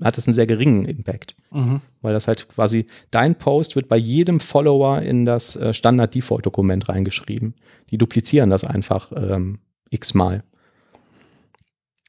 hat 0.02 0.16
das 0.16 0.26
einen 0.26 0.34
sehr 0.34 0.46
geringen 0.46 0.84
Impact. 0.84 1.36
Mhm. 1.50 1.80
Weil 2.02 2.12
das 2.12 2.28
halt 2.28 2.48
quasi, 2.48 2.86
dein 3.10 3.36
Post 3.36 3.76
wird 3.76 3.88
bei 3.88 3.96
jedem 3.96 4.40
Follower 4.40 5.00
in 5.02 5.24
das 5.24 5.56
äh, 5.56 5.72
Standard-Default-Dokument 5.72 6.88
reingeschrieben. 6.88 7.54
Die 7.90 7.98
duplizieren 7.98 8.50
das 8.50 8.64
einfach 8.64 9.12
ähm, 9.16 9.58
x-mal. 9.90 10.42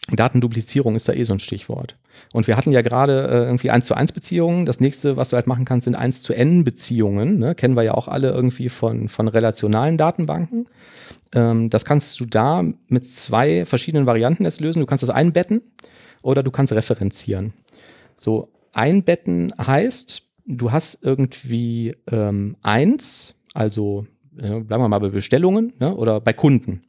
Datenduplizierung 0.09 0.95
ist 0.95 1.09
da 1.09 1.13
eh 1.13 1.25
so 1.25 1.33
ein 1.33 1.39
Stichwort. 1.39 1.97
Und 2.33 2.47
wir 2.47 2.55
hatten 2.57 2.71
ja 2.71 2.81
gerade 2.81 3.27
äh, 3.27 3.45
irgendwie 3.45 3.71
1 3.71 3.85
zu 3.85 3.93
1 3.93 4.11
Beziehungen. 4.11 4.65
Das 4.65 4.79
nächste, 4.79 5.17
was 5.17 5.29
du 5.29 5.35
halt 5.35 5.47
machen 5.47 5.65
kannst, 5.65 5.85
sind 5.85 5.95
1 5.95 6.21
zu 6.21 6.33
N 6.33 6.63
Beziehungen. 6.63 7.39
Ne? 7.39 7.55
Kennen 7.55 7.75
wir 7.75 7.83
ja 7.83 7.93
auch 7.93 8.07
alle 8.07 8.31
irgendwie 8.31 8.69
von, 8.69 9.09
von 9.09 9.27
relationalen 9.27 9.97
Datenbanken. 9.97 10.67
Ähm, 11.35 11.69
das 11.69 11.85
kannst 11.85 12.19
du 12.19 12.25
da 12.25 12.63
mit 12.87 13.13
zwei 13.13 13.65
verschiedenen 13.65 14.05
Varianten 14.05 14.45
jetzt 14.45 14.61
lösen. 14.61 14.79
Du 14.79 14.85
kannst 14.85 15.03
das 15.03 15.09
einbetten 15.09 15.61
oder 16.21 16.41
du 16.43 16.51
kannst 16.51 16.73
referenzieren. 16.73 17.53
So, 18.17 18.49
einbetten 18.73 19.53
heißt, 19.57 20.29
du 20.45 20.71
hast 20.71 21.03
irgendwie 21.03 21.95
ähm, 22.11 22.57
eins, 22.61 23.35
also 23.53 24.05
äh, 24.37 24.59
bleiben 24.59 24.83
wir 24.83 24.89
mal 24.89 24.99
bei 24.99 25.09
Bestellungen 25.09 25.73
ne? 25.79 25.95
oder 25.95 26.19
bei 26.19 26.33
Kunden. 26.33 26.81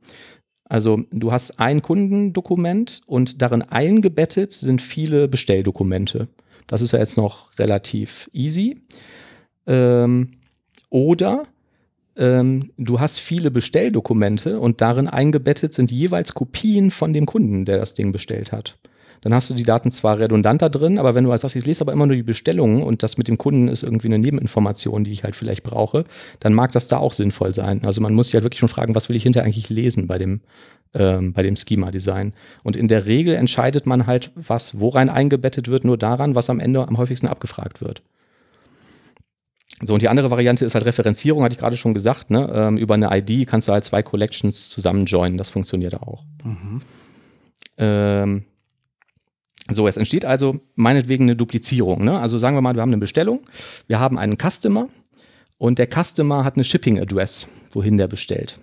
Also 0.64 1.02
du 1.10 1.32
hast 1.32 1.60
ein 1.60 1.80
Kundendokument 1.80 3.02
und 3.06 3.40
darin 3.40 3.62
eingebettet 3.62 4.52
sind 4.52 4.82
viele 4.82 5.28
Bestelldokumente. 5.28 6.28
Das 6.66 6.82
ist 6.82 6.92
ja 6.92 6.98
jetzt 6.98 7.16
noch 7.16 7.58
relativ 7.58 8.28
easy. 8.34 8.82
Ähm, 9.66 10.32
oder 10.90 11.44
ähm, 12.16 12.70
du 12.76 13.00
hast 13.00 13.18
viele 13.18 13.50
Bestelldokumente 13.50 14.60
und 14.60 14.82
darin 14.82 15.08
eingebettet 15.08 15.72
sind 15.72 15.90
jeweils 15.90 16.34
Kopien 16.34 16.90
von 16.90 17.14
dem 17.14 17.24
Kunden, 17.24 17.64
der 17.64 17.78
das 17.78 17.94
Ding 17.94 18.12
bestellt 18.12 18.52
hat 18.52 18.78
dann 19.20 19.34
hast 19.34 19.50
du 19.50 19.54
die 19.54 19.64
Daten 19.64 19.90
zwar 19.90 20.18
redundanter 20.18 20.70
drin, 20.70 20.98
aber 20.98 21.14
wenn 21.14 21.24
du 21.24 21.32
als 21.32 21.42
sagst, 21.42 21.56
ich 21.56 21.66
lese 21.66 21.80
aber 21.80 21.92
immer 21.92 22.06
nur 22.06 22.16
die 22.16 22.22
Bestellungen 22.22 22.82
und 22.82 23.02
das 23.02 23.18
mit 23.18 23.28
dem 23.28 23.38
Kunden 23.38 23.68
ist 23.68 23.82
irgendwie 23.82 24.08
eine 24.08 24.18
Nebeninformation, 24.18 25.04
die 25.04 25.12
ich 25.12 25.24
halt 25.24 25.36
vielleicht 25.36 25.62
brauche, 25.62 26.04
dann 26.40 26.54
mag 26.54 26.72
das 26.72 26.88
da 26.88 26.98
auch 26.98 27.12
sinnvoll 27.12 27.54
sein. 27.54 27.84
Also 27.84 28.00
man 28.00 28.14
muss 28.14 28.26
sich 28.26 28.34
halt 28.34 28.44
wirklich 28.44 28.60
schon 28.60 28.68
fragen, 28.68 28.94
was 28.94 29.08
will 29.08 29.16
ich 29.16 29.22
hinterher 29.22 29.46
eigentlich 29.46 29.68
lesen 29.68 30.06
bei 30.06 30.18
dem, 30.18 30.40
ähm, 30.94 31.32
bei 31.32 31.42
dem 31.42 31.56
Schema-Design. 31.56 32.34
Und 32.62 32.76
in 32.76 32.88
der 32.88 33.06
Regel 33.06 33.34
entscheidet 33.34 33.86
man 33.86 34.06
halt, 34.06 34.32
was 34.34 34.80
worein 34.80 35.10
eingebettet 35.10 35.68
wird, 35.68 35.84
nur 35.84 35.98
daran, 35.98 36.34
was 36.34 36.50
am 36.50 36.60
Ende 36.60 36.86
am 36.86 36.98
häufigsten 36.98 37.26
abgefragt 37.26 37.80
wird. 37.80 38.02
So, 39.80 39.94
und 39.94 40.02
die 40.02 40.08
andere 40.08 40.30
Variante 40.30 40.64
ist 40.64 40.74
halt 40.74 40.86
Referenzierung, 40.86 41.44
hatte 41.44 41.52
ich 41.52 41.60
gerade 41.60 41.76
schon 41.76 41.94
gesagt. 41.94 42.30
Ne? 42.30 42.50
Ähm, 42.52 42.78
über 42.78 42.94
eine 42.94 43.10
ID 43.16 43.46
kannst 43.46 43.68
du 43.68 43.72
halt 43.72 43.84
zwei 43.84 44.02
Collections 44.02 44.68
zusammen 44.68 45.04
joinen, 45.06 45.38
das 45.38 45.50
funktioniert 45.50 45.94
auch. 45.94 46.24
Mhm. 46.42 46.82
Ähm, 47.76 48.44
so, 49.70 49.86
es 49.86 49.96
entsteht 49.96 50.24
also 50.24 50.60
meinetwegen 50.76 51.24
eine 51.24 51.36
Duplizierung. 51.36 52.04
Ne? 52.04 52.18
Also 52.18 52.38
sagen 52.38 52.56
wir 52.56 52.62
mal, 52.62 52.74
wir 52.74 52.82
haben 52.82 52.90
eine 52.90 52.98
Bestellung, 52.98 53.40
wir 53.86 54.00
haben 54.00 54.18
einen 54.18 54.36
Customer 54.38 54.88
und 55.58 55.78
der 55.78 55.88
Customer 55.88 56.44
hat 56.44 56.56
eine 56.56 56.64
Shipping 56.64 56.98
Address, 56.98 57.48
wohin 57.72 57.98
der 57.98 58.08
bestellt. 58.08 58.58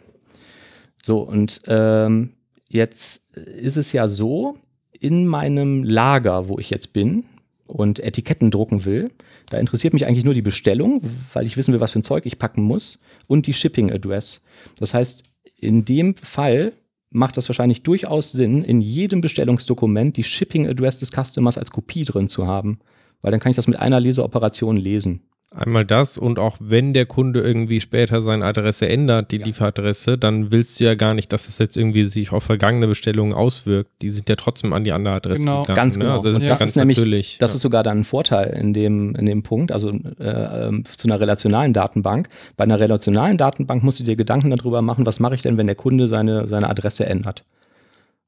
So, 1.03 1.19
und 1.19 1.61
ähm, 1.67 2.31
jetzt 2.67 3.35
ist 3.35 3.77
es 3.77 3.91
ja 3.91 4.07
so, 4.07 4.57
in 4.99 5.27
meinem 5.27 5.83
Lager, 5.83 6.47
wo 6.47 6.57
ich 6.57 6.69
jetzt 6.69 6.93
bin 6.93 7.25
und 7.67 7.99
Etiketten 7.99 8.49
drucken 8.49 8.85
will, 8.85 9.11
da 9.49 9.57
interessiert 9.57 9.93
mich 9.93 10.07
eigentlich 10.07 10.25
nur 10.25 10.33
die 10.33 10.41
Bestellung, 10.41 11.01
weil 11.33 11.45
ich 11.45 11.57
wissen 11.57 11.73
will, 11.73 11.79
was 11.79 11.91
für 11.91 11.99
ein 11.99 12.03
Zeug 12.03 12.25
ich 12.25 12.39
packen 12.39 12.63
muss 12.63 13.03
und 13.27 13.45
die 13.45 13.53
Shipping 13.53 13.91
Address. 13.91 14.43
Das 14.79 14.93
heißt, 14.93 15.23
in 15.59 15.85
dem 15.85 16.15
Fall 16.15 16.73
macht 17.15 17.37
das 17.37 17.47
wahrscheinlich 17.47 17.81
durchaus 17.81 18.31
Sinn, 18.31 18.63
in 18.63 18.81
jedem 18.81 19.21
Bestellungsdokument 19.21 20.17
die 20.17 20.23
Shipping 20.23 20.67
Address 20.67 20.97
des 20.97 21.11
Customers 21.11 21.57
als 21.57 21.71
Kopie 21.71 22.03
drin 22.03 22.27
zu 22.27 22.45
haben, 22.45 22.79
weil 23.21 23.31
dann 23.31 23.39
kann 23.39 23.51
ich 23.51 23.55
das 23.55 23.67
mit 23.67 23.79
einer 23.79 24.01
Leseoperation 24.01 24.75
lesen. 24.75 25.21
Einmal 25.51 25.85
das 25.85 26.17
und 26.17 26.37
auch 26.37 26.57
wenn 26.59 26.93
der 26.93 27.05
Kunde 27.05 27.39
irgendwie 27.39 27.79
später 27.79 28.21
seine 28.21 28.43
Adresse 28.43 28.89
ändert, 28.89 29.31
die 29.31 29.37
ja. 29.37 29.45
Lieferadresse, 29.45 30.17
dann 30.17 30.51
willst 30.51 30.79
du 30.79 30.83
ja 30.83 30.95
gar 30.95 31.13
nicht, 31.13 31.31
dass 31.31 31.47
es 31.47 31.59
jetzt 31.59 31.77
irgendwie 31.77 32.03
sich 32.09 32.33
auf 32.33 32.43
vergangene 32.43 32.87
Bestellungen 32.87 33.33
auswirkt. 33.33 33.89
Die 34.01 34.09
sind 34.09 34.27
ja 34.27 34.35
trotzdem 34.35 34.73
an 34.73 34.83
die 34.83 34.91
andere 34.91 35.15
Adresse 35.15 35.43
genau. 35.43 35.61
gegangen. 35.61 35.75
Ganz 35.75 35.95
ne? 35.95 36.03
genau. 36.03 36.21
Ne? 36.21 36.27
Also 36.27 36.31
das, 36.33 36.43
ja. 36.43 36.53
ist, 36.53 36.61
das 36.61 36.69
ist 36.71 36.75
nämlich, 36.75 36.97
natürlich, 36.97 37.37
das 37.37 37.51
ja. 37.51 37.55
ist 37.55 37.61
sogar 37.61 37.83
dann 37.83 37.99
ein 37.99 38.03
Vorteil 38.03 38.49
in 38.49 38.73
dem, 38.73 39.15
in 39.15 39.25
dem 39.25 39.43
Punkt, 39.43 39.71
also 39.71 39.91
äh, 39.91 40.67
ähm, 40.67 40.83
zu 40.85 41.07
einer 41.07 41.21
relationalen 41.21 41.71
Datenbank. 41.71 42.27
Bei 42.57 42.65
einer 42.65 42.79
relationalen 42.79 43.37
Datenbank 43.37 43.81
musst 43.81 44.01
du 44.01 44.03
dir 44.03 44.17
Gedanken 44.17 44.49
darüber 44.49 44.81
machen, 44.81 45.05
was 45.05 45.21
mache 45.21 45.35
ich 45.35 45.41
denn, 45.41 45.57
wenn 45.57 45.67
der 45.67 45.75
Kunde 45.75 46.09
seine, 46.09 46.47
seine 46.47 46.69
Adresse 46.69 47.05
ändert. 47.05 47.45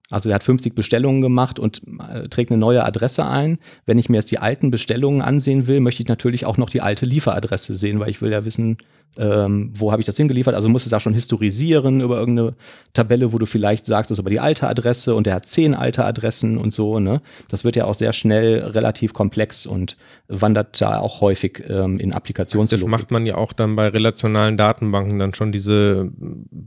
Also 0.10 0.30
er 0.30 0.36
hat 0.36 0.44
50 0.44 0.74
Bestellungen 0.74 1.22
gemacht 1.22 1.60
und 1.60 1.82
äh, 2.10 2.24
trägt 2.30 2.52
eine 2.52 2.60
neue 2.60 2.86
Adresse 2.86 3.26
ein. 3.26 3.58
Wenn 3.86 4.00
ich 4.00 4.08
mir 4.08 4.18
jetzt 4.18 4.32
die 4.32 4.40
alten 4.40 4.72
Bestellungen 4.72 5.22
ansehen 5.22 5.68
will, 5.68 5.82
möchte 5.82 6.02
ich 6.02 6.10
natürlich 6.10 6.46
auch 6.46 6.58
noch 6.58 6.70
die 6.70 6.82
alte 6.82 7.06
Lieferadresse 7.06 7.76
sehen, 7.76 8.00
weil 8.00 8.10
ich 8.10 8.22
will 8.22 8.32
ja 8.32 8.46
wissen, 8.46 8.78
ähm, 9.18 9.72
wo 9.76 9.92
habe 9.92 10.02
ich 10.02 10.06
das 10.06 10.18
hingeliefert? 10.18 10.56
Also 10.56 10.70
muss 10.70 10.86
es 10.86 10.90
da 10.90 11.00
schon 11.00 11.14
historisieren 11.14 12.02
über 12.02 12.20
irgendeine 12.20 12.54
Tabelle, 12.94 13.34
wo 13.34 13.38
du 13.38 13.46
vielleicht 13.46 13.86
sagst, 13.86 14.12
das 14.12 14.18
ist 14.18 14.20
aber 14.20 14.30
die 14.30 14.40
alte 14.40 14.68
Adresse 14.68 15.16
und 15.16 15.26
der 15.26 15.36
hat 15.36 15.46
zehn 15.46 15.74
alte 15.74 16.06
Adressen 16.06 16.58
und 16.58 16.72
so. 16.72 17.00
Ne? 17.00 17.22
Das 17.50 17.64
wird 17.64 17.76
ja 17.76 17.86
auch 17.86 17.96
sehr 17.96 18.14
schnell 18.14 18.60
relativ 18.60 19.14
komplex 19.14 19.66
und 19.66 19.98
wandert 20.28 20.80
da 20.82 21.00
auch 21.00 21.22
häufig 21.22 21.64
ähm, 21.68 22.00
in 22.00 22.14
Applikationslogik. 22.14 22.86
Das 22.86 22.90
macht 22.90 23.12
man 23.12 23.26
ja 23.26 23.36
auch 23.36 23.54
dann 23.54 23.76
bei 23.76 23.88
relationalen 23.88 24.58
Datenbanken 24.58 25.20
dann 25.20 25.34
schon 25.34 25.52
diese 25.52 26.12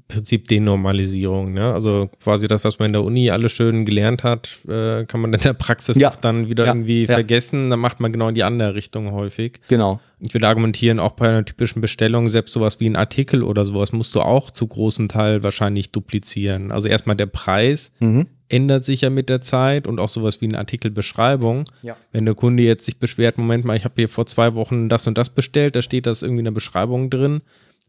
Prinzip 0.08 0.48
Denormalisierung. 0.48 1.52
Ne? 1.52 1.72
Also 1.72 2.10
quasi 2.22 2.48
das, 2.48 2.64
was 2.64 2.78
man 2.78 2.86
in 2.86 2.92
der 2.94 3.04
Uni 3.04 3.30
alles 3.30 3.52
schön 3.52 3.84
gelernt 3.84 4.24
hat, 4.24 4.58
äh, 4.68 5.04
kann 5.04 5.20
man 5.20 5.32
in 5.32 5.40
der 5.40 5.52
Praxis 5.52 5.96
ja. 5.96 6.10
dann 6.20 6.48
wieder 6.48 6.64
ja. 6.64 6.72
irgendwie 6.72 7.02
ja. 7.02 7.14
vergessen. 7.14 7.70
Dann 7.70 7.80
macht 7.80 8.00
man 8.00 8.12
genau 8.12 8.28
in 8.28 8.34
die 8.34 8.44
andere 8.44 8.74
Richtung 8.74 9.12
häufig. 9.12 9.60
Genau. 9.68 10.00
Ich 10.20 10.34
würde 10.34 10.48
argumentieren, 10.48 11.00
auch 11.00 11.12
bei 11.12 11.28
einer 11.28 11.44
typischen 11.44 11.80
Bestellung, 11.80 12.28
selbst 12.28 12.52
sowas 12.52 12.78
wie 12.80 12.86
ein 12.86 12.96
Artikel 12.96 13.42
oder 13.42 13.64
sowas, 13.64 13.92
musst 13.92 14.14
du 14.14 14.20
auch 14.20 14.50
zu 14.50 14.66
großem 14.66 15.08
Teil 15.08 15.42
wahrscheinlich 15.42 15.92
duplizieren. 15.92 16.72
Also 16.72 16.88
erstmal 16.88 17.16
der 17.16 17.26
Preis 17.26 17.92
mhm. 18.00 18.26
ändert 18.48 18.84
sich 18.84 19.00
ja 19.00 19.10
mit 19.10 19.28
der 19.28 19.40
Zeit 19.40 19.86
und 19.86 19.98
auch 19.98 20.10
sowas 20.10 20.40
wie 20.40 20.46
eine 20.46 20.58
Artikelbeschreibung. 20.58 21.64
Ja. 21.82 21.96
Wenn 22.12 22.26
der 22.26 22.34
Kunde 22.34 22.62
jetzt 22.62 22.84
sich 22.84 22.98
beschwert, 22.98 23.38
Moment 23.38 23.64
mal, 23.64 23.76
ich 23.76 23.84
habe 23.84 23.94
hier 23.96 24.08
vor 24.08 24.26
zwei 24.26 24.54
Wochen 24.54 24.88
das 24.88 25.06
und 25.06 25.16
das 25.16 25.30
bestellt, 25.30 25.74
da 25.74 25.82
steht 25.82 26.06
das 26.06 26.22
irgendwie 26.22 26.40
in 26.40 26.46
der 26.46 26.52
Beschreibung 26.52 27.08
drin, 27.08 27.40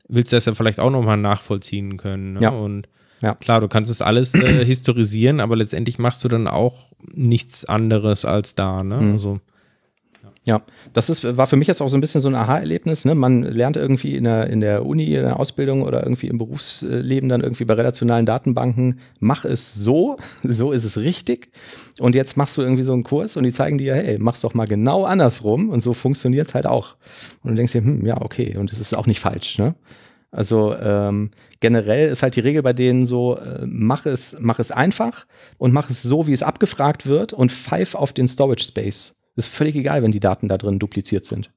willst 0.07 0.32
du 0.32 0.38
das 0.38 0.45
ja 0.45 0.53
vielleicht 0.53 0.79
auch 0.79 0.91
nochmal 0.91 1.17
nachvollziehen 1.17 1.97
können. 1.97 2.34
Ne? 2.34 2.41
Ja. 2.41 2.49
Und 2.49 2.88
ja. 3.21 3.36
Klar, 3.36 3.61
du 3.61 3.67
kannst 3.67 3.91
es 3.91 4.01
alles 4.01 4.34
äh, 4.34 4.65
historisieren, 4.65 5.39
aber 5.39 5.55
letztendlich 5.55 5.99
machst 5.99 6.23
du 6.23 6.27
dann 6.27 6.47
auch 6.47 6.88
nichts 7.13 7.65
anderes 7.65 8.25
als 8.25 8.55
da. 8.55 8.84
Ne? 8.84 8.97
Mhm. 8.97 9.11
Also 9.11 9.39
ja, 10.43 10.63
das 10.93 11.11
ist, 11.11 11.37
war 11.37 11.45
für 11.45 11.55
mich 11.55 11.67
jetzt 11.67 11.81
auch 11.81 11.87
so 11.87 11.95
ein 11.95 12.01
bisschen 12.01 12.19
so 12.19 12.27
ein 12.27 12.33
Aha-Erlebnis. 12.33 13.05
Ne? 13.05 13.13
Man 13.13 13.43
lernt 13.43 13.77
irgendwie 13.77 14.15
in 14.15 14.23
der, 14.23 14.47
in 14.47 14.59
der 14.59 14.85
Uni, 14.87 15.13
in 15.13 15.23
der 15.23 15.39
Ausbildung 15.39 15.83
oder 15.83 16.01
irgendwie 16.01 16.27
im 16.27 16.39
Berufsleben 16.39 17.29
dann 17.29 17.41
irgendwie 17.41 17.65
bei 17.65 17.75
relationalen 17.75 18.25
Datenbanken, 18.25 18.99
mach 19.19 19.45
es 19.45 19.75
so, 19.75 20.17
so 20.43 20.71
ist 20.71 20.83
es 20.83 20.97
richtig. 20.97 21.49
Und 21.99 22.15
jetzt 22.15 22.37
machst 22.37 22.57
du 22.57 22.63
irgendwie 22.63 22.83
so 22.83 22.93
einen 22.93 23.03
Kurs 23.03 23.37
und 23.37 23.43
die 23.43 23.51
zeigen 23.51 23.77
dir, 23.77 23.93
hey, 23.93 24.17
mach's 24.19 24.41
doch 24.41 24.55
mal 24.55 24.65
genau 24.65 25.03
andersrum 25.03 25.69
und 25.69 25.81
so 25.81 25.93
funktioniert 25.93 26.47
es 26.47 26.55
halt 26.55 26.65
auch. 26.65 26.95
Und 27.43 27.51
du 27.51 27.55
denkst 27.55 27.73
dir, 27.73 27.83
hm, 27.83 28.05
ja, 28.05 28.19
okay, 28.19 28.57
und 28.57 28.71
es 28.71 28.79
ist 28.79 28.97
auch 28.97 29.05
nicht 29.05 29.19
falsch. 29.19 29.59
Ne? 29.59 29.75
Also 30.31 30.73
ähm, 30.75 31.29
generell 31.59 32.09
ist 32.09 32.23
halt 32.23 32.35
die 32.35 32.39
Regel 32.39 32.63
bei 32.63 32.73
denen 32.73 33.05
so, 33.05 33.37
äh, 33.37 33.63
mach, 33.67 34.07
es, 34.07 34.37
mach 34.39 34.57
es 34.57 34.71
einfach 34.71 35.27
und 35.59 35.71
mach 35.71 35.91
es 35.91 36.01
so, 36.01 36.25
wie 36.25 36.33
es 36.33 36.41
abgefragt 36.41 37.05
wird 37.05 37.31
und 37.31 37.51
pfeif 37.51 37.93
auf 37.93 38.11
den 38.11 38.27
Storage 38.27 38.63
Space. 38.63 39.20
Ist 39.45 39.53
völlig 39.53 39.75
egal, 39.75 40.03
wenn 40.03 40.11
die 40.11 40.19
Daten 40.19 40.47
da 40.47 40.57
drin 40.57 40.79
dupliziert 40.79 41.25
sind. 41.25 41.51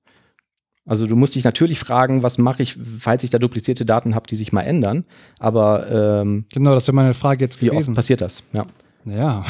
Also 0.87 1.07
du 1.07 1.17
musst 1.17 1.35
dich 1.35 1.45
natürlich 1.45 1.79
fragen, 1.79 2.23
was 2.23 2.37
mache 2.39 2.63
ich, 2.63 2.77
falls 2.99 3.25
ich 3.25 3.31
da 3.31 3.39
duplizierte 3.39 3.85
Daten 3.85 4.15
habe, 4.15 4.27
die 4.27 4.37
sich 4.37 4.53
mal 4.53 4.63
ändern. 4.63 5.05
Aber 5.39 6.21
ähm, 6.23 6.45
genau, 6.53 6.75
das 6.75 6.87
wäre 6.87 6.95
meine 6.95 7.15
Frage 7.15 7.45
jetzt 7.45 7.63
wie 7.63 7.67
gewesen. 7.67 7.87
Wie 7.87 7.91
oft 7.91 7.97
passiert 7.97 8.21
das? 8.21 8.43
Ja. 8.53 8.67
Ja. 9.07 9.45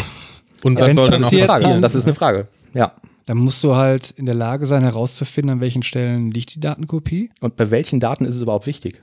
Und 0.62 0.78
was 0.78 0.94
soll 0.94 1.10
dann 1.10 1.24
auch 1.24 1.30
passieren? 1.30 1.80
Das 1.80 1.94
ist 1.94 2.06
eine 2.06 2.14
Frage. 2.14 2.48
Ja. 2.72 2.92
Dann 3.26 3.38
musst 3.38 3.64
du 3.64 3.74
halt 3.74 4.10
in 4.12 4.26
der 4.26 4.34
Lage 4.34 4.66
sein, 4.66 4.82
herauszufinden, 4.82 5.52
an 5.52 5.60
welchen 5.60 5.82
Stellen 5.82 6.30
liegt 6.30 6.54
die 6.54 6.60
Datenkopie. 6.60 7.30
Und 7.40 7.56
bei 7.56 7.70
welchen 7.70 7.98
Daten 7.98 8.26
ist 8.26 8.36
es 8.36 8.42
überhaupt 8.42 8.66
wichtig? 8.66 9.02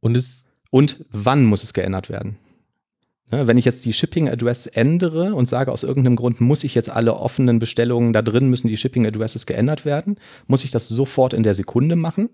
Und 0.00 0.16
es 0.16 0.46
und 0.70 1.04
wann 1.10 1.44
muss 1.44 1.62
es 1.62 1.74
geändert 1.74 2.08
werden? 2.08 2.38
Ne, 3.32 3.46
wenn 3.46 3.56
ich 3.56 3.64
jetzt 3.64 3.84
die 3.84 3.92
Shipping 3.92 4.28
Address 4.28 4.66
ändere 4.66 5.34
und 5.34 5.48
sage, 5.48 5.70
aus 5.70 5.84
irgendeinem 5.84 6.16
Grund 6.16 6.40
muss 6.40 6.64
ich 6.64 6.74
jetzt 6.74 6.90
alle 6.90 7.14
offenen 7.14 7.60
Bestellungen 7.60 8.12
da 8.12 8.22
drin, 8.22 8.50
müssen 8.50 8.66
die 8.66 8.76
Shipping 8.76 9.06
Addresses 9.06 9.46
geändert 9.46 9.84
werden, 9.84 10.16
muss 10.48 10.64
ich 10.64 10.70
das 10.70 10.88
sofort 10.88 11.32
in 11.32 11.44
der 11.44 11.54
Sekunde 11.54 11.94
machen? 11.94 12.28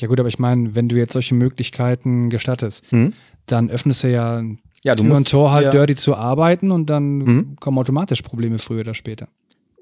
Ja 0.00 0.08
gut, 0.08 0.18
aber 0.18 0.28
ich 0.28 0.38
meine, 0.38 0.74
wenn 0.74 0.88
du 0.88 0.96
jetzt 0.96 1.12
solche 1.12 1.34
Möglichkeiten 1.34 2.28
gestattest, 2.30 2.92
mhm. 2.92 3.12
dann 3.46 3.70
öffnest 3.70 4.04
du 4.04 4.10
ja, 4.10 4.42
ja 4.82 4.94
du 4.94 5.02
Tür 5.02 5.10
musst, 5.10 5.20
und 5.20 5.28
Tor 5.28 5.52
halt 5.52 5.66
ja. 5.66 5.70
dirty 5.70 5.94
zu 5.94 6.16
arbeiten 6.16 6.70
und 6.70 6.90
dann 6.90 7.18
mhm. 7.18 7.56
kommen 7.60 7.78
automatisch 7.78 8.22
Probleme 8.22 8.58
früher 8.58 8.80
oder 8.80 8.94
später. 8.94 9.28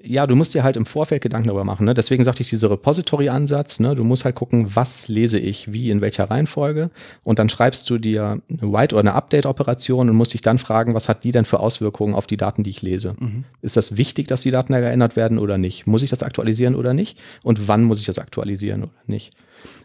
Ja, 0.03 0.27
du 0.27 0.35
musst 0.35 0.53
dir 0.53 0.63
halt 0.63 0.77
im 0.77 0.85
Vorfeld 0.85 1.23
Gedanken 1.23 1.47
darüber 1.47 1.63
machen. 1.63 1.85
Ne? 1.85 1.95
Deswegen 1.95 2.23
sagte 2.23 2.43
ich 2.43 2.49
dieser 2.49 2.69
Repository-Ansatz. 2.69 3.79
Ne? 3.79 3.95
Du 3.95 4.03
musst 4.03 4.25
halt 4.25 4.35
gucken, 4.35 4.75
was 4.75 5.07
lese 5.07 5.39
ich, 5.39 5.73
wie, 5.73 5.89
in 5.89 6.01
welcher 6.01 6.29
Reihenfolge. 6.29 6.91
Und 7.23 7.39
dann 7.39 7.49
schreibst 7.49 7.89
du 7.89 7.97
dir 7.97 8.41
eine 8.47 8.71
Write- 8.71 8.93
oder 8.93 8.99
eine 9.09 9.13
Update-Operation 9.13 10.09
und 10.09 10.15
musst 10.15 10.35
dich 10.35 10.41
dann 10.41 10.59
fragen, 10.59 10.93
was 10.93 11.09
hat 11.09 11.23
die 11.23 11.31
denn 11.31 11.45
für 11.45 11.59
Auswirkungen 11.59 12.13
auf 12.13 12.27
die 12.27 12.37
Daten, 12.37 12.63
die 12.63 12.69
ich 12.69 12.83
lese. 12.83 13.15
Mhm. 13.19 13.45
Ist 13.61 13.75
das 13.75 13.97
wichtig, 13.97 14.27
dass 14.27 14.41
die 14.41 14.51
Daten 14.51 14.71
da 14.71 14.79
geändert 14.79 15.15
werden 15.15 15.39
oder 15.39 15.57
nicht? 15.57 15.87
Muss 15.87 16.03
ich 16.03 16.11
das 16.11 16.21
aktualisieren 16.21 16.75
oder 16.75 16.93
nicht? 16.93 17.19
Und 17.41 17.67
wann 17.67 17.83
muss 17.83 17.99
ich 17.99 18.05
das 18.05 18.19
aktualisieren 18.19 18.83
oder 18.83 18.93
nicht? 19.07 19.33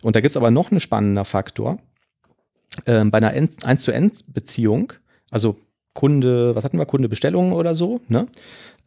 Und 0.02 0.14
da 0.14 0.20
gibt 0.20 0.30
es 0.30 0.36
aber 0.36 0.50
noch 0.50 0.70
einen 0.70 0.80
spannender 0.80 1.24
Faktor. 1.24 1.78
Ähm, 2.86 3.10
bei 3.10 3.18
einer 3.18 3.32
1-zu-1-Beziehung, 3.32 4.92
also 5.30 5.56
Kunde, 5.95 6.55
was 6.55 6.64
hatten 6.64 6.78
wir, 6.78 6.86
Kunde 6.86 7.09
Bestellungen 7.09 7.53
oder 7.53 7.74
so, 7.74 8.01
ne? 8.09 8.26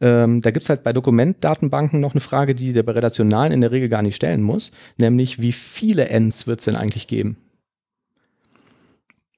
Ähm, 0.00 0.42
da 0.42 0.50
gibt 0.50 0.64
es 0.64 0.68
halt 0.68 0.82
bei 0.82 0.92
Dokumentdatenbanken 0.92 2.00
noch 2.00 2.12
eine 2.12 2.20
Frage, 2.20 2.54
die 2.54 2.74
der 2.74 2.82
bei 2.82 2.92
Relationalen 2.92 3.52
in 3.52 3.62
der 3.62 3.72
Regel 3.72 3.88
gar 3.88 4.02
nicht 4.02 4.16
stellen 4.16 4.42
muss, 4.42 4.72
nämlich 4.98 5.40
wie 5.40 5.52
viele 5.52 6.08
Ends 6.10 6.46
wird 6.46 6.58
es 6.58 6.66
denn 6.66 6.76
eigentlich 6.76 7.06
geben? 7.06 7.38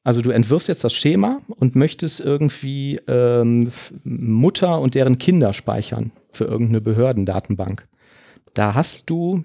Also 0.02 0.22
du 0.22 0.30
entwirfst 0.30 0.68
jetzt 0.68 0.84
das 0.84 0.94
Schema 0.94 1.42
und 1.60 1.76
möchtest 1.76 2.20
irgendwie 2.20 2.98
ähm, 3.06 3.70
Mutter 4.04 4.80
und 4.80 4.94
deren 4.94 5.18
Kinder 5.18 5.52
speichern 5.52 6.12
für 6.32 6.44
irgendeine 6.44 6.80
Behördendatenbank. 6.80 7.86
Da 8.54 8.74
hast 8.74 9.10
du 9.10 9.44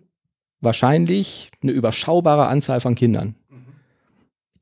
wahrscheinlich 0.62 1.52
eine 1.62 1.74
überschaubare 1.74 2.48
Anzahl 2.48 2.80
von 2.80 2.96
Kindern. 2.96 3.36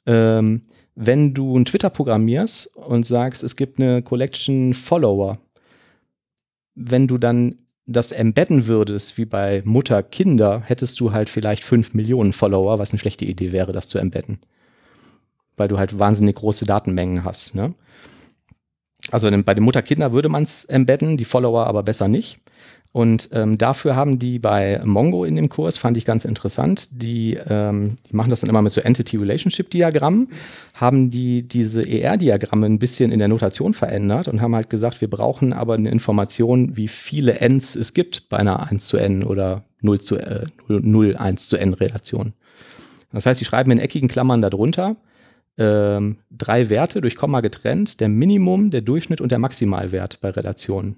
Ähm, 0.07 0.63
wenn 0.95 1.33
du 1.33 1.57
ein 1.57 1.65
Twitter 1.65 1.89
programmierst 1.89 2.75
und 2.75 3.05
sagst, 3.05 3.43
es 3.43 3.55
gibt 3.55 3.79
eine 3.79 4.01
Collection 4.01 4.73
Follower, 4.73 5.39
wenn 6.75 7.07
du 7.07 7.17
dann 7.17 7.57
das 7.85 8.11
embedden 8.11 8.67
würdest, 8.67 9.17
wie 9.17 9.25
bei 9.25 9.61
Mutter 9.65 10.03
Kinder, 10.03 10.61
hättest 10.61 10.99
du 10.99 11.11
halt 11.11 11.29
vielleicht 11.29 11.63
5 11.63 11.93
Millionen 11.93 12.33
Follower, 12.33 12.79
was 12.79 12.91
eine 12.91 12.99
schlechte 12.99 13.25
Idee 13.25 13.51
wäre, 13.51 13.71
das 13.73 13.87
zu 13.87 13.97
embedden. 13.97 14.39
Weil 15.57 15.67
du 15.67 15.77
halt 15.77 15.97
wahnsinnig 15.99 16.35
große 16.35 16.65
Datenmengen 16.65 17.25
hast. 17.25 17.55
Ne? 17.55 17.73
Also 19.09 19.29
bei 19.43 19.53
den 19.53 19.63
Mutter-Kinder 19.63 20.13
würde 20.13 20.29
man 20.29 20.43
es 20.43 20.65
embedden, 20.65 21.17
die 21.17 21.25
Follower 21.25 21.65
aber 21.65 21.83
besser 21.83 22.07
nicht. 22.07 22.39
Und 22.93 23.29
ähm, 23.31 23.57
dafür 23.57 23.95
haben 23.95 24.19
die 24.19 24.37
bei 24.37 24.81
Mongo 24.83 25.23
in 25.23 25.37
dem 25.37 25.47
Kurs, 25.47 25.77
fand 25.77 25.95
ich 25.95 26.03
ganz 26.03 26.25
interessant, 26.25 27.01
die, 27.01 27.37
ähm, 27.49 27.97
die 28.09 28.15
machen 28.15 28.29
das 28.29 28.41
dann 28.41 28.49
immer 28.49 28.61
mit 28.61 28.73
so 28.73 28.81
Entity-Relationship-Diagrammen, 28.81 30.27
haben 30.75 31.09
die 31.09 31.47
diese 31.47 31.87
ER-Diagramme 31.87 32.65
ein 32.65 32.79
bisschen 32.79 33.13
in 33.13 33.19
der 33.19 33.29
Notation 33.29 33.73
verändert 33.73 34.27
und 34.27 34.41
haben 34.41 34.55
halt 34.55 34.69
gesagt, 34.69 34.99
wir 34.99 35.09
brauchen 35.09 35.53
aber 35.53 35.75
eine 35.75 35.89
Information, 35.89 36.75
wie 36.75 36.89
viele 36.89 37.39
Ns 37.39 37.75
es 37.75 37.93
gibt 37.93 38.27
bei 38.27 38.37
einer 38.37 38.69
1 38.69 38.85
zu 38.85 38.97
N 38.97 39.23
oder 39.23 39.63
0 39.79 40.01
zu 40.01 40.17
äh, 40.17 40.43
0, 40.67 40.81
0 40.83 41.15
1 41.15 41.47
zu 41.47 41.57
N-Relation. 41.57 42.33
Das 43.13 43.25
heißt, 43.25 43.39
sie 43.39 43.45
schreiben 43.45 43.71
in 43.71 43.79
eckigen 43.79 44.09
Klammern 44.09 44.41
darunter 44.41 44.97
ähm, 45.57 46.17
drei 46.29 46.69
Werte 46.69 47.01
durch 47.01 47.15
Komma 47.15 47.41
getrennt, 47.41 47.99
der 47.99 48.09
Minimum, 48.09 48.71
der 48.71 48.81
Durchschnitt 48.81 49.21
und 49.21 49.31
der 49.31 49.39
Maximalwert 49.39 50.19
bei 50.21 50.29
Relationen 50.29 50.97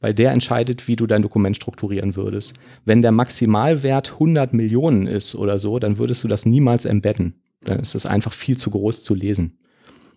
weil 0.00 0.14
der 0.14 0.32
entscheidet, 0.32 0.86
wie 0.88 0.96
du 0.96 1.06
dein 1.06 1.22
Dokument 1.22 1.56
strukturieren 1.56 2.16
würdest. 2.16 2.54
Wenn 2.84 3.02
der 3.02 3.12
Maximalwert 3.12 4.12
100 4.12 4.52
Millionen 4.52 5.06
ist 5.06 5.34
oder 5.34 5.58
so, 5.58 5.78
dann 5.78 5.98
würdest 5.98 6.22
du 6.24 6.28
das 6.28 6.46
niemals 6.46 6.84
embedden. 6.84 7.34
Dann 7.64 7.80
ist 7.80 7.94
es 7.94 8.06
einfach 8.06 8.32
viel 8.32 8.56
zu 8.56 8.70
groß 8.70 9.02
zu 9.02 9.14
lesen. 9.14 9.58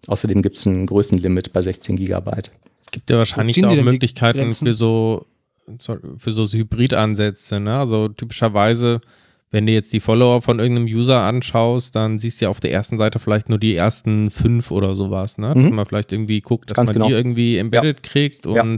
Außerdem 0.07 0.41
gibt 0.41 0.57
es 0.57 0.65
ein 0.65 0.85
Größenlimit 0.85 1.53
bei 1.53 1.61
16 1.61 1.95
Gigabyte. 1.95 2.51
Es 2.81 2.91
gibt 2.91 3.09
ja 3.09 3.17
wahrscheinlich 3.17 3.63
auch 3.63 3.75
Möglichkeiten 3.75 4.53
für 4.53 4.73
so, 4.73 5.25
für 5.79 6.31
so 6.31 6.45
Hybridansätze. 6.45 7.59
Ne? 7.59 7.77
Also 7.77 8.07
typischerweise, 8.09 9.01
wenn 9.51 9.65
du 9.65 9.73
jetzt 9.73 9.93
die 9.93 9.99
Follower 9.99 10.41
von 10.41 10.59
irgendeinem 10.59 10.87
User 10.87 11.21
anschaust, 11.21 11.95
dann 11.95 12.19
siehst 12.19 12.41
du 12.41 12.45
ja 12.45 12.49
auf 12.49 12.59
der 12.59 12.71
ersten 12.71 12.97
Seite 12.97 13.19
vielleicht 13.19 13.49
nur 13.49 13.59
die 13.59 13.75
ersten 13.75 14.31
fünf 14.31 14.71
oder 14.71 14.95
sowas. 14.95 15.37
Ne? 15.37 15.53
Mhm. 15.55 15.63
Dass 15.63 15.71
man 15.71 15.85
vielleicht 15.85 16.11
irgendwie 16.11 16.41
guckt, 16.41 16.71
dass 16.71 16.75
Ganz 16.75 16.87
man 16.87 16.93
genau. 16.95 17.07
die 17.07 17.13
irgendwie 17.13 17.57
embedded 17.57 18.03
kriegt 18.03 18.45
Ja. 18.45 18.77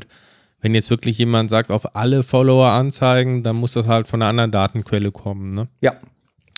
Wenn 0.63 0.73
jetzt 0.73 0.89
wirklich 0.89 1.17
jemand 1.17 1.49
sagt, 1.49 1.69
auf 1.69 1.95
alle 1.95 2.23
Follower 2.23 2.69
anzeigen, 2.69 3.43
dann 3.43 3.57
muss 3.57 3.73
das 3.73 3.85
halt 3.85 4.07
von 4.07 4.21
einer 4.21 4.29
anderen 4.29 4.51
Datenquelle 4.51 5.11
kommen. 5.11 5.51
Ne? 5.51 5.67
Ja, 5.81 5.97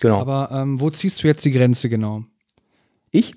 genau. 0.00 0.20
Aber 0.20 0.48
ähm, 0.52 0.80
wo 0.80 0.88
ziehst 0.90 1.22
du 1.22 1.26
jetzt 1.26 1.44
die 1.44 1.50
Grenze 1.50 1.88
genau? 1.88 2.24
ich? 3.10 3.34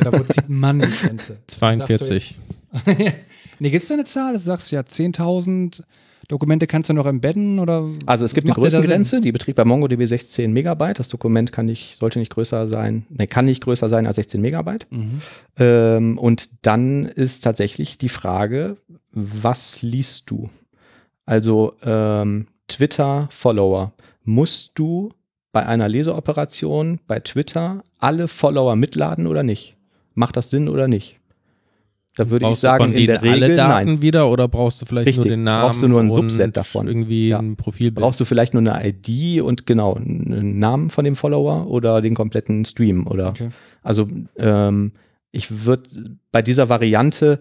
Oder 0.00 0.12
wo 0.18 0.24
zieht 0.24 0.48
man 0.48 0.80
die 0.80 0.88
Grenze? 0.88 1.38
42. 1.46 2.38
nee, 3.58 3.70
gibt 3.70 3.82
es 3.82 3.88
da 3.88 3.94
eine 3.94 4.06
Zahl? 4.06 4.32
Du 4.32 4.38
sagst 4.38 4.70
ja 4.70 4.80
10.000 4.80 5.82
Dokumente 6.28 6.66
kannst 6.66 6.90
du 6.90 6.94
noch 6.94 7.06
embedden 7.06 7.58
oder? 7.58 7.88
Also 8.06 8.24
es 8.24 8.34
gibt 8.34 8.46
eine 8.46 8.54
Größengrenze, 8.54 9.20
die 9.20 9.32
beträgt 9.32 9.56
bei 9.56 9.64
MongoDB 9.64 10.04
16 10.06 10.52
Megabyte. 10.52 10.98
Das 10.98 11.08
Dokument 11.08 11.52
kann 11.52 11.66
nicht, 11.66 11.98
sollte 12.00 12.18
nicht 12.18 12.32
größer 12.32 12.68
sein, 12.68 13.06
ne, 13.08 13.26
kann 13.26 13.44
nicht 13.44 13.62
größer 13.62 13.88
sein 13.88 14.06
als 14.06 14.16
16 14.16 14.40
Megabyte. 14.40 14.86
Mhm. 14.90 15.20
Ähm, 15.58 16.18
und 16.18 16.50
dann 16.66 17.06
ist 17.06 17.42
tatsächlich 17.42 17.98
die 17.98 18.08
Frage, 18.08 18.76
was 19.12 19.82
liest 19.82 20.30
du? 20.30 20.50
Also 21.24 21.74
ähm, 21.82 22.46
Twitter-Follower. 22.68 23.92
Musst 24.24 24.78
du 24.78 25.10
bei 25.52 25.66
einer 25.66 25.88
Leseoperation 25.88 27.00
bei 27.06 27.20
Twitter 27.20 27.82
alle 27.98 28.28
Follower 28.28 28.76
mitladen 28.76 29.26
oder 29.26 29.42
nicht? 29.42 29.76
Macht 30.14 30.36
das 30.36 30.50
Sinn 30.50 30.68
oder 30.68 30.88
nicht? 30.88 31.18
Da 32.16 32.30
würde 32.30 32.44
ich 32.44 32.48
Brauchst 32.48 32.62
du 32.62 32.66
sagen, 32.66 32.92
in 32.92 33.06
der 33.06 33.18
denen 33.18 33.32
alle 33.34 33.44
Regel 33.44 33.56
Daten 33.56 33.86
nein. 33.86 34.02
wieder 34.02 34.30
oder 34.30 34.48
brauchst 34.48 34.80
du 34.80 34.86
vielleicht 34.86 35.06
Richtig. 35.06 35.26
nur 35.26 35.30
den 35.36 35.44
Namen? 35.44 35.66
Brauchst 35.68 35.82
du 35.82 35.88
nur 35.88 36.00
ein 36.00 36.10
Subset 36.10 36.56
davon. 36.56 36.88
Irgendwie 36.88 37.28
Ja. 37.28 37.38
ein 37.38 37.56
Profilbild. 37.56 38.02
Brauchst 38.02 38.18
du 38.20 38.24
vielleicht 38.24 38.54
nur 38.54 38.62
eine 38.62 38.88
ID 38.88 39.42
und 39.42 39.66
genau 39.66 39.94
einen 39.94 40.58
Namen 40.58 40.88
von 40.90 41.04
dem 41.04 41.14
Follower 41.14 41.66
oder 41.70 42.00
den 42.00 42.14
kompletten 42.14 42.64
Stream 42.64 43.06
oder 43.06 43.28
Okay. 43.28 43.50
also 43.82 44.08
ähm, 44.38 44.92
ich 45.30 45.66
würde 45.66 45.82
bei 46.32 46.40
dieser 46.40 46.70
Variante, 46.70 47.40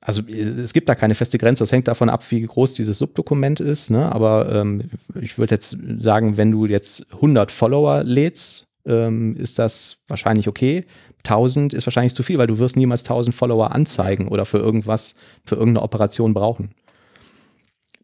also 0.00 0.22
es 0.28 0.72
gibt 0.72 0.88
da 0.88 0.94
keine 0.94 1.16
feste 1.16 1.38
Grenze, 1.38 1.62
das 1.64 1.72
hängt 1.72 1.88
davon 1.88 2.08
ab, 2.08 2.22
wie 2.30 2.42
groß 2.42 2.74
dieses 2.74 2.98
Subdokument 2.98 3.58
ist, 3.58 3.90
ne? 3.90 4.12
aber 4.12 4.54
ähm, 4.54 4.84
ich 5.20 5.36
würde 5.36 5.56
jetzt 5.56 5.76
sagen, 5.98 6.36
wenn 6.36 6.52
du 6.52 6.66
jetzt 6.66 7.12
100 7.14 7.50
Follower 7.50 8.04
lädst, 8.04 8.68
ähm, 8.86 9.36
ist 9.36 9.58
das 9.58 9.98
wahrscheinlich 10.08 10.48
okay. 10.48 10.84
1000 11.18 11.74
ist 11.74 11.86
wahrscheinlich 11.86 12.14
zu 12.14 12.22
viel, 12.22 12.38
weil 12.38 12.46
du 12.46 12.58
wirst 12.58 12.76
niemals 12.76 13.02
1000 13.02 13.34
Follower 13.34 13.72
anzeigen 13.72 14.28
oder 14.28 14.44
für 14.44 14.58
irgendwas, 14.58 15.16
für 15.44 15.56
irgendeine 15.56 15.82
Operation 15.82 16.34
brauchen. 16.34 16.70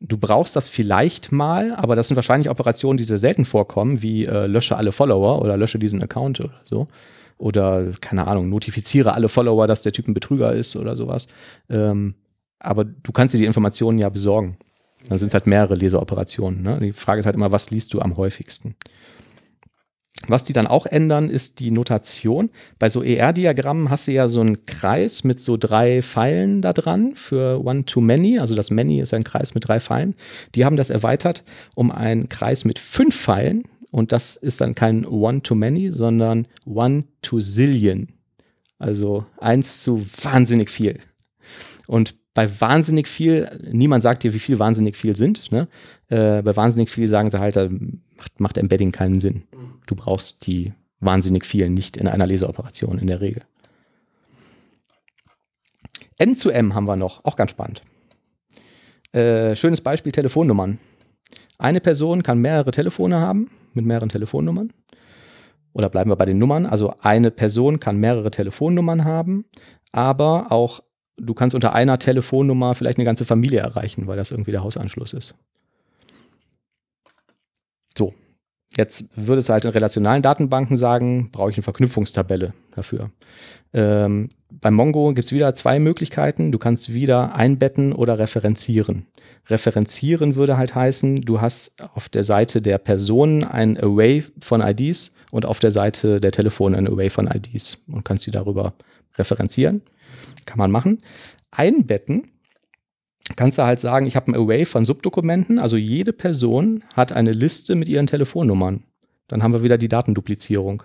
Du 0.01 0.19
brauchst 0.19 0.55
das 0.55 0.69
vielleicht 0.69 1.33
mal, 1.33 1.75
aber 1.75 1.97
das 1.97 2.09
sind 2.09 2.17
wahrscheinlich 2.17 2.51
Operationen, 2.51 2.99
die 2.99 3.05
sehr 3.05 3.19
selten 3.19 3.47
vorkommen, 3.47 4.03
wie 4.03 4.27
äh, 4.27 4.47
lösche 4.47 4.77
alle 4.77 4.93
Follower 4.93 5.41
oder 5.41 5.57
lösche 5.57 5.79
diesen 5.79 6.03
Account 6.03 6.41
oder 6.41 6.61
so. 6.65 6.89
Oder, 7.39 7.93
keine 8.01 8.27
Ahnung, 8.27 8.49
notifiziere 8.49 9.13
alle 9.13 9.29
Follower, 9.29 9.67
dass 9.67 9.83
der 9.83 9.93
Typ 9.93 10.09
ein 10.09 10.15
Betrüger 10.15 10.53
ist 10.53 10.77
oder 10.77 10.97
sowas. 10.97 11.29
Ähm, 11.71 12.15
aber 12.59 12.85
du 12.85 13.13
kannst 13.13 13.35
dir 13.35 13.39
die 13.39 13.45
Informationen 13.45 13.99
ja 13.99 14.09
besorgen. 14.09 14.57
Dann 15.09 15.19
sind 15.19 15.29
es 15.29 15.35
halt 15.35 15.47
mehrere 15.47 15.75
Leseoperationen. 15.75 16.63
Ne? 16.63 16.79
Die 16.81 16.93
Frage 16.93 17.21
ist 17.21 17.27
halt 17.27 17.37
immer, 17.37 17.53
was 17.53 17.71
liest 17.71 17.95
du 17.95 18.01
am 18.01 18.17
häufigsten? 18.17 18.75
Was 20.29 20.45
die 20.45 20.53
dann 20.53 20.67
auch 20.67 20.87
ändern, 20.87 21.31
ist 21.31 21.61
die 21.61 21.71
Notation. 21.71 22.51
Bei 22.79 22.89
so 22.89 23.03
ER-Diagrammen 23.03 23.91
hast 23.91 24.09
du 24.09 24.13
ja 24.13 24.29
so 24.29 24.41
einen 24.41 24.67
Kreis 24.67 25.25
mit 25.25 25.41
so 25.41 25.57
drei 25.57 26.03
Pfeilen 26.03 26.63
da 26.63 26.73
dran 26.73 27.13
für 27.13 27.65
One-to-Many. 27.65 28.39
Also 28.39 28.55
das 28.55 28.71
Many 28.71 29.01
ist 29.01 29.15
ein 29.15 29.25
Kreis 29.25 29.55
mit 29.55 29.69
drei 29.69 29.81
Pfeilen. 29.81 30.15
Die 30.55 30.65
haben 30.65 30.77
das 30.77 30.91
erweitert 30.91 31.45
um 31.75 31.91
einen 31.91 32.29
Kreis 32.29 32.65
mit 32.65 32.79
fünf 32.79 33.17
Pfeilen. 33.17 33.65
Und 33.91 34.13
das 34.13 34.37
ist 34.37 34.61
dann 34.61 34.75
kein 34.75 35.07
One-to-Many, 35.07 35.93
sondern 35.93 36.47
One-to-Zillion. 36.67 38.09
Also 38.79 39.25
eins 39.39 39.83
zu 39.83 40.05
wahnsinnig 40.23 40.71
viel. 40.71 40.99
Und 41.87 42.15
bei 42.35 42.61
wahnsinnig 42.61 43.09
viel, 43.09 43.49
niemand 43.73 44.03
sagt 44.03 44.23
dir, 44.23 44.35
wie 44.35 44.39
viel 44.39 44.59
wahnsinnig 44.59 44.97
viel 44.97 45.17
sind. 45.17 45.51
Ne? 45.51 45.69
Äh, 46.09 46.43
bei 46.43 46.55
wahnsinnig 46.55 46.91
viel 46.91 47.09
sagen 47.09 47.31
sie 47.31 47.41
halt, 47.41 47.57
da 47.57 47.71
macht, 48.17 48.41
macht 48.41 48.59
Embedding 48.59 48.93
keinen 48.93 49.19
Sinn. 49.21 49.45
Du 49.87 49.95
brauchst 49.95 50.47
die 50.47 50.73
wahnsinnig 51.01 51.47
vielen 51.47 51.75
nicht 51.75 51.97
in 51.97 52.09
einer 52.09 52.27
Leseoperation 52.27 52.99
in 52.99 53.07
der 53.07 53.21
Regel. 53.21 53.45
N 56.19 56.35
zu 56.35 56.51
M 56.51 56.75
haben 56.75 56.87
wir 56.87 56.97
noch, 56.97 57.25
auch 57.25 57.37
ganz 57.37 57.51
spannend. 57.51 57.83
Äh, 59.13 59.55
schönes 59.55 59.81
Beispiel: 59.81 60.13
Telefonnummern. 60.13 60.79
Eine 61.59 61.81
Person 61.81 62.23
kann 62.23 62.39
mehrere 62.39 62.71
Telefone 62.71 63.17
haben 63.17 63.51
mit 63.73 63.85
mehreren 63.85 64.09
Telefonnummern. 64.09 64.73
Oder 65.73 65.91
bleiben 65.91 66.11
wir 66.11 66.17
bei 66.17 66.25
den 66.25 66.39
Nummern. 66.39 66.67
Also 66.67 66.95
eine 67.01 67.31
Person 67.31 67.81
kann 67.81 67.99
mehrere 67.99 68.31
Telefonnummern 68.31 69.05
haben, 69.05 69.45
aber 69.93 70.51
auch 70.51 70.81
du 71.19 71.35
kannst 71.35 71.55
unter 71.55 71.75
einer 71.75 71.99
Telefonnummer 71.99 72.75
vielleicht 72.75 72.99
eine 72.99 73.05
ganze 73.05 73.25
Familie 73.25 73.61
erreichen, 73.61 74.07
weil 74.07 74.17
das 74.17 74.31
irgendwie 74.31 74.53
der 74.53 74.63
Hausanschluss 74.63 75.13
ist. 75.13 75.35
So, 77.97 78.15
jetzt 78.77 79.07
würde 79.17 79.39
es 79.39 79.49
halt 79.49 79.65
in 79.65 79.71
relationalen 79.71 80.23
Datenbanken 80.23 80.77
sagen, 80.77 81.31
brauche 81.33 81.51
ich 81.51 81.57
eine 81.57 81.63
Verknüpfungstabelle 81.63 82.55
dafür. 82.75 83.11
Ähm, 83.73 84.31
bei 84.51 84.71
Mongo 84.71 85.09
gibt 85.09 85.25
es 85.25 85.33
wieder 85.33 85.55
zwei 85.55 85.79
Möglichkeiten. 85.79 86.53
Du 86.53 86.59
kannst 86.59 86.93
wieder 86.93 87.35
einbetten 87.35 87.93
oder 87.93 88.19
referenzieren. 88.19 89.07
Referenzieren 89.49 90.37
würde 90.37 90.57
halt 90.57 90.75
heißen, 90.75 91.23
du 91.23 91.41
hast 91.41 91.75
auf 91.95 92.09
der 92.09 92.25
Seite 92.25 92.63
der 92.63 92.79
Person 92.79 93.45
ein 93.45 93.79
Array 93.79 94.25
von 94.39 94.61
IDs 94.61 95.15
und 95.31 95.47
auf 95.47 95.59
der 95.59 95.71
Seite 95.71 96.21
der 96.21 96.33
Telefone 96.33 96.77
ein 96.77 96.89
Array 96.89 97.11
von 97.11 97.29
IDs 97.29 97.79
und 97.89 98.05
kannst 98.05 98.27
die 98.27 98.31
darüber 98.31 98.75
referenzieren. 99.17 99.83
Kann 100.47 100.59
man 100.59 100.71
machen. 100.71 101.03
Einbetten 101.51 102.31
kannst 103.35 103.59
du 103.59 103.63
halt 103.63 103.81
sagen, 103.81 104.07
ich 104.07 104.15
habe 104.15 104.31
ein 104.31 104.37
Array 104.37 104.65
von 104.65 104.85
Subdokumenten, 104.85 105.59
also 105.59 105.77
jede 105.77 106.13
Person 106.13 106.85
hat 106.95 107.13
eine 107.13 107.33
Liste 107.33 107.75
mit 107.75 107.89
ihren 107.89 108.07
Telefonnummern. 108.07 108.85
Dann 109.27 109.43
haben 109.43 109.53
wir 109.53 109.63
wieder 109.63 109.79
die 109.79 109.89
Datenduplizierung. 109.89 110.85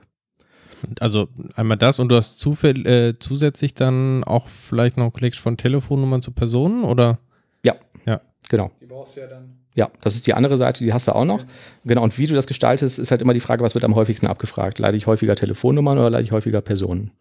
Also 0.99 1.27
einmal 1.55 1.77
das 1.77 1.99
und 1.99 2.09
du 2.09 2.15
hast 2.15 2.43
äh, 2.45 3.13
zusätzlich 3.19 3.75
dann 3.75 4.23
auch 4.23 4.47
vielleicht 4.47 4.97
noch 4.97 5.13
Collection 5.13 5.43
von 5.43 5.57
Telefonnummern 5.57 6.23
zu 6.23 6.31
Personen 6.31 6.83
oder? 6.83 7.19
Genau. 8.51 8.69
Die 8.81 8.85
brauchst 8.85 9.15
du 9.15 9.21
ja 9.21 9.27
dann. 9.27 9.53
Ja, 9.75 9.89
das 10.01 10.15
ist 10.15 10.27
die 10.27 10.33
andere 10.33 10.57
Seite, 10.57 10.83
die 10.83 10.91
hast 10.91 11.07
du 11.07 11.15
auch 11.15 11.23
noch. 11.23 11.45
Genau, 11.85 12.03
und 12.03 12.17
wie 12.17 12.27
du 12.27 12.35
das 12.35 12.47
gestaltest, 12.47 12.99
ist 12.99 13.09
halt 13.09 13.21
immer 13.21 13.33
die 13.33 13.39
Frage, 13.39 13.63
was 13.63 13.75
wird 13.75 13.85
am 13.85 13.95
häufigsten 13.95 14.27
abgefragt? 14.27 14.77
Leite 14.77 14.97
ich 14.97 15.07
häufiger 15.07 15.37
Telefonnummern 15.37 15.97
oder 15.97 16.09
leite 16.09 16.25
ich 16.25 16.33
häufiger 16.33 16.59
Personen? 16.59 17.11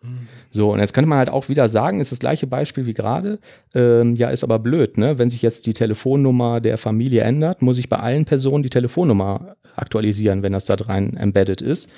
So, 0.51 0.73
und 0.73 0.81
jetzt 0.81 0.93
könnte 0.93 1.09
man 1.09 1.19
halt 1.19 1.31
auch 1.31 1.49
wieder 1.49 1.69
sagen, 1.69 2.01
ist 2.01 2.11
das 2.11 2.19
gleiche 2.19 2.49
Beispiel 2.49 2.87
wie 2.87 2.95
gerade. 2.95 3.39
Ähm, 3.77 4.17
ja, 4.17 4.31
ist 4.31 4.43
aber 4.43 4.59
blöd, 4.59 4.99
ne? 4.99 5.19
Wenn 5.19 5.31
sich 5.31 5.43
jetzt 5.43 5.69
die 5.69 5.73
Telefonnummer 5.73 6.61
der 6.61 6.77
Familie 6.77 7.23
ändert, 7.23 7.63
muss 7.63 7.79
ich 7.79 7.89
bei 7.89 7.99
allen 7.99 8.25
Personen 8.25 8.65
die 8.65 8.71
Telefonnummer 8.71 9.55
aktualisieren, 9.77 10.43
wenn 10.43 10.53
das 10.53 10.65
da 10.65 10.75
rein 10.75 11.17
embedded 11.17 11.63
ist. 11.63 11.93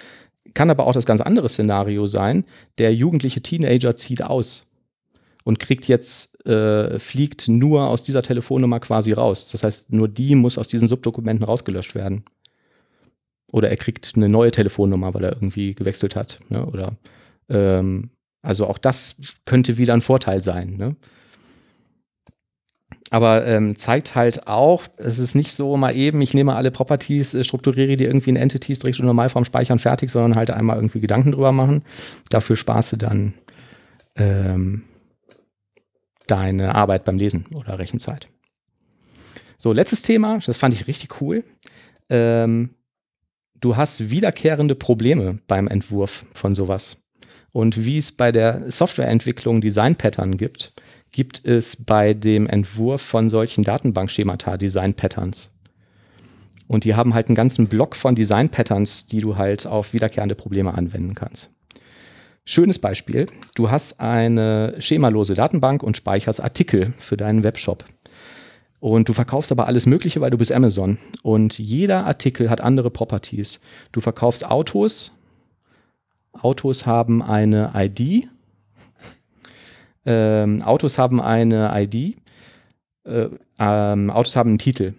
Kann 0.52 0.68
aber 0.68 0.86
auch 0.86 0.92
das 0.92 1.06
ganz 1.06 1.22
andere 1.22 1.48
Szenario 1.48 2.06
sein. 2.06 2.44
Der 2.76 2.94
jugendliche 2.94 3.40
Teenager 3.40 3.96
zieht 3.96 4.22
aus 4.22 4.71
und 5.44 5.58
kriegt 5.58 5.86
jetzt, 5.86 6.44
äh, 6.46 6.98
fliegt 6.98 7.48
nur 7.48 7.88
aus 7.88 8.02
dieser 8.02 8.22
Telefonnummer 8.22 8.80
quasi 8.80 9.12
raus. 9.12 9.50
Das 9.50 9.64
heißt, 9.64 9.92
nur 9.92 10.08
die 10.08 10.34
muss 10.34 10.58
aus 10.58 10.68
diesen 10.68 10.88
Subdokumenten 10.88 11.44
rausgelöscht 11.44 11.94
werden. 11.94 12.24
Oder 13.52 13.68
er 13.70 13.76
kriegt 13.76 14.12
eine 14.16 14.28
neue 14.28 14.50
Telefonnummer, 14.50 15.12
weil 15.14 15.24
er 15.24 15.32
irgendwie 15.32 15.74
gewechselt 15.74 16.16
hat. 16.16 16.40
Ne? 16.48 16.64
Oder 16.66 16.96
ähm, 17.48 18.10
also 18.42 18.66
auch 18.66 18.78
das 18.78 19.16
könnte 19.44 19.78
wieder 19.78 19.94
ein 19.94 20.02
Vorteil 20.02 20.42
sein. 20.42 20.76
Ne? 20.76 20.96
Aber 23.10 23.46
ähm, 23.46 23.76
zeigt 23.76 24.14
halt 24.14 24.46
auch, 24.48 24.84
es 24.96 25.18
ist 25.18 25.34
nicht 25.34 25.52
so 25.52 25.76
mal 25.76 25.94
eben, 25.94 26.22
ich 26.22 26.32
nehme 26.32 26.54
alle 26.54 26.70
Properties, 26.70 27.34
äh, 27.34 27.44
strukturiere 27.44 27.96
die 27.96 28.04
irgendwie 28.04 28.30
in 28.30 28.36
Entities 28.36 28.78
direkt 28.78 29.00
und 29.00 29.06
Normalform 29.06 29.44
speichern, 29.44 29.78
fertig, 29.78 30.10
sondern 30.10 30.34
halt 30.34 30.50
einmal 30.50 30.76
irgendwie 30.76 31.00
Gedanken 31.00 31.32
drüber 31.32 31.52
machen. 31.52 31.82
Dafür 32.30 32.56
sparst 32.56 32.92
du 32.92 32.96
dann 32.96 33.34
ähm, 34.16 34.84
deine 36.32 36.74
Arbeit 36.74 37.04
beim 37.04 37.18
Lesen 37.18 37.44
oder 37.54 37.78
Rechenzeit. 37.78 38.26
So, 39.58 39.72
letztes 39.72 40.00
Thema, 40.00 40.38
das 40.44 40.56
fand 40.56 40.72
ich 40.72 40.86
richtig 40.86 41.20
cool. 41.20 41.44
Ähm, 42.08 42.70
du 43.60 43.76
hast 43.76 44.08
wiederkehrende 44.08 44.74
Probleme 44.74 45.38
beim 45.46 45.68
Entwurf 45.68 46.24
von 46.32 46.54
sowas. 46.54 46.96
Und 47.52 47.84
wie 47.84 47.98
es 47.98 48.12
bei 48.12 48.32
der 48.32 48.70
Softwareentwicklung 48.70 49.60
Design-Pattern 49.60 50.38
gibt, 50.38 50.72
gibt 51.12 51.44
es 51.44 51.84
bei 51.84 52.14
dem 52.14 52.46
Entwurf 52.46 53.02
von 53.02 53.28
solchen 53.28 53.62
Datenbankschemata 53.62 54.56
Design-Patterns. 54.56 55.54
Und 56.66 56.84
die 56.84 56.94
haben 56.94 57.12
halt 57.12 57.28
einen 57.28 57.36
ganzen 57.36 57.66
Block 57.66 57.94
von 57.94 58.14
Design-Patterns, 58.14 59.06
die 59.06 59.20
du 59.20 59.36
halt 59.36 59.66
auf 59.66 59.92
wiederkehrende 59.92 60.34
Probleme 60.34 60.72
anwenden 60.72 61.14
kannst. 61.14 61.50
Schönes 62.44 62.80
Beispiel. 62.80 63.26
Du 63.54 63.70
hast 63.70 64.00
eine 64.00 64.74
schemalose 64.80 65.34
Datenbank 65.34 65.82
und 65.82 65.96
speicherst 65.96 66.42
Artikel 66.42 66.92
für 66.98 67.16
deinen 67.16 67.44
Webshop. 67.44 67.84
Und 68.80 69.08
du 69.08 69.12
verkaufst 69.12 69.52
aber 69.52 69.68
alles 69.68 69.86
Mögliche, 69.86 70.20
weil 70.20 70.32
du 70.32 70.38
bist 70.38 70.50
Amazon. 70.50 70.98
Und 71.22 71.60
jeder 71.60 72.04
Artikel 72.04 72.50
hat 72.50 72.60
andere 72.60 72.90
Properties. 72.90 73.60
Du 73.92 74.00
verkaufst 74.00 74.44
Autos. 74.44 75.20
Autos 76.32 76.84
haben 76.86 77.22
eine 77.22 77.72
ID. 77.74 78.28
Ähm, 80.04 80.62
Autos 80.62 80.98
haben 80.98 81.20
eine 81.20 81.70
ID. 81.80 82.16
Äh, 83.04 83.28
ähm, 83.60 84.10
Autos 84.10 84.34
haben 84.34 84.48
einen 84.50 84.58
Titel. 84.58 84.94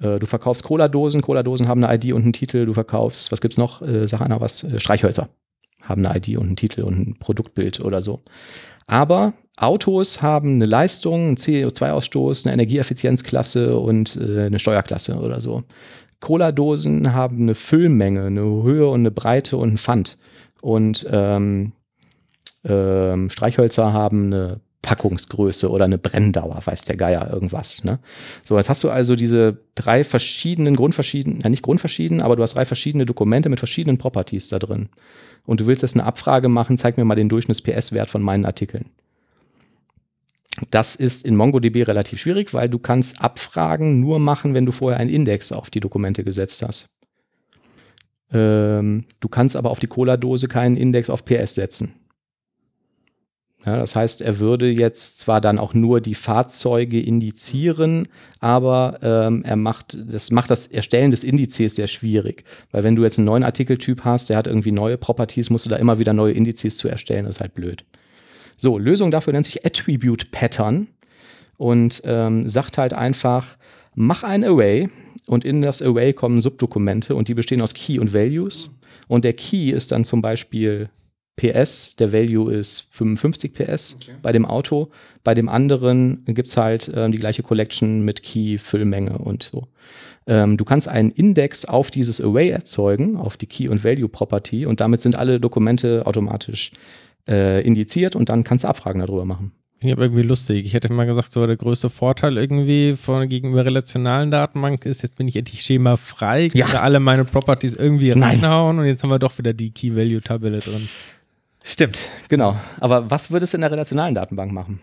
Äh, 0.00 0.18
du 0.18 0.24
verkaufst 0.24 0.62
Cola-Dosen. 0.62 1.20
Cola-Dosen 1.20 1.68
haben 1.68 1.84
eine 1.84 1.94
ID 1.94 2.14
und 2.14 2.22
einen 2.22 2.32
Titel. 2.32 2.64
Du 2.64 2.72
verkaufst, 2.72 3.30
was 3.30 3.42
gibt's 3.42 3.58
noch? 3.58 3.82
Äh, 3.82 4.08
sag 4.08 4.22
einer 4.22 4.40
was. 4.40 4.64
Äh, 4.64 4.80
Streichhölzer 4.80 5.28
haben 5.88 6.04
eine 6.04 6.16
ID 6.16 6.38
und 6.38 6.46
einen 6.46 6.56
Titel 6.56 6.82
und 6.82 6.98
ein 6.98 7.16
Produktbild 7.18 7.80
oder 7.80 8.02
so. 8.02 8.20
Aber 8.86 9.34
Autos 9.56 10.22
haben 10.22 10.54
eine 10.54 10.66
Leistung, 10.66 11.28
einen 11.28 11.36
CO2-Ausstoß, 11.36 12.46
eine 12.46 12.54
Energieeffizienzklasse 12.54 13.76
und 13.76 14.16
äh, 14.16 14.46
eine 14.46 14.58
Steuerklasse 14.58 15.16
oder 15.16 15.40
so. 15.40 15.64
Cola-Dosen 16.20 17.12
haben 17.12 17.42
eine 17.42 17.54
Füllmenge, 17.54 18.26
eine 18.26 18.40
Höhe 18.40 18.88
und 18.88 19.00
eine 19.00 19.10
Breite 19.10 19.56
und 19.56 19.74
ein 19.74 19.78
Pfand. 19.78 20.18
Und 20.62 21.06
ähm, 21.10 21.72
ähm, 22.64 23.30
Streichhölzer 23.30 23.92
haben 23.92 24.26
eine 24.26 24.60
Packungsgröße 24.82 25.70
oder 25.70 25.84
eine 25.84 25.98
Brenndauer, 25.98 26.60
weiß 26.64 26.84
der 26.84 26.96
Geier 26.96 27.30
irgendwas. 27.32 27.84
Ne? 27.84 27.98
So, 28.44 28.56
jetzt 28.56 28.68
hast 28.68 28.82
du 28.84 28.90
also 28.90 29.16
diese 29.16 29.58
drei 29.74 30.04
verschiedenen, 30.04 30.76
grundverschiedenen, 30.76 31.40
ja 31.40 31.50
nicht 31.50 31.62
grundverschieden, 31.62 32.20
aber 32.20 32.36
du 32.36 32.42
hast 32.42 32.54
drei 32.54 32.64
verschiedene 32.64 33.04
Dokumente 33.04 33.48
mit 33.48 33.58
verschiedenen 33.58 33.98
Properties 33.98 34.48
da 34.48 34.58
drin. 34.58 34.88
Und 35.48 35.60
du 35.60 35.66
willst 35.66 35.80
jetzt 35.80 35.94
eine 35.96 36.04
Abfrage 36.04 36.50
machen, 36.50 36.76
zeig 36.76 36.98
mir 36.98 37.06
mal 37.06 37.14
den 37.14 37.30
Durchschnitts-PS-Wert 37.30 38.10
von 38.10 38.20
meinen 38.20 38.44
Artikeln. 38.44 38.90
Das 40.70 40.94
ist 40.94 41.24
in 41.24 41.36
MongoDB 41.36 41.88
relativ 41.88 42.20
schwierig, 42.20 42.52
weil 42.52 42.68
du 42.68 42.78
kannst 42.78 43.22
Abfragen 43.22 43.98
nur 43.98 44.18
machen, 44.18 44.52
wenn 44.52 44.66
du 44.66 44.72
vorher 44.72 45.00
einen 45.00 45.08
Index 45.08 45.50
auf 45.50 45.70
die 45.70 45.80
Dokumente 45.80 46.22
gesetzt 46.22 46.62
hast. 46.62 46.90
Ähm, 48.30 49.06
du 49.20 49.28
kannst 49.30 49.56
aber 49.56 49.70
auf 49.70 49.80
die 49.80 49.86
Cola-Dose 49.86 50.48
keinen 50.48 50.76
Index 50.76 51.08
auf 51.08 51.24
PS 51.24 51.54
setzen. 51.54 51.94
Ja, 53.68 53.76
das 53.76 53.94
heißt, 53.94 54.22
er 54.22 54.38
würde 54.38 54.70
jetzt 54.70 55.20
zwar 55.20 55.42
dann 55.42 55.58
auch 55.58 55.74
nur 55.74 56.00
die 56.00 56.14
Fahrzeuge 56.14 56.98
indizieren, 57.02 58.08
aber 58.40 58.98
ähm, 59.02 59.44
er 59.44 59.56
macht 59.56 59.98
das, 60.10 60.30
macht 60.30 60.50
das 60.50 60.66
Erstellen 60.68 61.10
des 61.10 61.22
Indizes 61.22 61.76
sehr 61.76 61.86
schwierig. 61.86 62.44
Weil 62.72 62.82
wenn 62.82 62.96
du 62.96 63.02
jetzt 63.02 63.18
einen 63.18 63.26
neuen 63.26 63.42
Artikeltyp 63.42 64.04
hast, 64.04 64.30
der 64.30 64.38
hat 64.38 64.46
irgendwie 64.46 64.72
neue 64.72 64.96
Properties, 64.96 65.50
musst 65.50 65.66
du 65.66 65.70
da 65.70 65.76
immer 65.76 65.98
wieder 65.98 66.14
neue 66.14 66.32
Indizes 66.32 66.78
zu 66.78 66.88
erstellen, 66.88 67.26
das 67.26 67.36
ist 67.36 67.40
halt 67.42 67.52
blöd. 67.52 67.84
So, 68.56 68.78
Lösung 68.78 69.10
dafür 69.10 69.34
nennt 69.34 69.44
sich 69.44 69.66
Attribute 69.66 70.30
Pattern 70.30 70.88
und 71.58 72.00
ähm, 72.06 72.48
sagt 72.48 72.78
halt 72.78 72.94
einfach, 72.94 73.58
mach 73.94 74.22
ein 74.22 74.44
Array 74.44 74.88
und 75.26 75.44
in 75.44 75.60
das 75.60 75.82
Array 75.82 76.14
kommen 76.14 76.40
Subdokumente 76.40 77.14
und 77.14 77.28
die 77.28 77.34
bestehen 77.34 77.60
aus 77.60 77.74
Key 77.74 77.98
und 77.98 78.14
Values. 78.14 78.70
Und 79.08 79.26
der 79.26 79.34
Key 79.34 79.72
ist 79.72 79.92
dann 79.92 80.06
zum 80.06 80.22
Beispiel 80.22 80.88
PS, 81.38 81.96
der 81.96 82.12
Value 82.12 82.52
ist 82.52 82.88
55 82.90 83.54
PS 83.54 83.96
okay. 83.96 84.12
bei 84.20 84.32
dem 84.32 84.44
Auto. 84.44 84.90
Bei 85.24 85.32
dem 85.32 85.48
anderen 85.48 86.24
gibt 86.26 86.48
es 86.48 86.56
halt 86.56 86.88
äh, 86.88 87.08
die 87.10 87.18
gleiche 87.18 87.42
Collection 87.42 88.04
mit 88.04 88.22
Key, 88.22 88.58
Füllmenge 88.58 89.16
und 89.16 89.44
so. 89.44 89.68
Ähm, 90.26 90.58
du 90.58 90.64
kannst 90.64 90.88
einen 90.88 91.10
Index 91.10 91.64
auf 91.64 91.90
dieses 91.90 92.20
Array 92.20 92.50
erzeugen, 92.50 93.16
auf 93.16 93.38
die 93.38 93.46
Key- 93.46 93.68
und 93.68 93.82
Value-Property 93.82 94.66
und 94.66 94.80
damit 94.80 95.00
sind 95.00 95.16
alle 95.16 95.40
Dokumente 95.40 96.02
automatisch 96.04 96.72
äh, 97.26 97.64
indiziert 97.66 98.14
und 98.14 98.28
dann 98.28 98.44
kannst 98.44 98.64
du 98.64 98.68
Abfragen 98.68 99.00
darüber 99.00 99.24
machen. 99.24 99.52
Finde 99.78 99.92
ich 99.92 99.96
aber 99.96 100.06
irgendwie 100.06 100.22
lustig. 100.22 100.66
Ich 100.66 100.74
hätte 100.74 100.92
mal 100.92 101.06
gesagt, 101.06 101.32
so 101.32 101.46
der 101.46 101.56
größte 101.56 101.88
Vorteil 101.88 102.36
irgendwie 102.36 102.96
von 102.96 103.28
gegenüber 103.28 103.64
relationalen 103.64 104.32
Datenbanken 104.32 104.90
ist, 104.90 105.02
jetzt 105.02 105.14
bin 105.14 105.28
ich 105.28 105.36
endlich 105.36 105.62
schemafrei, 105.62 106.48
kann 106.48 106.58
ja. 106.58 106.80
alle 106.80 106.98
meine 106.98 107.24
Properties 107.24 107.74
irgendwie 107.74 108.08
Nein. 108.08 108.40
reinhauen 108.40 108.80
und 108.80 108.86
jetzt 108.86 109.04
haben 109.04 109.10
wir 109.10 109.20
doch 109.20 109.38
wieder 109.38 109.52
die 109.52 109.70
Key-Value-Tabelle 109.70 110.58
drin. 110.58 110.88
Stimmt, 111.62 112.10
genau. 112.28 112.56
Aber 112.80 113.10
was 113.10 113.30
würde 113.30 113.44
es 113.44 113.54
in 113.54 113.60
der 113.60 113.70
relationalen 113.70 114.14
Datenbank 114.14 114.52
machen? 114.52 114.80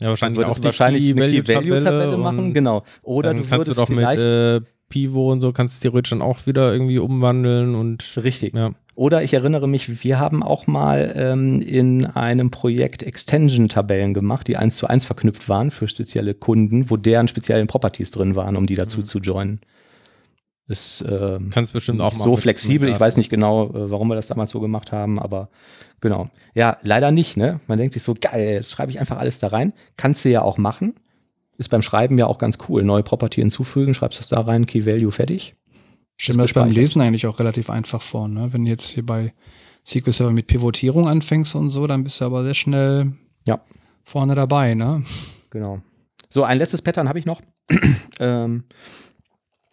Ja, 0.00 0.08
wahrscheinlich 0.08 0.44
auch 0.44 0.62
wahrscheinlich 0.62 1.10
eine 1.10 1.28
Key-Value-Tabelle 1.28 2.16
machen, 2.16 2.54
genau. 2.54 2.84
Oder 3.02 3.34
du 3.34 3.50
würdest 3.50 3.78
du 3.78 3.86
vielleicht 3.86 4.24
mit 4.24 4.32
äh, 4.32 4.60
Pivot 4.88 5.32
und 5.32 5.40
so 5.40 5.52
kannst 5.52 5.82
du 5.82 5.88
theoretisch 5.88 6.10
dann 6.10 6.22
auch 6.22 6.46
wieder 6.46 6.72
irgendwie 6.72 6.98
umwandeln 6.98 7.74
und 7.74 8.18
richtig. 8.22 8.54
Ja. 8.54 8.72
Oder 8.94 9.22
ich 9.22 9.34
erinnere 9.34 9.68
mich, 9.68 10.02
wir 10.02 10.18
haben 10.18 10.42
auch 10.42 10.66
mal 10.66 11.12
ähm, 11.16 11.60
in 11.60 12.06
einem 12.06 12.50
Projekt 12.50 13.02
Extension-Tabellen 13.02 14.14
gemacht, 14.14 14.48
die 14.48 14.56
eins 14.56 14.76
zu 14.76 14.86
eins 14.86 15.04
verknüpft 15.04 15.48
waren 15.48 15.70
für 15.70 15.88
spezielle 15.88 16.34
Kunden, 16.34 16.90
wo 16.90 16.96
deren 16.96 17.28
speziellen 17.28 17.66
Properties 17.66 18.10
drin 18.10 18.34
waren, 18.34 18.56
um 18.56 18.66
die 18.66 18.74
dazu 18.74 18.98
mhm. 18.98 19.04
zu 19.04 19.18
joinen. 19.18 19.60
Ist 20.68 21.00
äh, 21.00 21.38
Kannst 21.50 21.72
bestimmt 21.72 22.02
auch 22.02 22.14
so 22.14 22.36
flexibel. 22.36 22.90
Ich 22.90 23.00
weiß 23.00 23.16
nicht 23.16 23.30
genau, 23.30 23.68
äh, 23.70 23.90
warum 23.90 24.08
wir 24.08 24.14
das 24.16 24.26
damals 24.26 24.50
so 24.50 24.60
gemacht 24.60 24.92
haben, 24.92 25.18
aber 25.18 25.48
genau. 26.02 26.28
Ja, 26.54 26.76
leider 26.82 27.10
nicht, 27.10 27.38
ne? 27.38 27.60
Man 27.66 27.78
denkt 27.78 27.94
sich 27.94 28.02
so, 28.02 28.14
geil, 28.20 28.50
jetzt 28.50 28.70
schreibe 28.70 28.90
ich 28.92 29.00
einfach 29.00 29.16
alles 29.16 29.38
da 29.38 29.48
rein. 29.48 29.72
Kannst 29.96 30.24
du 30.26 30.28
ja 30.28 30.42
auch 30.42 30.58
machen. 30.58 30.94
Ist 31.56 31.70
beim 31.70 31.80
Schreiben 31.82 32.18
ja 32.18 32.26
auch 32.26 32.36
ganz 32.38 32.58
cool. 32.68 32.84
Neue 32.84 33.02
Property 33.02 33.40
hinzufügen, 33.40 33.94
schreibst 33.94 34.20
das 34.20 34.28
da 34.28 34.42
rein, 34.42 34.66
Key 34.66 34.84
Value 34.84 35.10
fertig. 35.10 35.56
Stimmt 36.18 36.40
das 36.40 36.52
beim 36.52 36.68
Lesen 36.70 37.00
eigentlich 37.00 37.26
auch 37.26 37.38
relativ 37.38 37.70
einfach 37.70 38.02
vor, 38.02 38.28
ne? 38.28 38.52
Wenn 38.52 38.64
du 38.64 38.70
jetzt 38.70 38.90
hier 38.90 39.06
bei 39.06 39.32
SQL 39.86 40.12
Server 40.12 40.32
mit 40.32 40.48
Pivotierung 40.48 41.08
anfängst 41.08 41.54
und 41.54 41.70
so, 41.70 41.86
dann 41.86 42.04
bist 42.04 42.20
du 42.20 42.26
aber 42.26 42.44
sehr 42.44 42.54
schnell 42.54 43.12
Ja. 43.46 43.60
vorne 44.04 44.34
dabei, 44.34 44.74
ne? 44.74 45.02
Genau. 45.50 45.80
So, 46.28 46.44
ein 46.44 46.58
letztes 46.58 46.82
Pattern 46.82 47.08
habe 47.08 47.18
ich 47.18 47.24
noch. 47.24 47.40
ähm, 48.20 48.64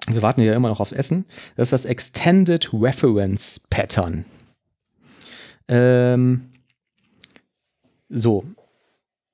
wir 0.08 0.22
warten 0.22 0.42
ja 0.42 0.54
immer 0.54 0.70
noch 0.70 0.80
aufs 0.80 0.92
Essen. 0.92 1.26
Das 1.56 1.68
ist 1.68 1.74
das 1.74 1.86
Extended 1.86 2.70
Reference 2.74 3.62
Pattern. 3.70 4.26
Ähm, 5.68 6.50
so. 8.10 8.46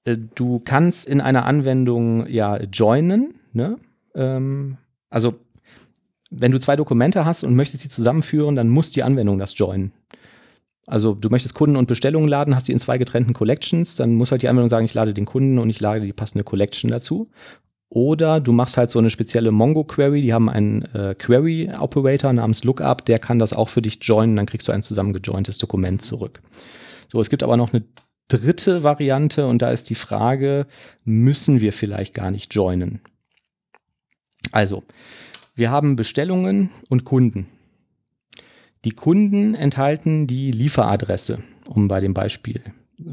Äh, 0.06 0.18
Du 0.36 0.60
kannst 0.64 1.08
in 1.08 1.22
einer 1.22 1.46
Anwendung 1.46 2.28
ja 2.28 2.58
joinen. 2.64 3.34
Ne? 3.54 3.78
Ähm, 4.16 4.78
also, 5.10 5.36
wenn 6.30 6.52
du 6.52 6.60
zwei 6.60 6.76
Dokumente 6.76 7.26
hast 7.26 7.44
und 7.44 7.56
möchtest 7.56 7.84
die 7.84 7.90
zusammenführen, 7.90 8.56
dann 8.56 8.70
muss 8.70 8.92
die 8.92 9.04
Anwendung 9.04 9.38
das 9.38 9.58
joinen. 9.58 9.92
Also 10.88 11.14
du 11.14 11.30
möchtest 11.30 11.54
Kunden 11.54 11.76
und 11.76 11.88
Bestellungen 11.88 12.28
laden, 12.28 12.56
hast 12.56 12.68
die 12.68 12.72
in 12.72 12.80
zwei 12.80 12.98
getrennten 12.98 13.34
Collections, 13.34 13.96
dann 13.96 14.16
muss 14.16 14.32
halt 14.32 14.42
die 14.42 14.50
Anwendung 14.50 14.70
sagen, 14.70 14.86
ich 14.86 14.94
lade 14.94 15.14
den 15.14 15.26
Kunden 15.26 15.60
und 15.60 15.70
ich 15.70 15.80
lade 15.80 16.02
die 16.02 16.14
passende 16.14 16.44
Collection 16.44 16.90
dazu. 16.90 17.30
Oder 17.94 18.40
du 18.40 18.54
machst 18.54 18.78
halt 18.78 18.90
so 18.90 19.00
eine 19.00 19.10
spezielle 19.10 19.52
Mongo-Query, 19.52 20.22
die 20.22 20.34
haben 20.34 20.48
einen 20.48 20.84
äh, 20.96 21.14
Query-Operator 21.14 22.32
namens 22.32 22.64
Lookup, 22.64 23.04
der 23.04 23.20
kann 23.20 23.38
das 23.38 23.52
auch 23.52 23.68
für 23.68 23.82
dich 23.82 23.98
joinen, 24.02 24.38
dann 24.38 24.46
kriegst 24.46 24.70
du 24.70 24.72
ein 24.72 24.82
zusammengejointes 24.82 25.58
Dokument 25.58 26.02
zurück. 26.02 26.42
So, 27.10 27.20
es 27.20 27.30
gibt 27.30 27.44
aber 27.44 27.58
noch 27.58 27.74
eine 27.74 27.84
dritte 28.30 28.86
Variante 28.86 29.46
und 29.46 29.62
da 29.62 29.72
ist 29.72 29.90
die 29.90 29.96
Frage, 29.96 30.68
müssen 31.04 31.60
wir 31.60 31.74
vielleicht 31.74 32.14
gar 32.14 32.32
nicht 32.32 32.56
joinen? 32.56 33.02
Also, 34.54 34.84
wir 35.54 35.70
haben 35.70 35.98
Bestellungen 35.98 36.70
und 36.88 37.04
Kunden. 37.04 37.48
Die 38.86 38.92
Kunden 38.92 39.54
enthalten 39.54 40.28
die 40.28 40.52
Lieferadresse, 40.52 41.44
um 41.68 41.90
bei 41.90 42.00
dem 42.00 42.14
Beispiel 42.14 42.62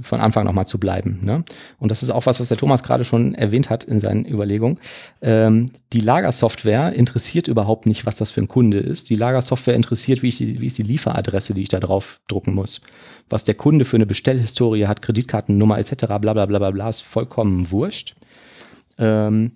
von 0.01 0.20
Anfang 0.20 0.44
nochmal 0.44 0.66
zu 0.66 0.78
bleiben. 0.78 1.20
Ne? 1.23 1.44
Und 1.78 1.90
das 1.90 2.02
ist 2.02 2.10
auch 2.10 2.27
was, 2.27 2.40
was 2.40 2.48
der 2.48 2.56
Thomas 2.56 2.82
gerade 2.82 3.05
schon 3.05 3.35
erwähnt 3.35 3.70
hat 3.70 3.85
in 3.85 4.01
seinen 4.01 4.27
Überlegungen. 4.27 4.78
Ähm, 5.23 5.70
die 5.93 6.01
Lagersoftware 6.01 6.93
interessiert 6.93 7.48
überhaupt 7.48 7.86
nicht, 7.86 8.06
was 8.06 8.16
das 8.16 8.31
für 8.31 8.40
ein 8.40 8.48
Kunde 8.48 8.78
ist. 8.78 9.10
Die 9.10 9.16
Lagersoftware 9.16 9.74
interessiert, 9.74 10.23
wie, 10.23 10.28
ich 10.28 10.39
die, 10.39 10.60
wie 10.60 10.66
ist 10.66 10.78
die 10.78 10.82
Lieferadresse, 10.82 11.55
die 11.55 11.62
ich 11.62 11.69
da 11.69 11.81
drauf 11.81 12.20
drucken 12.28 12.55
muss. 12.55 12.81
Was 13.28 13.44
der 13.44 13.55
Kunde 13.55 13.85
für 13.85 13.97
eine 13.97 14.06
Bestellhistorie 14.06 14.86
hat, 14.86 15.02
Kreditkartennummer 15.02 15.78
etc., 15.78 16.06
bla 16.06 16.19
bla 16.19 16.47
bla 16.47 16.59
bla 16.59 16.70
bla, 16.70 16.89
ist 16.89 17.02
vollkommen 17.02 17.70
wurscht. 17.70 18.15
Ähm, 18.98 19.52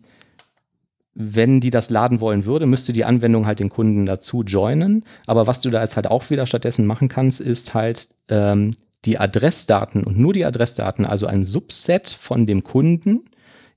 wenn 1.15 1.61
die 1.61 1.71
das 1.71 1.91
laden 1.91 2.21
wollen 2.21 2.47
würde, 2.47 2.67
müsste 2.67 2.93
die 2.93 3.05
Anwendung 3.05 3.47
halt 3.47 3.61
den 3.61 3.69
Kunden 3.69 4.07
dazu 4.07 4.43
joinen. 4.43 5.05
Aber 5.27 5.47
was 5.47 5.61
du 5.61 5.71
da 5.71 5.81
jetzt 5.81 5.97
halt 5.97 6.07
auch 6.07 6.31
wieder 6.31 6.47
stattdessen 6.47 6.87
machen 6.87 7.09
kannst, 7.09 7.41
ist 7.41 7.75
halt 7.75 8.09
ähm, 8.29 8.71
die 9.05 9.19
Adressdaten 9.19 10.05
und 10.05 10.19
nur 10.19 10.33
die 10.33 10.45
Adressdaten, 10.45 11.05
also 11.05 11.27
ein 11.27 11.45
Subset 11.45 12.09
von 12.09 12.47
dem 12.47 12.63
Kunden 12.63 13.25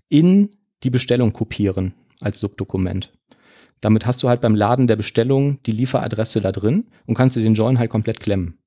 in 0.10 0.52
die 0.84 0.90
Bestellung 0.90 1.34
kopieren 1.34 1.94
als 2.22 2.40
Subdokument. 2.40 3.12
Damit 3.82 4.06
hast 4.06 4.24
du 4.24 4.30
halt 4.30 4.42
beim 4.42 4.56
Laden 4.56 4.88
der 4.88 4.96
Bestellung 4.96 5.62
die 5.64 5.72
Lieferadresse 5.72 6.42
da 6.42 6.52
drin 6.52 6.86
und 7.06 7.16
kannst 7.16 7.36
dir 7.36 7.42
den 7.42 7.56
Join 7.56 7.80
halt 7.80 7.90
komplett 7.90 8.20
klemmen. 8.20 8.58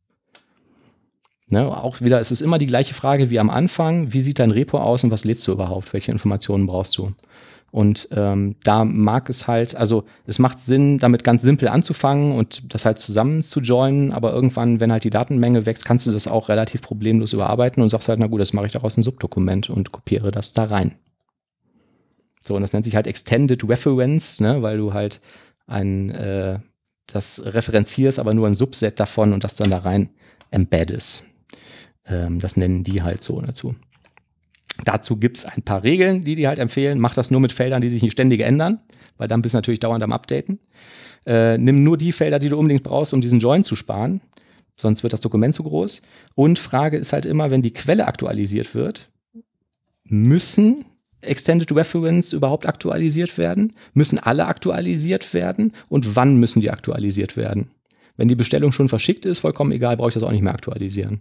Ne, 1.51 1.67
auch 1.67 2.03
wieder, 2.03 2.21
es 2.21 2.31
ist 2.31 2.43
immer 2.43 2.59
die 2.59 2.67
gleiche 2.67 2.93
Frage 2.93 3.31
wie 3.31 3.39
am 3.39 3.49
Anfang. 3.49 4.13
Wie 4.13 4.21
sieht 4.21 4.39
dein 4.39 4.51
Repo 4.51 4.79
aus 4.79 5.03
und 5.05 5.11
was 5.11 5.25
lädst 5.25 5.47
du 5.47 5.53
überhaupt? 5.53 5.93
Welche 5.95 6.13
Informationen 6.13 6.67
brauchst 6.67 6.99
du? 6.99 7.13
Und 7.71 8.09
ähm, 8.13 8.57
da 8.65 8.85
mag 8.85 9.29
es 9.29 9.47
halt, 9.47 9.75
also 9.75 10.05
es 10.27 10.39
macht 10.39 10.59
Sinn, 10.59 10.99
damit 10.99 11.23
ganz 11.23 11.43
simpel 11.43 11.69
anzufangen 11.69 12.33
und 12.33 12.73
das 12.73 12.87
halt 12.87 12.99
zusammen 12.99 13.43
zu 13.43 13.61
joinen, 13.61 14.13
aber 14.13 14.33
irgendwann, 14.33 14.81
wenn 14.81 14.91
halt 14.91 15.05
die 15.05 15.11
Datenmenge 15.11 15.67
wächst, 15.67 15.85
kannst 15.85 16.07
du 16.07 16.13
das 16.13 16.29
auch 16.29 16.49
relativ 16.49 16.81
problemlos 16.81 17.35
überarbeiten 17.35 17.83
und 17.83 17.91
sagst 17.91 18.09
halt, 18.09 18.21
na 18.21 18.27
gut, 18.27 18.41
das 18.41 18.55
mache 18.55 18.67
ich 18.67 18.73
daraus 18.73 18.97
ein 18.97 19.03
Subdokument 19.03 19.69
und 19.69 19.93
kopiere 19.93 20.31
das 20.31 20.55
da 20.55 20.65
rein. 20.65 20.95
So, 22.43 22.55
und 22.55 22.63
das 22.63 22.73
nennt 22.73 22.87
sich 22.87 22.97
halt 22.97 23.07
Extended 23.07 23.69
Reference, 23.69 24.41
ne, 24.41 24.63
weil 24.63 24.79
du 24.79 24.95
halt 24.95 25.21
ein, 25.67 26.09
äh, 26.11 26.59
das 27.07 27.43
referenzierst, 27.45 28.19
aber 28.19 28.33
nur 28.33 28.47
ein 28.47 28.55
Subset 28.55 28.99
davon 28.99 29.35
und 29.35 29.45
das 29.45 29.55
dann 29.55 29.71
da 29.71 29.79
rein 29.79 30.11
embeddest. 30.51 31.25
Ähm, 32.07 32.41
das 32.41 32.57
nennen 32.57 32.85
die 32.85 33.03
halt 33.03 33.23
so 33.23 33.41
dazu. 33.41 33.75
Dazu 34.85 35.17
gibt 35.17 35.39
es 35.39 35.45
ein 35.45 35.63
paar 35.63 35.83
Regeln, 35.83 36.23
die 36.23 36.35
die 36.35 36.47
halt 36.47 36.59
empfehlen. 36.59 36.99
Mach 36.99 37.15
das 37.15 37.31
nur 37.31 37.41
mit 37.41 37.53
Feldern, 37.53 37.81
die 37.81 37.91
sich 37.91 38.03
nicht 38.03 38.13
ständig 38.13 38.41
ändern, 38.41 38.81
weil 39.17 39.29
dann 39.29 39.43
bist 39.43 39.55
du 39.55 39.59
natürlich 39.59 39.81
dauernd 39.81 40.03
am 40.03 40.13
Updaten. 40.13 40.61
Äh, 41.27 41.59
nimm 41.59 41.83
nur 41.83 41.99
die 41.99 42.13
Felder, 42.13 42.39
die 42.39 42.49
du 42.49 42.57
unbedingt 42.57 42.85
brauchst, 42.85 43.13
um 43.13 43.21
diesen 43.21 43.41
Join 43.41 43.65
zu 43.65 43.77
sparen. 43.77 44.21
Sonst 44.77 45.03
wird 45.03 45.13
das 45.13 45.21
Dokument 45.21 45.55
zu 45.55 45.65
groß. 45.65 46.03
Und 46.37 46.59
Frage 46.59 46.97
ist 46.97 47.13
halt 47.13 47.27
immer, 47.27 47.51
wenn 47.51 47.63
die 47.63 47.73
Quelle 47.73 48.07
aktualisiert 48.07 48.75
wird, 48.75 49.11
müssen 50.05 50.85
Extended 51.21 51.75
Reference 51.75 52.33
überhaupt 52.33 52.67
aktualisiert 52.67 53.37
werden? 53.39 53.73
Müssen 53.93 54.21
alle 54.21 54.47
aktualisiert 54.47 55.35
werden? 55.35 55.73
Und 55.89 56.15
wann 56.15 56.37
müssen 56.37 56.61
die 56.61 56.71
aktualisiert 56.71 57.37
werden? 57.37 57.73
Wenn 58.17 58.29
die 58.29 58.37
Bestellung 58.37 58.71
schon 58.71 58.89
verschickt 58.89 59.27
ist, 59.27 59.41
vollkommen 59.41 59.73
egal, 59.73 59.97
brauche 59.97 60.11
ich 60.11 60.15
das 60.15 60.23
auch 60.23 60.31
nicht 60.31 60.43
mehr 60.43 60.55
aktualisieren 60.55 61.21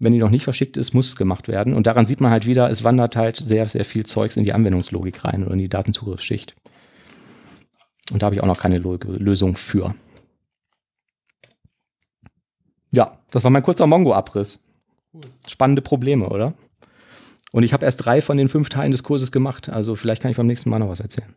wenn 0.00 0.12
die 0.12 0.18
noch 0.18 0.30
nicht 0.30 0.44
verschickt 0.44 0.76
ist, 0.76 0.92
muss 0.92 1.08
es 1.08 1.16
gemacht 1.16 1.48
werden. 1.48 1.72
Und 1.72 1.86
daran 1.86 2.06
sieht 2.06 2.20
man 2.20 2.30
halt 2.30 2.46
wieder, 2.46 2.68
es 2.68 2.84
wandert 2.84 3.16
halt 3.16 3.36
sehr, 3.36 3.66
sehr 3.66 3.84
viel 3.84 4.04
Zeugs 4.04 4.36
in 4.36 4.44
die 4.44 4.52
Anwendungslogik 4.52 5.24
rein 5.24 5.44
oder 5.44 5.52
in 5.52 5.60
die 5.60 5.68
Datenzugriffsschicht. 5.68 6.54
Und 8.12 8.22
da 8.22 8.26
habe 8.26 8.34
ich 8.34 8.42
auch 8.42 8.46
noch 8.46 8.58
keine 8.58 8.78
Lösung 8.78 9.56
für. 9.56 9.94
Ja, 12.90 13.18
das 13.30 13.44
war 13.44 13.50
mein 13.50 13.62
kurzer 13.62 13.86
Mongo-Abriss. 13.86 14.64
Spannende 15.46 15.82
Probleme, 15.82 16.28
oder? 16.28 16.54
Und 17.52 17.62
ich 17.62 17.72
habe 17.72 17.84
erst 17.84 18.04
drei 18.04 18.20
von 18.20 18.36
den 18.36 18.48
fünf 18.48 18.68
Teilen 18.68 18.90
des 18.90 19.04
Kurses 19.04 19.30
gemacht. 19.30 19.68
Also 19.68 19.94
vielleicht 19.94 20.22
kann 20.22 20.30
ich 20.30 20.36
beim 20.36 20.46
nächsten 20.46 20.70
Mal 20.70 20.80
noch 20.80 20.88
was 20.88 21.00
erzählen. 21.00 21.32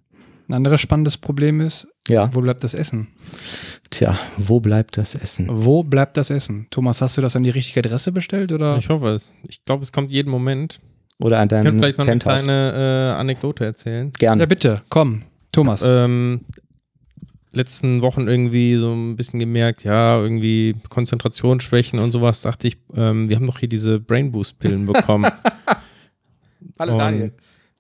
Ein 0.50 0.54
anderes 0.54 0.80
spannendes 0.80 1.18
Problem 1.18 1.60
ist, 1.60 1.88
Ja. 2.08 2.34
wo 2.34 2.40
bleibt 2.42 2.64
das 2.64 2.74
Essen? 2.74 3.08
Tja, 3.90 4.18
wo 4.38 4.60
bleibt 4.62 4.98
das 4.98 5.14
Essen? 5.14 5.48
Wo 5.52 5.84
bleibt 5.84 6.16
das 6.16 6.30
Essen? 6.30 6.68
Thomas, 6.70 7.02
hast 7.02 7.18
du 7.18 7.22
das 7.22 7.36
an 7.36 7.44
die 7.44 7.50
richtige 7.50 7.82
Adresse 7.82 8.12
bestellt 8.14 8.52
oder? 8.54 8.78
Ich 8.78 8.88
hoffe 8.90 9.10
es. 9.10 9.36
Ich 9.48 9.64
glaube, 9.66 9.84
es 9.84 9.92
kommt 9.92 10.10
jeden 10.12 10.30
Moment. 10.30 10.80
Oder 11.20 11.40
an 11.40 11.46
Ich 11.46 11.50
kann 11.50 11.64
deinem 11.66 11.78
vielleicht 11.80 11.98
noch 11.98 12.06
eine 12.06 12.12
Penthouse? 12.12 12.44
kleine 12.44 13.14
äh, 13.16 13.20
Anekdote 13.20 13.66
erzählen. 13.66 14.12
Gerne. 14.20 14.44
Ja, 14.44 14.46
bitte, 14.46 14.84
komm. 14.90 15.24
Thomas. 15.52 15.84
Ähm, 15.86 16.42
letzten 17.54 18.02
Wochen 18.02 18.28
irgendwie 18.28 18.76
so 18.76 18.94
ein 18.94 19.16
bisschen 19.16 19.40
gemerkt, 19.40 19.84
ja, 19.84 20.18
irgendwie 20.22 20.76
Konzentrationsschwächen 20.90 22.00
und 22.00 22.12
sowas, 22.12 22.42
dachte 22.44 22.68
ich, 22.68 22.78
ähm, 22.96 23.28
wir 23.30 23.36
haben 23.36 23.48
doch 23.48 23.60
hier 23.60 23.70
diese 23.70 24.00
Brain 24.00 24.32
Boost 24.32 24.60
Pillen 24.60 24.86
bekommen. 24.86 25.30
Hallo 26.80 26.94
Und- 26.94 27.00
Daniel. 27.00 27.34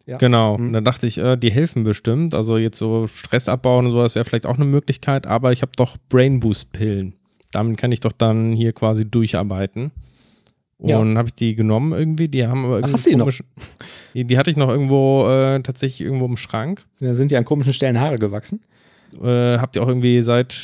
Ja. 0.08 0.18
Genau. 0.18 0.58
Mhm. 0.58 0.68
Und 0.68 0.74
dann 0.74 0.86
dachte 0.86 1.06
ich, 1.06 1.18
äh, 1.20 1.36
die 1.38 1.52
helfen 1.52 1.84
bestimmt. 1.84 2.34
Also 2.34 2.58
jetzt 2.58 2.78
so 2.80 3.08
Stress 3.08 3.48
abbauen 3.50 3.86
und 3.86 3.92
sowas 3.92 4.16
wäre 4.16 4.26
vielleicht 4.26 4.46
auch 4.46 4.56
eine 4.56 4.66
Möglichkeit, 4.66 5.28
aber 5.28 5.52
ich 5.52 5.62
habe 5.62 5.74
doch 5.76 5.98
Brain 6.10 6.40
Boost 6.40 6.72
Pillen. 6.72 7.14
Damit 7.52 7.78
kann 7.78 7.92
ich 7.92 8.00
doch 8.00 8.12
dann 8.14 8.54
hier 8.54 8.74
quasi 8.74 9.06
durcharbeiten. 9.06 9.92
Ja. 10.80 10.98
Und 11.00 11.18
habe 11.18 11.28
ich 11.28 11.34
die 11.34 11.56
genommen 11.56 11.92
irgendwie. 11.92 12.28
Die 12.28 12.46
haben 12.48 12.66
aber 12.66 12.78
irgendwie 12.78 12.94
hast 12.94 13.06
du 13.06 13.10
die 13.10 13.16
noch? 13.16 13.32
Die, 14.14 14.24
die 14.26 14.38
hatte 14.38 14.50
ich 14.50 14.58
noch 14.58 14.70
irgendwo 14.70 15.28
äh, 15.28 15.62
tatsächlich 15.62 16.02
irgendwo 16.02 16.26
im 16.26 16.38
Schrank. 16.38 16.86
Da 17.00 17.16
sind 17.16 17.32
ja 17.32 17.40
an 17.40 17.46
komischen 17.46 17.74
Stellen 17.74 18.00
Haare 18.00 18.18
gewachsen. 18.18 18.62
Äh, 19.22 19.58
habt 19.58 19.76
ihr 19.76 19.84
auch 19.84 19.88
irgendwie 19.88 20.22
seit 20.22 20.56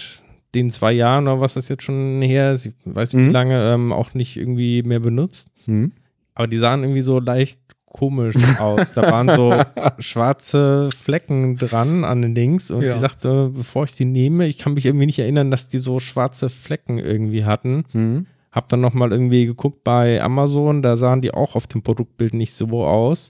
den 0.53 0.69
zwei 0.69 0.91
Jahren 0.93 1.27
oder 1.27 1.41
was 1.41 1.55
das 1.55 1.67
jetzt 1.67 1.81
schon 1.83 2.21
her 2.21 2.51
ist, 2.53 2.67
ich 2.67 2.73
weiß 2.85 3.13
nicht 3.13 3.23
Mhm. 3.23 3.29
wie 3.29 3.33
lange, 3.33 3.73
ähm, 3.73 3.91
auch 3.91 4.13
nicht 4.13 4.37
irgendwie 4.37 4.83
mehr 4.83 4.99
benutzt. 4.99 5.49
Aber 6.35 6.47
die 6.47 6.57
sahen 6.57 6.83
irgendwie 6.83 7.01
so 7.01 7.19
leicht 7.19 7.59
komisch 7.93 8.35
aus. 8.59 8.91
Da 8.93 9.03
waren 9.03 9.29
so 9.29 9.53
schwarze 9.99 10.89
Flecken 10.91 11.55
dran 11.55 12.03
an 12.03 12.21
den 12.21 12.35
Links 12.35 12.69
und 12.71 12.81
Ja. 12.83 12.95
ich 12.95 13.01
dachte, 13.01 13.49
bevor 13.55 13.85
ich 13.85 13.95
die 13.95 14.03
nehme, 14.05 14.45
ich 14.47 14.57
kann 14.57 14.73
mich 14.73 14.85
irgendwie 14.85 15.05
nicht 15.05 15.19
erinnern, 15.19 15.49
dass 15.51 15.69
die 15.69 15.77
so 15.77 15.99
schwarze 15.99 16.49
Flecken 16.49 16.97
irgendwie 16.99 17.45
hatten. 17.45 17.85
Mhm. 17.93 18.25
Hab 18.51 18.67
dann 18.69 18.81
nochmal 18.81 19.11
irgendwie 19.11 19.45
geguckt 19.45 19.83
bei 19.83 20.21
Amazon, 20.21 20.81
da 20.81 20.95
sahen 20.95 21.21
die 21.21 21.33
auch 21.33 21.55
auf 21.55 21.65
dem 21.67 21.81
Produktbild 21.81 22.33
nicht 22.33 22.53
so 22.53 22.85
aus. 22.85 23.29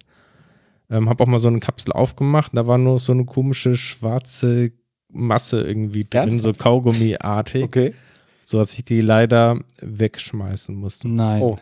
Ähm, 0.89 1.07
hab 1.09 1.21
auch 1.21 1.27
mal 1.27 1.39
so 1.39 1.47
eine 1.47 1.59
Kapsel 1.59 1.93
aufgemacht, 1.93 2.51
da 2.55 2.67
war 2.67 2.77
nur 2.77 2.99
so 2.99 3.13
eine 3.13 3.23
komische 3.25 3.77
schwarze 3.77 4.71
Masse 5.09 5.61
irgendwie 5.61 6.03
drin, 6.05 6.21
Ernsthaft? 6.29 6.57
so 6.57 6.63
Kaugummiartig, 6.63 7.63
Okay. 7.63 7.93
so 8.43 8.57
dass 8.57 8.73
ich 8.77 8.83
die 8.83 8.99
leider 8.99 9.59
wegschmeißen 9.81 10.75
musste. 10.75 11.07
Nein. 11.07 11.41
Oh. 11.41 11.57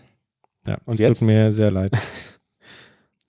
Ja, 0.65 0.77
Und 0.85 0.99
es 0.99 1.19
tut 1.19 1.27
mir 1.27 1.51
sehr 1.51 1.69
leid. 1.71 1.91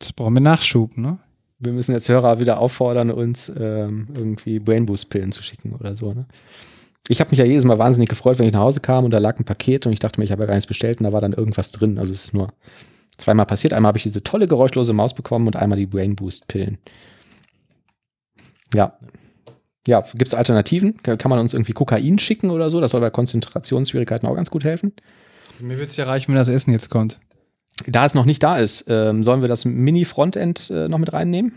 Das 0.03 0.13
brauchen 0.13 0.35
wir 0.35 0.41
Nachschub, 0.41 0.97
ne? 0.97 1.19
Wir 1.61 1.73
müssen 1.73 1.93
jetzt 1.93 2.09
Hörer 2.09 2.41
wieder 2.41 2.59
auffordern, 2.59 3.13
uns 3.13 3.49
ähm, 3.57 4.09
irgendwie 4.13 4.59
Brainboost-Pillen 4.59 5.31
zu 5.31 5.45
schicken 5.45 5.73
oder 5.75 5.95
so. 5.95 6.13
Ne? 6.13 6.27
Ich 7.07 7.21
habe 7.21 7.31
mich 7.31 7.39
ja 7.39 7.45
jedes 7.45 7.65
Mal 7.65 7.79
wahnsinnig 7.79 8.09
gefreut, 8.09 8.41
wenn 8.41 8.47
ich 8.47 8.53
nach 8.53 8.63
Hause 8.63 8.81
kam 8.81 9.05
und 9.05 9.13
da 9.13 9.19
lag 9.19 9.39
ein 9.39 9.45
Paket 9.45 9.87
und 9.87 9.93
ich 9.93 10.01
dachte 10.01 10.19
mir, 10.19 10.25
ich 10.25 10.33
habe 10.33 10.43
ja 10.43 10.49
gar 10.49 10.55
nichts 10.55 10.67
bestellt 10.67 10.99
und 10.99 11.05
da 11.05 11.13
war 11.13 11.21
dann 11.21 11.33
irgendwas 11.33 11.71
drin. 11.71 11.99
Also 11.99 12.13
es 12.13 12.25
ist 12.25 12.35
nur 12.35 12.49
zweimal 13.17 13.47
passiert. 13.47 13.73
Einmal 13.75 13.91
habe 13.91 13.99
ich 13.99 14.03
diese 14.03 14.25
tolle 14.25 14.49
geräuschlose 14.49 14.93
Maus 14.93 15.15
bekommen 15.15 15.47
und 15.47 15.55
einmal 15.55 15.79
die 15.79 15.87
Brainboost-Pillen. 15.87 16.79
Ja. 18.75 18.99
Ja, 19.87 20.01
gibt 20.01 20.29
es 20.29 20.35
Alternativen? 20.35 21.01
Kann 21.05 21.17
kann 21.17 21.31
man 21.31 21.39
uns 21.39 21.53
irgendwie 21.55 21.75
Kokain 21.75 22.19
schicken 22.19 22.51
oder 22.51 22.71
so? 22.71 22.81
Das 22.81 22.91
soll 22.91 23.01
bei 23.01 23.11
Konzentrationsschwierigkeiten 23.11 24.29
auch 24.29 24.35
ganz 24.35 24.51
gut 24.51 24.65
helfen. 24.65 24.95
Mir 25.61 25.79
wird 25.79 25.91
es 25.91 25.97
ja 25.97 26.07
reichen, 26.07 26.33
wenn 26.33 26.39
das 26.39 26.49
Essen 26.49 26.73
jetzt 26.73 26.91
kommt. 26.91 27.21
Da 27.87 28.07
es 28.07 28.15
noch 28.15 28.25
nicht 28.25 28.43
da 28.43 28.57
ist, 28.57 28.87
ähm, 28.89 29.25
sollen 29.25 29.41
wir 29.41 29.49
das 29.49 29.65
Mini-Frontend 29.65 30.71
äh, 30.71 30.89
noch 30.89 30.99
mit 30.99 31.13
reinnehmen? 31.13 31.53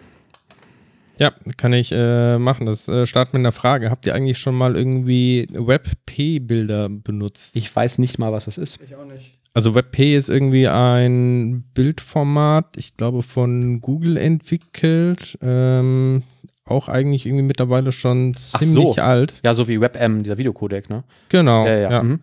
Ja, 1.18 1.32
kann 1.58 1.74
ich 1.74 1.92
äh, 1.92 2.38
machen. 2.38 2.66
Das 2.66 2.88
äh, 2.88 3.06
startet 3.06 3.34
mit 3.34 3.40
einer 3.42 3.52
Frage. 3.52 3.90
Habt 3.90 4.06
ihr 4.06 4.16
eigentlich 4.16 4.38
schon 4.38 4.56
mal 4.56 4.76
irgendwie 4.76 5.48
WebP-Bilder 5.52 6.90
benutzt? 6.90 7.56
Ich 7.56 7.74
weiß 7.74 8.00
nicht 8.00 8.20
mal, 8.20 8.32
was 8.32 8.46
das 8.46 8.58
ist. 8.58 8.82
Ich 8.84 8.96
auch 8.96 9.06
nicht. 9.06 9.32
Also 9.54 9.74
WebP 9.74 10.18
ist 10.18 10.28
irgendwie 10.28 10.68
ein 10.68 11.64
Bildformat, 11.74 12.76
ich 12.76 12.98
glaube 12.98 13.24
von 13.24 13.80
Google 13.80 14.18
entwickelt. 14.18 15.38
Ähm, 15.42 16.24
auch 16.66 16.90
eigentlich 16.90 17.26
irgendwie 17.26 17.44
mittlerweile 17.46 17.94
schon 17.94 18.34
ziemlich 18.34 18.96
so. 18.96 18.96
alt. 18.96 19.34
Ja, 19.44 19.54
so 19.54 19.70
wie 19.70 19.80
WebM, 19.80 20.24
dieser 20.24 20.38
Videocodec, 20.38 20.90
ne? 20.90 21.06
Genau. 21.30 21.66
ja, 21.66 21.78
ja. 21.78 21.92
ja. 21.92 22.04
Mhm. 22.04 22.20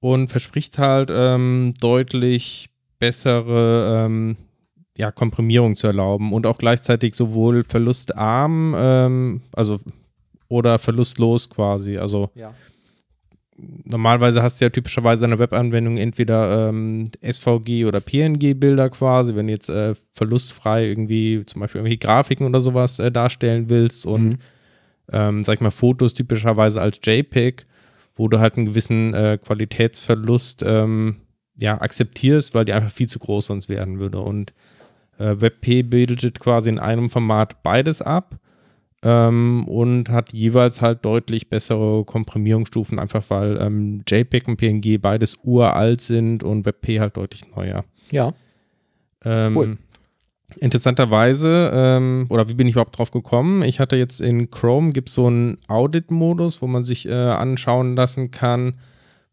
Und 0.00 0.28
verspricht 0.28 0.78
halt 0.78 1.10
ähm, 1.12 1.74
deutlich 1.80 2.70
bessere 2.98 4.04
ähm, 4.06 4.36
ja, 4.96 5.10
Komprimierung 5.12 5.76
zu 5.76 5.86
erlauben 5.86 6.32
und 6.32 6.46
auch 6.46 6.58
gleichzeitig 6.58 7.14
sowohl 7.14 7.64
verlustarm, 7.64 8.74
ähm, 8.78 9.42
also 9.52 9.78
oder 10.48 10.78
verlustlos 10.78 11.50
quasi. 11.50 11.98
Also 11.98 12.30
Ja. 12.34 12.54
normalerweise 13.84 14.42
hast 14.42 14.60
du 14.60 14.66
ja 14.66 14.70
typischerweise 14.70 15.24
eine 15.24 15.38
Webanwendung 15.38 15.96
entweder 15.96 16.68
ähm, 16.68 17.10
SVG 17.22 17.84
oder 17.86 18.00
PNG-Bilder 18.00 18.90
quasi, 18.90 19.34
wenn 19.34 19.46
du 19.46 19.52
jetzt 19.52 19.68
äh, 19.70 19.94
verlustfrei 20.12 20.86
irgendwie 20.86 21.42
zum 21.46 21.60
Beispiel 21.60 21.80
irgendwelche 21.80 21.98
Grafiken 21.98 22.46
oder 22.46 22.60
sowas 22.60 22.98
äh, 22.98 23.10
darstellen 23.10 23.68
willst 23.68 24.06
und 24.06 24.28
Mhm. 24.28 24.38
ähm, 25.12 25.44
sag 25.44 25.54
ich 25.54 25.60
mal, 25.60 25.70
Fotos 25.70 26.14
typischerweise 26.14 26.80
als 26.80 27.00
JPEG, 27.02 27.64
wo 28.16 28.28
du 28.28 28.40
halt 28.40 28.56
einen 28.56 28.66
gewissen 28.66 29.14
äh, 29.14 29.38
Qualitätsverlust 29.42 30.62
ähm, 30.66 31.16
ja, 31.58 31.80
akzeptierst, 31.80 32.54
weil 32.54 32.64
die 32.64 32.72
einfach 32.72 32.90
viel 32.90 33.08
zu 33.08 33.18
groß 33.18 33.46
sonst 33.46 33.68
werden 33.68 33.98
würde. 33.98 34.20
Und 34.20 34.52
äh, 35.18 35.36
WebP 35.40 35.82
bildet 35.82 36.38
quasi 36.40 36.68
in 36.68 36.78
einem 36.78 37.10
Format 37.10 37.62
beides 37.62 38.02
ab 38.02 38.38
ähm, 39.02 39.66
und 39.66 40.08
hat 40.10 40.32
jeweils 40.32 40.82
halt 40.82 41.04
deutlich 41.04 41.48
bessere 41.48 42.04
Komprimierungsstufen, 42.04 42.98
einfach 42.98 43.24
weil 43.28 43.58
ähm, 43.60 44.02
JPEG 44.06 44.48
und 44.48 44.56
PNG 44.56 44.98
beides 45.00 45.38
uralt 45.44 46.00
sind 46.00 46.42
und 46.42 46.66
WebP 46.66 47.00
halt 47.00 47.16
deutlich 47.16 47.42
neuer. 47.54 47.84
Ja. 48.10 48.32
Ähm, 49.24 49.56
Cool. 49.56 49.78
Interessanterweise, 50.60 51.70
ähm, 51.74 52.26
oder 52.28 52.48
wie 52.48 52.54
bin 52.54 52.68
ich 52.68 52.74
überhaupt 52.74 52.96
drauf 52.96 53.10
gekommen? 53.10 53.62
Ich 53.62 53.80
hatte 53.80 53.96
jetzt 53.96 54.20
in 54.20 54.50
Chrome 54.50 54.92
gibt 54.92 55.08
es 55.08 55.16
so 55.16 55.26
einen 55.26 55.58
Audit-Modus, 55.66 56.62
wo 56.62 56.68
man 56.68 56.84
sich 56.84 57.08
äh, 57.08 57.12
anschauen 57.12 57.96
lassen 57.96 58.30
kann, 58.30 58.74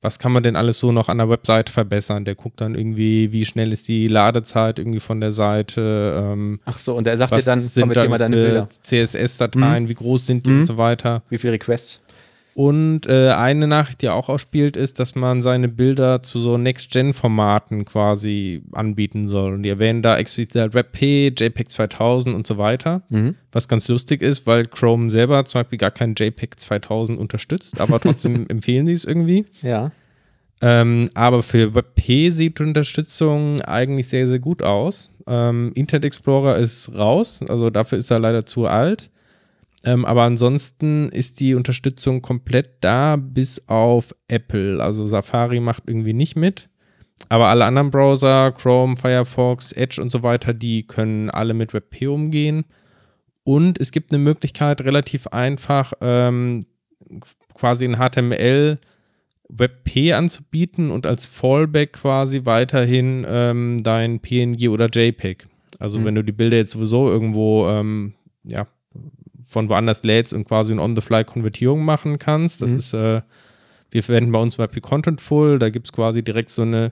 was 0.03 0.19
kann 0.19 0.31
man 0.31 0.43
denn 0.43 0.55
alles 0.55 0.77
so 0.77 0.91
noch 0.91 1.09
an 1.09 1.17
der 1.17 1.29
Webseite 1.29 1.71
verbessern. 1.71 2.25
Der 2.25 2.35
guckt 2.35 2.61
dann 2.61 2.75
irgendwie, 2.75 3.31
wie 3.31 3.45
schnell 3.45 3.71
ist 3.71 3.87
die 3.87 4.07
Ladezeit 4.07 4.77
irgendwie 4.77 4.99
von 4.99 5.19
der 5.19 5.31
Seite, 5.31 6.13
ähm, 6.31 6.59
Ach 6.65 6.77
so, 6.77 6.93
und 6.93 7.07
er 7.07 7.17
sagt 7.17 7.33
dir 7.33 7.39
dann, 7.41 7.59
sind 7.59 7.81
kommentier 7.81 8.03
da 8.03 8.09
mal 8.09 8.17
deine 8.19 8.35
Bilder. 8.35 8.69
CSS-Dateien, 8.83 9.89
wie 9.89 9.93
groß 9.95 10.25
sind 10.25 10.45
die 10.45 10.49
Mhm. 10.51 10.59
und 10.59 10.65
so 10.65 10.77
weiter. 10.77 11.23
Wie 11.29 11.37
viele 11.37 11.53
Requests? 11.53 12.02
Und 12.55 13.07
äh, 13.07 13.31
eine 13.31 13.67
Nachricht, 13.67 14.01
die 14.01 14.09
auch 14.09 14.29
ausspielt, 14.29 14.77
ist, 14.77 14.99
dass 14.99 15.15
man 15.15 15.41
seine 15.41 15.69
Bilder 15.69 16.21
zu 16.21 16.39
so 16.39 16.57
Next-Gen-Formaten 16.57 17.85
quasi 17.85 18.61
anbieten 18.73 19.27
soll. 19.27 19.53
Und 19.53 19.63
die 19.63 19.69
erwähnen 19.69 20.03
da 20.03 20.17
explizit 20.17 20.73
WebP, 20.73 21.33
JPEG 21.35 21.71
2000 21.71 22.35
und 22.35 22.45
so 22.45 22.57
weiter. 22.57 23.01
Mhm. 23.09 23.35
Was 23.51 23.67
ganz 23.67 23.87
lustig 23.87 24.21
ist, 24.21 24.45
weil 24.45 24.65
Chrome 24.65 25.09
selber 25.09 25.43
zum 25.45 25.61
Beispiel 25.61 25.79
gar 25.79 25.91
kein 25.91 26.13
JPEG 26.15 26.59
2000 26.59 27.17
unterstützt, 27.17 27.81
aber 27.81 27.99
trotzdem 27.99 28.45
empfehlen 28.49 28.85
sie 28.85 28.93
es 28.93 29.03
irgendwie. 29.03 29.45
Ja. 29.61 29.91
Ähm, 30.61 31.09
aber 31.13 31.43
für 31.43 31.75
WebP 31.75 32.29
sieht 32.29 32.59
die 32.59 32.63
Unterstützung 32.63 33.61
eigentlich 33.61 34.07
sehr, 34.07 34.27
sehr 34.27 34.39
gut 34.39 34.63
aus. 34.63 35.11
Ähm, 35.27 35.71
Internet 35.75 36.05
Explorer 36.05 36.57
ist 36.57 36.93
raus, 36.93 37.41
also 37.49 37.69
dafür 37.69 37.97
ist 37.97 38.11
er 38.11 38.19
leider 38.19 38.45
zu 38.45 38.67
alt. 38.67 39.09
Ähm, 39.85 40.05
aber 40.05 40.23
ansonsten 40.23 41.09
ist 41.09 41.39
die 41.39 41.55
Unterstützung 41.55 42.21
komplett 42.21 42.77
da, 42.81 43.17
bis 43.17 43.67
auf 43.67 44.15
Apple. 44.27 44.81
Also 44.81 45.05
Safari 45.05 45.59
macht 45.59 45.83
irgendwie 45.87 46.13
nicht 46.13 46.35
mit. 46.35 46.69
Aber 47.29 47.47
alle 47.47 47.65
anderen 47.65 47.91
Browser, 47.91 48.51
Chrome, 48.51 48.95
Firefox, 48.97 49.71
Edge 49.71 50.01
und 50.01 50.11
so 50.11 50.23
weiter, 50.23 50.53
die 50.53 50.87
können 50.87 51.29
alle 51.29 51.53
mit 51.53 51.73
WebP 51.73 52.07
umgehen. 52.07 52.65
Und 53.43 53.79
es 53.79 53.91
gibt 53.91 54.11
eine 54.11 54.23
Möglichkeit, 54.23 54.81
relativ 54.81 55.27
einfach 55.27 55.93
ähm, 56.01 56.65
quasi 57.53 57.85
in 57.85 57.97
HTML 57.97 58.79
WebP 59.49 60.13
anzubieten 60.13 60.91
und 60.91 61.05
als 61.05 61.25
Fallback 61.25 61.93
quasi 61.93 62.45
weiterhin 62.45 63.25
ähm, 63.27 63.83
dein 63.83 64.19
PNG 64.19 64.69
oder 64.69 64.87
JPEG. 64.87 65.47
Also 65.79 65.99
Mhm. 65.99 66.05
wenn 66.05 66.15
du 66.15 66.23
die 66.23 66.31
Bilder 66.31 66.57
jetzt 66.57 66.71
sowieso 66.71 67.09
irgendwo 67.09 67.67
ähm, 67.67 68.13
ja, 68.45 68.67
von 69.53 69.69
woanders 69.69 70.03
lädst 70.03 70.33
und 70.33 70.45
quasi 70.45 70.73
eine 70.73 70.81
On-the-Fly-Konvertierung 70.81 71.85
machen 71.85 72.19
kannst. 72.19 72.61
Das 72.61 72.71
Mhm. 72.71 72.77
ist, 72.77 72.93
äh, 72.93 73.21
wir 73.91 74.03
verwenden 74.03 74.31
bei 74.33 74.39
uns 74.39 74.55
zum 74.55 74.65
Beispiel 74.65 74.81
Contentful, 74.81 75.59
da 75.59 75.69
gibt 75.69 75.87
es 75.87 75.93
quasi 75.93 76.23
direkt 76.23 76.49
so 76.49 76.63
eine 76.63 76.91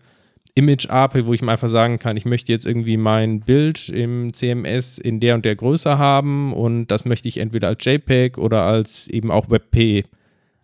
Image-API, 0.54 1.26
wo 1.26 1.34
ich 1.34 1.42
mir 1.42 1.52
einfach 1.52 1.70
sagen 1.70 1.98
kann, 1.98 2.18
ich 2.18 2.26
möchte 2.26 2.52
jetzt 2.52 2.66
irgendwie 2.66 2.98
mein 2.98 3.40
Bild 3.40 3.88
im 3.90 4.34
CMS 4.34 4.98
in 4.98 5.20
der 5.20 5.36
und 5.36 5.46
der 5.46 5.56
Größe 5.56 5.98
haben 5.98 6.54
und 6.54 6.88
das 6.88 7.06
möchte 7.06 7.28
ich 7.28 7.38
entweder 7.38 7.70
als 7.70 7.84
JPEG 7.86 8.38
oder 8.38 8.64
als 8.64 9.08
eben 9.08 9.32
auch 9.32 9.50
WebP 9.50 10.06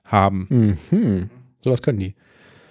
haben. 0.03 0.77
Mhm. 0.91 1.29
Sowas 1.61 1.81
können 1.81 1.99
die. 1.99 2.15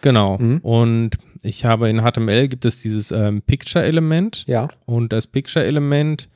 Genau. 0.03 0.37
Mhm. 0.39 0.59
Und 0.59 1.11
ich 1.43 1.65
habe 1.65 1.89
in 1.89 2.01
HTML 2.03 2.49
gibt 2.49 2.65
es 2.67 2.83
dieses 2.83 3.11
ähm, 3.13 3.41
Picture-Element 3.43 4.45
Ja. 4.47 4.69
und 4.85 5.13
das 5.13 5.27
Picture-Element, 5.27 6.29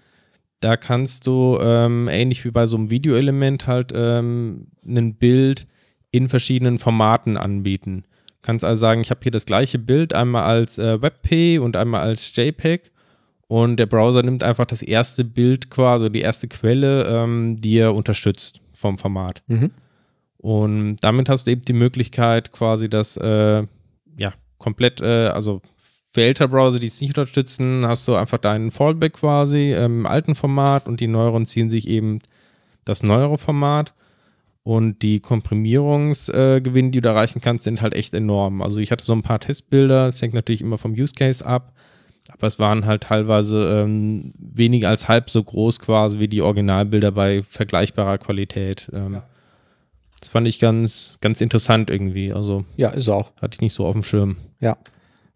da 0.60 0.76
kannst 0.76 1.26
du 1.26 1.58
ähm, 1.60 2.08
ähnlich 2.08 2.44
wie 2.44 2.50
bei 2.50 2.66
so 2.66 2.76
einem 2.76 2.90
Video-Element 2.90 3.66
halt 3.66 3.92
ähm, 3.94 4.68
ein 4.86 5.14
Bild 5.14 5.66
in 6.10 6.28
verschiedenen 6.28 6.78
Formaten 6.78 7.36
anbieten. 7.36 8.04
Kannst 8.42 8.64
also 8.64 8.80
sagen, 8.80 9.00
ich 9.00 9.10
habe 9.10 9.20
hier 9.22 9.32
das 9.32 9.46
gleiche 9.46 9.78
Bild 9.78 10.12
einmal 10.12 10.44
als 10.44 10.78
äh, 10.78 11.00
WebP 11.00 11.58
und 11.58 11.76
einmal 11.76 12.02
als 12.02 12.34
JPEG 12.34 12.90
und 13.48 13.76
der 13.76 13.86
Browser 13.86 14.22
nimmt 14.22 14.42
einfach 14.42 14.64
das 14.64 14.80
erste 14.80 15.24
Bild 15.24 15.70
quasi, 15.70 16.10
die 16.10 16.20
erste 16.20 16.48
Quelle, 16.48 17.04
ähm, 17.04 17.56
die 17.60 17.78
er 17.78 17.94
unterstützt 17.94 18.60
vom 18.72 18.96
Format. 18.96 19.42
Mhm. 19.48 19.70
Und 20.38 20.96
damit 21.00 21.28
hast 21.28 21.46
du 21.46 21.50
eben 21.50 21.62
die 21.62 21.74
Möglichkeit, 21.74 22.52
quasi 22.52 22.88
das 22.88 23.16
äh, 23.16 23.66
ja 24.16 24.32
komplett, 24.58 25.00
äh, 25.00 25.26
also 25.26 25.60
für 26.12 26.22
ältere 26.22 26.48
Browser, 26.48 26.78
die 26.78 26.86
es 26.88 27.00
nicht 27.00 27.10
unterstützen, 27.16 27.86
hast 27.86 28.06
du 28.08 28.14
einfach 28.14 28.38
deinen 28.38 28.70
Fallback 28.70 29.14
quasi 29.14 29.72
im 29.72 30.06
alten 30.06 30.34
Format 30.34 30.86
und 30.86 31.00
die 31.00 31.06
neueren 31.06 31.46
ziehen 31.46 31.70
sich 31.70 31.86
eben 31.88 32.20
das 32.84 33.02
neuere 33.02 33.38
Format. 33.38 33.92
Und 34.62 35.00
die 35.02 35.20
Komprimierungsgewinne, 35.20 36.88
äh, 36.88 36.90
die 36.90 37.00
du 37.00 37.08
erreichen 37.08 37.40
kannst, 37.40 37.64
sind 37.64 37.80
halt 37.80 37.94
echt 37.94 38.12
enorm. 38.12 38.60
Also 38.60 38.78
ich 38.80 38.92
hatte 38.92 39.04
so 39.04 39.14
ein 39.14 39.22
paar 39.22 39.40
Testbilder, 39.40 40.10
das 40.10 40.20
hängt 40.20 40.34
natürlich 40.34 40.60
immer 40.60 40.76
vom 40.78 40.92
Use 40.92 41.14
Case 41.14 41.44
ab, 41.44 41.72
aber 42.30 42.46
es 42.46 42.58
waren 42.58 42.84
halt 42.84 43.04
teilweise 43.04 43.82
ähm, 43.84 44.32
weniger 44.38 44.90
als 44.90 45.08
halb 45.08 45.30
so 45.30 45.42
groß 45.42 45.80
quasi 45.80 46.18
wie 46.18 46.28
die 46.28 46.42
Originalbilder 46.42 47.10
bei 47.10 47.42
vergleichbarer 47.42 48.18
Qualität. 48.18 48.90
Ähm, 48.92 49.22
Das 50.20 50.28
fand 50.28 50.46
ich 50.46 50.60
ganz, 50.60 51.16
ganz 51.22 51.40
interessant 51.40 51.88
irgendwie. 51.88 52.32
Also 52.32 52.64
Ja, 52.76 52.90
ist 52.90 53.08
auch. 53.08 53.32
hatte 53.40 53.54
ich 53.54 53.60
nicht 53.62 53.72
so 53.74 53.86
auf 53.86 53.94
dem 53.94 54.02
Schirm. 54.02 54.36
Ja. 54.60 54.76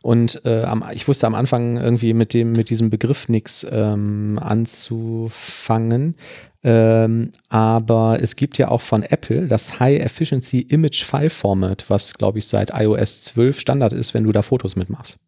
Und 0.05 0.43
äh, 0.45 0.65
am, 0.65 0.85
ich 0.93 1.09
wusste 1.09 1.27
am 1.27 1.35
Anfang 1.35 1.79
irgendwie 1.79 2.13
mit 2.13 2.35
dem 2.35 2.53
mit 2.53 2.69
diesem 2.69 2.91
Begriff 2.91 3.31
nichts 3.31 3.67
ähm, 3.71 4.39
anzufangen. 4.39 6.17
Ähm, 6.63 7.31
aber 7.49 8.19
es 8.21 8.37
gibt 8.37 8.59
ja 8.59 8.69
auch 8.69 8.83
von 8.83 9.03
Apple 9.03 9.49
das 9.49 9.81
High 9.81 10.05
Efficiency 10.05 10.61
Image 10.61 11.05
File 11.05 11.31
Format, 11.31 11.87
was 11.89 12.13
glaube 12.13 12.39
ich 12.39 12.47
seit 12.47 12.71
iOS 12.75 13.23
12 13.25 13.59
Standard 13.59 13.95
ist, 13.95 14.13
wenn 14.13 14.25
du 14.25 14.33
da 14.33 14.43
Fotos 14.43 14.77
mitmachst. 14.77 15.21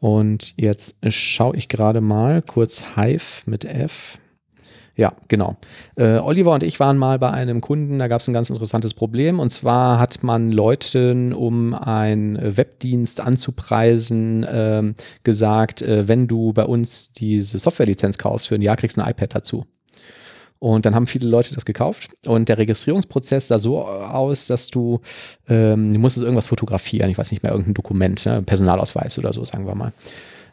Und 0.00 0.54
jetzt 0.56 0.96
schaue 1.10 1.54
ich 1.54 1.68
gerade 1.68 2.00
mal 2.00 2.42
kurz 2.42 2.96
Hive 2.96 3.42
mit 3.46 3.64
F. 3.64 4.18
Ja, 4.94 5.14
genau. 5.28 5.56
Äh, 5.96 6.18
Oliver 6.18 6.52
und 6.52 6.62
ich 6.62 6.78
waren 6.78 6.98
mal 6.98 7.18
bei 7.18 7.30
einem 7.30 7.62
Kunden, 7.62 7.98
da 7.98 8.08
gab 8.08 8.20
es 8.20 8.28
ein 8.28 8.34
ganz 8.34 8.50
interessantes 8.50 8.92
Problem. 8.92 9.40
Und 9.40 9.50
zwar 9.50 9.98
hat 9.98 10.22
man 10.22 10.52
Leuten, 10.52 11.32
um 11.32 11.72
einen 11.72 12.56
Webdienst 12.56 13.20
anzupreisen, 13.20 14.46
ähm, 14.50 14.94
gesagt, 15.24 15.80
äh, 15.80 16.08
wenn 16.08 16.28
du 16.28 16.52
bei 16.52 16.64
uns 16.64 17.12
diese 17.12 17.58
Softwarelizenz 17.58 18.18
kaufst 18.18 18.48
für 18.48 18.56
ein 18.56 18.62
Jahr, 18.62 18.76
kriegst 18.76 18.98
du 18.98 19.02
ein 19.02 19.10
iPad 19.10 19.34
dazu. 19.34 19.64
Und 20.58 20.86
dann 20.86 20.94
haben 20.94 21.08
viele 21.08 21.26
Leute 21.26 21.54
das 21.54 21.64
gekauft. 21.64 22.10
Und 22.24 22.48
der 22.48 22.56
Registrierungsprozess 22.56 23.48
sah 23.48 23.58
so 23.58 23.84
aus, 23.84 24.46
dass 24.46 24.68
du, 24.68 25.00
ähm, 25.48 25.92
du 25.92 25.98
musstest 25.98 26.22
irgendwas 26.22 26.46
fotografieren. 26.46 27.10
Ich 27.10 27.18
weiß 27.18 27.32
nicht 27.32 27.42
mehr, 27.42 27.50
irgendein 27.50 27.74
Dokument, 27.74 28.24
ne? 28.26 28.42
Personalausweis 28.42 29.18
oder 29.18 29.32
so, 29.32 29.44
sagen 29.44 29.66
wir 29.66 29.74
mal. 29.74 29.92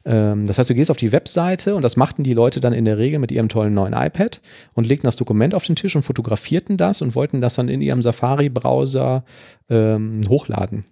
Ähm, 0.05 0.47
das 0.47 0.57
heißt, 0.57 0.69
du 0.69 0.76
gehst 0.76 0.91
auf 0.91 0.97
die 0.97 1.11
Webseite 1.11 1.76
und 1.76 1.81
das 1.81 1.97
machten 1.97 2.23
die 2.23 2.34
Leute 2.34 2.59
dann 2.59 2.73
in 2.73 2.85
der 2.85 2.97
Regel 2.97 3.19
mit 3.19 3.31
ihrem 3.31 3.49
tollen 3.49 3.73
neuen 3.73 3.93
iPad 3.93 4.41
und 4.73 4.88
legten 4.88 5.07
das 5.07 5.15
Dokument 5.15 5.53
auf 5.53 5.65
den 5.65 5.76
Tisch 5.76 5.95
und 5.95 6.01
fotografierten 6.01 6.77
das 6.77 7.01
und 7.01 7.15
wollten 7.15 7.41
das 7.41 7.55
dann 7.55 7.69
in 7.69 7.81
ihrem 7.81 8.01
Safari-Browser 8.01 9.23
ähm, 9.69 10.21
hochladen. 10.27 10.85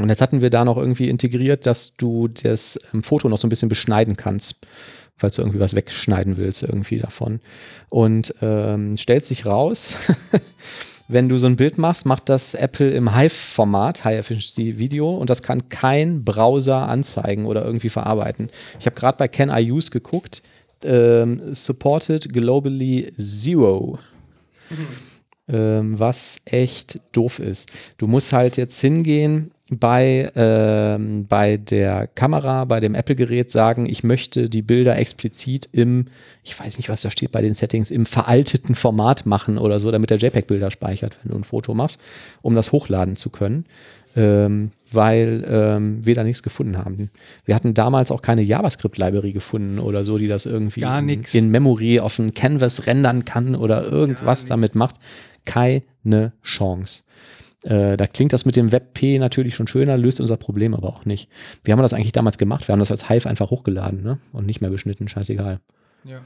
Und 0.00 0.08
jetzt 0.08 0.20
hatten 0.20 0.40
wir 0.40 0.50
da 0.50 0.64
noch 0.64 0.76
irgendwie 0.76 1.08
integriert, 1.08 1.66
dass 1.66 1.96
du 1.96 2.28
das 2.28 2.78
ähm, 2.92 3.02
Foto 3.02 3.28
noch 3.28 3.38
so 3.38 3.46
ein 3.46 3.50
bisschen 3.50 3.68
beschneiden 3.68 4.16
kannst, 4.16 4.66
falls 5.16 5.36
du 5.36 5.42
irgendwie 5.42 5.60
was 5.60 5.76
wegschneiden 5.76 6.36
willst 6.36 6.62
irgendwie 6.62 6.98
davon. 6.98 7.40
Und 7.90 8.34
ähm, 8.42 8.96
stellt 8.96 9.24
sich 9.24 9.46
raus, 9.46 9.94
wenn 11.08 11.28
du 11.28 11.38
so 11.38 11.46
ein 11.46 11.56
Bild 11.56 11.78
machst, 11.78 12.06
macht 12.06 12.28
das 12.28 12.54
Apple 12.54 12.90
im 12.90 13.14
Hive-Format, 13.14 14.04
High 14.04 14.18
Efficiency 14.18 14.78
Video, 14.78 15.14
und 15.14 15.30
das 15.30 15.42
kann 15.42 15.68
kein 15.68 16.24
Browser 16.24 16.88
anzeigen 16.88 17.46
oder 17.46 17.64
irgendwie 17.64 17.88
verarbeiten. 17.88 18.50
Ich 18.78 18.86
habe 18.86 18.96
gerade 18.96 19.18
bei 19.18 19.28
Can 19.28 19.50
I 19.50 19.70
Use 19.70 19.90
geguckt, 19.90 20.42
ähm, 20.82 21.54
supported 21.54 22.32
globally 22.32 23.12
zero. 23.18 23.98
Ähm, 25.46 25.98
was 25.98 26.40
echt 26.46 27.00
doof 27.12 27.38
ist. 27.38 27.70
Du 27.98 28.06
musst 28.06 28.32
halt 28.32 28.56
jetzt 28.56 28.80
hingehen 28.80 29.50
bei, 29.70 30.30
ähm, 30.36 31.26
bei 31.26 31.56
der 31.56 32.06
Kamera, 32.06 32.66
bei 32.66 32.80
dem 32.80 32.94
Apple-Gerät 32.94 33.50
sagen, 33.50 33.86
ich 33.86 34.04
möchte 34.04 34.50
die 34.50 34.60
Bilder 34.60 34.98
explizit 34.98 35.68
im, 35.72 36.06
ich 36.42 36.58
weiß 36.58 36.76
nicht, 36.76 36.90
was 36.90 37.00
da 37.00 37.10
steht 37.10 37.32
bei 37.32 37.40
den 37.40 37.54
Settings, 37.54 37.90
im 37.90 38.04
veralteten 38.04 38.74
Format 38.74 39.24
machen 39.24 39.56
oder 39.56 39.78
so, 39.78 39.90
damit 39.90 40.10
der 40.10 40.18
JPEG-Bilder 40.18 40.70
speichert, 40.70 41.18
wenn 41.22 41.32
du 41.32 41.38
ein 41.38 41.44
Foto 41.44 41.72
machst, 41.72 41.98
um 42.42 42.54
das 42.54 42.72
hochladen 42.72 43.16
zu 43.16 43.30
können. 43.30 43.64
Ähm, 44.16 44.70
weil 44.92 45.44
ähm, 45.48 46.06
wir 46.06 46.14
da 46.14 46.22
nichts 46.22 46.44
gefunden 46.44 46.78
haben. 46.78 47.10
Wir 47.46 47.56
hatten 47.56 47.74
damals 47.74 48.12
auch 48.12 48.22
keine 48.22 48.42
JavaScript-Library 48.42 49.32
gefunden 49.32 49.80
oder 49.80 50.04
so, 50.04 50.18
die 50.18 50.28
das 50.28 50.46
irgendwie 50.46 50.82
Gar 50.82 51.00
in, 51.00 51.24
in 51.32 51.50
Memory 51.50 51.98
auf 51.98 52.20
ein 52.20 52.32
Canvas 52.32 52.86
rendern 52.86 53.24
kann 53.24 53.56
oder 53.56 53.82
irgendwas 53.90 54.46
damit 54.46 54.76
macht. 54.76 54.96
Keine 55.44 56.32
Chance. 56.44 57.02
Äh, 57.64 57.96
da 57.96 58.06
klingt 58.06 58.32
das 58.32 58.44
mit 58.44 58.56
dem 58.56 58.72
WebP 58.72 59.18
natürlich 59.18 59.54
schon 59.54 59.66
schöner, 59.66 59.96
löst 59.96 60.20
unser 60.20 60.36
Problem 60.36 60.74
aber 60.74 60.88
auch 60.88 61.06
nicht. 61.06 61.30
Wie 61.64 61.72
haben 61.72 61.78
wir 61.78 61.82
das 61.82 61.94
eigentlich 61.94 62.12
damals 62.12 62.36
gemacht? 62.36 62.68
Wir 62.68 62.72
haben 62.74 62.80
das 62.80 62.90
als 62.90 63.08
Hive 63.08 63.28
einfach 63.28 63.50
hochgeladen 63.50 64.02
ne? 64.02 64.18
und 64.32 64.44
nicht 64.46 64.60
mehr 64.60 64.70
beschnitten, 64.70 65.08
scheißegal. 65.08 65.60
Ja. 66.04 66.20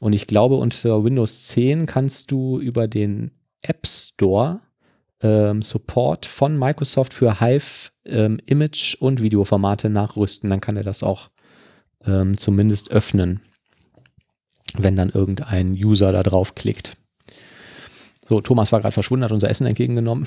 Und 0.00 0.12
ich 0.12 0.26
glaube, 0.26 0.54
unter 0.54 1.04
Windows 1.04 1.46
10 1.46 1.86
kannst 1.86 2.30
du 2.30 2.60
über 2.60 2.86
den 2.86 3.32
App 3.62 3.86
Store 3.86 4.60
ähm, 5.20 5.62
Support 5.62 6.26
von 6.26 6.56
Microsoft 6.56 7.12
für 7.12 7.40
Hive 7.40 7.90
ähm, 8.04 8.38
Image 8.46 8.96
und 9.00 9.20
Videoformate 9.20 9.90
nachrüsten. 9.90 10.50
Dann 10.50 10.60
kann 10.60 10.76
er 10.76 10.84
das 10.84 11.02
auch 11.02 11.30
ähm, 12.06 12.36
zumindest 12.36 12.92
öffnen, 12.92 13.40
wenn 14.76 14.96
dann 14.96 15.10
irgendein 15.10 15.72
User 15.72 16.12
da 16.12 16.22
drauf 16.22 16.54
klickt. 16.54 16.96
So, 18.28 18.40
Thomas 18.40 18.70
war 18.70 18.80
gerade 18.80 18.92
verschwunden, 18.92 19.24
hat 19.24 19.32
unser 19.32 19.50
Essen 19.50 19.66
entgegengenommen. 19.66 20.26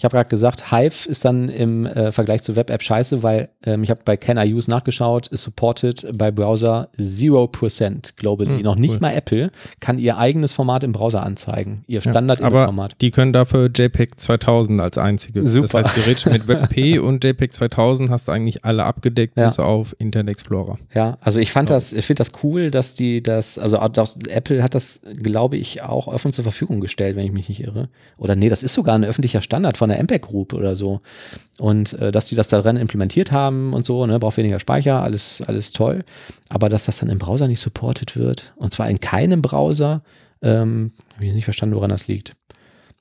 Ich 0.00 0.04
habe 0.04 0.16
gerade 0.16 0.30
gesagt, 0.30 0.70
Hive 0.72 1.06
ist 1.10 1.26
dann 1.26 1.50
im 1.50 1.84
äh, 1.84 2.10
Vergleich 2.10 2.42
zur 2.42 2.56
Web-App 2.56 2.82
scheiße, 2.82 3.22
weil 3.22 3.50
ähm, 3.66 3.82
ich 3.84 3.90
habe 3.90 4.00
bei 4.02 4.16
Can 4.16 4.38
I 4.38 4.54
Use 4.54 4.70
nachgeschaut, 4.70 5.26
ist 5.26 5.42
supported 5.42 6.06
bei 6.16 6.30
Browser 6.30 6.88
0% 6.98 8.16
globally. 8.16 8.56
Hm, 8.56 8.62
Noch 8.62 8.76
nicht 8.76 8.94
cool. 8.94 9.00
mal 9.00 9.12
Apple 9.14 9.50
kann 9.80 9.98
ihr 9.98 10.16
eigenes 10.16 10.54
Format 10.54 10.84
im 10.84 10.92
Browser 10.92 11.22
anzeigen. 11.22 11.84
Ihr 11.86 12.00
Ja, 12.00 12.10
Standard-Image-Format. 12.10 12.92
aber 12.92 12.98
die 13.00 13.10
können 13.10 13.34
dafür 13.34 13.68
JPEG 13.74 14.18
2000 14.18 14.80
als 14.80 14.96
einziges. 14.96 15.52
Super. 15.52 15.82
Das 15.82 15.86
heißt, 15.88 15.94
theoretisch 15.96 16.26
mit 16.26 16.48
WebP 16.48 16.98
und 17.04 17.22
JPEG 17.22 17.52
2000 17.52 18.08
hast 18.08 18.28
du 18.28 18.32
eigentlich 18.32 18.64
alle 18.64 18.84
abgedeckt, 18.84 19.36
Ja. 19.36 19.48
bis 19.48 19.58
auf 19.58 19.94
Internet 19.98 20.30
Explorer. 20.30 20.78
Ja, 20.94 21.18
also 21.20 21.40
ich 21.40 21.52
fand 21.52 21.68
Ja. 21.68 21.76
das, 21.76 21.92
ich 21.92 22.06
finde 22.06 22.20
das 22.20 22.32
cool, 22.42 22.70
dass 22.70 22.94
die 22.94 23.22
das, 23.22 23.58
also 23.58 23.76
das, 23.92 24.16
Apple 24.28 24.62
hat 24.62 24.74
das, 24.74 25.02
glaube 25.22 25.58
ich, 25.58 25.82
auch 25.82 26.06
offen 26.06 26.32
zur 26.32 26.44
Verfügung 26.44 26.80
gestellt, 26.80 27.16
wenn 27.16 27.26
ich 27.26 27.32
mich 27.32 27.50
nicht 27.50 27.60
irre. 27.60 27.90
Oder 28.16 28.34
nee, 28.34 28.48
das 28.48 28.62
ist 28.62 28.72
sogar 28.72 28.94
ein 28.94 29.04
öffentlicher 29.04 29.42
Standard 29.42 29.76
von 29.76 29.89
der 29.90 30.02
MPEG 30.02 30.22
Group 30.22 30.52
oder 30.52 30.76
so. 30.76 31.00
Und 31.58 31.92
äh, 31.94 32.10
dass 32.10 32.26
die 32.26 32.34
das 32.34 32.48
da 32.48 32.60
drin 32.60 32.76
implementiert 32.76 33.32
haben 33.32 33.72
und 33.74 33.84
so, 33.84 34.06
ne, 34.06 34.18
braucht 34.18 34.36
weniger 34.38 34.58
Speicher, 34.58 35.02
alles, 35.02 35.42
alles 35.46 35.72
toll. 35.72 36.04
Aber 36.48 36.68
dass 36.68 36.84
das 36.84 36.98
dann 36.98 37.10
im 37.10 37.18
Browser 37.18 37.48
nicht 37.48 37.60
supported 37.60 38.16
wird, 38.16 38.52
und 38.56 38.72
zwar 38.72 38.88
in 38.88 39.00
keinem 39.00 39.42
Browser, 39.42 40.02
ähm, 40.42 40.92
habe 41.14 41.26
ich 41.26 41.34
nicht 41.34 41.44
verstanden, 41.44 41.74
woran 41.74 41.90
das 41.90 42.08
liegt. 42.08 42.34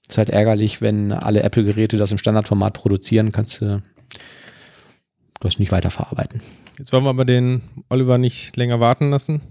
Ist 0.07 0.17
halt 0.17 0.29
ärgerlich, 0.29 0.81
wenn 0.81 1.11
alle 1.11 1.43
Apple-Geräte 1.43 1.97
das 1.97 2.11
im 2.11 2.17
Standardformat 2.17 2.73
produzieren, 2.73 3.31
kannst 3.31 3.61
du 3.61 3.81
das 5.39 5.59
nicht 5.59 5.71
weiterverarbeiten. 5.71 6.41
Jetzt 6.77 6.91
wollen 6.91 7.03
wir 7.03 7.09
aber 7.09 7.25
den 7.25 7.61
Oliver 7.89 8.17
nicht 8.17 8.57
länger 8.57 8.79
warten 8.79 9.09
lassen. 9.09 9.41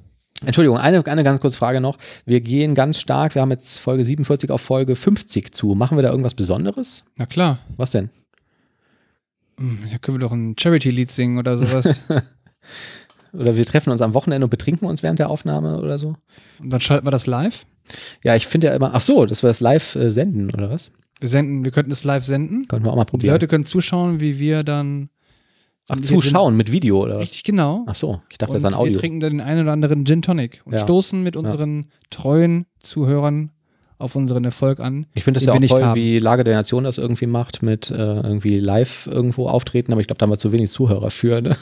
Entschuldigung, 0.45 0.79
eine, 0.79 1.05
eine 1.07 1.25
ganz 1.25 1.41
kurze 1.41 1.57
Frage 1.57 1.81
noch. 1.81 1.99
Wir 2.25 2.41
gehen 2.41 2.75
ganz 2.75 3.01
stark, 3.01 3.35
wir 3.35 3.43
haben 3.43 3.51
jetzt 3.51 3.79
Folge 3.79 4.05
47 4.05 4.51
auf 4.51 4.61
Folge 4.61 4.95
50 4.95 5.53
zu. 5.53 5.75
Machen 5.75 5.99
wir 5.99 6.03
da 6.03 6.11
irgendwas 6.11 6.35
Besonderes? 6.35 7.05
Na 7.17 7.27
klar. 7.27 7.59
Was 7.77 7.91
denn? 7.91 8.11
Hm, 9.59 9.79
Da 9.91 9.99
können 9.99 10.17
wir 10.19 10.21
doch 10.21 10.33
ein 10.33 10.55
Charity-Lied 10.59 11.11
singen 11.11 11.39
oder 11.39 11.59
sowas. 11.59 11.89
Oder 13.35 13.59
wir 13.59 13.67
treffen 13.67 13.91
uns 13.91 14.01
am 14.01 14.15
Wochenende 14.15 14.47
und 14.47 14.51
betrinken 14.51 14.87
uns 14.89 15.03
während 15.03 15.19
der 15.19 15.29
Aufnahme 15.29 15.79
oder 15.83 15.99
so? 15.99 16.17
Und 16.61 16.71
dann 16.71 16.81
schalten 16.81 17.07
wir 17.07 17.11
das 17.11 17.27
live. 17.27 17.67
Ja, 18.25 18.35
ich 18.35 18.47
finde 18.47 18.69
ja 18.69 18.75
immer, 18.75 18.95
ach 18.95 19.03
so, 19.03 19.27
dass 19.27 19.43
wir 19.43 19.49
das 19.49 19.61
live 19.61 19.97
äh, 19.97 20.11
senden 20.11 20.51
oder 20.51 20.71
was? 20.71 20.93
Wir 21.21 21.29
senden, 21.29 21.63
wir 21.63 21.71
könnten 21.71 21.93
es 21.93 22.05
live 22.05 22.25
senden. 22.25 22.67
Könnten 22.69 22.87
wir 22.87 22.91
auch 22.91 22.97
mal 22.97 23.03
Und 23.03 23.09
die 23.09 23.11
probieren. 23.11 23.35
Leute 23.35 23.47
können 23.47 23.67
zuschauen, 23.67 24.21
wie 24.21 24.39
wir 24.39 24.63
dann. 24.63 25.11
Ach, 25.89 25.97
wir 25.97 26.03
zuschauen 26.05 26.57
mit 26.57 26.71
Video 26.73 27.03
oder 27.03 27.15
was? 27.17 27.23
richtig 27.23 27.45
genau. 27.45 27.85
Ach 27.87 27.95
so, 27.95 28.21
ich 28.31 28.39
dachte, 28.39 28.53
und 28.53 28.55
das 28.57 28.63
ist 28.63 28.67
ein 28.67 28.73
wir 28.73 28.79
Audio. 28.79 28.99
trinken 29.01 29.21
dann 29.21 29.31
den 29.33 29.41
einen 29.41 29.63
oder 29.63 29.73
anderen 29.73 30.05
Gin 30.05 30.23
Tonic 30.23 30.63
und 30.65 30.73
Ja. 30.75 30.79
stoßen 30.81 31.23
mit 31.23 31.37
unseren 31.37 31.87
treuen 32.11 32.67
Zuhörern 32.81 33.51
auf 33.99 34.15
unseren 34.15 34.45
Erfolg 34.45 34.79
an. 34.79 35.07
Ich 35.15 35.25
finde 35.25 35.39
das 35.39 35.45
ja 35.45 35.53
wir 35.53 35.57
auch 35.57 35.61
nicht 35.61 35.73
toll, 35.73 35.83
haben. 35.85 35.97
wie 35.97 36.19
Lage 36.19 36.45
der 36.45 36.55
Nation 36.55 36.85
das 36.85 36.99
irgendwie 36.99 37.27
macht, 37.27 37.63
mit 37.65 37.91
äh, 37.91 37.95
irgendwie 37.97 38.61
live 38.61 39.09
irgendwo 39.09 39.49
auftreten, 39.49 39.91
aber 39.93 40.01
ich 40.01 40.07
glaube, 40.07 40.19
da 40.19 40.25
haben 40.25 40.31
wir 40.33 40.39
zu 40.39 40.53
wenig 40.53 40.71
Zuhörer 40.71 41.11
für. 41.11 41.41
Ne? 41.43 41.57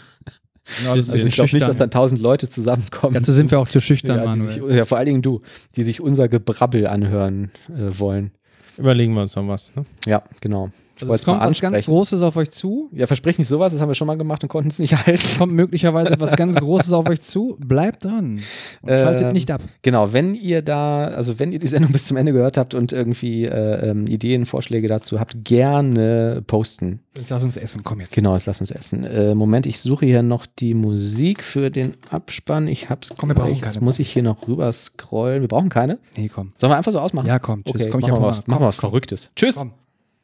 Ja, 0.85 0.91
Also 0.93 1.15
ich 1.17 1.35
glaube 1.35 1.55
nicht, 1.55 1.67
dass 1.67 1.77
dann 1.77 1.91
tausend 1.93 2.21
Leute 2.21 2.51
zusammenkommen. 2.51 3.15
Dazu 3.15 3.33
sind 3.33 3.51
wir 3.53 3.61
auch 3.61 3.69
zu 3.69 3.81
schüchtern, 3.81 4.19
ja, 4.19 4.25
Manuel. 4.27 4.49
sich, 4.51 4.63
ja, 4.77 4.85
vor 4.85 4.99
allen 4.99 5.07
Dingen 5.07 5.23
du, 5.23 5.41
die 5.77 5.85
sich 5.85 6.01
unser 6.01 6.29
Gebrabbel 6.29 6.89
anhören 6.89 7.53
äh, 7.69 7.99
wollen. 7.99 8.33
Überlegen 8.77 9.15
wir 9.15 9.23
uns 9.23 9.35
noch 9.37 9.47
was. 9.49 9.75
Ne? 9.77 9.87
Ja, 10.07 10.23
genau. 10.41 10.71
Also 11.01 11.13
es 11.13 11.25
kommt 11.25 11.41
was 11.41 11.61
ganz. 11.61 11.85
Großes 11.85 12.23
auf 12.23 12.37
euch 12.37 12.51
zu. 12.51 12.89
Ja, 12.93 13.07
versprech 13.07 13.39
nicht 13.39 13.49
sowas, 13.49 13.73
das 13.73 13.81
haben 13.81 13.89
wir 13.89 13.95
schon 13.95 14.07
mal 14.07 14.17
gemacht 14.17 14.43
und 14.43 14.49
konnten 14.49 14.69
es 14.69 14.79
nicht 14.79 14.97
halten. 15.07 15.21
Es 15.23 15.39
kommt 15.39 15.53
möglicherweise 15.53 16.15
was 16.19 16.37
ganz 16.37 16.55
Großes 16.61 16.93
auf 16.93 17.09
euch 17.09 17.21
zu. 17.21 17.57
Bleibt 17.61 18.05
dran. 18.05 18.41
Und 18.83 18.89
schaltet 18.89 19.27
Ähm, 19.27 19.33
nicht 19.33 19.51
ab. 19.51 19.63
Genau, 19.83 20.13
wenn 20.13 20.35
ihr 20.35 20.63
da, 20.63 21.07
also 21.09 21.39
wenn 21.39 21.53
ihr 21.53 21.59
die 21.59 21.67
Sendung 21.67 21.93
bis 21.93 22.07
zum 22.07 22.17
Ende 22.17 22.33
gehört 22.33 22.57
habt 22.57 22.75
und 22.75 22.93
irgendwie 22.93 23.45
äh, 23.45 23.91
ähm, 23.91 24.07
Ideen, 24.07 24.47
Vorschläge 24.47 24.89
dazu 24.89 25.21
habt, 25.21 25.45
gerne 25.45 26.43
posten. 26.47 27.01
Jetzt 27.17 27.31
lass 27.31 27.45
uns 27.45 27.57
essen. 27.57 27.83
Komm 27.83 28.01
jetzt. 28.01 28.15
Genau, 28.15 28.35
jetzt 28.35 28.47
lasst 28.47 28.61
uns 28.61 28.71
essen. 28.71 29.05
Äh, 29.05 29.35
Moment, 29.35 29.67
ich 29.67 29.81
suche 29.81 30.07
hier 30.07 30.23
noch 30.23 30.47
die 30.47 30.75
Musik 30.75 31.43
für 31.43 31.71
den 31.71 31.93
Abspann. 32.11 32.69
Ich 32.69 32.91
hab's 32.91 33.13
Komm, 33.17 33.31
wir 33.31 33.35
brauchen 33.35 33.49
gleich. 33.49 33.63
Jetzt 33.63 33.75
keine. 33.75 33.85
muss 33.85 33.99
ich 33.99 34.13
hier 34.13 34.23
noch 34.23 34.47
rüber 34.49 34.71
scrollen. 34.73 35.41
Wir 35.43 35.49
brauchen 35.49 35.69
keine. 35.69 35.99
Nee, 36.17 36.31
komm. 36.33 36.53
Sollen 36.57 36.73
wir 36.73 36.77
einfach 36.77 36.93
so 36.93 37.01
ausmachen? 37.01 37.27
Ja, 37.27 37.39
komm. 37.39 37.65
Tschüss. 37.65 37.83
Okay, 37.83 37.91
komm, 37.91 38.01
ich 38.01 38.09
machen, 38.09 38.23
wir 38.23 38.27
was, 38.27 38.47
machen 38.47 38.63
wir 38.63 38.67
was 38.67 38.77
Komm, 38.77 38.91
Verrücktes. 38.91 39.31
Tschüss. 39.35 39.57
Komm. 39.57 39.73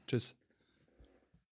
Tschüss. 0.07 0.35